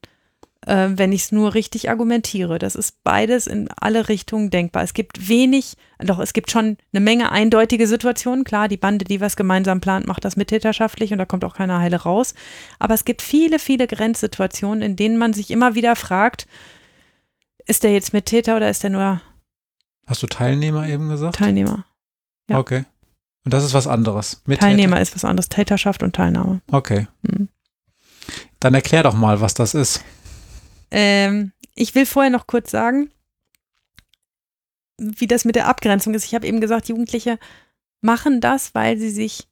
äh, 0.66 0.90
wenn 0.96 1.12
ich 1.12 1.24
es 1.24 1.32
nur 1.32 1.54
richtig 1.54 1.90
argumentiere. 1.90 2.60
Das 2.60 2.76
ist 2.76 3.04
beides 3.04 3.48
in 3.48 3.70
alle 3.80 4.10
Richtungen 4.10 4.50
denkbar. 4.50 4.84
Es 4.84 4.94
gibt 4.94 5.28
wenig, 5.28 5.76
doch 6.00 6.20
es 6.20 6.34
gibt 6.34 6.52
schon 6.52 6.78
eine 6.92 7.00
Menge 7.02 7.32
eindeutige 7.32 7.88
Situationen. 7.88 8.44
Klar, 8.44 8.68
die 8.68 8.78
Bande, 8.78 9.06
die 9.06 9.22
was 9.22 9.36
gemeinsam 9.36 9.82
plant, 9.82 10.08
macht 10.08 10.26
das 10.26 10.36
mittäterschaftlich 10.36 11.12
und 11.12 11.18
da 11.18 11.26
kommt 11.26 11.46
auch 11.46 11.56
keiner 11.56 11.80
heile 11.80 11.98
raus. 11.98 12.34
Aber 12.80 12.94
es 12.94 13.06
gibt 13.06 13.22
viele, 13.22 13.60
viele 13.60 13.88
Grenzsituationen, 13.88 14.82
in 14.82 14.96
denen 14.96 15.18
man 15.18 15.34
sich 15.34 15.52
immer 15.52 15.76
wieder 15.76 15.96
fragt, 15.96 16.48
ist 17.66 17.84
der 17.84 17.94
jetzt 17.94 18.14
Mittäter 18.14 18.58
oder 18.58 18.70
ist 18.70 18.84
der 18.84 18.90
nur 18.90 19.22
Hast 20.06 20.22
du 20.22 20.28
Teilnehmer 20.28 20.88
eben 20.88 21.10
gesagt? 21.10 21.38
Teilnehmer? 21.38 21.86
ja. 22.50 22.60
Okay. 22.60 22.84
Und 23.46 23.54
das 23.54 23.64
ist 23.64 23.74
was 23.74 23.88
anderes. 23.88 24.42
Mit 24.46 24.62
Teilnehmer 24.62 25.02
ist 25.02 25.16
was 25.16 25.26
anderes, 25.26 25.50
Täterschaft 25.50 26.04
und 26.04 26.16
Teilnahme. 26.16 26.62
Okay. 26.72 27.08
Mhm. 27.24 27.50
Dann 28.60 28.74
erklär 28.74 29.04
doch 29.04 29.14
mal, 29.14 29.42
was 29.42 29.54
das 29.54 29.74
ist. 29.74 30.04
Ähm, 30.94 31.52
ich 31.76 31.96
will 31.96 32.06
vorher 32.06 32.30
noch 32.30 32.48
kurz 32.48 32.72
sagen, 32.72 33.12
wie 35.00 35.28
das 35.28 35.44
mit 35.44 35.56
der 35.56 35.68
Abgrenzung 35.68 36.14
ist. 36.14 36.26
Ich 36.26 36.36
habe 36.36 36.48
eben 36.48 36.62
gesagt, 36.62 36.88
Jugendliche 36.88 37.40
machen 38.02 38.40
das, 38.40 38.76
weil 38.76 38.98
sie 38.98 39.10
sich, 39.10 39.48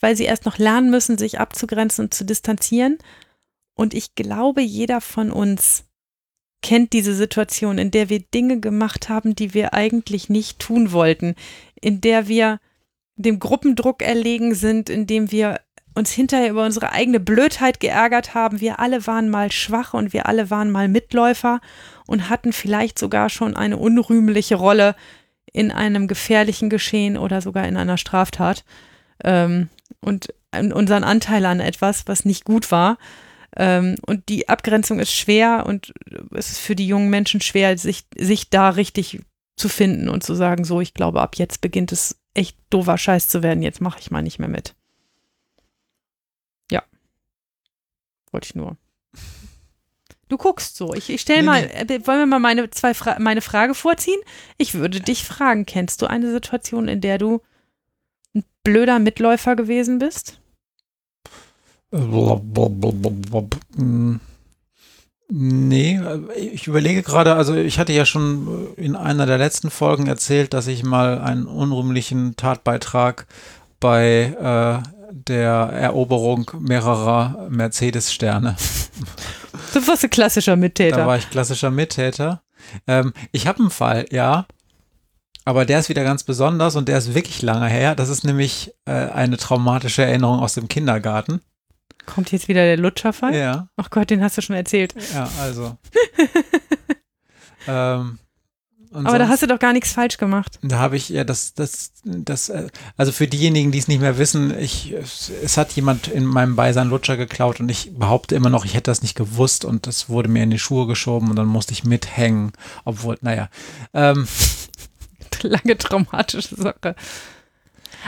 weil 0.00 0.16
sie 0.16 0.24
erst 0.24 0.44
noch 0.44 0.58
lernen 0.58 0.90
müssen, 0.90 1.16
sich 1.16 1.40
abzugrenzen 1.40 2.04
und 2.04 2.14
zu 2.14 2.24
distanzieren. 2.24 2.98
Und 3.74 3.94
ich 3.94 4.14
glaube, 4.14 4.60
jeder 4.60 5.00
von 5.00 5.32
uns 5.32 5.84
kennt 6.62 6.92
diese 6.92 7.14
Situation, 7.14 7.78
in 7.78 7.90
der 7.90 8.10
wir 8.10 8.20
Dinge 8.20 8.60
gemacht 8.60 9.08
haben, 9.08 9.34
die 9.34 9.54
wir 9.54 9.72
eigentlich 9.72 10.28
nicht 10.28 10.58
tun 10.58 10.92
wollten, 10.92 11.34
in 11.80 12.02
der 12.02 12.28
wir 12.28 12.60
dem 13.16 13.38
Gruppendruck 13.38 14.02
erlegen 14.02 14.54
sind, 14.54 14.90
in 14.90 15.06
dem 15.06 15.32
wir 15.32 15.60
uns 15.94 16.10
hinterher 16.10 16.50
über 16.50 16.64
unsere 16.64 16.92
eigene 16.92 17.20
Blödheit 17.20 17.80
geärgert 17.80 18.34
haben. 18.34 18.60
Wir 18.60 18.80
alle 18.80 19.06
waren 19.06 19.28
mal 19.28 19.52
schwach 19.52 19.94
und 19.94 20.12
wir 20.12 20.26
alle 20.26 20.50
waren 20.50 20.70
mal 20.70 20.88
Mitläufer 20.88 21.60
und 22.06 22.28
hatten 22.28 22.52
vielleicht 22.52 22.98
sogar 22.98 23.28
schon 23.28 23.56
eine 23.56 23.76
unrühmliche 23.76 24.56
Rolle 24.56 24.94
in 25.52 25.70
einem 25.70 26.08
gefährlichen 26.08 26.70
Geschehen 26.70 27.16
oder 27.18 27.40
sogar 27.40 27.66
in 27.68 27.76
einer 27.76 27.98
Straftat 27.98 28.64
ähm, 29.22 29.68
und 30.00 30.32
unseren 30.52 31.04
Anteil 31.04 31.44
an 31.46 31.60
etwas, 31.60 32.06
was 32.06 32.24
nicht 32.24 32.44
gut 32.44 32.70
war. 32.70 32.98
Ähm, 33.56 33.96
und 34.06 34.28
die 34.28 34.48
Abgrenzung 34.48 34.98
ist 34.98 35.12
schwer 35.12 35.64
und 35.66 35.92
es 36.34 36.50
ist 36.50 36.60
für 36.60 36.74
die 36.74 36.86
jungen 36.86 37.10
Menschen 37.10 37.40
schwer, 37.40 37.76
sich, 37.76 38.04
sich 38.16 38.48
da 38.48 38.70
richtig 38.70 39.20
zu 39.56 39.68
finden 39.68 40.08
und 40.08 40.24
zu 40.24 40.34
sagen, 40.34 40.64
so, 40.64 40.80
ich 40.80 40.94
glaube, 40.94 41.20
ab 41.20 41.36
jetzt 41.36 41.60
beginnt 41.60 41.92
es 41.92 42.16
echt 42.34 42.56
doofer 42.70 42.96
Scheiß 42.96 43.28
zu 43.28 43.42
werden, 43.42 43.62
jetzt 43.62 43.82
mache 43.82 44.00
ich 44.00 44.10
mal 44.10 44.22
nicht 44.22 44.38
mehr 44.38 44.48
mit. 44.48 44.74
Ja. 46.70 46.82
Wollte 48.30 48.46
ich 48.46 48.54
nur. 48.54 48.76
Du 50.28 50.38
guckst 50.38 50.76
so. 50.76 50.94
Ich, 50.94 51.10
ich 51.10 51.20
stelle 51.20 51.40
Nee, 51.40 51.46
mal, 51.46 51.64
äh, 51.64 52.06
wollen 52.06 52.20
wir 52.20 52.26
mal 52.26 52.38
meine, 52.38 52.70
zwei 52.70 52.94
Fra 52.94 53.18
meine 53.18 53.42
Frage 53.42 53.74
vorziehen? 53.74 54.20
Ich 54.56 54.74
würde 54.74 55.00
dich 55.00 55.24
fragen, 55.24 55.66
kennst 55.66 56.00
du 56.00 56.06
eine 56.06 56.30
Situation, 56.30 56.88
in 56.88 57.02
der 57.02 57.18
du 57.18 57.42
ein 58.34 58.44
blöder 58.64 58.98
Mitläufer 58.98 59.56
gewesen 59.56 59.98
bist? 59.98 60.40
Nee, 65.28 66.00
ich 66.36 66.66
überlege 66.66 67.02
gerade, 67.02 67.34
also 67.34 67.54
ich 67.54 67.78
hatte 67.78 67.92
ja 67.92 68.04
schon 68.06 68.74
in 68.76 68.96
einer 68.96 69.26
der 69.26 69.38
letzten 69.38 69.70
Folgen 69.70 70.06
erzählt, 70.06 70.52
dass 70.54 70.66
ich 70.66 70.82
mal 70.82 71.20
einen 71.20 71.46
unrühmlichen 71.46 72.36
Tatbeitrag 72.36 73.26
bei 73.80 74.82
äh, 74.84 75.01
der 75.12 75.50
Eroberung 75.50 76.50
mehrerer 76.58 77.46
Mercedes-Sterne. 77.50 78.56
Du 79.74 79.86
warst 79.86 80.04
ein 80.04 80.10
klassischer 80.10 80.52
Da 80.52 80.56
Mittäter. 80.56 81.06
war 81.06 81.16
ich 81.16 81.30
klassischer 81.30 81.70
Mittäter. 81.70 82.42
Ähm, 82.86 83.12
ich 83.32 83.46
habe 83.46 83.60
einen 83.60 83.70
Fall, 83.70 84.06
ja. 84.10 84.46
Aber 85.44 85.64
der 85.64 85.80
ist 85.80 85.88
wieder 85.88 86.04
ganz 86.04 86.22
besonders 86.22 86.76
und 86.76 86.88
der 86.88 86.98
ist 86.98 87.14
wirklich 87.14 87.42
lange 87.42 87.68
her. 87.68 87.94
Das 87.94 88.08
ist 88.08 88.24
nämlich 88.24 88.72
äh, 88.84 88.92
eine 88.92 89.36
traumatische 89.36 90.04
Erinnerung 90.04 90.38
aus 90.40 90.54
dem 90.54 90.68
Kindergarten. 90.68 91.40
Kommt 92.06 92.32
jetzt 92.32 92.48
wieder 92.48 92.62
der 92.62 92.76
Lutscherfall? 92.76 93.34
Ja, 93.34 93.68
Ach 93.76 93.90
Gott, 93.90 94.10
den 94.10 94.22
hast 94.22 94.38
du 94.38 94.42
schon 94.42 94.56
erzählt. 94.56 94.94
ja, 95.14 95.28
also. 95.40 95.76
ähm, 97.68 98.18
und 98.92 99.06
Aber 99.06 99.18
da 99.18 99.28
hast 99.28 99.42
du 99.42 99.46
doch 99.46 99.58
gar 99.58 99.72
nichts 99.72 99.92
falsch 99.92 100.18
gemacht. 100.18 100.58
Da 100.62 100.78
habe 100.78 100.96
ich 100.96 101.08
ja 101.08 101.24
das, 101.24 101.54
das, 101.54 101.92
das, 102.04 102.50
äh, 102.50 102.68
also 102.96 103.10
für 103.10 103.26
diejenigen, 103.26 103.72
die 103.72 103.78
es 103.78 103.88
nicht 103.88 104.00
mehr 104.00 104.18
wissen, 104.18 104.56
ich, 104.58 104.92
es, 104.92 105.30
es 105.42 105.56
hat 105.56 105.72
jemand 105.72 106.08
in 106.08 106.26
meinem 106.26 106.56
Beisein 106.56 106.88
Lutscher 106.88 107.16
geklaut 107.16 107.60
und 107.60 107.70
ich 107.70 107.96
behaupte 107.96 108.34
immer 108.34 108.50
noch, 108.50 108.64
ich 108.64 108.74
hätte 108.74 108.90
das 108.90 109.02
nicht 109.02 109.14
gewusst 109.14 109.64
und 109.64 109.86
das 109.86 110.08
wurde 110.08 110.28
mir 110.28 110.42
in 110.42 110.50
die 110.50 110.58
Schuhe 110.58 110.86
geschoben 110.86 111.30
und 111.30 111.36
dann 111.36 111.46
musste 111.46 111.72
ich 111.72 111.84
mithängen, 111.84 112.52
obwohl, 112.84 113.16
naja. 113.22 113.48
Ähm, 113.94 114.28
Lange 115.42 115.78
traumatische 115.78 116.54
Sache. 116.54 116.94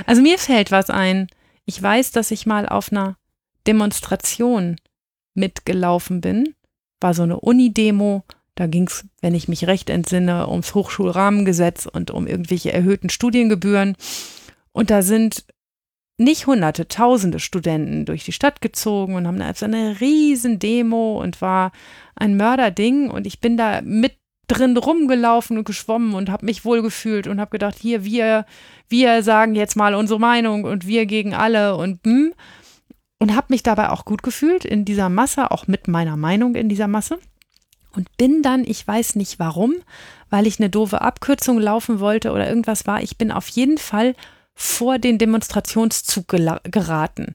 Also 0.07 0.23
mir 0.23 0.39
fällt 0.39 0.71
was 0.71 0.91
ein. 0.91 1.29
Ich 1.65 1.83
weiß, 1.83 2.13
dass 2.13 2.31
ich 2.31 2.47
mal 2.47 2.69
auf 2.69 2.93
einer 2.93 3.17
Demonstration 3.67 4.77
mitgelaufen 5.35 6.21
bin. 6.21 6.55
War 7.01 7.15
so 7.15 7.23
eine 7.23 7.41
Uni-Demo. 7.41 8.25
Da 8.55 8.67
ging 8.67 8.87
es, 8.87 9.05
wenn 9.21 9.35
ich 9.35 9.49
mich 9.49 9.67
recht 9.67 9.91
entsinne, 9.91 10.49
ums 10.49 10.75
Hochschulrahmengesetz 10.75 11.87
und 11.87 12.11
um 12.11 12.27
irgendwelche 12.27 12.73
erhöhten 12.73 13.11
Studiengebühren. 13.11 13.97
Und 14.73 14.91
da 14.91 15.03
sind 15.03 15.45
nicht 16.17 16.47
hunderte, 16.47 16.87
tausende 16.87 17.41
Studenten 17.41 18.05
durch 18.05 18.25
die 18.25 18.33
Stadt 18.33 18.61
gezogen 18.61 19.17
und 19.17 19.27
haben 19.27 19.41
da 19.41 19.53
so 19.55 19.65
eine 19.65 20.01
riesen 20.01 20.61
Demo 20.61 21.21
und 21.21 21.41
war 21.41 21.73
ein 22.15 22.37
Mörderding. 22.37 23.11
Und 23.11 23.27
ich 23.27 23.41
bin 23.41 23.57
da 23.57 23.81
mit 23.83 24.17
drin 24.47 24.77
rumgelaufen 24.77 25.59
und 25.59 25.65
geschwommen 25.65 26.15
und 26.15 26.31
habe 26.31 26.45
mich 26.45 26.65
wohlgefühlt 26.65 27.27
und 27.27 27.41
habe 27.41 27.51
gedacht, 27.51 27.77
hier, 27.81 28.05
wir, 28.05 28.47
wir 28.89 29.23
sagen 29.23 29.55
jetzt 29.55 29.75
mal 29.75 29.95
unsere 29.95 30.21
Meinung 30.21 30.65
und 30.65 30.87
wir 30.87 31.07
gegen 31.07 31.35
alle 31.35 31.77
und 31.77 32.01
hm. 32.05 32.33
Und 33.21 33.35
habe 33.35 33.47
mich 33.51 33.63
dabei 33.63 33.89
auch 33.89 34.05
gut 34.05 34.23
gefühlt 34.23 34.67
in 34.67 34.85
dieser 34.85 35.09
Masse, 35.09 35.51
auch 35.51 35.67
mit 35.67 35.89
meiner 35.89 36.17
Meinung 36.17 36.57
in 36.57 36.69
dieser 36.69 36.89
Masse. 36.89 37.19
Und 37.95 38.15
bin 38.17 38.43
dann, 38.43 38.65
ich 38.65 38.87
weiß 38.87 39.17
nicht 39.17 39.39
warum, 39.39 39.75
weil 40.31 40.47
ich 40.47 40.59
eine 40.59 40.71
doofe 40.71 41.01
Abkürzung 41.01 41.59
laufen 41.59 42.01
wollte 42.01 42.33
oder 42.33 42.49
irgendwas 42.49 42.87
war, 42.87 43.03
ich 43.03 43.17
bin 43.19 43.31
auf 43.31 43.49
jeden 43.49 43.79
Fall 43.79 44.15
vor 44.55 44.99
den 44.99 45.19
Demonstrationszug 45.19 46.29
geraten. 46.29 47.35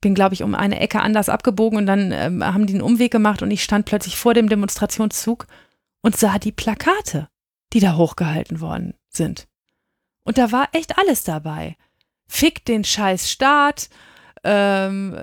Bin, 0.00 0.14
glaube 0.14 0.34
ich, 0.34 0.42
um 0.42 0.54
eine 0.54 0.80
Ecke 0.80 1.00
anders 1.00 1.28
abgebogen 1.28 1.78
und 1.78 1.86
dann 1.86 2.10
ähm, 2.12 2.44
haben 2.44 2.66
die 2.66 2.74
einen 2.74 2.82
Umweg 2.82 3.12
gemacht 3.12 3.42
und 3.42 3.50
ich 3.50 3.62
stand 3.62 3.86
plötzlich 3.86 4.16
vor 4.16 4.34
dem 4.34 4.48
Demonstrationszug 4.48 5.46
und 6.02 6.16
sah 6.16 6.38
die 6.38 6.52
Plakate, 6.52 7.28
die 7.72 7.80
da 7.80 7.96
hochgehalten 7.96 8.60
worden 8.60 8.94
sind. 9.08 9.46
Und 10.24 10.38
da 10.38 10.52
war 10.52 10.68
echt 10.72 10.98
alles 10.98 11.24
dabei. 11.24 11.76
Fick 12.26 12.64
den 12.64 12.84
scheiß 12.84 13.30
Staat, 13.30 13.88
ähm, 14.44 15.16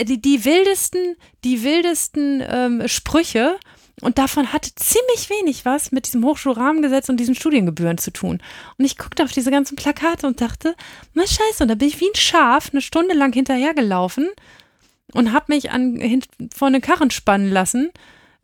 die, 0.00 0.20
die 0.20 0.44
wildesten, 0.44 1.16
die 1.44 1.62
wildesten 1.62 2.42
ähm, 2.46 2.88
Sprüche. 2.88 3.58
Und 4.02 4.18
davon 4.18 4.52
hatte 4.52 4.74
ziemlich 4.74 5.30
wenig 5.30 5.64
was 5.64 5.90
mit 5.90 6.06
diesem 6.06 6.24
Hochschulrahmengesetz 6.24 7.08
und 7.08 7.16
diesen 7.16 7.34
Studiengebühren 7.34 7.96
zu 7.96 8.12
tun. 8.12 8.42
Und 8.76 8.84
ich 8.84 8.98
guckte 8.98 9.24
auf 9.24 9.32
diese 9.32 9.50
ganzen 9.50 9.76
Plakate 9.76 10.26
und 10.26 10.40
dachte, 10.40 10.74
na 11.14 11.26
scheiße, 11.26 11.62
und 11.62 11.68
da 11.68 11.74
bin 11.74 11.88
ich 11.88 12.00
wie 12.00 12.08
ein 12.08 12.14
Schaf 12.14 12.70
eine 12.72 12.82
Stunde 12.82 13.14
lang 13.14 13.32
hinterhergelaufen 13.32 14.28
und 15.14 15.32
habe 15.32 15.46
mich 15.48 15.70
an, 15.70 15.96
hin, 15.96 16.22
vor 16.54 16.68
eine 16.68 16.82
Karren 16.82 17.10
spannen 17.10 17.50
lassen, 17.50 17.90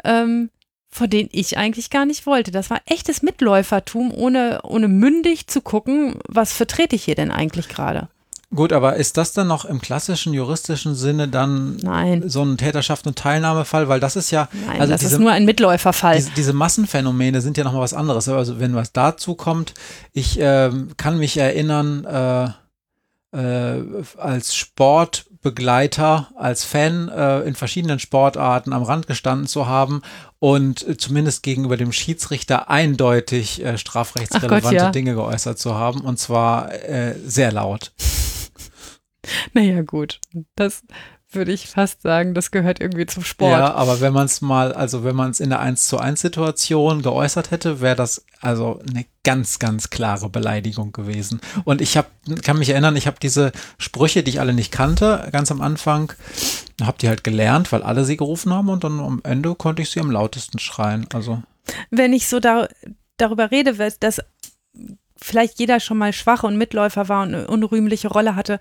ähm, 0.04 0.50
vor 0.88 1.06
denen 1.06 1.28
ich 1.32 1.58
eigentlich 1.58 1.90
gar 1.90 2.06
nicht 2.06 2.24
wollte. 2.24 2.50
Das 2.50 2.70
war 2.70 2.80
echtes 2.86 3.22
Mitläufertum, 3.22 4.12
ohne, 4.12 4.60
ohne 4.62 4.88
mündig 4.88 5.48
zu 5.48 5.60
gucken, 5.60 6.18
was 6.28 6.54
vertrete 6.54 6.96
ich 6.96 7.04
hier 7.04 7.14
denn 7.14 7.30
eigentlich 7.30 7.68
gerade. 7.68 8.08
Gut, 8.54 8.72
aber 8.72 8.96
ist 8.96 9.16
das 9.16 9.32
dann 9.32 9.48
noch 9.48 9.64
im 9.64 9.80
klassischen 9.80 10.34
juristischen 10.34 10.94
Sinne 10.94 11.26
dann 11.26 11.76
Nein. 11.76 12.28
so 12.28 12.42
ein 12.42 12.58
Täterschaft- 12.58 13.06
und 13.06 13.16
Teilnahmefall? 13.16 13.88
Weil 13.88 13.98
das 13.98 14.14
ist 14.14 14.30
ja, 14.30 14.48
Nein, 14.66 14.80
also 14.80 14.92
das 14.92 15.00
diese, 15.00 15.14
ist 15.14 15.20
nur 15.20 15.30
ein 15.30 15.46
Mitläuferfall. 15.46 16.16
diese, 16.16 16.30
diese 16.32 16.52
Massenphänomene 16.52 17.40
sind 17.40 17.56
ja 17.56 17.64
nochmal 17.64 17.80
was 17.80 17.94
anderes. 17.94 18.28
Also 18.28 18.60
wenn 18.60 18.74
was 18.74 18.92
dazu 18.92 19.34
kommt, 19.36 19.72
ich 20.12 20.38
ähm, 20.38 20.90
kann 20.98 21.18
mich 21.18 21.38
erinnern, 21.38 22.04
äh, 22.04 22.50
äh, 23.34 23.82
als 24.18 24.54
Sportbegleiter, 24.54 26.28
als 26.36 26.64
Fan 26.64 27.08
äh, 27.08 27.40
in 27.40 27.54
verschiedenen 27.54 27.98
Sportarten 27.98 28.74
am 28.74 28.82
Rand 28.82 29.06
gestanden 29.06 29.46
zu 29.46 29.66
haben 29.66 30.02
und 30.38 30.86
äh, 30.86 30.98
zumindest 30.98 31.42
gegenüber 31.42 31.78
dem 31.78 31.92
Schiedsrichter 31.92 32.68
eindeutig 32.68 33.64
äh, 33.64 33.78
strafrechtsrelevante 33.78 34.68
Gott, 34.68 34.74
ja. 34.74 34.90
Dinge 34.90 35.14
geäußert 35.14 35.58
zu 35.58 35.74
haben 35.74 36.02
und 36.02 36.18
zwar 36.18 36.70
äh, 36.72 37.14
sehr 37.24 37.52
laut. 37.52 37.92
Naja, 39.53 39.82
gut. 39.82 40.20
Das 40.57 40.82
würde 41.35 41.53
ich 41.53 41.69
fast 41.69 42.03
sagen, 42.03 42.35
das 42.35 42.51
gehört 42.51 42.81
irgendwie 42.81 43.07
zum 43.07 43.24
Sport. 43.24 43.53
Ja, 43.53 43.74
aber 43.74 44.01
wenn 44.01 44.12
man 44.12 44.27
es 44.27 44.40
mal, 44.40 44.73
also 44.73 45.05
wenn 45.05 45.16
man 45.16 45.31
es 45.31 45.40
in 45.40 45.51
der 45.51 45.61
1 45.61 45.86
zu 45.86 45.99
1 45.99 46.20
Situation 46.20 47.03
geäußert 47.03 47.51
hätte, 47.51 47.81
wäre 47.81 47.97
das 47.97 48.24
also 48.40 48.81
eine 48.89 49.07
ganz, 49.24 49.59
ganz 49.59 49.90
klare 49.90 50.28
Beleidigung 50.28 50.93
gewesen. 50.93 51.40
Und 51.65 51.81
ich 51.81 51.97
hab, 51.97 52.11
kann 52.43 52.59
mich 52.59 52.70
erinnern, 52.70 52.97
ich 52.97 53.07
habe 53.07 53.16
diese 53.23 53.53
Sprüche, 53.78 54.23
die 54.23 54.31
ich 54.31 54.40
alle 54.40 54.53
nicht 54.53 54.73
kannte, 54.73 55.28
ganz 55.32 55.51
am 55.51 55.61
Anfang, 55.61 56.12
habe 56.82 56.99
die 57.01 57.09
halt 57.09 57.24
gelernt, 57.24 57.73
weil 57.73 57.82
alle 57.82 58.05
sie 58.05 58.16
gerufen 58.16 58.53
haben 58.53 58.69
und 58.69 58.85
dann 58.85 59.01
am 59.01 59.20
Ende 59.24 59.55
konnte 59.55 59.82
ich 59.82 59.90
sie 59.90 60.01
am 60.01 60.11
lautesten 60.11 60.59
schreien. 60.59 61.07
Also 61.15 61.43
Wenn 61.90 62.12
ich 62.12 62.28
so 62.28 62.40
da, 62.40 62.69
darüber 63.16 63.51
rede, 63.51 63.74
dass 64.01 64.20
vielleicht 65.16 65.59
jeder 65.61 65.81
schon 65.81 65.99
mal 65.99 66.12
schwach 66.12 66.43
und 66.43 66.59
Mitläufer 66.59 67.09
war 67.09 67.23
und 67.23 67.35
eine 67.35 67.47
unrühmliche 67.47 68.09
Rolle 68.09 68.35
hatte. 68.35 68.59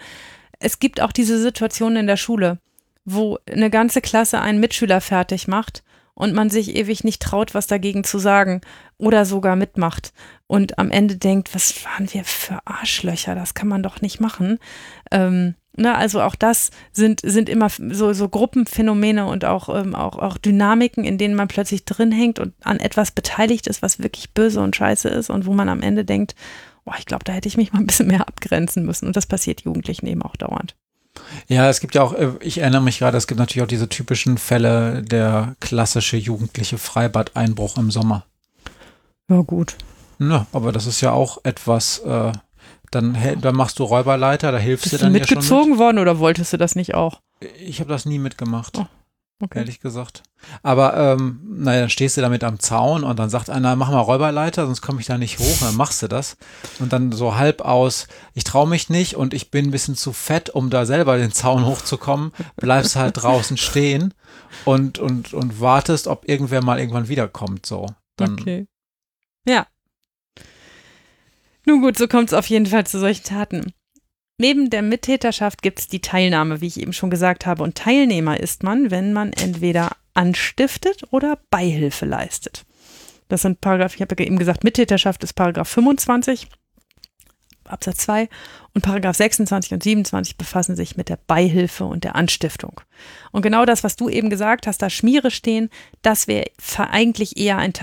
Es 0.61 0.79
gibt 0.79 1.01
auch 1.01 1.11
diese 1.11 1.41
Situation 1.41 1.95
in 1.95 2.07
der 2.07 2.17
Schule, 2.17 2.59
wo 3.03 3.39
eine 3.51 3.69
ganze 3.69 3.99
Klasse 3.99 4.39
einen 4.39 4.59
Mitschüler 4.59 5.01
fertig 5.01 5.47
macht 5.47 5.83
und 6.13 6.33
man 6.33 6.51
sich 6.51 6.75
ewig 6.75 7.03
nicht 7.03 7.21
traut, 7.21 7.55
was 7.55 7.65
dagegen 7.65 8.03
zu 8.03 8.19
sagen 8.19 8.61
oder 8.97 9.25
sogar 9.25 9.55
mitmacht 9.55 10.13
und 10.45 10.77
am 10.77 10.91
Ende 10.91 11.15
denkt, 11.17 11.55
was 11.55 11.83
waren 11.83 12.13
wir 12.13 12.23
für 12.23 12.59
Arschlöcher, 12.65 13.33
das 13.33 13.55
kann 13.55 13.67
man 13.67 13.81
doch 13.81 14.01
nicht 14.01 14.19
machen. 14.19 14.59
Ähm, 15.09 15.55
ne, 15.75 15.95
also 15.95 16.21
auch 16.21 16.35
das 16.35 16.69
sind, 16.91 17.21
sind 17.23 17.49
immer 17.49 17.69
so, 17.69 18.13
so 18.13 18.29
Gruppenphänomene 18.29 19.25
und 19.25 19.45
auch, 19.45 19.69
ähm, 19.69 19.95
auch, 19.95 20.19
auch 20.19 20.37
Dynamiken, 20.37 21.05
in 21.05 21.17
denen 21.17 21.33
man 21.33 21.47
plötzlich 21.47 21.85
drin 21.85 22.11
hängt 22.11 22.37
und 22.37 22.53
an 22.63 22.79
etwas 22.79 23.09
beteiligt 23.09 23.65
ist, 23.65 23.81
was 23.81 23.97
wirklich 23.97 24.31
böse 24.31 24.61
und 24.61 24.75
scheiße 24.75 25.09
ist 25.09 25.31
und 25.31 25.47
wo 25.47 25.53
man 25.53 25.69
am 25.69 25.81
Ende 25.81 26.05
denkt, 26.05 26.35
oh, 26.85 26.93
ich 26.97 27.05
glaube, 27.05 27.23
da 27.23 27.33
hätte 27.33 27.47
ich 27.47 27.57
mich 27.57 27.73
mal 27.73 27.79
ein 27.79 27.87
bisschen 27.87 28.07
mehr 28.07 28.27
abgrenzen 28.27 28.85
müssen. 28.85 29.07
Und 29.07 29.15
das 29.15 29.25
passiert 29.25 29.61
Jugendlichen 29.61 30.07
eben 30.07 30.21
auch 30.21 30.35
dauernd. 30.35 30.75
Ja, 31.47 31.69
es 31.69 31.81
gibt 31.81 31.95
ja 31.95 32.03
auch, 32.03 32.13
äh, 32.13 32.31
ich 32.39 32.59
erinnere 32.59 32.81
mich 32.81 32.99
gerade, 32.99 33.17
es 33.17 33.27
gibt 33.27 33.39
natürlich 33.39 33.63
auch 33.63 33.67
diese 33.67 33.89
typischen 33.89 34.37
Fälle, 34.37 35.01
der 35.03 35.55
klassische 35.59 36.17
jugendliche 36.17 36.77
Freibad-Einbruch 36.77 37.77
im 37.77 37.91
Sommer. 37.91 38.25
Ja, 39.29 39.41
gut. 39.41 39.75
Ja, 40.19 40.45
aber 40.53 40.71
das 40.71 40.85
ist 40.85 41.01
ja 41.01 41.11
auch 41.11 41.39
etwas, 41.43 41.99
äh, 41.99 42.31
dann, 42.91 43.17
dann 43.41 43.55
machst 43.55 43.79
du 43.79 43.83
Räuberleiter, 43.83 44.51
da 44.51 44.57
hilfst 44.57 44.83
Bist 44.83 44.93
du 44.93 44.97
du 44.97 45.03
dann 45.05 45.15
ja 45.15 45.25
schon 45.25 45.37
mitgezogen 45.37 45.77
worden 45.77 45.99
oder 45.99 46.19
wolltest 46.19 46.53
du 46.53 46.57
das 46.57 46.75
nicht 46.75 46.93
auch? 46.95 47.21
mit. 47.41 47.51
Ich 47.59 47.79
habe 47.79 47.89
das 47.89 48.05
nie 48.05 48.19
mitgemacht, 48.19 48.77
Oh, 48.77 48.85
Okay. 49.41 49.59
ehrlich 49.59 49.79
gesagt. 49.79 50.21
Aber 50.61 50.95
ähm, 50.95 51.39
naja, 51.43 51.81
dann 51.81 51.89
stehst 51.89 52.15
du 52.15 52.21
damit 52.21 52.43
am 52.43 52.59
Zaun 52.59 53.03
und 53.03 53.17
dann 53.17 53.29
sagt 53.29 53.49
einer, 53.49 53.75
mach 53.75 53.89
mal 53.89 53.99
Räuberleiter, 53.99 54.65
sonst 54.65 54.81
komme 54.81 55.01
ich 55.01 55.07
da 55.07 55.17
nicht 55.17 55.39
hoch. 55.39 55.61
Und 55.61 55.63
dann 55.63 55.75
machst 55.75 56.03
du 56.03 56.07
das. 56.07 56.37
Und 56.79 56.93
dann 56.93 57.11
so 57.11 57.35
halb 57.35 57.61
aus, 57.61 58.07
ich 58.35 58.43
traue 58.43 58.67
mich 58.67 58.89
nicht 58.89 59.15
und 59.15 59.33
ich 59.33 59.49
bin 59.49 59.65
ein 59.65 59.71
bisschen 59.71 59.95
zu 59.95 60.13
fett, 60.13 60.51
um 60.51 60.69
da 60.69 60.85
selber 60.85 61.17
den 61.17 61.31
Zaun 61.31 61.65
hochzukommen, 61.65 62.31
bleibst 62.55 62.95
halt 62.95 63.17
draußen 63.17 63.57
stehen 63.57 64.13
und, 64.63 64.99
und, 64.99 65.33
und 65.33 65.59
wartest, 65.59 66.07
ob 66.07 66.29
irgendwer 66.29 66.63
mal 66.63 66.79
irgendwann 66.79 67.07
wiederkommt. 67.07 67.65
So. 67.65 67.87
Dann, 68.15 68.33
okay. 68.33 68.67
Ja. 69.47 69.65
Nun 71.65 71.81
gut, 71.81 71.97
so 71.97 72.07
kommt 72.07 72.29
es 72.29 72.33
auf 72.33 72.47
jeden 72.47 72.67
Fall 72.67 72.85
zu 72.85 72.99
solchen 72.99 73.23
Taten. 73.23 73.73
Neben 74.41 74.71
der 74.71 74.81
Mittäterschaft 74.81 75.61
gibt 75.61 75.77
es 75.77 75.87
die 75.87 76.01
Teilnahme, 76.01 76.61
wie 76.61 76.67
ich 76.67 76.81
eben 76.81 76.93
schon 76.93 77.11
gesagt 77.11 77.45
habe. 77.45 77.61
Und 77.61 77.77
Teilnehmer 77.77 78.39
ist 78.39 78.63
man, 78.63 78.89
wenn 78.89 79.13
man 79.13 79.33
entweder 79.33 79.91
anstiftet 80.15 81.03
oder 81.11 81.37
Beihilfe 81.51 82.07
leistet. 82.07 82.65
Das 83.27 83.43
sind 83.43 83.61
Paragraph, 83.61 83.93
ich 83.93 84.01
habe 84.01 84.15
ja 84.17 84.25
eben 84.25 84.39
gesagt, 84.39 84.63
Mittäterschaft 84.63 85.23
ist 85.23 85.33
Paragraph 85.33 85.69
25 85.69 86.47
Absatz 87.65 87.97
2 87.99 88.29
und 88.73 88.81
Paragraph 88.81 89.15
26 89.15 89.73
und 89.73 89.83
27 89.83 90.37
befassen 90.37 90.75
sich 90.75 90.97
mit 90.97 91.09
der 91.09 91.19
Beihilfe 91.27 91.85
und 91.85 92.03
der 92.03 92.15
Anstiftung. 92.15 92.81
Und 93.31 93.43
genau 93.43 93.65
das, 93.65 93.83
was 93.83 93.95
du 93.95 94.09
eben 94.09 94.31
gesagt 94.31 94.65
hast, 94.65 94.81
da 94.81 94.89
Schmiere 94.89 95.29
stehen, 95.29 95.69
das 96.01 96.27
wäre 96.27 96.45
eigentlich 96.77 97.37
eher 97.37 97.59
ein, 97.59 97.73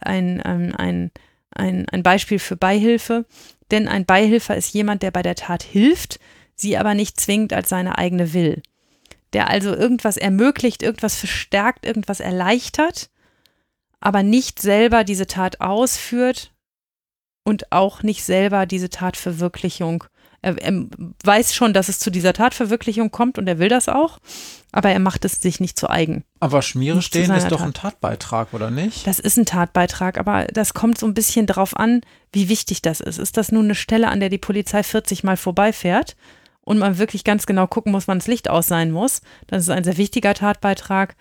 ein, 0.00 0.40
ein, 0.42 0.74
ein, 0.76 1.10
ein, 1.50 1.88
ein 1.88 2.02
Beispiel 2.04 2.38
für 2.38 2.56
Beihilfe. 2.56 3.26
Denn 3.70 3.88
ein 3.88 4.04
Beihilfer 4.04 4.56
ist 4.56 4.74
jemand, 4.74 5.02
der 5.02 5.10
bei 5.10 5.22
der 5.22 5.34
Tat 5.34 5.62
hilft, 5.62 6.20
sie 6.54 6.76
aber 6.76 6.94
nicht 6.94 7.18
zwingend 7.18 7.52
als 7.52 7.68
seine 7.68 7.98
eigene 7.98 8.32
will. 8.32 8.62
Der 9.32 9.48
also 9.48 9.74
irgendwas 9.74 10.16
ermöglicht, 10.16 10.82
irgendwas 10.82 11.16
verstärkt, 11.16 11.84
irgendwas 11.84 12.20
erleichtert, 12.20 13.10
aber 14.00 14.22
nicht 14.22 14.60
selber 14.60 15.02
diese 15.02 15.26
Tat 15.26 15.60
ausführt 15.60 16.52
und 17.42 17.72
auch 17.72 18.02
nicht 18.02 18.24
selber 18.24 18.66
diese 18.66 18.90
Tatverwirklichung. 18.90 20.04
Er, 20.44 20.58
er 20.62 20.86
weiß 21.24 21.54
schon, 21.54 21.72
dass 21.72 21.88
es 21.88 21.98
zu 21.98 22.10
dieser 22.10 22.34
Tatverwirklichung 22.34 23.10
kommt 23.10 23.38
und 23.38 23.48
er 23.48 23.58
will 23.58 23.68
das 23.68 23.88
auch, 23.88 24.18
aber 24.72 24.90
er 24.90 24.98
macht 24.98 25.24
es 25.24 25.40
sich 25.40 25.58
nicht 25.58 25.78
zu 25.78 25.88
eigen. 25.88 26.24
aber 26.40 26.60
Schmiere 26.60 26.96
Nicht 26.96 27.06
stehen 27.06 27.30
ist 27.32 27.48
doch 27.50 27.58
Tat. 27.58 27.66
ein 27.66 27.72
Tatbeitrag, 27.74 28.52
oder 28.52 28.70
nicht? 28.70 29.06
Das 29.06 29.18
ist 29.18 29.38
ein 29.38 29.46
Tatbeitrag, 29.46 30.18
aber 30.18 30.44
das 30.52 30.74
kommt 30.74 30.98
so 30.98 31.06
ein 31.06 31.14
bisschen 31.14 31.46
drauf 31.46 31.76
an, 31.76 32.02
wie 32.32 32.48
wichtig 32.50 32.82
das 32.82 33.00
ist. 33.00 33.18
Ist 33.18 33.36
das 33.36 33.52
nun 33.52 33.64
eine 33.64 33.74
Stelle, 33.74 34.08
an 34.08 34.20
der 34.20 34.28
die 34.28 34.38
Polizei 34.38 34.82
40 34.82 35.24
Mal 35.24 35.36
vorbeifährt 35.38 36.14
und 36.60 36.78
man 36.78 36.98
wirklich 36.98 37.24
ganz 37.24 37.46
genau 37.46 37.66
gucken 37.66 37.92
muss, 37.92 38.06
wann 38.06 38.18
das 38.18 38.26
Licht 38.28 38.50
aus 38.50 38.66
sein 38.66 38.90
muss? 38.90 39.22
Das 39.46 39.62
ist 39.62 39.70
ein 39.70 39.84
sehr 39.84 39.96
wichtiger 39.96 40.34
Tatbeitrag. 40.34 41.16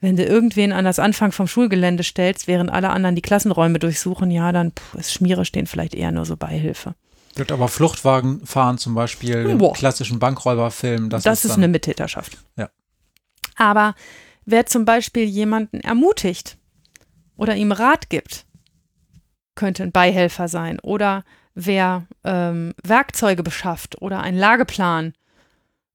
Wenn 0.00 0.14
du 0.14 0.24
irgendwen 0.24 0.70
an 0.72 0.84
das 0.84 1.00
Anfang 1.00 1.32
vom 1.32 1.48
Schulgelände 1.48 2.04
stellst, 2.04 2.46
während 2.46 2.70
alle 2.70 2.90
anderen 2.90 3.16
die 3.16 3.22
Klassenräume 3.22 3.80
durchsuchen, 3.80 4.30
ja, 4.30 4.52
dann 4.52 4.70
pff, 4.70 4.94
ist 4.94 5.12
Schmiere 5.12 5.44
stehen 5.44 5.66
vielleicht 5.66 5.94
eher 5.96 6.12
nur 6.12 6.24
so 6.24 6.36
Beihilfe. 6.36 6.94
Gut, 7.38 7.52
aber 7.52 7.68
Fluchtwagen 7.68 8.44
fahren 8.44 8.78
zum 8.78 8.94
Beispiel, 8.94 9.56
Boah. 9.56 9.72
klassischen 9.72 10.18
Bankräuberfilm, 10.18 11.08
das, 11.08 11.22
Das, 11.22 11.44
ist, 11.44 11.52
dann, 11.52 11.60
eine 11.60 11.68
Mittäterschaft. 11.68 12.36
Ja. 12.56 12.68
Aber 13.56 13.94
wer 14.44 14.66
zum 14.66 14.84
Beispiel 14.84 15.24
jemanden 15.24 15.80
ermutigt 15.80 16.58
oder 17.36 17.54
ihm 17.54 17.70
Rat 17.70 18.10
gibt, 18.10 18.44
könnte 19.54 19.84
ein 19.84 19.92
Beihelfer 19.92 20.48
sein. 20.48 20.80
Oder 20.80 21.24
wer 21.54 22.06
ähm, 22.24 22.74
Werkzeuge 22.82 23.44
beschafft 23.44 24.02
oder 24.02 24.20
einen 24.20 24.38
Lageplan, 24.38 25.14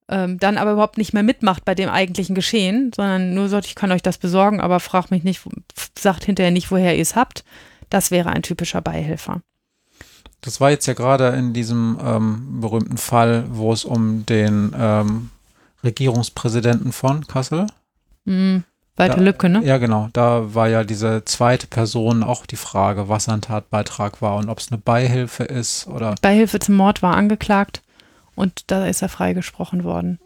ähm, 0.07 0.37
dann 0.37 0.57
aber 0.57 0.73
überhaupt 0.73 0.97
nicht 0.97 1.13
mehr 1.13 1.23
mitmacht 1.23 1.65
bei 1.65 1.75
dem 1.75 1.89
eigentlichen 1.89 2.35
Geschehen, 2.35 2.91
sondern 2.95 3.33
nur 3.33 3.49
sagt, 3.49 3.65
ich 3.65 3.75
kann 3.75 3.91
euch 3.91 4.01
das 4.01 4.17
besorgen, 4.17 4.61
aber 4.61 4.79
fragt 4.79 5.11
mich 5.11 5.23
nicht, 5.23 5.41
sagt 5.97 6.23
hinterher 6.23 6.51
nicht, 6.51 6.71
woher 6.71 6.95
ihr 6.95 7.01
es 7.01 7.17
habt. 7.17 7.43
Das 7.89 8.11
wäre 8.11 8.29
ein 8.29 8.43
typischer 8.43 8.81
Beihilfer. 8.81 9.41
Das 10.43 10.59
war 10.61 10.69
jetzt 10.69 10.85
ja 10.85 10.93
gerade 10.93 11.29
in 11.29 11.53
diesem 11.53 11.97
ähm, 12.03 12.59
berühmten 12.61 12.97
Fall, 12.97 13.45
wo 13.49 13.71
es 13.73 13.85
um 13.85 14.25
den 14.25 14.73
ähm, 14.77 15.29
Regierungspräsidenten 15.83 16.91
von 16.91 17.25
Kassel. 17.27 17.67
Mhm. 18.25 18.63
Walter 18.95 19.15
Da- 19.15 19.21
Lübcke, 19.23 19.49
ne? 19.49 19.63
Ja, 19.65 19.77
genau. 19.77 20.09
Da 20.13 20.53
war 20.53 20.67
ja 20.69 20.83
diese 20.83 21.23
zweite 21.25 21.65
Person 21.67 22.23
auch 22.23 22.45
die 22.45 22.57
Frage, 22.57 23.09
was 23.09 23.27
ein 23.29 23.41
Tatbeitrag 23.41 24.21
war 24.21 24.35
und 24.35 24.49
ob 24.49 24.59
es 24.59 24.71
eine 24.71 24.79
Beihilfe 24.79 25.43
ist 25.45 25.87
oder. 25.87 26.13
Beihilfe 26.21 26.59
zum 26.59 26.75
Mord 26.75 27.01
war 27.01 27.15
angeklagt 27.15 27.81
und 28.35 28.69
da 28.69 28.85
ist 28.85 29.01
er 29.01 29.09
freigesprochen 29.09 29.83
worden. 29.83 30.19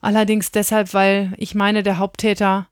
Allerdings 0.00 0.50
deshalb, 0.50 0.94
weil 0.94 1.32
ich 1.36 1.54
meine, 1.54 1.82
der 1.82 1.98
Haupttäter 1.98 2.66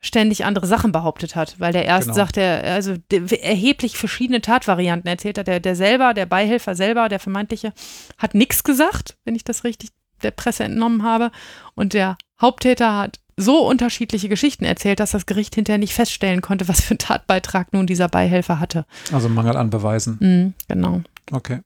ständig 0.00 0.44
andere 0.44 0.66
Sachen 0.66 0.92
behauptet 0.92 1.34
hat, 1.34 1.58
weil 1.58 1.72
der 1.72 1.84
erst 1.84 2.06
Genau. 2.06 2.14
sagt, 2.16 2.36
er 2.36 2.62
also 2.74 2.94
erheblich 3.10 3.96
verschiedene 3.98 4.40
Tatvarianten 4.40 5.08
erzählt 5.08 5.38
hat. 5.38 5.48
Der, 5.48 5.60
der 5.60 5.74
selber, 5.76 6.14
der 6.14 6.26
Beihilfer 6.26 6.74
selber, 6.76 7.08
der 7.08 7.18
vermeintliche, 7.18 7.72
hat 8.16 8.34
nichts 8.34 8.62
gesagt, 8.62 9.16
wenn 9.24 9.34
ich 9.34 9.44
das 9.44 9.64
richtig 9.64 9.90
der 10.22 10.30
Presse 10.30 10.64
entnommen 10.64 11.02
habe. 11.02 11.30
Und 11.74 11.94
der 11.94 12.16
Haupttäter 12.40 12.96
hat 12.96 13.18
so 13.36 13.66
unterschiedliche 13.68 14.28
Geschichten 14.28 14.64
erzählt, 14.64 14.98
dass 15.00 15.12
das 15.12 15.26
Gericht 15.26 15.54
hinterher 15.54 15.78
nicht 15.78 15.94
feststellen 15.94 16.40
konnte, 16.42 16.66
was 16.68 16.80
für 16.80 16.90
einen 16.92 16.98
Tatbeitrag 16.98 17.72
nun 17.72 17.86
dieser 17.86 18.08
Beihilfer 18.08 18.58
hatte. 18.58 18.84
Also 19.12 19.28
Mangel 19.28 19.56
an 19.56 19.70
Beweisen. 19.70 20.16
Mhm, 20.20 20.54
genau 20.68 21.02
Okay. 21.30 21.60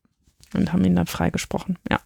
und 0.54 0.72
haben 0.72 0.84
ihn 0.84 0.96
dann 0.96 1.06
freigesprochen. 1.06 1.78
Ja. 1.90 1.98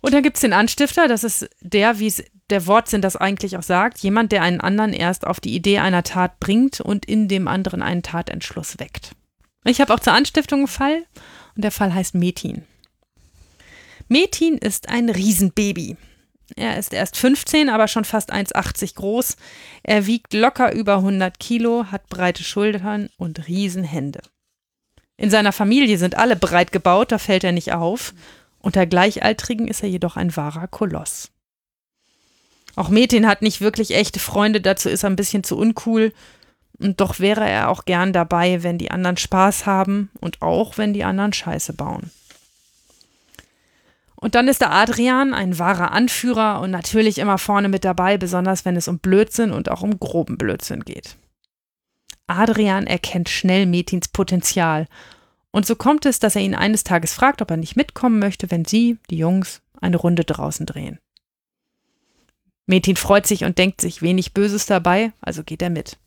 Und 0.00 0.14
dann 0.14 0.22
gibt 0.22 0.36
es 0.36 0.42
den 0.42 0.52
Anstifter, 0.52 1.08
das 1.08 1.24
ist 1.24 1.48
der, 1.60 1.98
wie 1.98 2.06
es 2.06 2.22
der 2.50 2.66
Wortsinn 2.66 3.02
das 3.02 3.16
eigentlich 3.16 3.56
auch 3.56 3.62
sagt, 3.62 3.98
jemand, 3.98 4.32
der 4.32 4.42
einen 4.42 4.60
anderen 4.60 4.92
erst 4.92 5.26
auf 5.26 5.40
die 5.40 5.54
Idee 5.54 5.78
einer 5.78 6.02
Tat 6.02 6.40
bringt 6.40 6.80
und 6.80 7.04
in 7.04 7.28
dem 7.28 7.48
anderen 7.48 7.82
einen 7.82 8.02
Tatentschluss 8.02 8.78
weckt. 8.78 9.12
Ich 9.64 9.80
habe 9.80 9.92
auch 9.92 10.00
zur 10.00 10.14
Anstiftung 10.14 10.60
einen 10.60 10.68
Fall 10.68 11.04
und 11.56 11.64
der 11.64 11.72
Fall 11.72 11.92
heißt 11.92 12.14
Metin. 12.14 12.64
Metin 14.08 14.56
ist 14.56 14.88
ein 14.88 15.10
Riesenbaby. 15.10 15.96
Er 16.56 16.78
ist 16.78 16.94
erst 16.94 17.18
15, 17.18 17.68
aber 17.68 17.88
schon 17.88 18.04
fast 18.04 18.32
1,80 18.32 18.94
groß. 18.94 19.36
Er 19.82 20.06
wiegt 20.06 20.32
locker 20.32 20.72
über 20.72 20.96
100 20.96 21.38
Kilo, 21.38 21.86
hat 21.90 22.08
breite 22.08 22.42
Schultern 22.42 23.10
und 23.18 23.46
Riesenhände. 23.48 24.22
In 25.18 25.30
seiner 25.30 25.52
Familie 25.52 25.98
sind 25.98 26.16
alle 26.16 26.36
breit 26.36 26.72
gebaut, 26.72 27.12
da 27.12 27.18
fällt 27.18 27.44
er 27.44 27.52
nicht 27.52 27.72
auf. 27.72 28.14
Unter 28.60 28.86
Gleichaltrigen 28.86 29.68
ist 29.68 29.82
er 29.82 29.88
jedoch 29.88 30.16
ein 30.16 30.36
wahrer 30.36 30.66
Koloss. 30.66 31.30
Auch 32.76 32.88
Metin 32.88 33.26
hat 33.26 33.42
nicht 33.42 33.60
wirklich 33.60 33.94
echte 33.94 34.20
Freunde, 34.20 34.60
dazu 34.60 34.88
ist 34.88 35.02
er 35.02 35.10
ein 35.10 35.16
bisschen 35.16 35.44
zu 35.44 35.56
uncool. 35.56 36.12
Und 36.78 37.00
doch 37.00 37.18
wäre 37.18 37.48
er 37.48 37.70
auch 37.70 37.84
gern 37.86 38.12
dabei, 38.12 38.62
wenn 38.62 38.78
die 38.78 38.90
anderen 38.90 39.16
Spaß 39.16 39.66
haben 39.66 40.10
und 40.20 40.42
auch 40.42 40.78
wenn 40.78 40.92
die 40.92 41.02
anderen 41.02 41.32
Scheiße 41.32 41.72
bauen. 41.72 42.10
Und 44.14 44.34
dann 44.34 44.48
ist 44.48 44.60
der 44.60 44.72
Adrian 44.72 45.32
ein 45.32 45.58
wahrer 45.58 45.92
Anführer 45.92 46.60
und 46.60 46.70
natürlich 46.70 47.18
immer 47.18 47.38
vorne 47.38 47.68
mit 47.68 47.84
dabei, 47.84 48.18
besonders 48.18 48.64
wenn 48.64 48.76
es 48.76 48.88
um 48.88 48.98
Blödsinn 48.98 49.52
und 49.52 49.70
auch 49.70 49.82
um 49.82 49.98
groben 49.98 50.38
Blödsinn 50.38 50.84
geht. 50.84 51.16
Adrian 52.26 52.86
erkennt 52.86 53.28
schnell 53.28 53.66
Metins 53.66 54.08
Potenzial. 54.08 54.86
Und 55.50 55.66
so 55.66 55.76
kommt 55.76 56.06
es, 56.06 56.18
dass 56.18 56.36
er 56.36 56.42
ihn 56.42 56.54
eines 56.54 56.84
Tages 56.84 57.14
fragt, 57.14 57.42
ob 57.42 57.50
er 57.50 57.56
nicht 57.56 57.76
mitkommen 57.76 58.18
möchte, 58.18 58.50
wenn 58.50 58.64
sie, 58.64 58.98
die 59.10 59.18
Jungs, 59.18 59.62
eine 59.80 59.96
Runde 59.96 60.24
draußen 60.24 60.66
drehen. 60.66 60.98
Metin 62.66 62.96
freut 62.96 63.26
sich 63.26 63.44
und 63.44 63.56
denkt 63.56 63.80
sich 63.80 64.02
wenig 64.02 64.34
Böses 64.34 64.66
dabei, 64.66 65.12
also 65.20 65.42
geht 65.42 65.62
er 65.62 65.70
mit. 65.70 65.98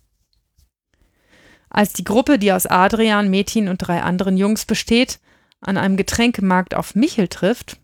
Als 1.70 1.94
die 1.94 2.04
Gruppe, 2.04 2.38
die 2.38 2.52
aus 2.52 2.68
Adrian, 2.68 3.30
Metin 3.30 3.68
und 3.68 3.78
drei 3.78 4.04
anderen 4.04 4.38
Jungs 4.38 4.66
besteht, 4.66 5.20
an 5.62 5.78
einem 5.78 5.98
Getränkemarkt 5.98 6.76
auf 6.76 6.96
Michel 6.96 7.28
trifft, 7.28 7.80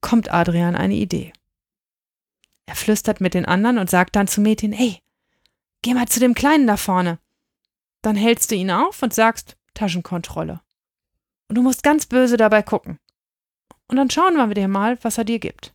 kommt 0.00 0.32
Adrian 0.32 0.76
eine 0.76 0.94
Idee. 0.94 1.32
Er 2.66 2.76
flüstert 2.76 3.20
mit 3.20 3.34
den 3.34 3.44
anderen 3.44 3.78
und 3.78 3.90
sagt 3.90 4.16
dann 4.16 4.28
zu 4.28 4.40
Metin, 4.40 4.72
hey, 4.72 4.98
geh 5.82 5.92
mal 5.92 6.08
zu 6.08 6.20
dem 6.20 6.34
Kleinen 6.34 6.66
da 6.66 6.76
vorne. 6.76 7.18
Dann 8.00 8.16
hältst 8.16 8.50
du 8.50 8.54
ihn 8.54 8.70
auf 8.70 9.02
und 9.02 9.12
sagst 9.12 9.56
Taschenkontrolle. 9.74 10.60
Und 11.48 11.56
du 11.56 11.62
musst 11.62 11.82
ganz 11.82 12.06
böse 12.06 12.36
dabei 12.36 12.62
gucken. 12.62 12.98
Und 13.88 13.96
dann 13.96 14.10
schauen 14.10 14.36
wir 14.36 14.54
dir 14.54 14.68
mal, 14.68 14.98
was 15.02 15.18
er 15.18 15.24
dir 15.24 15.38
gibt. 15.38 15.74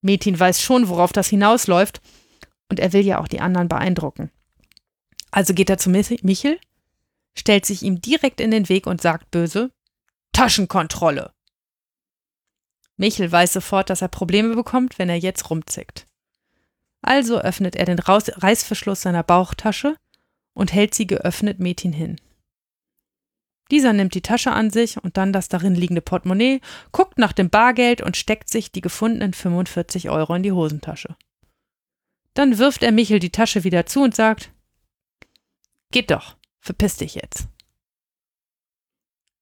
Metin 0.00 0.38
weiß 0.38 0.60
schon, 0.60 0.88
worauf 0.88 1.12
das 1.12 1.28
hinausläuft, 1.28 2.00
und 2.68 2.80
er 2.80 2.92
will 2.92 3.04
ja 3.04 3.20
auch 3.20 3.28
die 3.28 3.40
anderen 3.40 3.68
beeindrucken. 3.68 4.30
Also 5.30 5.54
geht 5.54 5.70
er 5.70 5.78
zu 5.78 5.90
Michel, 5.90 6.58
stellt 7.36 7.66
sich 7.66 7.82
ihm 7.82 8.00
direkt 8.00 8.40
in 8.40 8.50
den 8.50 8.68
Weg 8.68 8.86
und 8.86 9.00
sagt 9.00 9.30
böse 9.30 9.70
Taschenkontrolle. 10.32 11.32
Michel 12.96 13.30
weiß 13.30 13.52
sofort, 13.52 13.90
dass 13.90 14.02
er 14.02 14.08
Probleme 14.08 14.54
bekommt, 14.54 14.98
wenn 14.98 15.08
er 15.08 15.18
jetzt 15.18 15.50
rumzickt. 15.50 16.06
Also 17.02 17.38
öffnet 17.40 17.76
er 17.76 17.84
den 17.84 17.98
Reißverschluss 17.98 19.02
seiner 19.02 19.22
Bauchtasche 19.22 19.96
und 20.54 20.72
hält 20.72 20.94
sie 20.94 21.06
geöffnet 21.06 21.58
Metin 21.58 21.92
hin. 21.92 22.20
Dieser 23.70 23.92
nimmt 23.92 24.14
die 24.14 24.22
Tasche 24.22 24.52
an 24.52 24.70
sich 24.70 25.02
und 25.02 25.16
dann 25.16 25.32
das 25.32 25.48
darin 25.48 25.74
liegende 25.74 26.02
Portemonnaie, 26.02 26.60
guckt 26.92 27.18
nach 27.18 27.32
dem 27.32 27.50
Bargeld 27.50 28.00
und 28.00 28.16
steckt 28.16 28.48
sich 28.48 28.70
die 28.70 28.80
gefundenen 28.80 29.32
45 29.32 30.08
Euro 30.10 30.34
in 30.34 30.42
die 30.44 30.52
Hosentasche. 30.52 31.16
Dann 32.34 32.58
wirft 32.58 32.82
er 32.82 32.92
Michel 32.92 33.18
die 33.18 33.30
Tasche 33.30 33.64
wieder 33.64 33.86
zu 33.86 34.02
und 34.02 34.14
sagt: 34.14 34.52
Geht 35.90 36.10
doch, 36.10 36.36
verpiss 36.60 36.96
dich 36.96 37.14
jetzt. 37.14 37.48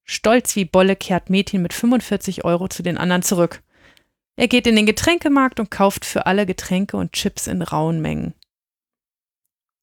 Stolz 0.05 0.55
wie 0.55 0.65
Bolle 0.65 0.97
kehrt 0.97 1.31
Metin 1.31 1.63
mit 1.63 1.73
45 1.73 2.45
Euro 2.45 2.69
zu 2.69 2.83
den 2.83 2.99
anderen 2.99 3.23
zurück. 3.23 3.63
Er 4.37 4.49
geht 4.49 4.67
in 4.67 4.77
den 4.77 4.87
Getränkemarkt 4.87 5.61
und 5.61 5.71
kauft 5.71 6.05
für 6.05 6.27
alle 6.27 6.47
Getränke 6.47 6.97
und 6.97 7.13
Chips 7.13 7.47
in 7.47 7.63
rauen 7.63 8.01
Mengen. 8.01 8.35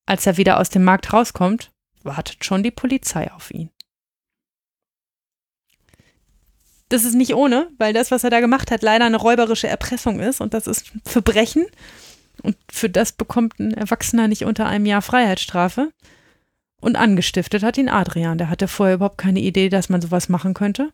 Als 0.05 0.25
er 0.27 0.37
wieder 0.37 0.59
aus 0.59 0.69
dem 0.69 0.83
Markt 0.83 1.13
rauskommt, 1.13 1.71
wartet 2.03 2.43
schon 2.43 2.63
die 2.63 2.71
Polizei 2.71 3.31
auf 3.31 3.51
ihn. 3.51 3.69
Das 6.91 7.05
ist 7.05 7.15
nicht 7.15 7.33
ohne, 7.33 7.69
weil 7.77 7.93
das, 7.93 8.11
was 8.11 8.25
er 8.25 8.29
da 8.29 8.41
gemacht 8.41 8.69
hat, 8.69 8.81
leider 8.81 9.05
eine 9.05 9.15
räuberische 9.15 9.69
Erpressung 9.69 10.19
ist 10.19 10.41
und 10.41 10.53
das 10.53 10.67
ist 10.67 10.91
Verbrechen. 11.05 11.65
Und 12.43 12.57
für 12.69 12.89
das 12.89 13.13
bekommt 13.13 13.59
ein 13.59 13.73
Erwachsener 13.73 14.27
nicht 14.27 14.43
unter 14.43 14.65
einem 14.65 14.85
Jahr 14.85 15.01
Freiheitsstrafe. 15.01 15.93
Und 16.81 16.97
angestiftet 16.97 17.63
hat 17.63 17.77
ihn 17.77 17.87
Adrian. 17.87 18.37
Der 18.37 18.49
hatte 18.49 18.67
vorher 18.67 18.95
überhaupt 18.95 19.19
keine 19.19 19.39
Idee, 19.39 19.69
dass 19.69 19.87
man 19.87 20.01
sowas 20.01 20.27
machen 20.27 20.53
könnte. 20.53 20.91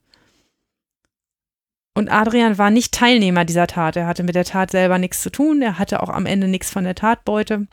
Und 1.95 2.10
Adrian 2.10 2.60
war 2.60 2.69
nicht 2.69 2.94
Teilnehmer 2.94 3.44
dieser 3.44 3.65
Tat. 3.65 3.95
Er 3.95 4.06
hatte 4.06 4.22
mit 4.22 4.36
der 4.36 4.45
Tat 4.45 4.69
selber 4.69 4.99
nichts 4.99 5.24
zu 5.24 5.32
tun. 5.32 5.64
Er 5.64 5.80
hatte 5.80 6.03
auch 6.03 6.10
am 6.10 6.28
Ende 6.28 6.48
nichts 6.48 6.69
von 6.69 6.84
der 6.84 6.94
Tatbeute. 6.94 7.65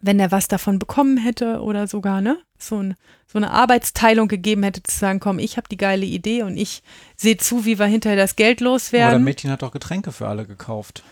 Wenn 0.00 0.18
er 0.18 0.30
was 0.30 0.48
davon 0.48 0.78
bekommen 0.78 1.18
hätte 1.18 1.60
oder 1.60 1.86
sogar, 1.86 2.20
ne, 2.20 2.38
so, 2.58 2.82
ein, 2.82 2.94
so 3.26 3.38
eine 3.38 3.50
Arbeitsteilung 3.50 4.28
gegeben 4.28 4.62
hätte, 4.62 4.82
zu 4.82 4.98
sagen, 4.98 5.20
komm, 5.20 5.38
ich 5.38 5.56
habe 5.56 5.68
die 5.68 5.76
geile 5.76 6.06
Idee 6.06 6.42
und 6.42 6.56
ich 6.56 6.82
sehe 7.16 7.36
zu, 7.36 7.64
wie 7.66 7.78
wir 7.78 7.86
hinterher 7.86 8.16
das 8.16 8.36
Geld 8.36 8.60
loswerden. 8.60 9.08
Aber 9.08 9.18
der 9.18 9.24
Mädchen 9.24 9.50
hat 9.50 9.62
doch 9.62 9.72
Getränke 9.72 10.12
für 10.12 10.26
alle 10.26 10.46
gekauft. 10.46 11.02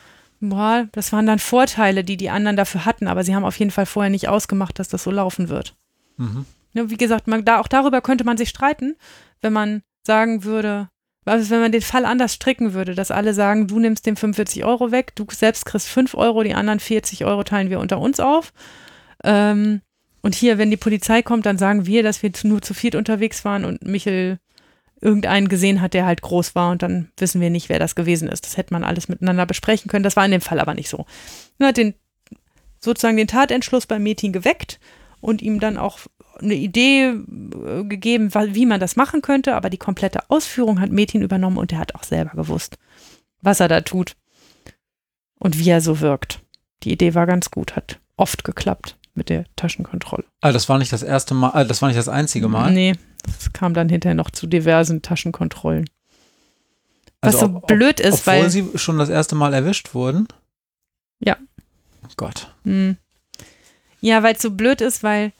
Boah, 0.40 0.86
das 0.92 1.12
waren 1.12 1.26
dann 1.26 1.38
Vorteile, 1.38 2.04
die 2.04 2.16
die 2.16 2.30
anderen 2.30 2.56
dafür 2.56 2.84
hatten, 2.84 3.08
aber 3.08 3.24
sie 3.24 3.34
haben 3.34 3.44
auf 3.44 3.58
jeden 3.58 3.72
Fall 3.72 3.86
vorher 3.86 4.10
nicht 4.10 4.28
ausgemacht, 4.28 4.78
dass 4.78 4.88
das 4.88 5.02
so 5.02 5.10
laufen 5.10 5.48
wird. 5.48 5.74
Mhm. 6.16 6.46
Ja, 6.74 6.90
wie 6.90 6.96
gesagt, 6.96 7.26
man, 7.26 7.44
da, 7.44 7.60
auch 7.60 7.68
darüber 7.68 8.00
könnte 8.00 8.24
man 8.24 8.36
sich 8.36 8.48
streiten, 8.48 8.96
wenn 9.40 9.52
man 9.52 9.82
sagen 10.06 10.44
würde, 10.44 10.88
also 11.28 11.50
wenn 11.50 11.60
man 11.60 11.72
den 11.72 11.82
Fall 11.82 12.04
anders 12.04 12.34
stricken 12.34 12.74
würde, 12.74 12.94
dass 12.94 13.10
alle 13.10 13.34
sagen, 13.34 13.68
du 13.68 13.78
nimmst 13.78 14.06
dem 14.06 14.16
45 14.16 14.64
Euro 14.64 14.90
weg, 14.90 15.14
du 15.14 15.26
selbst 15.30 15.64
kriegst 15.64 15.88
5 15.88 16.14
Euro, 16.14 16.42
die 16.42 16.54
anderen 16.54 16.80
40 16.80 17.24
Euro 17.24 17.44
teilen 17.44 17.70
wir 17.70 17.80
unter 17.80 18.00
uns 18.00 18.20
auf. 18.20 18.52
Ähm, 19.24 19.80
und 20.20 20.34
hier, 20.34 20.58
wenn 20.58 20.70
die 20.70 20.76
Polizei 20.76 21.22
kommt, 21.22 21.46
dann 21.46 21.58
sagen 21.58 21.86
wir, 21.86 22.02
dass 22.02 22.22
wir 22.22 22.30
nur 22.42 22.62
zu 22.62 22.74
viert 22.74 22.94
unterwegs 22.94 23.44
waren 23.44 23.64
und 23.64 23.82
Michel 23.86 24.38
irgendeinen 25.00 25.48
gesehen 25.48 25.80
hat, 25.80 25.94
der 25.94 26.06
halt 26.06 26.22
groß 26.22 26.54
war 26.54 26.72
und 26.72 26.82
dann 26.82 27.10
wissen 27.16 27.40
wir 27.40 27.50
nicht, 27.50 27.68
wer 27.68 27.78
das 27.78 27.94
gewesen 27.94 28.28
ist. 28.28 28.44
Das 28.44 28.56
hätte 28.56 28.74
man 28.74 28.84
alles 28.84 29.08
miteinander 29.08 29.46
besprechen 29.46 29.88
können. 29.88 30.02
Das 30.02 30.16
war 30.16 30.24
in 30.24 30.32
dem 30.32 30.40
Fall 30.40 30.58
aber 30.58 30.74
nicht 30.74 30.88
so. 30.88 31.06
Man 31.58 31.68
hat 31.68 31.76
den, 31.76 31.94
sozusagen 32.80 33.16
den 33.16 33.28
Tatentschluss 33.28 33.86
beim 33.86 34.02
Meeting 34.02 34.32
geweckt 34.32 34.80
und 35.20 35.40
ihm 35.40 35.60
dann 35.60 35.76
auch 35.76 36.00
eine 36.40 36.54
Idee 36.54 37.08
äh, 37.08 37.84
gegeben, 37.84 38.32
wie 38.34 38.66
man 38.66 38.80
das 38.80 38.96
machen 38.96 39.22
könnte, 39.22 39.54
aber 39.54 39.70
die 39.70 39.78
komplette 39.78 40.30
Ausführung 40.30 40.80
hat 40.80 40.90
Metin 40.90 41.22
übernommen 41.22 41.58
und 41.58 41.72
er 41.72 41.78
hat 41.78 41.94
auch 41.94 42.04
selber 42.04 42.32
gewusst, 42.34 42.78
was 43.42 43.60
er 43.60 43.68
da 43.68 43.80
tut 43.80 44.16
und 45.38 45.58
wie 45.58 45.70
er 45.70 45.80
so 45.80 46.00
wirkt. 46.00 46.40
Die 46.82 46.92
Idee 46.92 47.14
war 47.14 47.26
ganz 47.26 47.50
gut, 47.50 47.76
hat 47.76 47.98
oft 48.16 48.44
geklappt 48.44 48.96
mit 49.14 49.28
der 49.28 49.44
Taschenkontrolle. 49.56 50.24
Also 50.40 50.54
das 50.54 50.68
war 50.68 50.78
nicht 50.78 50.92
das 50.92 51.02
erste 51.02 51.34
Mal, 51.34 51.50
also 51.50 51.68
das 51.68 51.82
war 51.82 51.88
nicht 51.88 51.98
das 51.98 52.08
einzige 52.08 52.48
Mal? 52.48 52.72
Nee, 52.72 52.94
es 53.26 53.52
kam 53.52 53.74
dann 53.74 53.88
hinterher 53.88 54.14
noch 54.14 54.30
zu 54.30 54.46
diversen 54.46 55.02
Taschenkontrollen. 55.02 55.88
Was 57.20 57.34
also 57.34 57.46
so 57.46 57.56
ob, 57.56 57.66
blöd 57.66 58.00
ist, 58.00 58.20
obwohl 58.20 58.32
weil. 58.32 58.38
Obwohl 58.40 58.50
sie 58.50 58.78
schon 58.78 58.98
das 58.98 59.08
erste 59.08 59.34
Mal 59.34 59.52
erwischt 59.52 59.94
wurden? 59.94 60.28
Ja. 61.18 61.36
Oh 62.04 62.12
Gott. 62.16 62.54
Hm. 62.64 62.96
Ja, 64.00 64.22
weil 64.22 64.36
es 64.36 64.42
so 64.42 64.52
blöd 64.52 64.80
ist, 64.80 65.02
weil 65.02 65.32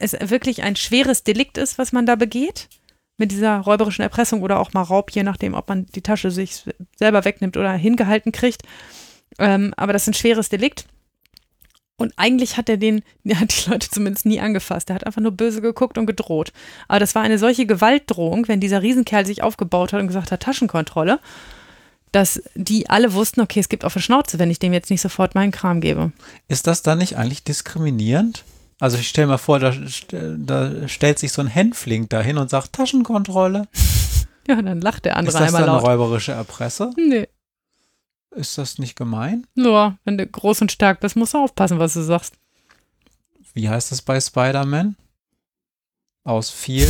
es 0.00 0.16
wirklich 0.20 0.62
ein 0.62 0.76
schweres 0.76 1.22
Delikt 1.22 1.58
ist, 1.58 1.78
was 1.78 1.92
man 1.92 2.06
da 2.06 2.16
begeht. 2.16 2.68
Mit 3.16 3.32
dieser 3.32 3.58
räuberischen 3.58 4.02
Erpressung 4.02 4.42
oder 4.42 4.58
auch 4.58 4.72
mal 4.72 4.82
Raub, 4.82 5.10
je 5.10 5.22
nachdem, 5.22 5.52
ob 5.54 5.68
man 5.68 5.86
die 5.86 6.00
Tasche 6.00 6.30
sich 6.30 6.64
selber 6.96 7.24
wegnimmt 7.24 7.58
oder 7.58 7.72
hingehalten 7.72 8.32
kriegt. 8.32 8.62
Ähm, 9.38 9.74
aber 9.76 9.92
das 9.92 10.02
ist 10.02 10.08
ein 10.08 10.14
schweres 10.14 10.48
Delikt. 10.48 10.86
Und 11.96 12.14
eigentlich 12.16 12.56
hat 12.56 12.70
er 12.70 12.78
den, 12.78 13.02
der 13.24 13.40
hat 13.40 13.52
die 13.52 13.70
Leute 13.70 13.90
zumindest 13.90 14.24
nie 14.24 14.40
angefasst. 14.40 14.88
Er 14.88 14.94
hat 14.94 15.06
einfach 15.06 15.20
nur 15.20 15.32
böse 15.32 15.60
geguckt 15.60 15.98
und 15.98 16.06
gedroht. 16.06 16.52
Aber 16.88 16.98
das 16.98 17.14
war 17.14 17.22
eine 17.22 17.38
solche 17.38 17.66
Gewaltdrohung, 17.66 18.48
wenn 18.48 18.58
dieser 18.58 18.80
Riesenkerl 18.80 19.26
sich 19.26 19.42
aufgebaut 19.42 19.92
hat 19.92 20.00
und 20.00 20.06
gesagt 20.06 20.32
hat, 20.32 20.42
Taschenkontrolle, 20.42 21.20
dass 22.10 22.42
die 22.54 22.88
alle 22.88 23.12
wussten, 23.12 23.42
okay, 23.42 23.60
es 23.60 23.68
gibt 23.68 23.84
auf 23.84 23.92
der 23.92 24.00
Schnauze, 24.00 24.38
wenn 24.38 24.50
ich 24.50 24.58
dem 24.58 24.72
jetzt 24.72 24.90
nicht 24.90 25.02
sofort 25.02 25.34
meinen 25.34 25.52
Kram 25.52 25.82
gebe. 25.82 26.12
Ist 26.48 26.66
das 26.66 26.82
dann 26.82 26.98
nicht 26.98 27.16
eigentlich 27.16 27.44
diskriminierend? 27.44 28.44
Also 28.80 28.96
ich 28.96 29.08
stelle 29.08 29.26
mir 29.26 29.38
vor, 29.38 29.58
da, 29.58 29.74
da, 30.10 30.88
stellt 30.88 31.18
sich 31.18 31.32
so 31.32 31.42
ein 31.42 31.48
Hänfling 31.48 32.08
dahin 32.08 32.38
und 32.38 32.50
sagt 32.50 32.72
Taschenkontrolle. 32.72 33.68
Ja, 34.48 34.60
dann 34.60 34.80
lacht 34.80 35.04
der 35.04 35.16
andere 35.16 35.36
einmal 35.36 35.52
laut. 35.52 35.60
Ist 35.60 35.66
das 35.66 35.66
dann 35.66 35.76
eine 35.76 36.00
räuberische 36.00 36.32
Erpresse? 36.32 36.90
Nee. 36.96 37.28
Ist 38.34 38.58
das 38.58 38.78
nicht 38.78 38.96
gemein? 38.96 39.46
Ja, 39.54 39.96
wenn 40.04 40.18
du 40.18 40.26
groß 40.26 40.62
und 40.62 40.72
stark 40.72 40.98
bist, 40.98 41.14
musst 41.14 41.34
du 41.34 41.38
aufpassen, 41.38 41.78
was 41.78 41.94
du 41.94 42.02
sagst. 42.02 42.34
Wie 43.54 43.68
heißt 43.68 43.92
das 43.92 44.02
bei 44.02 44.18
Spider-Man? 44.18 44.96
Aus 46.24 46.50
viel. 46.50 46.88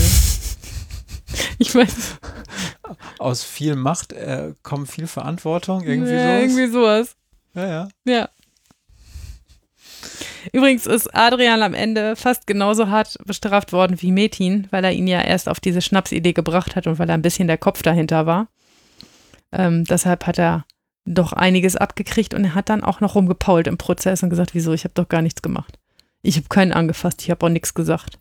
ich 1.59 1.75
weiß. 1.75 2.19
aus 3.19 3.43
viel 3.43 3.77
Macht 3.77 4.13
äh, 4.13 4.55
kommt 4.63 4.91
viel 4.91 5.07
Verantwortung, 5.07 5.83
irgendwie 5.83 6.13
ja, 6.13 6.23
sowas. 6.23 6.43
Irgendwie 6.43 6.73
sowas. 6.73 7.17
Ja, 7.55 7.67
ja. 7.67 7.89
Ja. 8.07 8.29
Übrigens 10.53 10.87
ist 10.87 11.15
Adrian 11.15 11.63
am 11.63 11.75
Ende 11.75 12.17
fast 12.17 12.47
genauso 12.47 12.89
hart 12.89 13.19
bestraft 13.27 13.73
worden 13.73 14.01
wie 14.01 14.13
Metin, 14.13 14.67
weil 14.71 14.85
er 14.85 14.93
ihn 14.93 15.07
ja 15.07 15.21
erst 15.23 15.49
auf 15.49 15.61
diese 15.61 15.83
Schnapsidee 15.83 16.33
gebracht 16.33 16.77
hat 16.77 16.87
und 16.87 16.99
weil 16.99 17.09
er 17.09 17.15
ein 17.15 17.23
bisschen 17.23 17.49
der 17.49 17.59
Kopf 17.59 17.83
dahinter 17.83 18.27
war. 18.27 18.49
Ähm, 19.53 19.85
deshalb 19.85 20.27
hat 20.27 20.39
er 20.39 20.65
doch 21.05 21.33
einiges 21.33 21.77
abgekriegt 21.77 22.35
und 22.35 22.45
er 22.45 22.55
hat 22.55 22.69
dann 22.69 22.85
auch 22.85 23.01
noch 23.01 23.15
rumgepault 23.15 23.67
im 23.67 23.79
Prozess 23.79 24.23
und 24.23 24.31
gesagt, 24.31 24.55
wieso, 24.55 24.73
ich 24.73 24.85
habe 24.85 24.95
doch 24.95 25.09
gar 25.09 25.23
nichts 25.23 25.43
gemacht. 25.43 25.79
Ich 26.23 26.37
habe 26.37 26.49
keinen 26.49 26.73
angefasst, 26.73 27.23
ich 27.23 27.31
habe 27.31 27.45
auch 27.47 27.51
nichts 27.51 27.75
gesagt. 27.75 28.19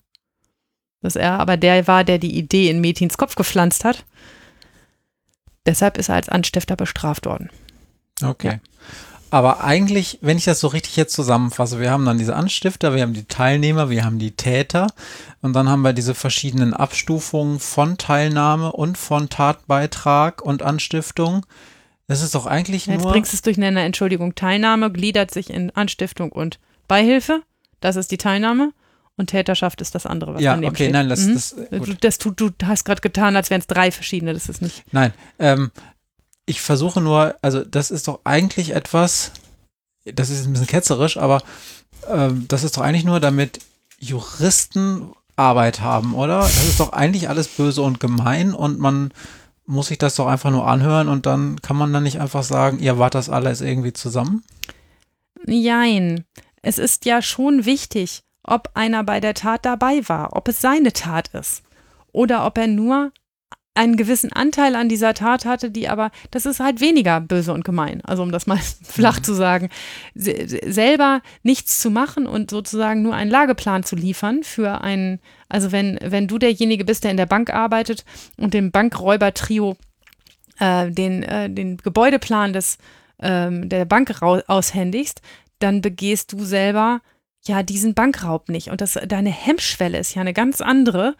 Dass 1.02 1.16
er 1.16 1.40
aber 1.40 1.58
der 1.58 1.88
war, 1.88 2.04
der 2.04 2.18
die 2.18 2.38
Idee 2.38 2.70
in 2.70 2.82
Metins 2.82 3.18
Kopf 3.18 3.36
gepflanzt 3.36 3.86
hat. 3.86 4.06
Deshalb 5.66 5.98
ist 5.98 6.10
er 6.10 6.16
als 6.16 6.30
Anstifter 6.30 6.76
bestraft 6.76 7.26
worden. 7.26 7.50
Okay. 8.24 8.48
Ja. 8.48 8.60
Aber 9.32 9.64
eigentlich, 9.64 10.18
wenn 10.22 10.38
ich 10.38 10.46
das 10.46 10.60
so 10.60 10.68
richtig 10.68 10.96
jetzt 10.96 11.14
zusammenfasse, 11.14 11.80
wir 11.80 11.92
haben 11.92 12.06
dann 12.06 12.18
diese 12.18 12.36
Anstifter, 12.36 12.96
wir 12.96 13.04
haben 13.04 13.14
die 13.14 13.26
Teilnehmer, 13.26 13.90
wir 13.90 14.04
haben 14.04 14.18
die 14.20 14.32
Täter 14.32 14.88
und 15.42 15.54
dann 15.54 15.70
haben 15.70 15.82
wir 15.82 15.94
diese 15.94 16.16
verschiedenen 16.16 16.74
Abstufungen 16.74 17.60
von 17.60 17.98
Teilnahme 17.98 18.72
und 18.72 18.98
von 18.98 19.30
Tatbeitrag 19.30 20.42
und 20.42 20.64
Anstiftung. 20.64 21.46
Das 22.08 22.22
ist 22.24 22.34
doch 22.34 22.48
eigentlich 22.48 22.88
Jetzt 22.88 23.04
nur. 23.04 23.12
bringst 23.12 23.32
du 23.34 23.36
es 23.36 23.42
durcheinander. 23.44 23.82
Entschuldigung, 23.82 24.34
Teilnahme 24.34 24.92
gliedert 24.92 25.32
sich 25.32 25.50
in 25.52 25.70
Anstiftung 25.76 26.32
und 26.32 26.60
Beihilfe. 26.88 27.44
Das 27.82 27.96
ist 27.96 28.12
die 28.12 28.18
Teilnahme. 28.18 28.72
Und 29.16 29.28
Täterschaft 29.32 29.82
ist 29.82 29.96
das 29.96 30.06
andere, 30.06 30.36
was 30.36 30.42
ja, 30.42 30.54
daneben 30.54 30.72
okay, 30.74 30.84
steht. 30.86 30.94
nein, 30.94 31.10
das, 31.10 31.20
Mhm. 31.26 31.34
das, 31.34 31.56
Du, 31.72 31.80
gut. 31.80 31.98
das 32.06 32.18
tut, 32.20 32.40
du 32.40 32.52
hast 32.64 32.86
gerade 32.86 33.02
getan, 33.02 33.36
als 33.36 33.50
wären 33.50 33.60
es 33.60 33.68
drei 33.68 33.92
verschiedene. 33.92 34.34
Das 34.34 34.48
ist 34.48 34.62
nicht. 34.62 34.86
Nein, 34.94 35.14
ähm, 35.40 35.72
ich 36.50 36.62
versuche 36.62 37.00
nur, 37.00 37.36
also 37.44 37.64
das 37.64 37.92
ist 37.92 38.08
doch 38.08 38.22
eigentlich 38.24 38.72
etwas, 38.72 39.32
das 40.04 40.32
ist 40.32 40.48
ein 40.48 40.54
bisschen 40.54 40.68
ketzerisch, 40.68 41.18
aber 41.18 41.44
ähm, 42.08 42.46
das 42.48 42.64
ist 42.64 42.76
doch 42.76 42.82
eigentlich 42.82 43.04
nur, 43.06 43.20
damit 43.20 43.60
Juristen 44.00 45.12
Arbeit 45.36 45.82
haben, 45.82 46.16
oder? 46.16 46.40
Das 46.40 46.68
ist 46.68 46.80
doch 46.80 46.92
eigentlich 46.92 47.30
alles 47.30 47.48
böse 47.48 47.84
und 47.84 48.00
gemein 48.00 48.56
und 48.56 48.80
man 48.80 49.14
muss 49.68 49.88
sich 49.88 50.00
das 50.00 50.16
doch 50.16 50.26
einfach 50.26 50.50
nur 50.50 50.66
anhören 50.66 51.08
und 51.08 51.28
dann 51.28 51.62
kann 51.62 51.78
man 51.78 51.94
dann 51.94 52.02
nicht 52.02 52.20
einfach 52.20 52.42
sagen, 52.42 52.80
ihr 52.80 52.98
wart 52.98 53.14
das 53.14 53.30
alles 53.30 53.62
irgendwie 53.62 53.94
zusammen? 53.94 54.44
Jein. 55.46 56.26
Es 56.64 56.80
ist 56.80 57.06
ja 57.06 57.22
schon 57.22 57.66
wichtig, 57.66 58.24
ob 58.44 58.72
einer 58.74 59.04
bei 59.04 59.20
der 59.20 59.36
Tat 59.36 59.66
dabei 59.66 60.02
war, 60.10 60.36
ob 60.36 60.48
es 60.48 60.62
seine 60.62 60.94
Tat 60.94 61.28
ist. 61.30 61.62
Oder 62.12 62.48
ob 62.48 62.58
er 62.58 62.68
nur 62.68 63.12
einen 63.80 63.96
gewissen 63.96 64.34
Anteil 64.34 64.76
an 64.76 64.90
dieser 64.90 65.14
Tat 65.14 65.46
hatte, 65.46 65.72
die 65.72 65.88
aber, 65.88 66.12
das 66.32 66.46
ist 66.46 66.60
halt 66.60 66.82
weniger 66.82 67.22
böse 67.22 67.54
und 67.54 67.64
gemein. 67.64 68.02
Also 68.04 68.24
um 68.24 68.32
das 68.34 68.46
mal 68.46 68.60
flach 68.84 69.22
zu 69.22 69.34
sagen, 69.34 69.70
se 70.14 70.36
selber 70.68 71.22
nichts 71.44 71.80
zu 71.80 71.90
machen 71.90 72.28
und 72.28 72.52
sozusagen 72.52 73.02
nur 73.02 73.16
einen 73.16 73.32
Lageplan 73.32 73.84
zu 73.84 73.96
liefern 73.96 74.44
für 74.44 74.82
einen, 74.82 75.22
also 75.48 75.72
wenn, 75.72 75.98
wenn 76.04 76.28
du 76.28 76.38
derjenige 76.38 76.84
bist, 76.84 77.06
der 77.06 77.12
in 77.12 77.18
der 77.18 77.26
Bank 77.26 77.54
arbeitet 77.54 78.04
und 78.36 78.54
dem 78.54 78.72
Bankräuber-Trio 78.72 79.78
äh, 80.60 80.92
den, 80.92 81.24
äh, 81.24 81.50
den 81.50 81.78
Gebäudeplan 81.78 82.52
des, 82.52 82.80
ähm, 83.22 83.70
der 83.70 83.86
Bank 83.86 84.14
aushändigst, 84.22 85.22
dann 85.60 85.80
begehst 85.80 86.34
du 86.34 86.44
selber 86.44 87.00
ja 87.46 87.64
diesen 87.64 87.94
Bankraub 87.94 88.50
nicht. 88.50 88.72
Und 88.72 88.82
das, 88.82 89.00
deine 89.08 89.32
Hemmschwelle 89.32 90.00
ist 90.00 90.16
ja 90.16 90.22
eine 90.22 90.34
ganz 90.34 90.60
andere, 90.60 91.16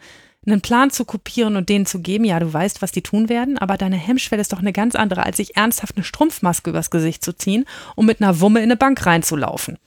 einen 0.46 0.60
Plan 0.60 0.90
zu 0.90 1.04
kopieren 1.04 1.56
und 1.56 1.68
denen 1.68 1.86
zu 1.86 2.00
geben. 2.00 2.24
Ja, 2.24 2.40
du 2.40 2.52
weißt, 2.52 2.82
was 2.82 2.92
die 2.92 3.02
tun 3.02 3.28
werden, 3.28 3.58
aber 3.58 3.76
deine 3.76 3.96
Hemmschwelle 3.96 4.40
ist 4.40 4.52
doch 4.52 4.60
eine 4.60 4.72
ganz 4.72 4.94
andere, 4.94 5.24
als 5.24 5.36
sich 5.36 5.56
ernsthaft 5.56 5.96
eine 5.96 6.04
Strumpfmaske 6.04 6.70
übers 6.70 6.90
Gesicht 6.90 7.24
zu 7.24 7.32
ziehen 7.32 7.66
und 7.94 8.06
mit 8.06 8.22
einer 8.22 8.40
Wumme 8.40 8.60
in 8.60 8.64
eine 8.64 8.76
Bank 8.76 9.04
reinzulaufen. 9.04 9.78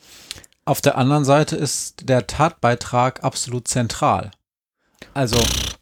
Auf 0.65 0.81
der 0.81 0.97
anderen 0.97 1.25
Seite 1.25 1.55
ist 1.55 2.07
der 2.07 2.27
Tatbeitrag 2.27 3.23
absolut 3.23 3.67
zentral. 3.67 4.31
Also, 5.13 5.37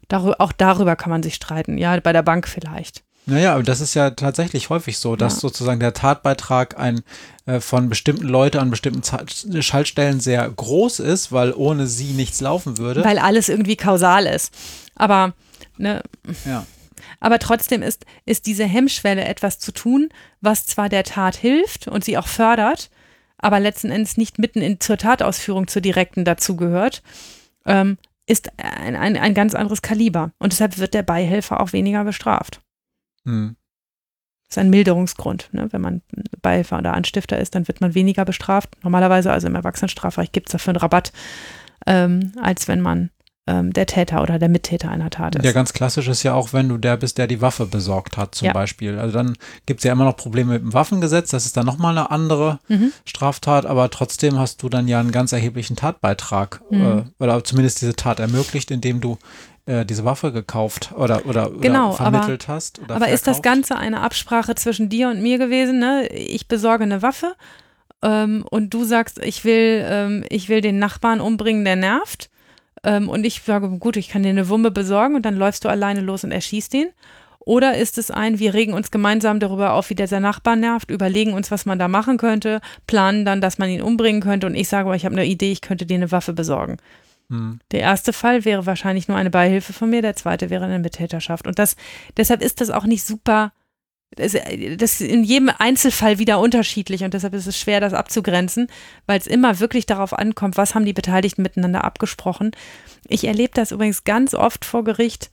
Darü 0.08 0.34
auch 0.40 0.52
darüber 0.52 0.96
kann 0.96 1.12
man 1.12 1.24
sich 1.24 1.36
streiten. 1.36 1.78
Ja, 1.78 2.00
bei 2.00 2.14
der 2.14 2.24
Bank 2.24 2.48
vielleicht. 2.48 3.04
Naja, 3.26 3.54
aber 3.54 3.64
das 3.64 3.82
ist 3.82 3.94
ja 3.94 4.10
tatsächlich 4.12 4.70
häufig 4.70 4.98
so, 4.98 5.16
dass 5.16 5.36
Ja. 5.36 5.40
sozusagen 5.42 5.80
der 5.80 5.94
Tatbeitrag 5.94 6.80
ein 6.80 7.02
äh, 7.46 7.60
von 7.60 7.88
bestimmten 7.90 8.28
Leuten 8.28 8.58
an 8.58 8.70
bestimmten 8.72 9.04
Zeit- 9.04 9.46
Schaltstellen 9.60 10.20
sehr 10.20 10.50
groß 10.50 11.00
ist, 11.00 11.32
weil 11.32 11.54
ohne 11.54 11.88
sie 11.88 12.14
nichts 12.14 12.42
laufen 12.42 12.78
würde. 12.78 13.04
Weil 13.04 13.20
alles 13.20 13.50
irgendwie 13.50 13.76
kausal 13.78 14.26
ist. 14.26 14.54
Aber, 14.96 15.34
ne, 15.78 16.02
ja. 16.46 16.66
Aber 17.20 17.40
trotzdem 17.40 17.84
ist, 17.84 18.06
ist 18.26 18.46
diese 18.48 18.66
Hemmschwelle 18.66 19.24
etwas 19.26 19.60
zu 19.60 19.72
tun, 19.72 20.10
was 20.42 20.66
zwar 20.66 20.90
der 20.90 21.04
Tat 21.04 21.36
hilft 21.36 21.88
und 21.88 22.04
sie 22.04 22.18
auch 22.18 22.28
fördert, 22.28 22.90
aber 23.38 23.60
letzten 23.60 23.92
Endes 23.92 24.18
nicht 24.18 24.40
mitten 24.40 24.62
in, 24.62 24.80
zur 24.80 24.98
Tatausführung, 24.98 25.68
zur 25.68 25.82
direkten 25.82 26.26
dazugehört, 26.26 27.02
ähm, 27.66 27.98
ist 28.28 28.50
ein, 28.58 28.96
ein, 28.96 29.18
ein 29.18 29.34
ganz 29.34 29.56
anderes 29.56 29.82
Kaliber. 29.82 30.32
Und 30.40 30.54
deshalb 30.54 30.78
wird 30.78 30.94
der 30.94 31.04
Beihilfer 31.04 31.60
auch 31.60 31.74
weniger 31.74 32.04
bestraft. 32.04 32.60
Hm. 33.26 33.56
Das 34.48 34.58
ist 34.58 34.62
ein 34.62 34.70
Milderungsgrund. 34.70 35.50
Ne? 35.54 35.68
Wenn 35.72 35.82
man 35.82 36.02
Beihilfer 36.42 36.78
oder 36.80 36.94
Anstifter 36.94 37.40
ist, 37.40 37.56
dann 37.56 37.68
wird 37.68 37.80
man 37.80 37.96
weniger 37.96 38.26
bestraft. 38.26 38.70
Normalerweise, 38.84 39.32
also 39.32 39.48
im 39.48 39.56
Erwachsenenstrafrecht, 39.56 40.34
gibt 40.34 40.50
es 40.50 40.52
dafür 40.52 40.72
einen 40.72 40.82
Rabatt, 40.82 41.14
ähm, 41.88 42.34
als 42.42 42.68
wenn 42.68 42.82
man 42.82 43.12
ähm, 43.48 43.74
der 43.74 43.88
Täter 43.88 44.22
oder 44.22 44.38
der 44.38 44.50
Mittäter 44.50 44.92
einer 44.92 45.10
Tat 45.10 45.36
ist. 45.36 45.44
Ja, 45.46 45.52
ganz 45.52 45.74
klassisch 45.74 46.08
ist 46.08 46.22
ja 46.22 46.34
auch, 46.36 46.54
wenn 46.54 46.70
du 46.70 46.78
der 46.78 46.96
bist, 46.98 47.18
der 47.18 47.26
die 47.28 47.42
Waffe 47.42 47.66
besorgt 47.66 48.16
hat, 48.18 48.36
zum 48.36 48.48
Ja. 48.48 48.54
Beispiel. 48.54 49.00
Also 49.00 49.14
dann 49.18 49.36
gibt 49.66 49.80
es 49.80 49.84
ja 49.84 49.94
immer 49.94 50.06
noch 50.06 50.16
Probleme 50.16 50.54
mit 50.54 50.62
dem 50.62 50.74
Waffengesetz, 50.74 51.32
das 51.32 51.46
ist 51.48 51.58
dann 51.58 51.66
nochmal 51.66 51.98
eine 51.98 52.12
andere 52.12 52.60
Mhm. 52.68 52.92
Straftat, 53.06 53.66
aber 53.66 53.90
trotzdem 53.90 54.38
hast 54.38 54.62
du 54.62 54.70
dann 54.70 54.88
ja 54.88 55.00
einen 55.00 55.12
ganz 55.12 55.32
erheblichen 55.32 55.76
Tatbeitrag 55.76 56.62
Mhm. 56.70 56.82
äh, 57.20 57.24
oder 57.24 57.44
zumindest 57.44 57.82
diese 57.82 57.96
Tat 57.96 58.20
ermöglicht, 58.20 58.70
indem 58.70 59.02
du 59.02 59.18
äh, 59.66 59.86
diese 59.86 60.06
Waffe 60.06 60.32
gekauft 60.32 60.92
oder, 60.96 61.26
oder, 61.26 61.50
Genau, 61.50 61.90
oder 61.90 61.98
vermittelt 61.98 62.48
hast. 62.48 62.80
Oder 62.80 62.96
Aber 62.96 63.10
ist 63.10 63.28
das 63.28 63.38
verkauft. 63.38 63.44
Ganze 63.44 63.78
eine 63.78 64.02
Absprache 64.02 64.56
zwischen 64.56 64.90
dir 64.90 65.10
und 65.10 65.22
mir 65.22 65.38
gewesen? 65.38 65.80
Ne? 65.80 66.08
Ich 66.08 66.48
besorge 66.48 66.84
eine 66.84 67.02
Waffe 67.02 67.36
ähm, 68.02 68.44
und 68.50 68.74
du 68.74 68.84
sagst, 68.84 69.24
ich 69.24 69.46
will, 69.46 69.86
ähm, 69.88 70.26
ich 70.30 70.50
will 70.50 70.62
den 70.62 70.80
Nachbarn 70.80 71.22
umbringen, 71.22 71.66
der 71.66 71.76
nervt. 71.76 72.30
Ähm, 72.84 73.10
und 73.10 73.24
ich 73.26 73.42
sage, 73.44 73.70
gut, 73.78 73.98
ich 73.98 74.10
kann 74.10 74.24
dir 74.24 74.30
eine 74.30 74.50
Wumme 74.50 74.72
besorgen 74.72 75.16
und 75.16 75.26
dann 75.26 75.36
läufst 75.36 75.64
du 75.66 75.70
alleine 75.70 76.02
los 76.02 76.24
und 76.24 76.32
erschießt 76.32 76.74
ihn. 76.74 76.88
Oder 77.44 77.76
ist 77.78 77.98
es 77.98 78.12
ein, 78.12 78.38
wir 78.38 78.54
regen 78.54 78.74
uns 78.74 78.92
gemeinsam 78.92 79.40
darüber 79.40 79.74
auf, 79.74 79.90
wie 79.90 79.96
der 79.96 80.08
sein 80.08 80.22
Nachbar 80.22 80.56
nervt, 80.56 80.92
überlegen 80.92 81.34
uns, 81.34 81.50
was 81.50 81.66
man 81.66 81.80
da 81.80 81.88
machen 81.88 82.18
könnte, 82.18 82.62
planen 82.86 83.26
dann, 83.26 83.42
dass 83.42 83.58
man 83.58 83.70
ihn 83.70 83.82
umbringen 83.82 84.22
könnte 84.22 84.46
und 84.46 84.54
ich 84.54 84.70
sage, 84.70 84.86
aber 84.86 84.96
ich 84.96 85.06
habe 85.06 85.16
eine 85.16 85.26
Idee, 85.26 85.52
ich 85.52 85.62
könnte 85.62 85.88
dir 85.88 85.96
eine 85.96 86.12
Waffe 86.12 86.34
besorgen. 86.34 86.78
Hm. 87.32 87.60
Der 87.72 87.80
erste 87.80 88.12
Fall 88.12 88.44
wäre 88.44 88.66
wahrscheinlich 88.66 89.08
nur 89.08 89.16
eine 89.18 89.30
Beihilfe 89.30 89.72
von 89.72 89.90
mir, 89.90 90.02
der 90.02 90.18
zweite 90.18 90.50
wäre 90.50 90.66
eine 90.66 90.80
Mittäterschaft. 90.80 91.48
Und 91.48 91.58
das, 91.58 91.78
deshalb 92.18 92.42
ist 92.42 92.60
das 92.60 92.70
auch 92.70 92.84
nicht 92.84 93.06
super, 93.06 93.54
das, 94.18 94.34
das 94.34 95.00
ist 95.00 95.02
in 95.02 95.24
jedem 95.24 95.50
Einzelfall 95.58 96.20
wieder 96.20 96.42
unterschiedlich 96.42 97.06
und 97.06 97.14
deshalb 97.14 97.34
ist 97.34 97.48
es 97.48 97.58
schwer, 97.58 97.80
das 97.80 97.94
abzugrenzen, 97.94 98.68
weil 99.06 99.18
es 99.18 99.28
immer 99.28 99.62
wirklich 99.62 99.86
darauf 99.86 100.12
ankommt, 100.12 100.58
was 100.58 100.76
haben 100.76 100.84
die 100.84 100.92
Beteiligten 100.92 101.42
miteinander 101.42 101.86
abgesprochen. 101.86 102.52
Ich 103.08 103.24
erlebe 103.24 103.54
das 103.54 103.72
übrigens 103.72 104.04
ganz 104.04 104.34
oft 104.34 104.66
vor 104.66 104.84
Gericht, 104.84 105.32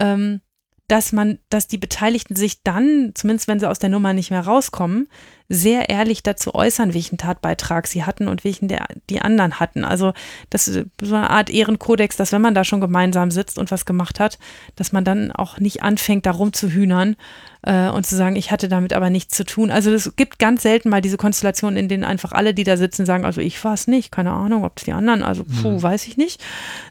ähm, 0.00 0.40
dass 0.88 1.12
man, 1.12 1.38
dass 1.50 1.68
die 1.68 1.78
Beteiligten 1.78 2.34
sich 2.34 2.64
dann, 2.64 3.12
zumindest 3.14 3.46
wenn 3.46 3.60
sie 3.60 3.70
aus 3.70 3.78
der 3.78 3.90
Nummer 3.90 4.12
nicht 4.12 4.32
mehr 4.32 4.44
rauskommen, 4.44 5.06
sehr 5.52 5.88
ehrlich 5.90 6.22
dazu 6.22 6.54
äußern, 6.54 6.94
welchen 6.94 7.18
Tatbeitrag 7.18 7.88
sie 7.88 8.04
hatten 8.04 8.28
und 8.28 8.44
welchen 8.44 8.68
der, 8.68 8.86
die 9.10 9.20
anderen 9.20 9.58
hatten. 9.58 9.84
Also 9.84 10.12
das 10.48 10.68
ist 10.68 10.86
so 11.02 11.14
eine 11.16 11.28
Art 11.28 11.50
Ehrenkodex, 11.50 12.16
dass 12.16 12.30
wenn 12.30 12.40
man 12.40 12.54
da 12.54 12.62
schon 12.62 12.80
gemeinsam 12.80 13.32
sitzt 13.32 13.58
und 13.58 13.72
was 13.72 13.84
gemacht 13.84 14.20
hat, 14.20 14.38
dass 14.76 14.92
man 14.92 15.04
dann 15.04 15.32
auch 15.32 15.58
nicht 15.58 15.82
anfängt, 15.82 16.24
da 16.24 16.30
rumzuhühnern 16.30 17.16
äh, 17.62 17.88
und 17.88 18.06
zu 18.06 18.14
sagen, 18.14 18.36
ich 18.36 18.52
hatte 18.52 18.68
damit 18.68 18.92
aber 18.92 19.10
nichts 19.10 19.36
zu 19.36 19.44
tun. 19.44 19.72
Also 19.72 19.90
es 19.90 20.14
gibt 20.14 20.38
ganz 20.38 20.62
selten 20.62 20.88
mal 20.88 21.00
diese 21.00 21.16
Konstellationen, 21.16 21.76
in 21.76 21.88
denen 21.88 22.04
einfach 22.04 22.30
alle, 22.30 22.54
die 22.54 22.64
da 22.64 22.76
sitzen, 22.76 23.04
sagen, 23.04 23.24
also 23.24 23.40
ich 23.40 23.62
war 23.64 23.74
es 23.74 23.88
nicht, 23.88 24.12
keine 24.12 24.30
Ahnung, 24.30 24.64
ob 24.64 24.78
es 24.78 24.84
die 24.84 24.92
anderen, 24.92 25.24
also 25.24 25.42
puh, 25.42 25.70
Mhm. 25.72 25.82
weiß 25.82 26.06
ich 26.06 26.16
nicht. 26.16 26.40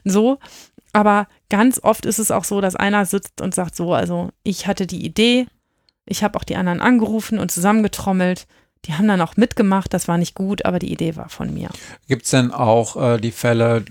So, 0.04 0.38
aber 0.92 1.28
ganz 1.48 1.80
oft 1.82 2.04
ist 2.04 2.18
es 2.18 2.30
auch 2.30 2.44
so, 2.44 2.60
dass 2.60 2.76
einer 2.76 3.06
sitzt 3.06 3.40
und 3.40 3.54
sagt 3.54 3.74
so, 3.74 3.94
also 3.94 4.28
ich 4.42 4.66
hatte 4.66 4.86
die 4.86 5.02
Idee, 5.02 5.46
ich 6.06 6.22
habe 6.22 6.38
auch 6.38 6.44
die 6.44 6.56
anderen 6.56 6.80
angerufen 6.80 7.38
und 7.38 7.50
zusammengetrommelt. 7.50 8.46
Die 8.86 8.94
haben 8.94 9.08
dann 9.08 9.20
auch 9.20 9.36
mitgemacht, 9.36 9.92
das 9.92 10.08
war 10.08 10.16
nicht 10.16 10.34
gut, 10.34 10.64
aber 10.64 10.78
die 10.78 10.90
Idee 10.90 11.14
war 11.14 11.28
von 11.28 11.52
mir. 11.52 11.68
Gibt 12.08 12.24
es 12.24 12.30
denn 12.30 12.50
auch 12.50 12.96
äh, 12.96 13.18
die 13.18 13.30
Fälle, 13.30 13.84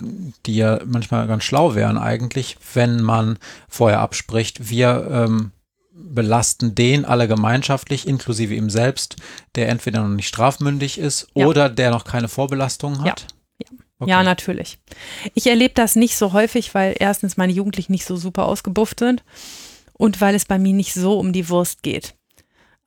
die 0.47 0.55
ja 0.55 0.79
manchmal 0.85 1.27
ganz 1.27 1.43
schlau 1.43 1.75
wären 1.75 1.97
eigentlich, 1.97 2.57
wenn 2.73 3.03
man 3.03 3.37
vorher 3.67 3.99
abspricht, 3.99 4.69
wir 4.69 5.07
ähm, 5.11 5.51
belasten 5.93 6.73
den 6.73 7.05
alle 7.05 7.27
gemeinschaftlich, 7.27 8.07
inklusive 8.07 8.55
ihm 8.55 8.71
selbst, 8.71 9.17
der 9.55 9.69
entweder 9.69 10.01
noch 10.01 10.09
nicht 10.09 10.27
strafmündig 10.27 10.97
ist 10.97 11.27
Ja. 11.35 11.45
oder 11.45 11.69
der 11.69 11.91
noch 11.91 12.03
keine 12.03 12.27
Vorbelastung 12.27 13.03
hat? 13.03 13.27
Okay. 13.99 14.09
Ja, 14.09 14.23
natürlich. 14.23 14.79
Ich 15.35 15.45
erlebe 15.47 15.73
das 15.73 15.95
nicht 15.97 16.17
so 16.17 16.31
häufig, 16.33 16.73
weil 16.73 16.95
erstens 16.97 17.37
meine 17.37 17.51
Jugendlichen 17.51 17.91
nicht 17.91 18.05
so 18.05 18.15
super 18.15 18.45
ausgebufft 18.45 18.99
sind 18.99 19.23
und 19.99 20.21
weil 20.21 20.33
es 20.33 20.45
bei 20.45 20.57
mir 20.57 20.73
nicht 20.73 20.93
so 20.93 21.19
um 21.19 21.33
die 21.33 21.49
Wurst 21.49 21.83
geht. 21.83 22.15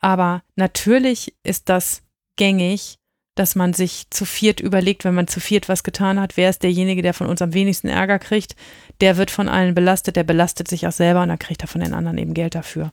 Aber 0.01 0.43
natürlich 0.57 1.35
ist 1.45 1.69
das 1.69 2.03
gängig, 2.37 2.99
dass 3.35 3.55
man 3.55 3.75
sich 3.75 4.11
zu 4.11 4.25
viert 4.25 4.61
überlegt, 4.61 5.05
wenn 5.05 5.15
man 5.15 5.29
zu 5.29 5.39
viert 5.39 5.69
was 5.69 5.85
getan 5.85 6.19
hat, 6.19 6.37
wer 6.37 6.51
ist 6.51 6.63
derjenige, 6.63 7.03
der 7.03 7.15
von 7.15 7.27
uns 7.27 7.43
am 7.43 7.55
wenigsten 7.55 7.89
Ärger 7.89 8.19
kriegt, 8.19 8.57
der 9.01 9.19
wird 9.19 9.31
von 9.31 9.49
allen 9.49 9.75
belastet, 9.75 10.17
der 10.17 10.25
belastet 10.25 10.69
sich 10.69 10.87
auch 10.87 10.93
selber 10.93 11.23
und 11.23 11.29
dann 11.29 11.39
kriegt 11.39 11.63
er 11.63 11.69
von 11.69 11.83
den 11.83 11.95
anderen 11.95 12.19
eben 12.19 12.35
Geld 12.35 12.55
dafür. 12.55 12.93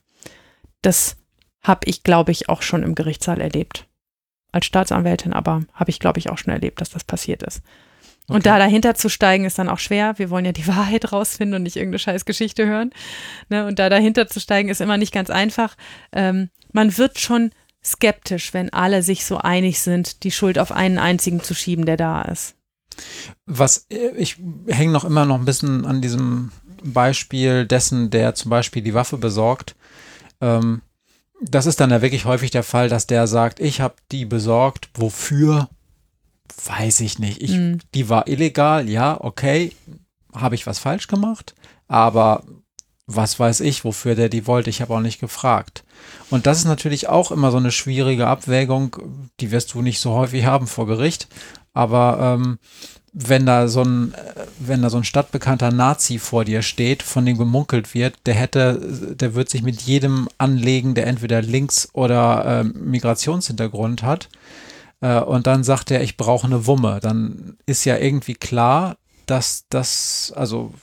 Das 0.81 1.17
habe 1.61 1.81
ich, 1.85 2.03
glaube 2.03 2.31
ich, 2.31 2.49
auch 2.49 2.61
schon 2.61 2.83
im 2.83 2.95
Gerichtssaal 2.95 3.41
erlebt. 3.41 3.87
Als 4.51 4.65
Staatsanwältin 4.65 5.33
aber 5.33 5.63
habe 5.73 5.91
ich, 5.91 5.99
glaube 5.99 6.19
ich, 6.19 6.29
auch 6.29 6.37
schon 6.37 6.53
erlebt, 6.53 6.81
dass 6.81 6.89
das 6.89 7.03
passiert 7.03 7.43
ist. 7.43 7.61
Okay. 8.29 8.35
Und 8.35 8.45
da 8.45 8.59
dahinter 8.59 8.93
zu 8.93 9.09
steigen, 9.09 9.45
ist 9.45 9.57
dann 9.57 9.69
auch 9.69 9.79
schwer. 9.79 10.17
Wir 10.17 10.29
wollen 10.29 10.45
ja 10.45 10.51
die 10.51 10.67
Wahrheit 10.67 11.11
rausfinden 11.11 11.55
und 11.55 11.63
nicht 11.63 11.75
irgendeine 11.75 11.99
scheiß 11.99 12.25
Geschichte 12.25 12.65
hören. 12.65 12.91
Ne? 13.49 13.65
Und 13.65 13.79
da 13.79 13.89
dahinter 13.89 14.27
zu 14.27 14.39
steigen, 14.39 14.69
ist 14.69 14.81
immer 14.81 14.97
nicht 14.97 15.13
ganz 15.13 15.29
einfach. 15.29 15.75
Ähm, 16.11 16.49
man 16.71 16.95
wird 16.97 17.19
schon 17.19 17.51
skeptisch, 17.83 18.53
wenn 18.53 18.71
alle 18.71 19.03
sich 19.03 19.25
so 19.25 19.37
einig 19.37 19.79
sind, 19.79 20.23
die 20.23 20.31
Schuld 20.31 20.59
auf 20.59 20.71
einen 20.71 20.99
einzigen 20.99 21.41
zu 21.41 21.55
schieben, 21.55 21.85
der 21.85 21.97
da 21.97 22.21
ist. 22.21 22.55
Was 23.45 23.87
äh, 23.89 24.11
ich 24.15 24.37
hänge 24.67 24.91
noch 24.91 25.05
immer 25.05 25.25
noch 25.25 25.39
ein 25.39 25.45
bisschen 25.45 25.85
an 25.85 26.01
diesem 26.01 26.51
Beispiel 26.83 27.65
dessen, 27.65 28.09
der 28.09 28.35
zum 28.35 28.51
Beispiel 28.51 28.81
die 28.81 28.93
Waffe 28.93 29.17
besorgt. 29.17 29.75
Ähm, 30.39 30.81
das 31.41 31.65
ist 31.65 31.79
dann 31.79 31.91
ja 31.91 32.01
wirklich 32.01 32.25
häufig 32.25 32.51
der 32.51 32.63
Fall, 32.63 32.89
dass 32.89 33.07
der 33.07 33.25
sagt, 33.27 33.59
ich 33.59 33.81
habe 33.81 33.95
die 34.11 34.25
besorgt, 34.25 34.89
wofür? 34.93 35.69
Weiß 36.65 36.99
ich 37.01 37.19
nicht. 37.19 37.41
Ich, 37.41 37.51
mhm. 37.51 37.79
Die 37.93 38.09
war 38.09 38.27
illegal, 38.27 38.89
ja, 38.89 39.19
okay. 39.19 39.71
Habe 40.33 40.55
ich 40.55 40.67
was 40.67 40.79
falsch 40.79 41.07
gemacht? 41.07 41.55
Aber 41.87 42.43
was 43.07 43.39
weiß 43.39 43.61
ich, 43.61 43.83
wofür 43.83 44.13
der 44.13 44.29
die 44.29 44.45
wollte? 44.45 44.69
Ich 44.69 44.81
habe 44.81 44.93
auch 44.93 44.99
nicht 44.99 45.19
gefragt. 45.19 45.83
Und 46.29 46.45
das 46.45 46.59
ist 46.59 46.65
natürlich 46.65 47.09
auch 47.09 47.31
immer 47.31 47.49
so 47.49 47.57
eine 47.57 47.71
schwierige 47.71 48.27
Abwägung, 48.27 48.95
die 49.39 49.51
wirst 49.51 49.73
du 49.73 49.81
nicht 49.81 49.99
so 49.99 50.11
häufig 50.11 50.45
haben 50.45 50.67
vor 50.67 50.85
Gericht. 50.85 51.27
Aber 51.73 52.37
ähm, 52.37 52.59
wenn 53.13 53.45
da 53.45 53.67
so 53.67 53.81
ein, 53.81 54.13
wenn 54.59 54.83
da 54.83 54.89
so 54.89 54.97
ein 54.97 55.03
stadtbekannter 55.03 55.71
Nazi 55.71 56.19
vor 56.19 56.45
dir 56.45 56.61
steht, 56.61 57.01
von 57.01 57.25
dem 57.25 57.37
gemunkelt 57.37 57.95
wird, 57.95 58.15
der 58.27 58.35
hätte, 58.35 59.15
der 59.15 59.33
wird 59.33 59.49
sich 59.49 59.63
mit 59.63 59.81
jedem 59.81 60.29
anlegen, 60.37 60.93
der 60.93 61.07
entweder 61.07 61.41
Links- 61.41 61.89
oder 61.93 62.45
äh, 62.45 62.63
Migrationshintergrund 62.63 64.03
hat. 64.03 64.29
Äh, 65.01 65.19
und 65.19 65.47
dann 65.47 65.63
sagt 65.63 65.91
er, 65.91 66.01
ich 66.01 66.17
brauche 66.17 66.47
eine 66.47 66.65
Wumme. 66.65 66.99
Dann 67.01 67.57
ist 67.65 67.85
ja 67.85 67.97
irgendwie 67.97 68.35
klar, 68.35 68.97
dass 69.25 69.65
das, 69.69 70.33
also 70.35 70.73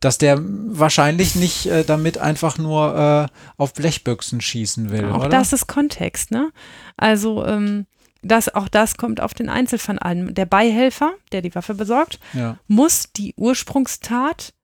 dass 0.00 0.16
der 0.16 0.38
wahrscheinlich 0.40 1.34
nicht 1.36 1.66
äh, 1.66 1.84
damit 1.84 2.18
einfach 2.18 2.56
nur 2.56 3.28
äh, 3.28 3.32
auf 3.58 3.74
Blechbüchsen 3.74 4.40
schießen 4.40 4.90
will. 4.90 5.10
Auch 5.10 5.20
oder? 5.20 5.28
das 5.28 5.52
ist 5.52 5.66
Kontext, 5.66 6.30
ne? 6.30 6.50
Also 6.96 7.44
ähm, 7.44 7.86
das, 8.22 8.54
auch 8.54 8.68
das 8.68 8.96
kommt 8.96 9.20
auf 9.20 9.34
den 9.34 9.48
Einzelfall 9.48 9.98
an. 9.98 10.34
Der 10.34 10.46
Beihelfer, 10.46 11.12
der 11.32 11.42
die 11.42 11.54
Waffe 11.54 11.74
besorgt, 11.74 12.18
ja. 12.32 12.56
muss 12.66 13.12
die 13.14 13.34
Ursprungstat 13.36 14.54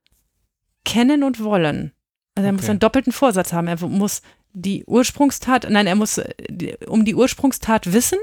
kennen 0.85 1.23
und 1.23 1.43
wollen. 1.43 1.93
Also 2.35 2.47
er 2.47 2.53
okay. 2.53 2.61
muss 2.61 2.71
einen 2.71 2.81
doppelten 2.81 3.13
Vorsatz 3.13 3.53
haben. 3.53 3.67
Er 3.67 3.79
muss 3.87 4.23
die 4.59 4.85
Ursprungstat, 4.87 5.67
nein, 5.69 5.87
er 5.87 5.97
muss 5.97 6.17
äh, 6.17 6.77
um 6.87 7.05
die 7.05 7.15
Ursprungstat 7.15 7.93
wissen 7.93 8.19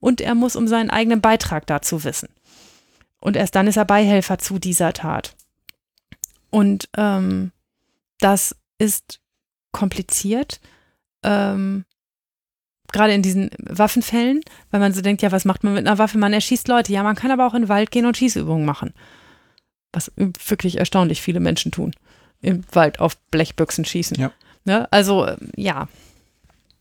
und 0.00 0.20
er 0.20 0.34
muss 0.34 0.56
um 0.56 0.66
seinen 0.66 0.90
eigenen 0.90 1.20
Beitrag 1.20 1.66
dazu 1.66 2.02
wissen. 2.02 2.28
Und 3.20 3.36
erst 3.36 3.54
dann 3.54 3.68
ist 3.68 3.76
er 3.76 3.84
Beihelfer 3.84 4.38
zu 4.38 4.58
dieser 4.58 4.92
Tat. 4.92 5.36
Und 6.50 6.88
ähm, 6.96 7.52
das 8.18 8.56
ist 8.78 9.20
kompliziert, 9.70 10.60
ähm, 11.22 11.84
gerade 12.92 13.12
in 13.12 13.22
diesen 13.22 13.50
Waffenfällen, 13.58 14.40
weil 14.70 14.80
man 14.80 14.92
so 14.92 15.00
denkt, 15.00 15.22
ja, 15.22 15.30
was 15.30 15.44
macht 15.44 15.62
man 15.62 15.74
mit 15.74 15.86
einer 15.86 15.98
Waffe? 15.98 16.18
Man 16.18 16.32
erschießt 16.32 16.66
Leute. 16.68 16.92
Ja, 16.92 17.02
man 17.02 17.16
kann 17.16 17.30
aber 17.30 17.46
auch 17.46 17.54
in 17.54 17.62
den 17.62 17.68
Wald 17.68 17.90
gehen 17.90 18.06
und 18.06 18.16
Schießübungen 18.16 18.64
machen. 18.64 18.94
Was 19.92 20.10
wirklich 20.16 20.78
erstaunlich 20.78 21.22
viele 21.22 21.40
Menschen 21.40 21.70
tun. 21.70 21.92
Im 22.40 22.64
Wald 22.72 22.98
auf 22.98 23.16
Blechbüchsen 23.30 23.84
schießen. 23.84 24.18
Ja. 24.18 24.32
Ne? 24.68 24.86
Also, 24.92 25.26
ähm, 25.26 25.50
ja. 25.56 25.88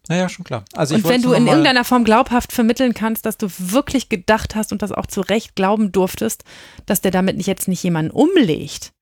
Naja, 0.08 0.30
schon 0.30 0.46
klar. 0.46 0.64
Also 0.74 0.96
und 0.96 1.04
wenn 1.04 1.22
du 1.22 1.34
in 1.34 1.48
irgendeiner 1.48 1.84
Form 1.84 2.04
glaubhaft 2.04 2.54
vermitteln 2.54 2.94
kannst, 2.94 3.26
dass 3.26 3.38
du 3.38 3.48
wirklich 3.58 4.08
gedacht 4.08 4.56
hast 4.56 4.72
und 4.72 4.82
das 4.82 4.92
auch 4.92 5.06
zu 5.06 5.22
Recht 5.22 5.56
glauben 5.56 5.92
durftest, 5.92 6.44
dass 6.86 7.02
der 7.02 7.12
damit 7.12 7.36
nicht 7.36 7.48
jetzt 7.48 7.68
nicht 7.68 7.84
jemanden 7.84 8.12
umlegt, 8.12 8.94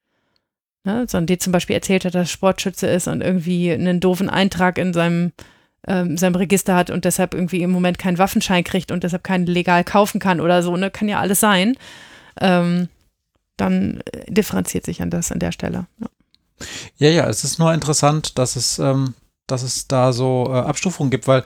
Ne? 0.86 1.06
Sondern 1.10 1.26
dir 1.26 1.40
zum 1.40 1.52
Beispiel 1.52 1.76
erzählt 1.76 2.06
hat, 2.06 2.14
dass 2.14 2.28
er 2.28 2.32
Sportschütze 2.32 2.88
ist 2.88 3.08
und 3.08 3.22
irgendwie 3.22 3.72
einen 3.72 4.00
doofen 4.00 4.30
Eintrag 4.30 4.78
in 4.78 4.94
seinem, 4.94 5.32
ähm, 5.88 6.16
seinem 6.16 6.36
Register 6.36 6.76
hat 6.76 6.92
und 6.92 7.06
deshalb 7.06 7.34
irgendwie 7.34 7.64
im 7.64 7.72
Moment 7.72 7.98
keinen 7.98 8.20
Waffenschein 8.20 8.64
kriegt 8.64 8.92
und 8.92 9.04
deshalb 9.04 9.24
keinen 9.24 9.48
legal 9.48 9.84
kaufen 9.84 10.20
kann 10.20 10.40
oder 10.40 10.62
so, 10.62 10.78
ne? 10.78 10.92
Kann 10.92 11.10
ja 11.10 11.20
alles 11.20 11.40
sein. 11.40 11.76
Ähm, 12.40 12.88
dann 13.58 14.04
differenziert 14.28 14.86
sich 14.86 15.02
an 15.02 15.10
das 15.10 15.32
an 15.32 15.40
der 15.40 15.52
Stelle. 15.52 15.88
Ja. 16.00 16.08
Ja, 16.98 17.10
ja, 17.10 17.28
es 17.28 17.44
ist 17.44 17.60
nur 17.60 17.74
interessant, 17.74 18.38
dass 18.38 18.56
es, 18.56 18.80
ähm, 18.80 19.14
dass 19.48 19.64
es 19.64 19.88
da 19.88 20.14
so 20.14 20.48
äh, 20.50 20.60
Abstufungen 20.60 21.12
gibt, 21.12 21.28
weil 21.28 21.44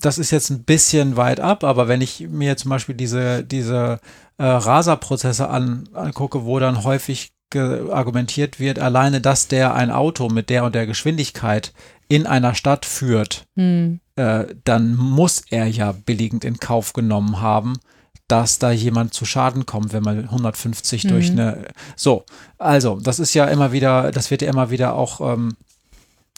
das 0.00 0.18
ist 0.18 0.30
jetzt 0.30 0.50
ein 0.50 0.64
bisschen 0.64 1.16
weit 1.16 1.40
ab, 1.40 1.64
aber 1.64 1.88
wenn 1.88 2.00
ich 2.00 2.20
mir 2.28 2.56
zum 2.56 2.70
Beispiel 2.70 2.94
diese, 2.94 3.44
diese 3.44 4.00
äh, 4.38 4.44
Rasa-Prozesse 4.44 5.48
an, 5.48 5.88
angucke, 5.92 6.44
wo 6.44 6.58
dann 6.58 6.84
häufig 6.84 7.32
argumentiert 7.54 8.58
wird, 8.58 8.78
alleine, 8.80 9.20
dass 9.20 9.48
der 9.48 9.74
ein 9.74 9.90
Auto 9.90 10.28
mit 10.28 10.50
der 10.50 10.64
und 10.64 10.74
der 10.74 10.86
Geschwindigkeit 10.86 11.72
in 12.08 12.26
einer 12.26 12.54
Stadt 12.54 12.84
führt, 12.84 13.46
hm. 13.54 14.00
äh, 14.16 14.44
dann 14.64 14.94
muss 14.96 15.44
er 15.50 15.66
ja 15.66 15.92
billigend 15.92 16.44
in 16.44 16.58
Kauf 16.58 16.92
genommen 16.92 17.40
haben, 17.40 17.78
dass 18.28 18.58
da 18.58 18.70
jemand 18.70 19.14
zu 19.14 19.24
Schaden 19.24 19.66
kommt, 19.66 19.92
wenn 19.92 20.02
man 20.02 20.24
150 20.24 21.04
mhm. 21.04 21.08
durch 21.08 21.30
eine. 21.30 21.66
So, 21.94 22.24
also, 22.58 22.98
das 23.00 23.18
ist 23.18 23.34
ja 23.34 23.46
immer 23.46 23.72
wieder, 23.72 24.10
das 24.10 24.30
wird 24.30 24.42
ja 24.42 24.48
immer 24.48 24.70
wieder 24.70 24.94
auch 24.94 25.20
ähm, 25.20 25.56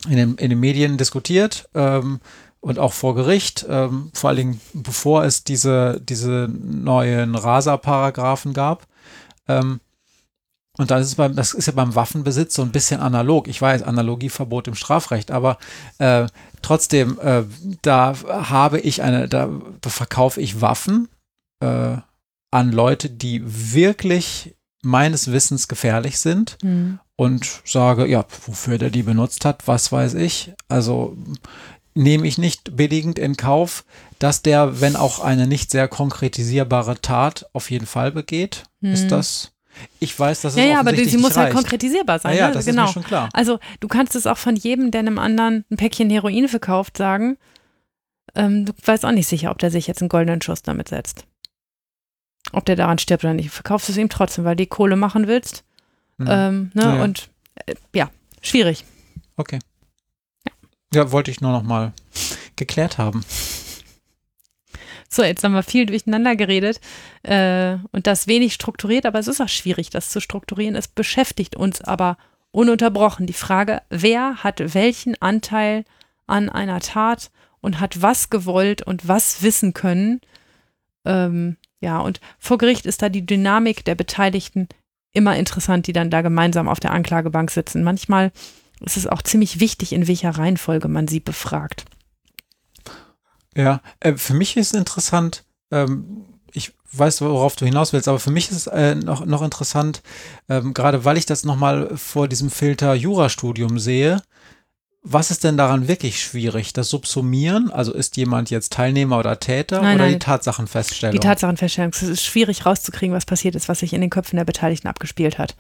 in, 0.07 0.17
den, 0.17 0.35
in 0.37 0.51
den 0.51 0.61
Medien 0.61 0.99
diskutiert 0.99 1.69
ähm, 1.75 2.21
und 2.61 2.79
auch 2.79 2.93
vor 2.93 3.15
Gericht, 3.15 3.67
ähm, 3.69 4.11
vor 4.13 4.29
allen 4.29 4.37
Dingen 4.37 4.61
bevor 4.75 5.25
es 5.25 5.45
diese, 5.45 6.01
diese 6.01 6.49
neuen 6.53 7.35
Rasa-Paragraphen 7.35 8.53
gab. 8.53 8.87
Ähm, 9.49 9.81
und 10.77 10.93
dann 10.93 11.01
ist 11.01 11.09
es 11.09 11.15
beim, 11.17 11.35
das 11.35 11.55
ist 11.55 11.67
ja 11.67 11.73
beim 11.73 11.97
Waffenbesitz 11.97 12.55
so 12.55 12.63
ein 12.63 12.71
bisschen 12.71 13.01
analog. 13.01 13.49
Ich 13.49 13.61
weiß, 13.61 13.83
Analogieverbot 13.83 14.69
im 14.69 14.77
Strafrecht, 14.77 15.33
aber 15.33 15.59
äh, 15.99 16.27
trotzdem, 16.63 17.19
äh, 17.21 17.43
da 17.83 18.15
habe 18.29 18.79
ich 18.79 19.03
eine, 19.03 19.29
da 19.29 19.49
verkaufe 19.83 20.41
ich 20.41 20.61
Waffen 20.61 21.09
äh, 21.61 21.97
an 22.51 22.73
Leute, 22.73 23.11
die 23.11 23.43
wirklich 23.45 24.55
meines 24.83 25.33
Wissens 25.33 25.69
gefährlich 25.69 26.19
sind 26.19 26.57
mhm. 26.63 26.99
und 27.17 27.61
sage, 27.65 28.07
ja, 28.07 28.25
wofür 28.47 28.79
der 28.79 28.91
die 28.91 29.03
benutzt 29.03 29.45
hat, 29.45 29.67
was 29.67 29.93
weiß 29.93 30.15
ich. 30.15 30.53
Also 30.69 31.17
nehme 31.95 32.27
ich 32.27 32.39
nicht 32.39 32.77
billigend 32.77 33.19
in 33.19 33.37
Kauf, 33.37 33.85
dass 34.19 34.43
der, 34.43 34.81
wenn 34.81 34.97
auch 34.97 35.19
eine 35.19 35.47
nicht 35.47 35.71
sehr 35.71 35.89
konkretisierbare 35.89 37.01
Tat 37.01 37.47
auf 37.53 37.71
jeden 37.71 37.87
Fall 37.87 38.13
begeht. 38.13 38.65
Mhm. 38.81 38.93
Ist 38.93 39.09
das 39.11 39.53
ich 40.01 40.19
weiß, 40.19 40.43
dass 40.43 40.55
es 40.55 40.59
ja, 40.59 40.65
ja, 40.65 40.81
aber 40.81 40.95
sie 40.95 41.17
muss 41.19 41.37
halt 41.37 41.53
konkretisierbar 41.53 42.19
sein. 42.19 42.35
Ja, 42.35 42.41
ja 42.41 42.49
ne? 42.49 42.55
das 42.55 42.67
genau. 42.67 42.85
ist 42.85 42.89
mir 42.89 42.93
schon 42.95 43.05
klar. 43.05 43.29
Also 43.33 43.59
du 43.81 43.89
kannst 43.89 44.17
es 44.17 44.27
auch 44.27 44.39
von 44.39 44.57
jedem, 44.57 44.91
der 44.91 45.01
einem 45.01 45.19
anderen 45.19 45.65
ein 45.71 45.77
Päckchen 45.77 46.11
Heroin 46.11 46.49
verkauft, 46.49 46.97
sagen. 46.97 47.37
Ähm, 48.35 48.67
du 48.67 48.73
weißt 48.85 49.05
auch 49.05 49.13
nicht 49.13 49.29
sicher, 49.29 49.51
ob 49.51 49.59
der 49.59 49.71
sich 49.71 49.87
jetzt 49.87 50.03
einen 50.03 50.09
goldenen 50.09 50.43
Schuss 50.43 50.63
damit 50.63 50.89
setzt. 50.89 51.25
Ob 52.53 52.65
der 52.65 52.77
daran 52.77 52.99
stirbt 52.99 53.25
oder 53.25 53.35
nicht. 53.35 53.51
Verkaufst 53.51 53.89
du 53.89 53.93
es 53.93 53.99
ihm 53.99 54.09
trotzdem, 54.09 54.45
weil 54.45 54.57
du 54.57 54.65
die 54.65 54.69
Kohle 54.69 54.97
machen 54.97 55.27
willst. 55.27 55.65
Mhm. 56.17 56.27
Ähm, 56.29 56.71
ne? 56.75 56.83
ja, 56.83 57.03
Und 57.03 57.31
äh, 57.67 57.75
ja, 57.95 58.11
schwierig. 58.41 58.85
Okay. 59.37 59.59
Ja. 60.93 61.13
wollte 61.13 61.31
ich 61.31 61.41
nur 61.41 61.53
noch 61.53 61.63
mal 61.63 61.93
geklärt 62.57 62.99
haben. 62.99 63.25
So, 65.11 65.23
jetzt 65.23 65.43
haben 65.43 65.53
wir 65.53 65.63
viel 65.63 65.87
durcheinander 65.87 66.37
geredet 66.37 66.81
äh, 67.23 67.77
und 67.93 68.07
das 68.07 68.27
wenig 68.27 68.53
strukturiert, 68.53 69.07
aber 69.07 69.19
es 69.19 69.27
ist 69.27 69.41
auch 69.41 69.49
schwierig, 69.49 69.89
das 69.91 70.11
zu 70.11 70.21
strukturieren. 70.21 70.77
Es 70.77 70.87
beschäftigt 70.87 71.57
uns 71.57 71.81
aber 71.81 72.19
ununterbrochen 72.51 73.27
die 73.27 73.33
Frage, 73.33 73.83
wer 73.89 74.43
hat 74.45 74.75
welchen 74.75 75.21
Anteil 75.21 75.85
an 76.27 76.51
einer 76.51 76.81
Tat 76.81 77.31
und 77.61 77.81
hat 77.81 78.03
was 78.03 78.29
gewollt 78.29 78.83
und 78.83 79.09
was 79.09 79.43
wissen 79.43 79.73
können. 79.73 80.21
Ähm, 81.05 81.57
ja, 81.81 82.01
und 82.01 82.21
vor 82.39 82.59
Gericht 82.59 82.87
ist 82.87 83.03
da 83.03 83.09
die 83.09 83.25
Dynamik 83.25 83.85
der 83.85 83.95
Beteiligten 83.95 84.69
immer 85.13 85.37
interessant, 85.37 85.87
die 85.87 85.93
dann 85.93 86.11
da 86.11 86.23
gemeinsam 86.23 86.69
auf 86.69 86.81
der 86.81 86.93
Anklagebank 86.93 87.51
sitzen. 87.51 87.83
Manchmal 87.83 88.33
ist 88.81 88.97
es 88.97 89.07
auch 89.07 89.23
ziemlich 89.23 89.61
wichtig, 89.61 89.93
in 89.93 90.07
welcher 90.07 90.31
Reihenfolge 90.31 90.89
man 90.89 91.09
sie 91.09 91.21
befragt. 91.21 91.85
Ja, 93.57 93.81
äh, 94.01 94.17
für 94.17 94.35
mich 94.35 94.57
ist 94.57 94.75
interessant, 94.75 95.45
ähm, 95.71 96.25
ich 96.53 96.73
weiß, 96.93 97.21
worauf 97.23 97.57
du 97.57 97.65
hinaus 97.65 97.93
willst, 97.93 98.09
aber 98.09 98.21
für 98.21 98.31
mich 98.31 98.51
ist 98.51 98.57
es 98.57 98.67
äh, 98.69 98.95
noch, 98.95 99.25
noch 99.25 99.43
interessant, 99.43 100.03
ähm, 100.49 100.75
gerade 100.75 101.05
weil 101.05 101.17
ich 101.17 101.27
das 101.27 101.45
nochmal 101.45 101.97
vor 101.97 102.29
diesem 102.29 102.51
Filter 102.51 102.95
Jurastudium 102.95 103.79
sehe, 103.79 104.23
was 105.11 105.31
ist 105.31 105.43
denn 105.45 105.57
daran 105.57 105.89
wirklich 105.89 106.23
schwierig? 106.23 106.75
Das 106.75 106.91
Subsumieren? 106.91 107.71
Also 107.71 107.95
ist 107.95 108.17
jemand 108.17 108.51
jetzt 108.51 108.73
Teilnehmer 108.75 109.19
oder 109.19 109.41
Täter 109.41 109.81
Nein, 109.81 109.97
oder 109.97 110.05
nein. 110.05 110.15
die 110.15 110.19
Tatsachenfeststellung? 110.19 111.19
Die 111.19 111.27
Tatsachenfeststellung. 111.27 111.93
Es 111.95 112.03
ist 112.03 112.25
schwierig 112.25 112.67
rauszukriegen, 112.67 113.17
was 113.17 113.25
passiert 113.25 113.55
ist, 113.55 113.69
was 113.69 113.79
sich 113.79 113.95
in 113.95 114.03
den 114.03 114.11
Köpfen 114.11 114.37
der 114.37 114.45
Beteiligten 114.45 114.87
abgespielt 114.87 115.39
hat. 115.39 115.57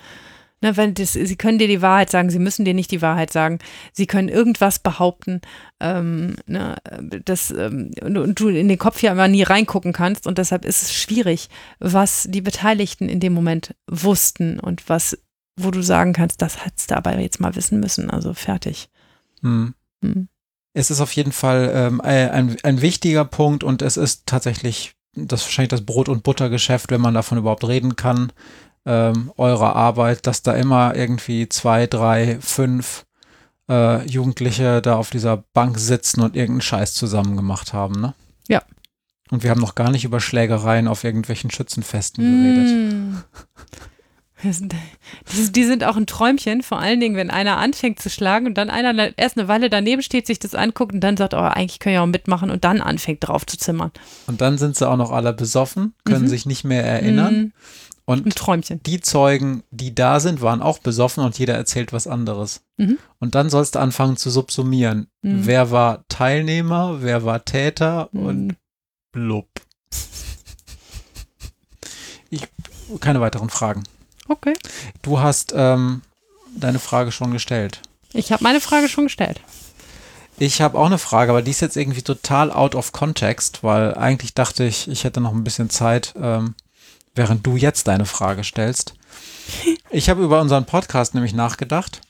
Ne, 0.60 0.76
wenn 0.76 0.92
das, 0.94 1.12
sie 1.12 1.36
können 1.36 1.58
dir 1.58 1.68
die 1.68 1.82
Wahrheit 1.82 2.10
sagen, 2.10 2.30
sie 2.30 2.40
müssen 2.40 2.64
dir 2.64 2.74
nicht 2.74 2.90
die 2.90 3.00
Wahrheit 3.00 3.32
sagen. 3.32 3.60
Sie 3.92 4.06
können 4.06 4.28
irgendwas 4.28 4.80
behaupten, 4.80 5.40
ähm, 5.80 6.36
ne, 6.46 6.76
das, 7.24 7.50
ähm, 7.52 7.92
und, 8.02 8.40
du 8.40 8.48
in 8.48 8.68
den 8.68 8.78
Kopf 8.78 9.00
ja 9.00 9.12
immer 9.12 9.28
nie 9.28 9.44
reingucken 9.44 9.92
kannst. 9.92 10.26
Und 10.26 10.36
deshalb 10.36 10.64
ist 10.64 10.82
es 10.82 10.92
schwierig, 10.92 11.48
was 11.78 12.26
die 12.28 12.42
Beteiligten 12.42 13.08
in 13.08 13.20
dem 13.20 13.32
Moment 13.32 13.76
wussten 13.88 14.58
und 14.58 14.88
was, 14.88 15.16
wo 15.56 15.70
du 15.70 15.80
sagen 15.80 16.12
kannst, 16.12 16.42
das 16.42 16.64
hättest 16.64 16.90
du 16.90 16.96
aber 16.96 17.16
jetzt 17.18 17.40
mal 17.40 17.54
wissen 17.54 17.78
müssen. 17.78 18.10
Also 18.10 18.34
fertig. 18.34 18.90
Hm. 19.43 19.74
Hm. 20.02 20.28
Es 20.74 20.90
ist 20.90 21.01
auf 21.01 21.12
jeden 21.12 21.32
Fall 21.32 21.70
ähm, 21.74 22.01
ein, 22.01 22.56
ein 22.62 22.81
wichtiger 22.82 23.24
Punkt 23.24 23.65
und 23.65 23.82
es 23.82 23.97
ist 23.97 24.27
tatsächlich 24.27 24.94
das 25.15 25.43
wahrscheinlich 25.44 25.70
das 25.70 25.85
Brot- 25.85 26.09
und 26.09 26.23
Buttergeschäft, 26.23 26.90
wenn 26.90 27.01
man 27.01 27.15
davon 27.15 27.39
überhaupt 27.39 27.66
reden 27.66 27.97
kann, 27.97 28.32
ähm, 28.86 29.32
eurer 29.36 29.74
Arbeit, 29.74 30.27
dass 30.27 30.43
da 30.43 30.52
immer 30.52 30.94
irgendwie 30.94 31.48
zwei, 31.48 31.86
drei, 31.86 32.39
fünf 32.40 33.06
äh, 33.69 34.06
Jugendliche 34.06 34.81
da 34.81 34.97
auf 34.97 35.10
dieser 35.10 35.44
Bank 35.52 35.78
sitzen 35.78 36.20
und 36.20 36.36
irgendeinen 36.36 36.60
Scheiß 36.60 36.94
zusammen 36.94 37.36
gemacht 37.36 37.73
haben, 37.73 38.01
ne? 38.01 38.15
Ja. 38.48 38.62
Und 39.31 39.43
wir 39.43 39.51
haben 39.51 39.60
noch 39.60 39.74
gar 39.74 39.90
nicht 39.90 40.05
über 40.05 40.20
Schlägereien 40.20 40.89
auf 40.89 41.05
irgendwelchen 41.05 41.51
Schützenfesten 41.51 42.24
geredet. 42.24 42.65
Mm. 42.65 43.24
Das 43.32 43.40
sind- 43.40 43.89
Die, 44.43 45.51
die 45.52 45.65
sind 45.65 45.82
auch 45.85 45.97
ein 45.97 46.06
Träumchen, 46.06 46.62
vor 46.62 46.78
allen 46.78 47.01
Dingen, 47.01 47.16
wenn 47.16 47.31
einer 47.31 47.56
anfängt 47.56 48.01
zu 48.01 48.09
schlagen 48.09 48.47
und 48.47 48.55
dann 48.55 48.70
einer 48.70 49.19
erst 49.19 49.36
eine 49.36 49.48
Weile 49.48 49.69
daneben 49.69 50.01
steht, 50.02 50.27
sich 50.28 50.39
das 50.39 50.55
anguckt 50.55 50.93
und 50.93 51.01
dann 51.01 51.16
sagt, 51.16 51.35
oh, 51.35 51.39
eigentlich 51.39 51.81
können 51.81 51.94
wir 51.94 52.02
auch 52.02 52.06
mitmachen 52.06 52.51
und 52.51 52.62
dann 52.65 52.81
anfängt 52.81 53.27
drauf 53.27 53.44
zu 53.47 53.56
zimmern. 53.59 53.90
Und 54.28 54.40
dann 54.40 54.56
sind 54.56 54.77
sie 54.77 54.89
auch 54.89 54.97
noch 54.97 55.10
alle 55.10 55.32
besoffen, 55.32 55.94
können 56.05 56.24
Mhm. 56.24 56.28
sich 56.28 56.47
nicht 56.47 56.62
mehr 56.65 56.85
erinnern. 56.85 57.52
Ein 58.06 58.23
Und 58.23 58.36
Träumchen. 58.36 58.81
die 58.85 59.01
Zeugen, 59.01 59.65
die 59.70 59.94
da 59.94 60.19
sind, 60.20 60.40
waren 60.40 60.62
auch 60.62 60.78
besoffen 60.78 61.24
und 61.24 61.39
jeder 61.39 61.55
erzählt 61.55 61.93
was 61.93 62.06
anderes. 62.06 62.62
Mhm. 62.77 62.97
Und 63.19 63.35
dann 63.35 63.51
sollst 63.51 63.74
du 63.74 63.81
anfangen 63.81 64.16
zu 64.16 64.31
subsumieren. 64.31 65.09
Mhm. 65.23 65.47
Wer 65.47 65.70
war 65.73 66.05
Teilnehmer, 66.09 66.98
wer 67.02 67.24
war 67.24 67.44
Täter 67.44 68.09
und 68.15 68.47
Mm. 68.47 68.56
blub. 69.12 69.48
Ich, 72.31 72.43
keine 73.01 73.20
weiteren 73.20 73.51
Fragen. 73.51 73.82
Okay. 74.28 74.55
Du 75.02 75.20
hast 75.20 75.52
ähm, 75.56 76.02
deine 76.55 76.78
Frage 76.78 77.12
schon 77.12 77.32
gestellt. 77.32 77.80
Ich 78.12 78.32
habe 78.32 78.42
meine 78.44 78.60
Frage 78.60 78.88
schon 78.88 79.05
gestellt. 79.05 79.40
Ich 80.38 80.60
habe 80.60 80.78
auch 80.78 80.86
eine 80.86 80.98
Frage, 80.98 81.32
aber 81.32 81.42
die 81.42 81.50
ist 81.50 81.60
jetzt 81.60 81.76
irgendwie 81.76 82.02
total 82.02 82.52
out 82.52 82.76
of 82.76 82.92
context, 82.92 83.64
weil 83.64 83.94
eigentlich 83.94 84.34
dachte 84.34 84.64
ich, 84.64 84.88
ich 84.88 85.02
hätte 85.02 85.20
noch 85.20 85.32
ein 85.32 85.42
bisschen 85.42 85.68
Zeit, 85.68 86.14
ähm, 86.20 86.55
während 87.14 87.44
du 87.44 87.56
jetzt 87.56 87.88
deine 87.88 88.06
Frage 88.06 88.44
stellst. 88.44 88.94
Ich 89.90 90.10
habe 90.10 90.22
über 90.22 90.42
unseren 90.42 90.66
Podcast 90.66 91.14
nämlich 91.14 91.32
nachgedacht 91.32 92.02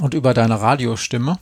und 0.00 0.14
über 0.14 0.34
deine 0.34 0.60
Radiostimme 0.60 1.40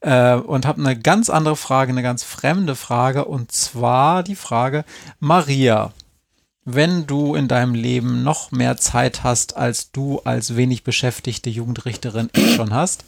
äh, 0.00 0.34
und 0.34 0.64
habe 0.64 0.80
eine 0.80 0.98
ganz 0.98 1.28
andere 1.28 1.56
Frage, 1.56 1.92
eine 1.92 2.02
ganz 2.02 2.24
fremde 2.24 2.74
Frage 2.74 3.26
und 3.26 3.52
zwar 3.52 4.22
die 4.22 4.34
Frage, 4.34 4.86
Maria, 5.20 5.92
wenn 6.68 7.06
du 7.06 7.34
in 7.36 7.46
deinem 7.48 7.74
Leben 7.74 8.22
noch 8.24 8.50
mehr 8.50 8.76
Zeit 8.76 9.22
hast, 9.22 9.56
als 9.56 9.92
du 9.92 10.18
als 10.24 10.56
wenig 10.56 10.82
beschäftigte 10.82 11.48
Jugendrichterin 11.48 12.28
eh 12.34 12.54
schon 12.54 12.74
hast, 12.74 13.04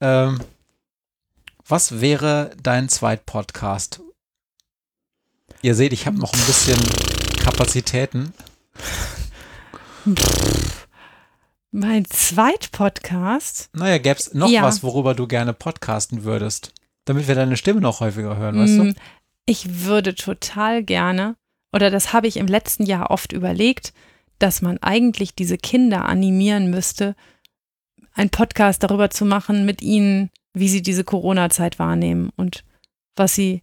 ähm, 0.00 0.38
was 1.66 2.00
wäre 2.00 2.50
dein 2.62 2.88
Zweitpodcast? 2.88 4.00
Ihr 5.62 5.74
seht, 5.74 5.92
ich 5.92 6.06
habe 6.06 6.18
noch 6.18 6.32
ein 6.34 6.40
bisschen 6.46 6.78
Kapazitäten. 7.42 8.32
Mein 11.70 12.04
Zweitpodcast. 12.06 13.70
Naja, 13.74 13.98
gäbe 13.98 14.18
es 14.18 14.32
noch 14.34 14.48
Ja. 14.48 14.62
was, 14.62 14.82
worüber 14.82 15.14
du 15.14 15.26
gerne 15.26 15.52
podcasten 15.52 16.24
würdest? 16.24 16.72
Damit 17.04 17.28
wir 17.28 17.34
deine 17.34 17.56
Stimme 17.56 17.80
noch 17.80 18.00
häufiger 18.00 18.36
hören, 18.36 18.58
weißt 18.58 18.78
du? 18.78 18.84
Mm, 18.84 18.94
Ich 19.46 19.84
würde 19.84 20.14
total 20.14 20.82
gerne, 20.82 21.36
oder 21.72 21.90
das 21.90 22.12
habe 22.12 22.26
ich 22.26 22.36
im 22.36 22.46
letzten 22.46 22.84
Jahr 22.84 23.10
oft 23.10 23.32
überlegt, 23.32 23.92
dass 24.38 24.62
man 24.62 24.78
eigentlich 24.78 25.34
diese 25.34 25.58
Kinder 25.58 26.04
animieren 26.04 26.70
müsste, 26.70 27.14
einen 28.14 28.30
Podcast 28.30 28.82
darüber 28.82 29.10
zu 29.10 29.24
machen 29.24 29.64
mit 29.64 29.82
ihnen, 29.82 30.30
wie 30.54 30.68
sie 30.68 30.82
diese 30.82 31.04
Corona-Zeit 31.04 31.78
wahrnehmen 31.78 32.30
und 32.36 32.64
was 33.16 33.34
sie, 33.34 33.62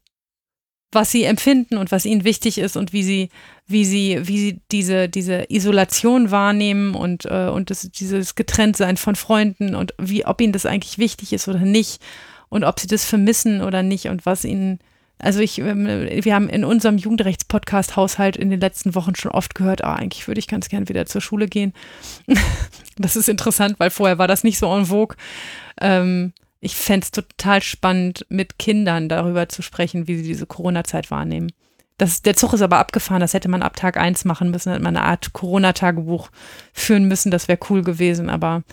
was 0.92 1.12
sie 1.12 1.24
empfinden 1.24 1.78
und 1.78 1.92
was 1.92 2.06
ihnen 2.06 2.24
wichtig 2.24 2.58
ist 2.58 2.78
und 2.78 2.94
wie 2.94 3.04
sie, 3.04 3.30
wie 3.68 3.86
sie, 3.86 4.28
wie 4.28 4.40
sie 4.40 4.62
diese, 4.72 5.10
diese 5.10 5.46
Isolation 5.50 6.32
wahrnehmen 6.32 6.96
und, 6.96 7.26
äh, 7.26 7.50
und 7.50 7.70
das, 7.70 7.82
dieses 7.82 8.36
Getrenntsein 8.36 8.98
von 8.98 9.16
Freunden 9.16 9.76
und 9.76 9.94
wie, 9.98 10.26
ob 10.26 10.40
ihnen 10.40 10.54
das 10.54 10.66
eigentlich 10.66 10.98
wichtig 10.98 11.34
ist 11.34 11.48
oder 11.48 11.60
nicht 11.60 12.02
und 12.50 12.64
ob 12.64 12.80
sie 12.80 12.88
das 12.88 13.04
vermissen 13.04 13.62
oder 13.62 13.84
nicht 13.84 14.08
und 14.08 14.26
was 14.26 14.46
ihnen, 14.46 14.80
also 15.18 15.40
ich, 15.40 15.60
ähm, 15.60 15.86
wir 15.86 16.36
haben 16.36 16.50
in 16.50 16.66
unserem 16.66 16.98
Jugendrechtspodcast-Haushalt 16.98 18.36
in 18.36 18.50
den 18.50 18.60
letzten 18.60 18.96
Wochen 18.96 19.16
schon 19.16 19.32
oft 19.32 19.56
gehört, 19.56 19.84
ah, 19.84 19.96
eigentlich 19.96 20.28
würde 20.28 20.40
ich 20.40 20.48
ganz 20.48 20.70
gern 20.70 20.90
wieder 20.90 21.06
zur 21.06 21.22
Schule 21.22 21.48
gehen. 21.48 21.74
das 22.98 23.16
ist 23.16 23.30
interessant, 23.30 23.80
weil 23.80 23.90
vorher 23.90 24.18
war 24.18 24.28
das 24.28 24.44
nicht 24.44 24.58
so 24.58 24.74
en 24.76 24.86
vogue. 24.86 25.16
Ähm, 25.80 26.34
ich 26.60 26.76
fände 26.76 27.06
es 27.06 27.12
total 27.12 27.62
spannend, 27.62 28.26
mit 28.30 28.60
Kindern 28.60 29.08
darüber 29.08 29.48
zu 29.50 29.62
sprechen, 29.62 30.08
wie 30.08 30.18
sie 30.18 30.24
diese 30.24 30.46
Corona-Zeit 30.46 31.12
wahrnehmen. 31.12 31.52
Das, 31.98 32.22
der 32.22 32.36
Zug 32.36 32.54
ist 32.54 32.62
aber 32.62 32.80
abgefahren, 32.80 33.22
das 33.22 33.34
hätte 33.34 33.48
man 33.48 33.62
ab 33.62 33.78
Tag 33.78 33.98
1 33.98 34.26
machen 34.26 34.52
müssen, 34.52 34.72
hätte 34.72 34.84
man 34.84 34.98
eine 34.98 35.06
Art 35.06 35.32
Corona-Tagebuch 35.32 36.30
führen 36.74 37.08
müssen, 37.08 37.32
das 37.32 37.48
wäre 37.48 37.60
cool 37.70 37.84
gewesen, 37.84 38.30
aber 38.30 38.64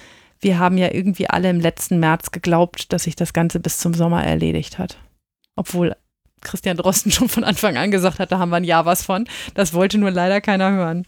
wir 0.40 0.59
haben 0.59 0.77
ja 0.77 0.93
irgendwie 0.93 1.31
alle 1.31 1.48
im 1.51 1.60
letzten 1.60 2.01
März 2.01 2.32
geglaubt, 2.32 2.93
dass 2.93 3.05
sich 3.05 3.14
das 3.14 3.32
Ganze 3.32 3.60
bis 3.60 3.78
zum 3.78 3.94
Sommer 3.94 4.24
erledigt 4.24 4.78
hat. 4.78 4.98
Obwohl 5.55 5.94
Christian 6.43 6.77
Drosten 6.77 7.10
schon 7.12 7.28
von 7.28 7.44
Anfang 7.44 7.77
an 7.77 7.90
gesagt 7.90 8.19
hat, 8.19 8.32
da 8.32 8.39
haben 8.39 8.51
wir 8.51 8.56
ein 8.56 8.64
Jahr 8.64 8.86
was 8.86 9.02
von. 9.02 9.27
Das 9.55 9.73
wollte 9.74 9.98
nur 9.98 10.10
leider 10.10 10.40
keiner 10.40 10.70
hören. 10.73 11.06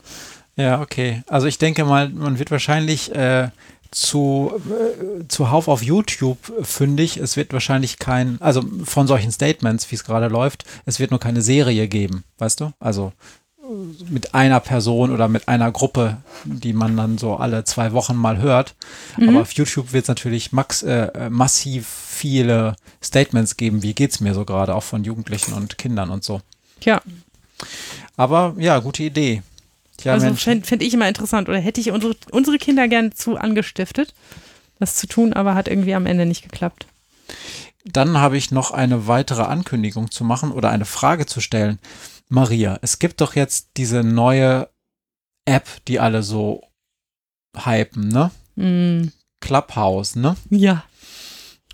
Ja, 0.57 0.81
okay. 0.81 1.23
Also 1.29 1.47
ich 1.47 1.59
denke 1.59 1.85
mal, 1.85 2.09
man 2.11 2.39
wird 2.39 2.51
wahrscheinlich 2.51 3.15
äh, 3.15 3.49
zu, 3.91 4.53
äh, 4.71 5.27
zuhauf 5.29 5.69
auf 5.69 5.83
YouTube 5.83 6.39
fündig. 6.63 7.17
Es 7.17 7.37
wird 7.37 7.53
wahrscheinlich 7.53 7.99
kein, 7.99 8.41
also 8.41 8.63
von 8.85 9.07
solchen 9.07 9.33
Statements, 9.33 9.91
wie 9.91 9.97
es 9.97 10.05
gerade 10.05 10.29
läuft, 10.29 10.65
es 10.85 10.99
wird 11.01 11.11
nur 11.11 11.21
keine 11.21 11.43
Serie 11.43 11.89
geben, 11.89 12.25
weißt 12.39 12.61
du? 12.61 12.73
Also 12.81 13.13
mit 14.09 14.35
einer 14.35 14.61
Person 14.61 15.11
oder 15.11 15.29
mit 15.29 15.49
einer 15.49 15.71
Gruppe, 15.73 16.19
die 16.45 16.73
man 16.73 16.97
dann 16.97 17.19
so 17.19 17.37
alle 17.37 17.65
zwei 17.65 17.93
Wochen 17.93 18.17
mal 18.17 18.39
hört. 18.39 18.75
Mhm. 19.17 19.31
Aber 19.31 19.43
auf 19.43 19.53
YouTube 19.53 19.93
wird 19.93 20.05
es 20.05 20.09
natürlich 20.09 20.53
max, 20.53 20.83
äh, 20.83 21.31
massiv 21.31 21.87
viele 21.87 22.77
Statements 23.03 23.57
geben, 23.57 23.83
wie 23.83 23.95
geht's 23.95 24.21
mir 24.21 24.35
so 24.35 24.45
gerade, 24.45 24.75
auch 24.75 24.83
von 24.83 25.05
Jugendlichen 25.05 25.53
und 25.55 25.79
Kindern 25.79 26.11
und 26.11 26.25
so. 26.25 26.41
Tja, 26.81 27.01
Aber 28.17 28.55
ja, 28.59 28.79
gute 28.79 29.03
Idee. 29.03 29.43
Tja, 29.97 30.13
also 30.13 30.35
fände 30.35 30.67
fänd 30.67 30.83
ich 30.83 30.93
immer 30.93 31.09
interessant. 31.09 31.49
Oder 31.49 31.59
hätte 31.59 31.81
ich 31.81 31.91
unsere, 31.91 32.17
unsere 32.31 32.59
Kinder 32.59 32.89
gern 32.89 33.13
zu 33.13 33.37
angestiftet, 33.37 34.15
das 34.79 34.97
zu 34.97 35.07
tun, 35.07 35.33
aber 35.33 35.55
hat 35.55 35.69
irgendwie 35.69 35.95
am 35.95 36.07
Ende 36.07 36.27
nicht 36.27 36.43
geklappt. 36.43 36.87
Dann 37.85 38.19
habe 38.19 38.37
ich 38.37 38.51
noch 38.51 38.71
eine 38.71 39.07
weitere 39.07 39.43
Ankündigung 39.43 40.11
zu 40.11 40.25
machen 40.25 40.53
oder 40.53 40.71
eine 40.71 40.87
Frage 40.87 41.27
zu 41.27 41.41
stellen. 41.41 41.79
Maria, 42.35 42.81
es 42.83 42.99
gibt 42.99 43.21
doch 43.21 43.37
jetzt 43.37 43.69
diese 43.77 44.03
neue 44.03 44.69
App, 45.45 45.69
die 45.87 46.01
alle 46.01 46.25
so 46.25 46.63
hypen, 47.57 48.09
ne? 48.09 48.33
Mm, 48.57 49.13
Clubhouse, 49.41 50.17
ne? 50.17 50.37
ja. 50.51 50.85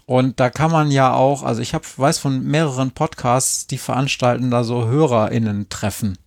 Und 0.04 0.38
da 0.40 0.50
kann 0.50 0.70
man 0.72 0.90
ja 0.90 1.14
auch, 1.14 1.44
also 1.44 1.62
ich 1.62 1.72
hab, 1.72 1.86
weiß 1.98 2.18
von 2.18 2.44
mehreren 2.44 2.90
Podcasts, 2.90 3.68
die 3.68 3.78
veranstalten 3.78 4.50
da 4.50 4.64
so 4.64 4.86
HörerInnen-Treffen. 4.86 6.18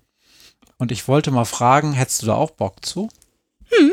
Und 0.78 0.92
ich 0.92 1.08
wollte 1.08 1.32
mal 1.32 1.46
fragen, 1.46 1.92
hättest 1.94 2.24
du 2.24 2.28
da 2.28 2.36
auch 2.36 2.52
Bock 2.52 2.84
zu? 2.84 3.10
Hm. 3.70 3.92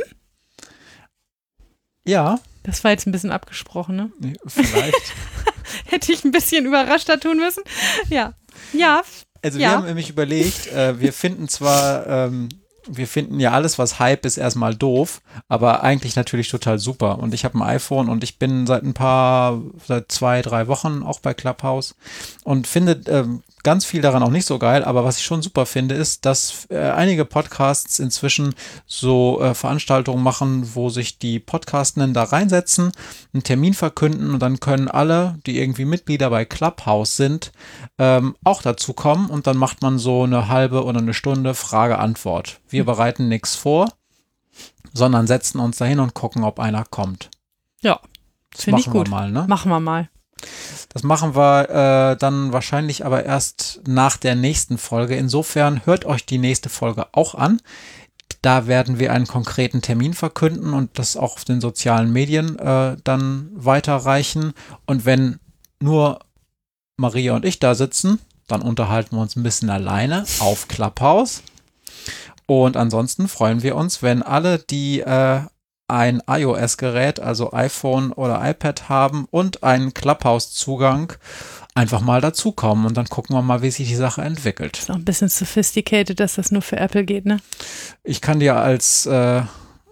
Ja, 2.06 2.38
Das 2.62 2.82
war 2.82 2.92
jetzt 2.92 3.06
ein 3.06 3.12
bisschen 3.12 3.32
abgesprochen, 3.32 3.96
ne? 3.96 4.10
vielleicht. 4.46 5.12
Hätte 5.86 6.12
ich 6.12 6.24
ein 6.24 6.30
bisschen 6.32 6.64
überraschter 6.66 7.20
tun 7.20 7.36
müssen. 7.36 7.62
Ja. 8.08 8.34
Ja. 8.72 9.02
Also 9.42 9.58
Ja. 9.58 9.68
wir 9.70 9.76
haben 9.76 9.86
nämlich 9.86 10.10
überlegt, 10.10 10.66
äh, 10.68 11.00
wir 11.00 11.12
finden 11.12 11.48
zwar 11.48 12.06
ähm, 12.06 12.48
wir 12.90 13.06
finden 13.06 13.40
ja 13.40 13.52
alles, 13.52 13.78
was 13.78 13.98
Hype 13.98 14.26
ist, 14.26 14.36
erstmal 14.36 14.74
doof, 14.74 15.20
aber 15.48 15.82
eigentlich 15.82 16.16
natürlich 16.16 16.48
total 16.48 16.78
super. 16.78 17.18
Und 17.18 17.34
ich 17.34 17.44
habe 17.44 17.58
ein 17.58 17.62
iPhone 17.62 18.08
und 18.08 18.24
ich 18.24 18.38
bin 18.38 18.66
seit 18.66 18.82
ein 18.82 18.94
paar, 18.94 19.60
seit 19.86 20.10
zwei, 20.12 20.42
drei 20.42 20.68
Wochen 20.68 21.02
auch 21.02 21.20
bei 21.20 21.34
Clubhouse 21.34 21.94
und 22.44 22.66
finde 22.66 23.00
ähm, 23.06 23.42
ganz 23.62 23.84
viel 23.84 24.00
daran 24.00 24.22
auch 24.22 24.30
nicht 24.30 24.46
so 24.46 24.58
geil, 24.58 24.84
aber 24.84 25.04
was 25.04 25.18
ich 25.18 25.24
schon 25.24 25.42
super 25.42 25.66
finde, 25.66 25.94
ist, 25.94 26.24
dass 26.24 26.66
äh, 26.70 26.78
einige 26.78 27.24
Podcasts 27.24 27.98
inzwischen 27.98 28.54
so 28.86 29.40
äh, 29.40 29.54
Veranstaltungen 29.54 30.22
machen, 30.22 30.74
wo 30.74 30.88
sich 30.88 31.18
die 31.18 31.38
Podcastenden 31.38 32.14
da 32.14 32.24
reinsetzen, 32.24 32.92
einen 33.32 33.42
Termin 33.42 33.74
verkünden 33.74 34.32
und 34.34 34.40
dann 34.40 34.60
können 34.60 34.88
alle, 34.88 35.38
die 35.46 35.58
irgendwie 35.58 35.84
Mitglieder 35.84 36.30
bei 36.30 36.44
Clubhouse 36.44 37.16
sind, 37.16 37.52
ähm, 37.98 38.34
auch 38.44 38.62
dazu 38.62 38.92
kommen 38.92 39.28
und 39.28 39.46
dann 39.46 39.56
macht 39.56 39.82
man 39.82 39.98
so 39.98 40.22
eine 40.24 40.48
halbe 40.48 40.84
oder 40.84 41.00
eine 41.00 41.14
Stunde 41.14 41.54
Frage-Antwort. 41.54 42.60
Wir 42.80 42.94
bereiten 42.94 43.28
nichts 43.28 43.56
vor, 43.56 43.92
sondern 44.92 45.26
setzen 45.26 45.60
uns 45.60 45.76
dahin 45.76 46.00
und 46.00 46.14
gucken, 46.14 46.44
ob 46.44 46.58
einer 46.58 46.84
kommt. 46.84 47.30
Ja, 47.82 48.00
Das 48.52 48.64
Finde 48.64 48.80
ich 48.80 48.86
machen 48.86 48.94
wir 48.94 49.00
gut. 49.00 49.10
mal, 49.10 49.30
ne? 49.30 49.44
machen 49.48 49.70
wir 49.70 49.80
mal. 49.80 50.08
Das 50.88 51.02
machen 51.02 51.36
wir 51.36 51.68
äh, 52.12 52.16
dann 52.16 52.52
wahrscheinlich 52.52 53.04
aber 53.04 53.24
erst 53.24 53.80
nach 53.86 54.16
der 54.16 54.34
nächsten 54.34 54.78
Folge. 54.78 55.14
Insofern 55.16 55.84
hört 55.84 56.06
euch 56.06 56.24
die 56.24 56.38
nächste 56.38 56.68
Folge 56.70 57.06
auch 57.12 57.34
an. 57.34 57.60
Da 58.42 58.66
werden 58.66 58.98
wir 58.98 59.12
einen 59.12 59.26
konkreten 59.26 59.82
Termin 59.82 60.14
verkünden 60.14 60.72
und 60.72 60.98
das 60.98 61.16
auch 61.16 61.34
auf 61.36 61.44
den 61.44 61.60
sozialen 61.60 62.10
Medien 62.10 62.58
äh, 62.58 62.96
dann 63.04 63.50
weiterreichen. 63.52 64.54
Und 64.86 65.04
wenn 65.04 65.38
nur 65.78 66.20
Maria 66.96 67.34
und 67.36 67.44
ich 67.44 67.58
da 67.58 67.74
sitzen, 67.74 68.18
dann 68.48 68.62
unterhalten 68.62 69.16
wir 69.16 69.20
uns 69.20 69.36
ein 69.36 69.42
bisschen 69.42 69.68
alleine 69.68 70.24
auf 70.40 70.68
Clubhouse. 70.68 71.42
Und 72.50 72.76
ansonsten 72.76 73.28
freuen 73.28 73.62
wir 73.62 73.76
uns, 73.76 74.02
wenn 74.02 74.24
alle, 74.24 74.58
die 74.58 75.02
äh, 75.02 75.42
ein 75.86 76.20
iOS-Gerät, 76.28 77.20
also 77.20 77.52
iPhone 77.52 78.10
oder 78.12 78.40
iPad 78.44 78.88
haben 78.88 79.28
und 79.30 79.62
einen 79.62 79.94
Clubhouse-Zugang, 79.94 81.12
einfach 81.76 82.00
mal 82.00 82.20
dazukommen 82.20 82.86
und 82.86 82.96
dann 82.96 83.06
gucken 83.08 83.36
wir 83.36 83.42
mal, 83.42 83.62
wie 83.62 83.70
sich 83.70 83.86
die 83.86 83.94
Sache 83.94 84.22
entwickelt. 84.22 84.78
Ist 84.78 84.90
auch 84.90 84.96
ein 84.96 85.04
bisschen 85.04 85.28
sophisticated, 85.28 86.18
dass 86.18 86.34
das 86.34 86.50
nur 86.50 86.62
für 86.62 86.76
Apple 86.76 87.04
geht, 87.04 87.24
ne? 87.24 87.36
Ich 88.02 88.20
kann 88.20 88.40
dir 88.40 88.56
als 88.56 89.06
äh, 89.06 89.42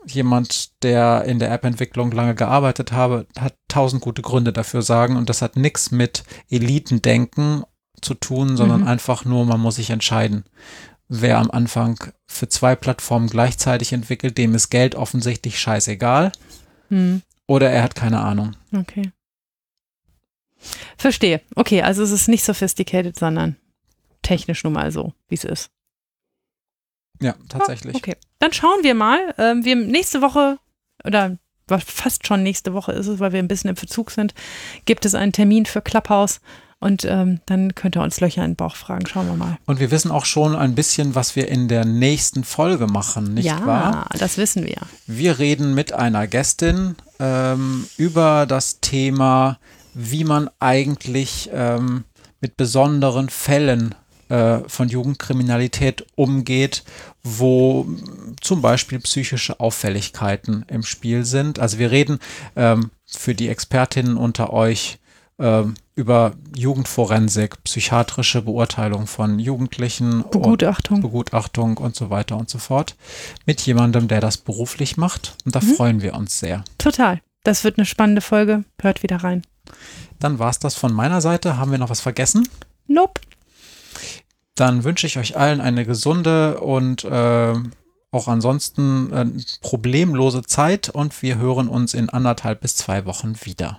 jemand, 0.04 0.82
der 0.82 1.26
in 1.26 1.38
der 1.38 1.52
App-Entwicklung 1.52 2.10
lange 2.10 2.34
gearbeitet 2.34 2.90
habe, 2.90 3.26
hat 3.38 3.54
tausend 3.68 4.02
gute 4.02 4.22
Gründe 4.22 4.52
dafür 4.52 4.82
sagen 4.82 5.14
und 5.16 5.28
das 5.28 5.42
hat 5.42 5.54
nichts 5.54 5.92
mit 5.92 6.24
Elitendenken 6.50 7.62
zu 8.02 8.14
tun, 8.14 8.56
sondern 8.56 8.80
Mhm. 8.80 8.88
einfach 8.88 9.24
nur, 9.24 9.44
man 9.46 9.60
muss 9.60 9.76
sich 9.76 9.90
entscheiden. 9.90 10.42
Wer 11.08 11.38
am 11.38 11.50
Anfang 11.50 11.98
für 12.26 12.48
zwei 12.48 12.76
Plattformen 12.76 13.28
gleichzeitig 13.28 13.92
entwickelt, 13.92 14.36
dem 14.36 14.54
ist 14.54 14.68
Geld 14.70 14.94
offensichtlich 14.94 15.58
scheißegal 15.58 16.32
Hm, 16.90 17.22
oder 17.46 17.70
er 17.70 17.82
hat 17.82 17.94
keine 17.94 18.20
Ahnung. 18.20 18.56
okay. 18.74 19.12
Verstehe. 20.96 21.40
Okay, 21.54 21.82
also 21.82 22.02
es 22.02 22.10
ist 22.10 22.28
nicht 22.28 22.44
sophisticated, 22.44 23.16
sondern 23.16 23.56
technisch 24.22 24.64
nun 24.64 24.72
mal 24.72 24.90
so, 24.90 25.12
wie 25.28 25.36
es 25.36 25.44
ist. 25.44 25.70
Ja, 27.20 27.34
tatsächlich. 27.48 27.94
Okay, 27.94 28.16
dann 28.40 28.52
schauen 28.52 28.82
wir 28.82 28.94
mal. 28.94 29.34
Ähm, 29.38 29.64
wir 29.64 29.76
nächste 29.76 30.20
Woche 30.20 30.58
oder 31.04 31.38
fast 31.84 32.26
schon 32.26 32.42
nächste 32.42 32.72
Woche 32.74 32.92
ist 32.92 33.06
es, 33.06 33.20
weil 33.20 33.32
wir 33.32 33.38
ein 33.40 33.48
bisschen 33.48 33.70
im 33.70 33.76
Verzug 33.76 34.10
sind, 34.10 34.34
gibt 34.84 35.04
es 35.04 35.14
einen 35.14 35.32
Termin 35.32 35.66
für 35.66 35.82
Clubhouse 35.82 36.40
und 36.80 37.04
ähm, 37.04 37.40
dann 37.46 37.74
könnt 37.74 37.96
ihr 37.96 38.02
uns 38.02 38.20
Löcher 38.20 38.44
in 38.44 38.52
den 38.52 38.56
Bauch 38.56 38.76
fragen. 38.76 39.06
Schauen 39.06 39.26
wir 39.26 39.34
mal. 39.34 39.58
Und 39.66 39.80
wir 39.80 39.90
wissen 39.90 40.10
auch 40.10 40.24
schon 40.24 40.54
ein 40.54 40.74
bisschen, 40.74 41.14
was 41.14 41.34
wir 41.34 41.48
in 41.48 41.66
der 41.66 41.84
nächsten 41.84 42.44
Folge 42.44 42.86
machen, 42.86 43.34
nicht 43.34 43.46
ja, 43.46 43.66
wahr? 43.66 44.08
das 44.18 44.38
wissen 44.38 44.64
wir. 44.64 44.78
Wir 45.06 45.38
reden 45.40 45.74
mit 45.74 45.92
einer 45.92 46.28
Gästin 46.28 46.94
ähm, 47.18 47.86
über 47.96 48.46
das 48.46 48.80
Thema, 48.80 49.58
wie 49.94 50.22
man 50.22 50.48
eigentlich 50.60 51.50
ähm, 51.52 52.04
mit 52.40 52.56
besonderen 52.56 53.28
Fällen 53.28 53.96
äh, 54.28 54.60
von 54.68 54.88
Jugendkriminalität 54.88 56.06
umgeht, 56.14 56.84
wo 57.24 57.88
zum 58.40 58.62
Beispiel 58.62 59.00
psychische 59.00 59.58
Auffälligkeiten 59.58 60.64
im 60.68 60.84
Spiel 60.84 61.24
sind. 61.24 61.58
Also 61.58 61.78
wir 61.80 61.90
reden 61.90 62.20
ähm, 62.54 62.90
für 63.04 63.34
die 63.34 63.48
Expertinnen 63.48 64.16
unter 64.16 64.52
euch 64.52 64.98
über 65.38 66.32
Jugendforensik, 66.56 67.62
psychiatrische 67.62 68.42
Beurteilung 68.42 69.06
von 69.06 69.38
Jugendlichen 69.38 70.22
und 70.22 70.30
Begutachtung. 70.32 71.00
Begutachtung 71.00 71.76
und 71.76 71.94
so 71.94 72.10
weiter 72.10 72.36
und 72.36 72.50
so 72.50 72.58
fort 72.58 72.96
mit 73.46 73.60
jemandem, 73.60 74.08
der 74.08 74.20
das 74.20 74.36
beruflich 74.36 74.96
macht. 74.96 75.36
Und 75.44 75.54
da 75.54 75.60
freuen 75.60 76.02
wir 76.02 76.14
uns 76.14 76.40
sehr. 76.40 76.64
Total. 76.78 77.20
Das 77.44 77.62
wird 77.62 77.78
eine 77.78 77.86
spannende 77.86 78.20
Folge. 78.20 78.64
Hört 78.80 79.02
wieder 79.04 79.18
rein. 79.18 79.42
Dann 80.18 80.40
war 80.40 80.50
es 80.50 80.58
das 80.58 80.74
von 80.74 80.92
meiner 80.92 81.20
Seite. 81.20 81.56
Haben 81.56 81.70
wir 81.70 81.78
noch 81.78 81.90
was 81.90 82.00
vergessen? 82.00 82.48
Nope. 82.88 83.20
Dann 84.56 84.82
wünsche 84.82 85.06
ich 85.06 85.18
euch 85.18 85.36
allen 85.36 85.60
eine 85.60 85.86
gesunde 85.86 86.60
und 86.60 87.04
äh, 87.04 87.54
auch 88.10 88.26
ansonsten 88.26 89.12
äh, 89.12 89.26
problemlose 89.60 90.42
Zeit 90.42 90.88
und 90.88 91.22
wir 91.22 91.38
hören 91.38 91.68
uns 91.68 91.94
in 91.94 92.08
anderthalb 92.08 92.60
bis 92.60 92.74
zwei 92.74 93.04
Wochen 93.04 93.36
wieder. 93.42 93.78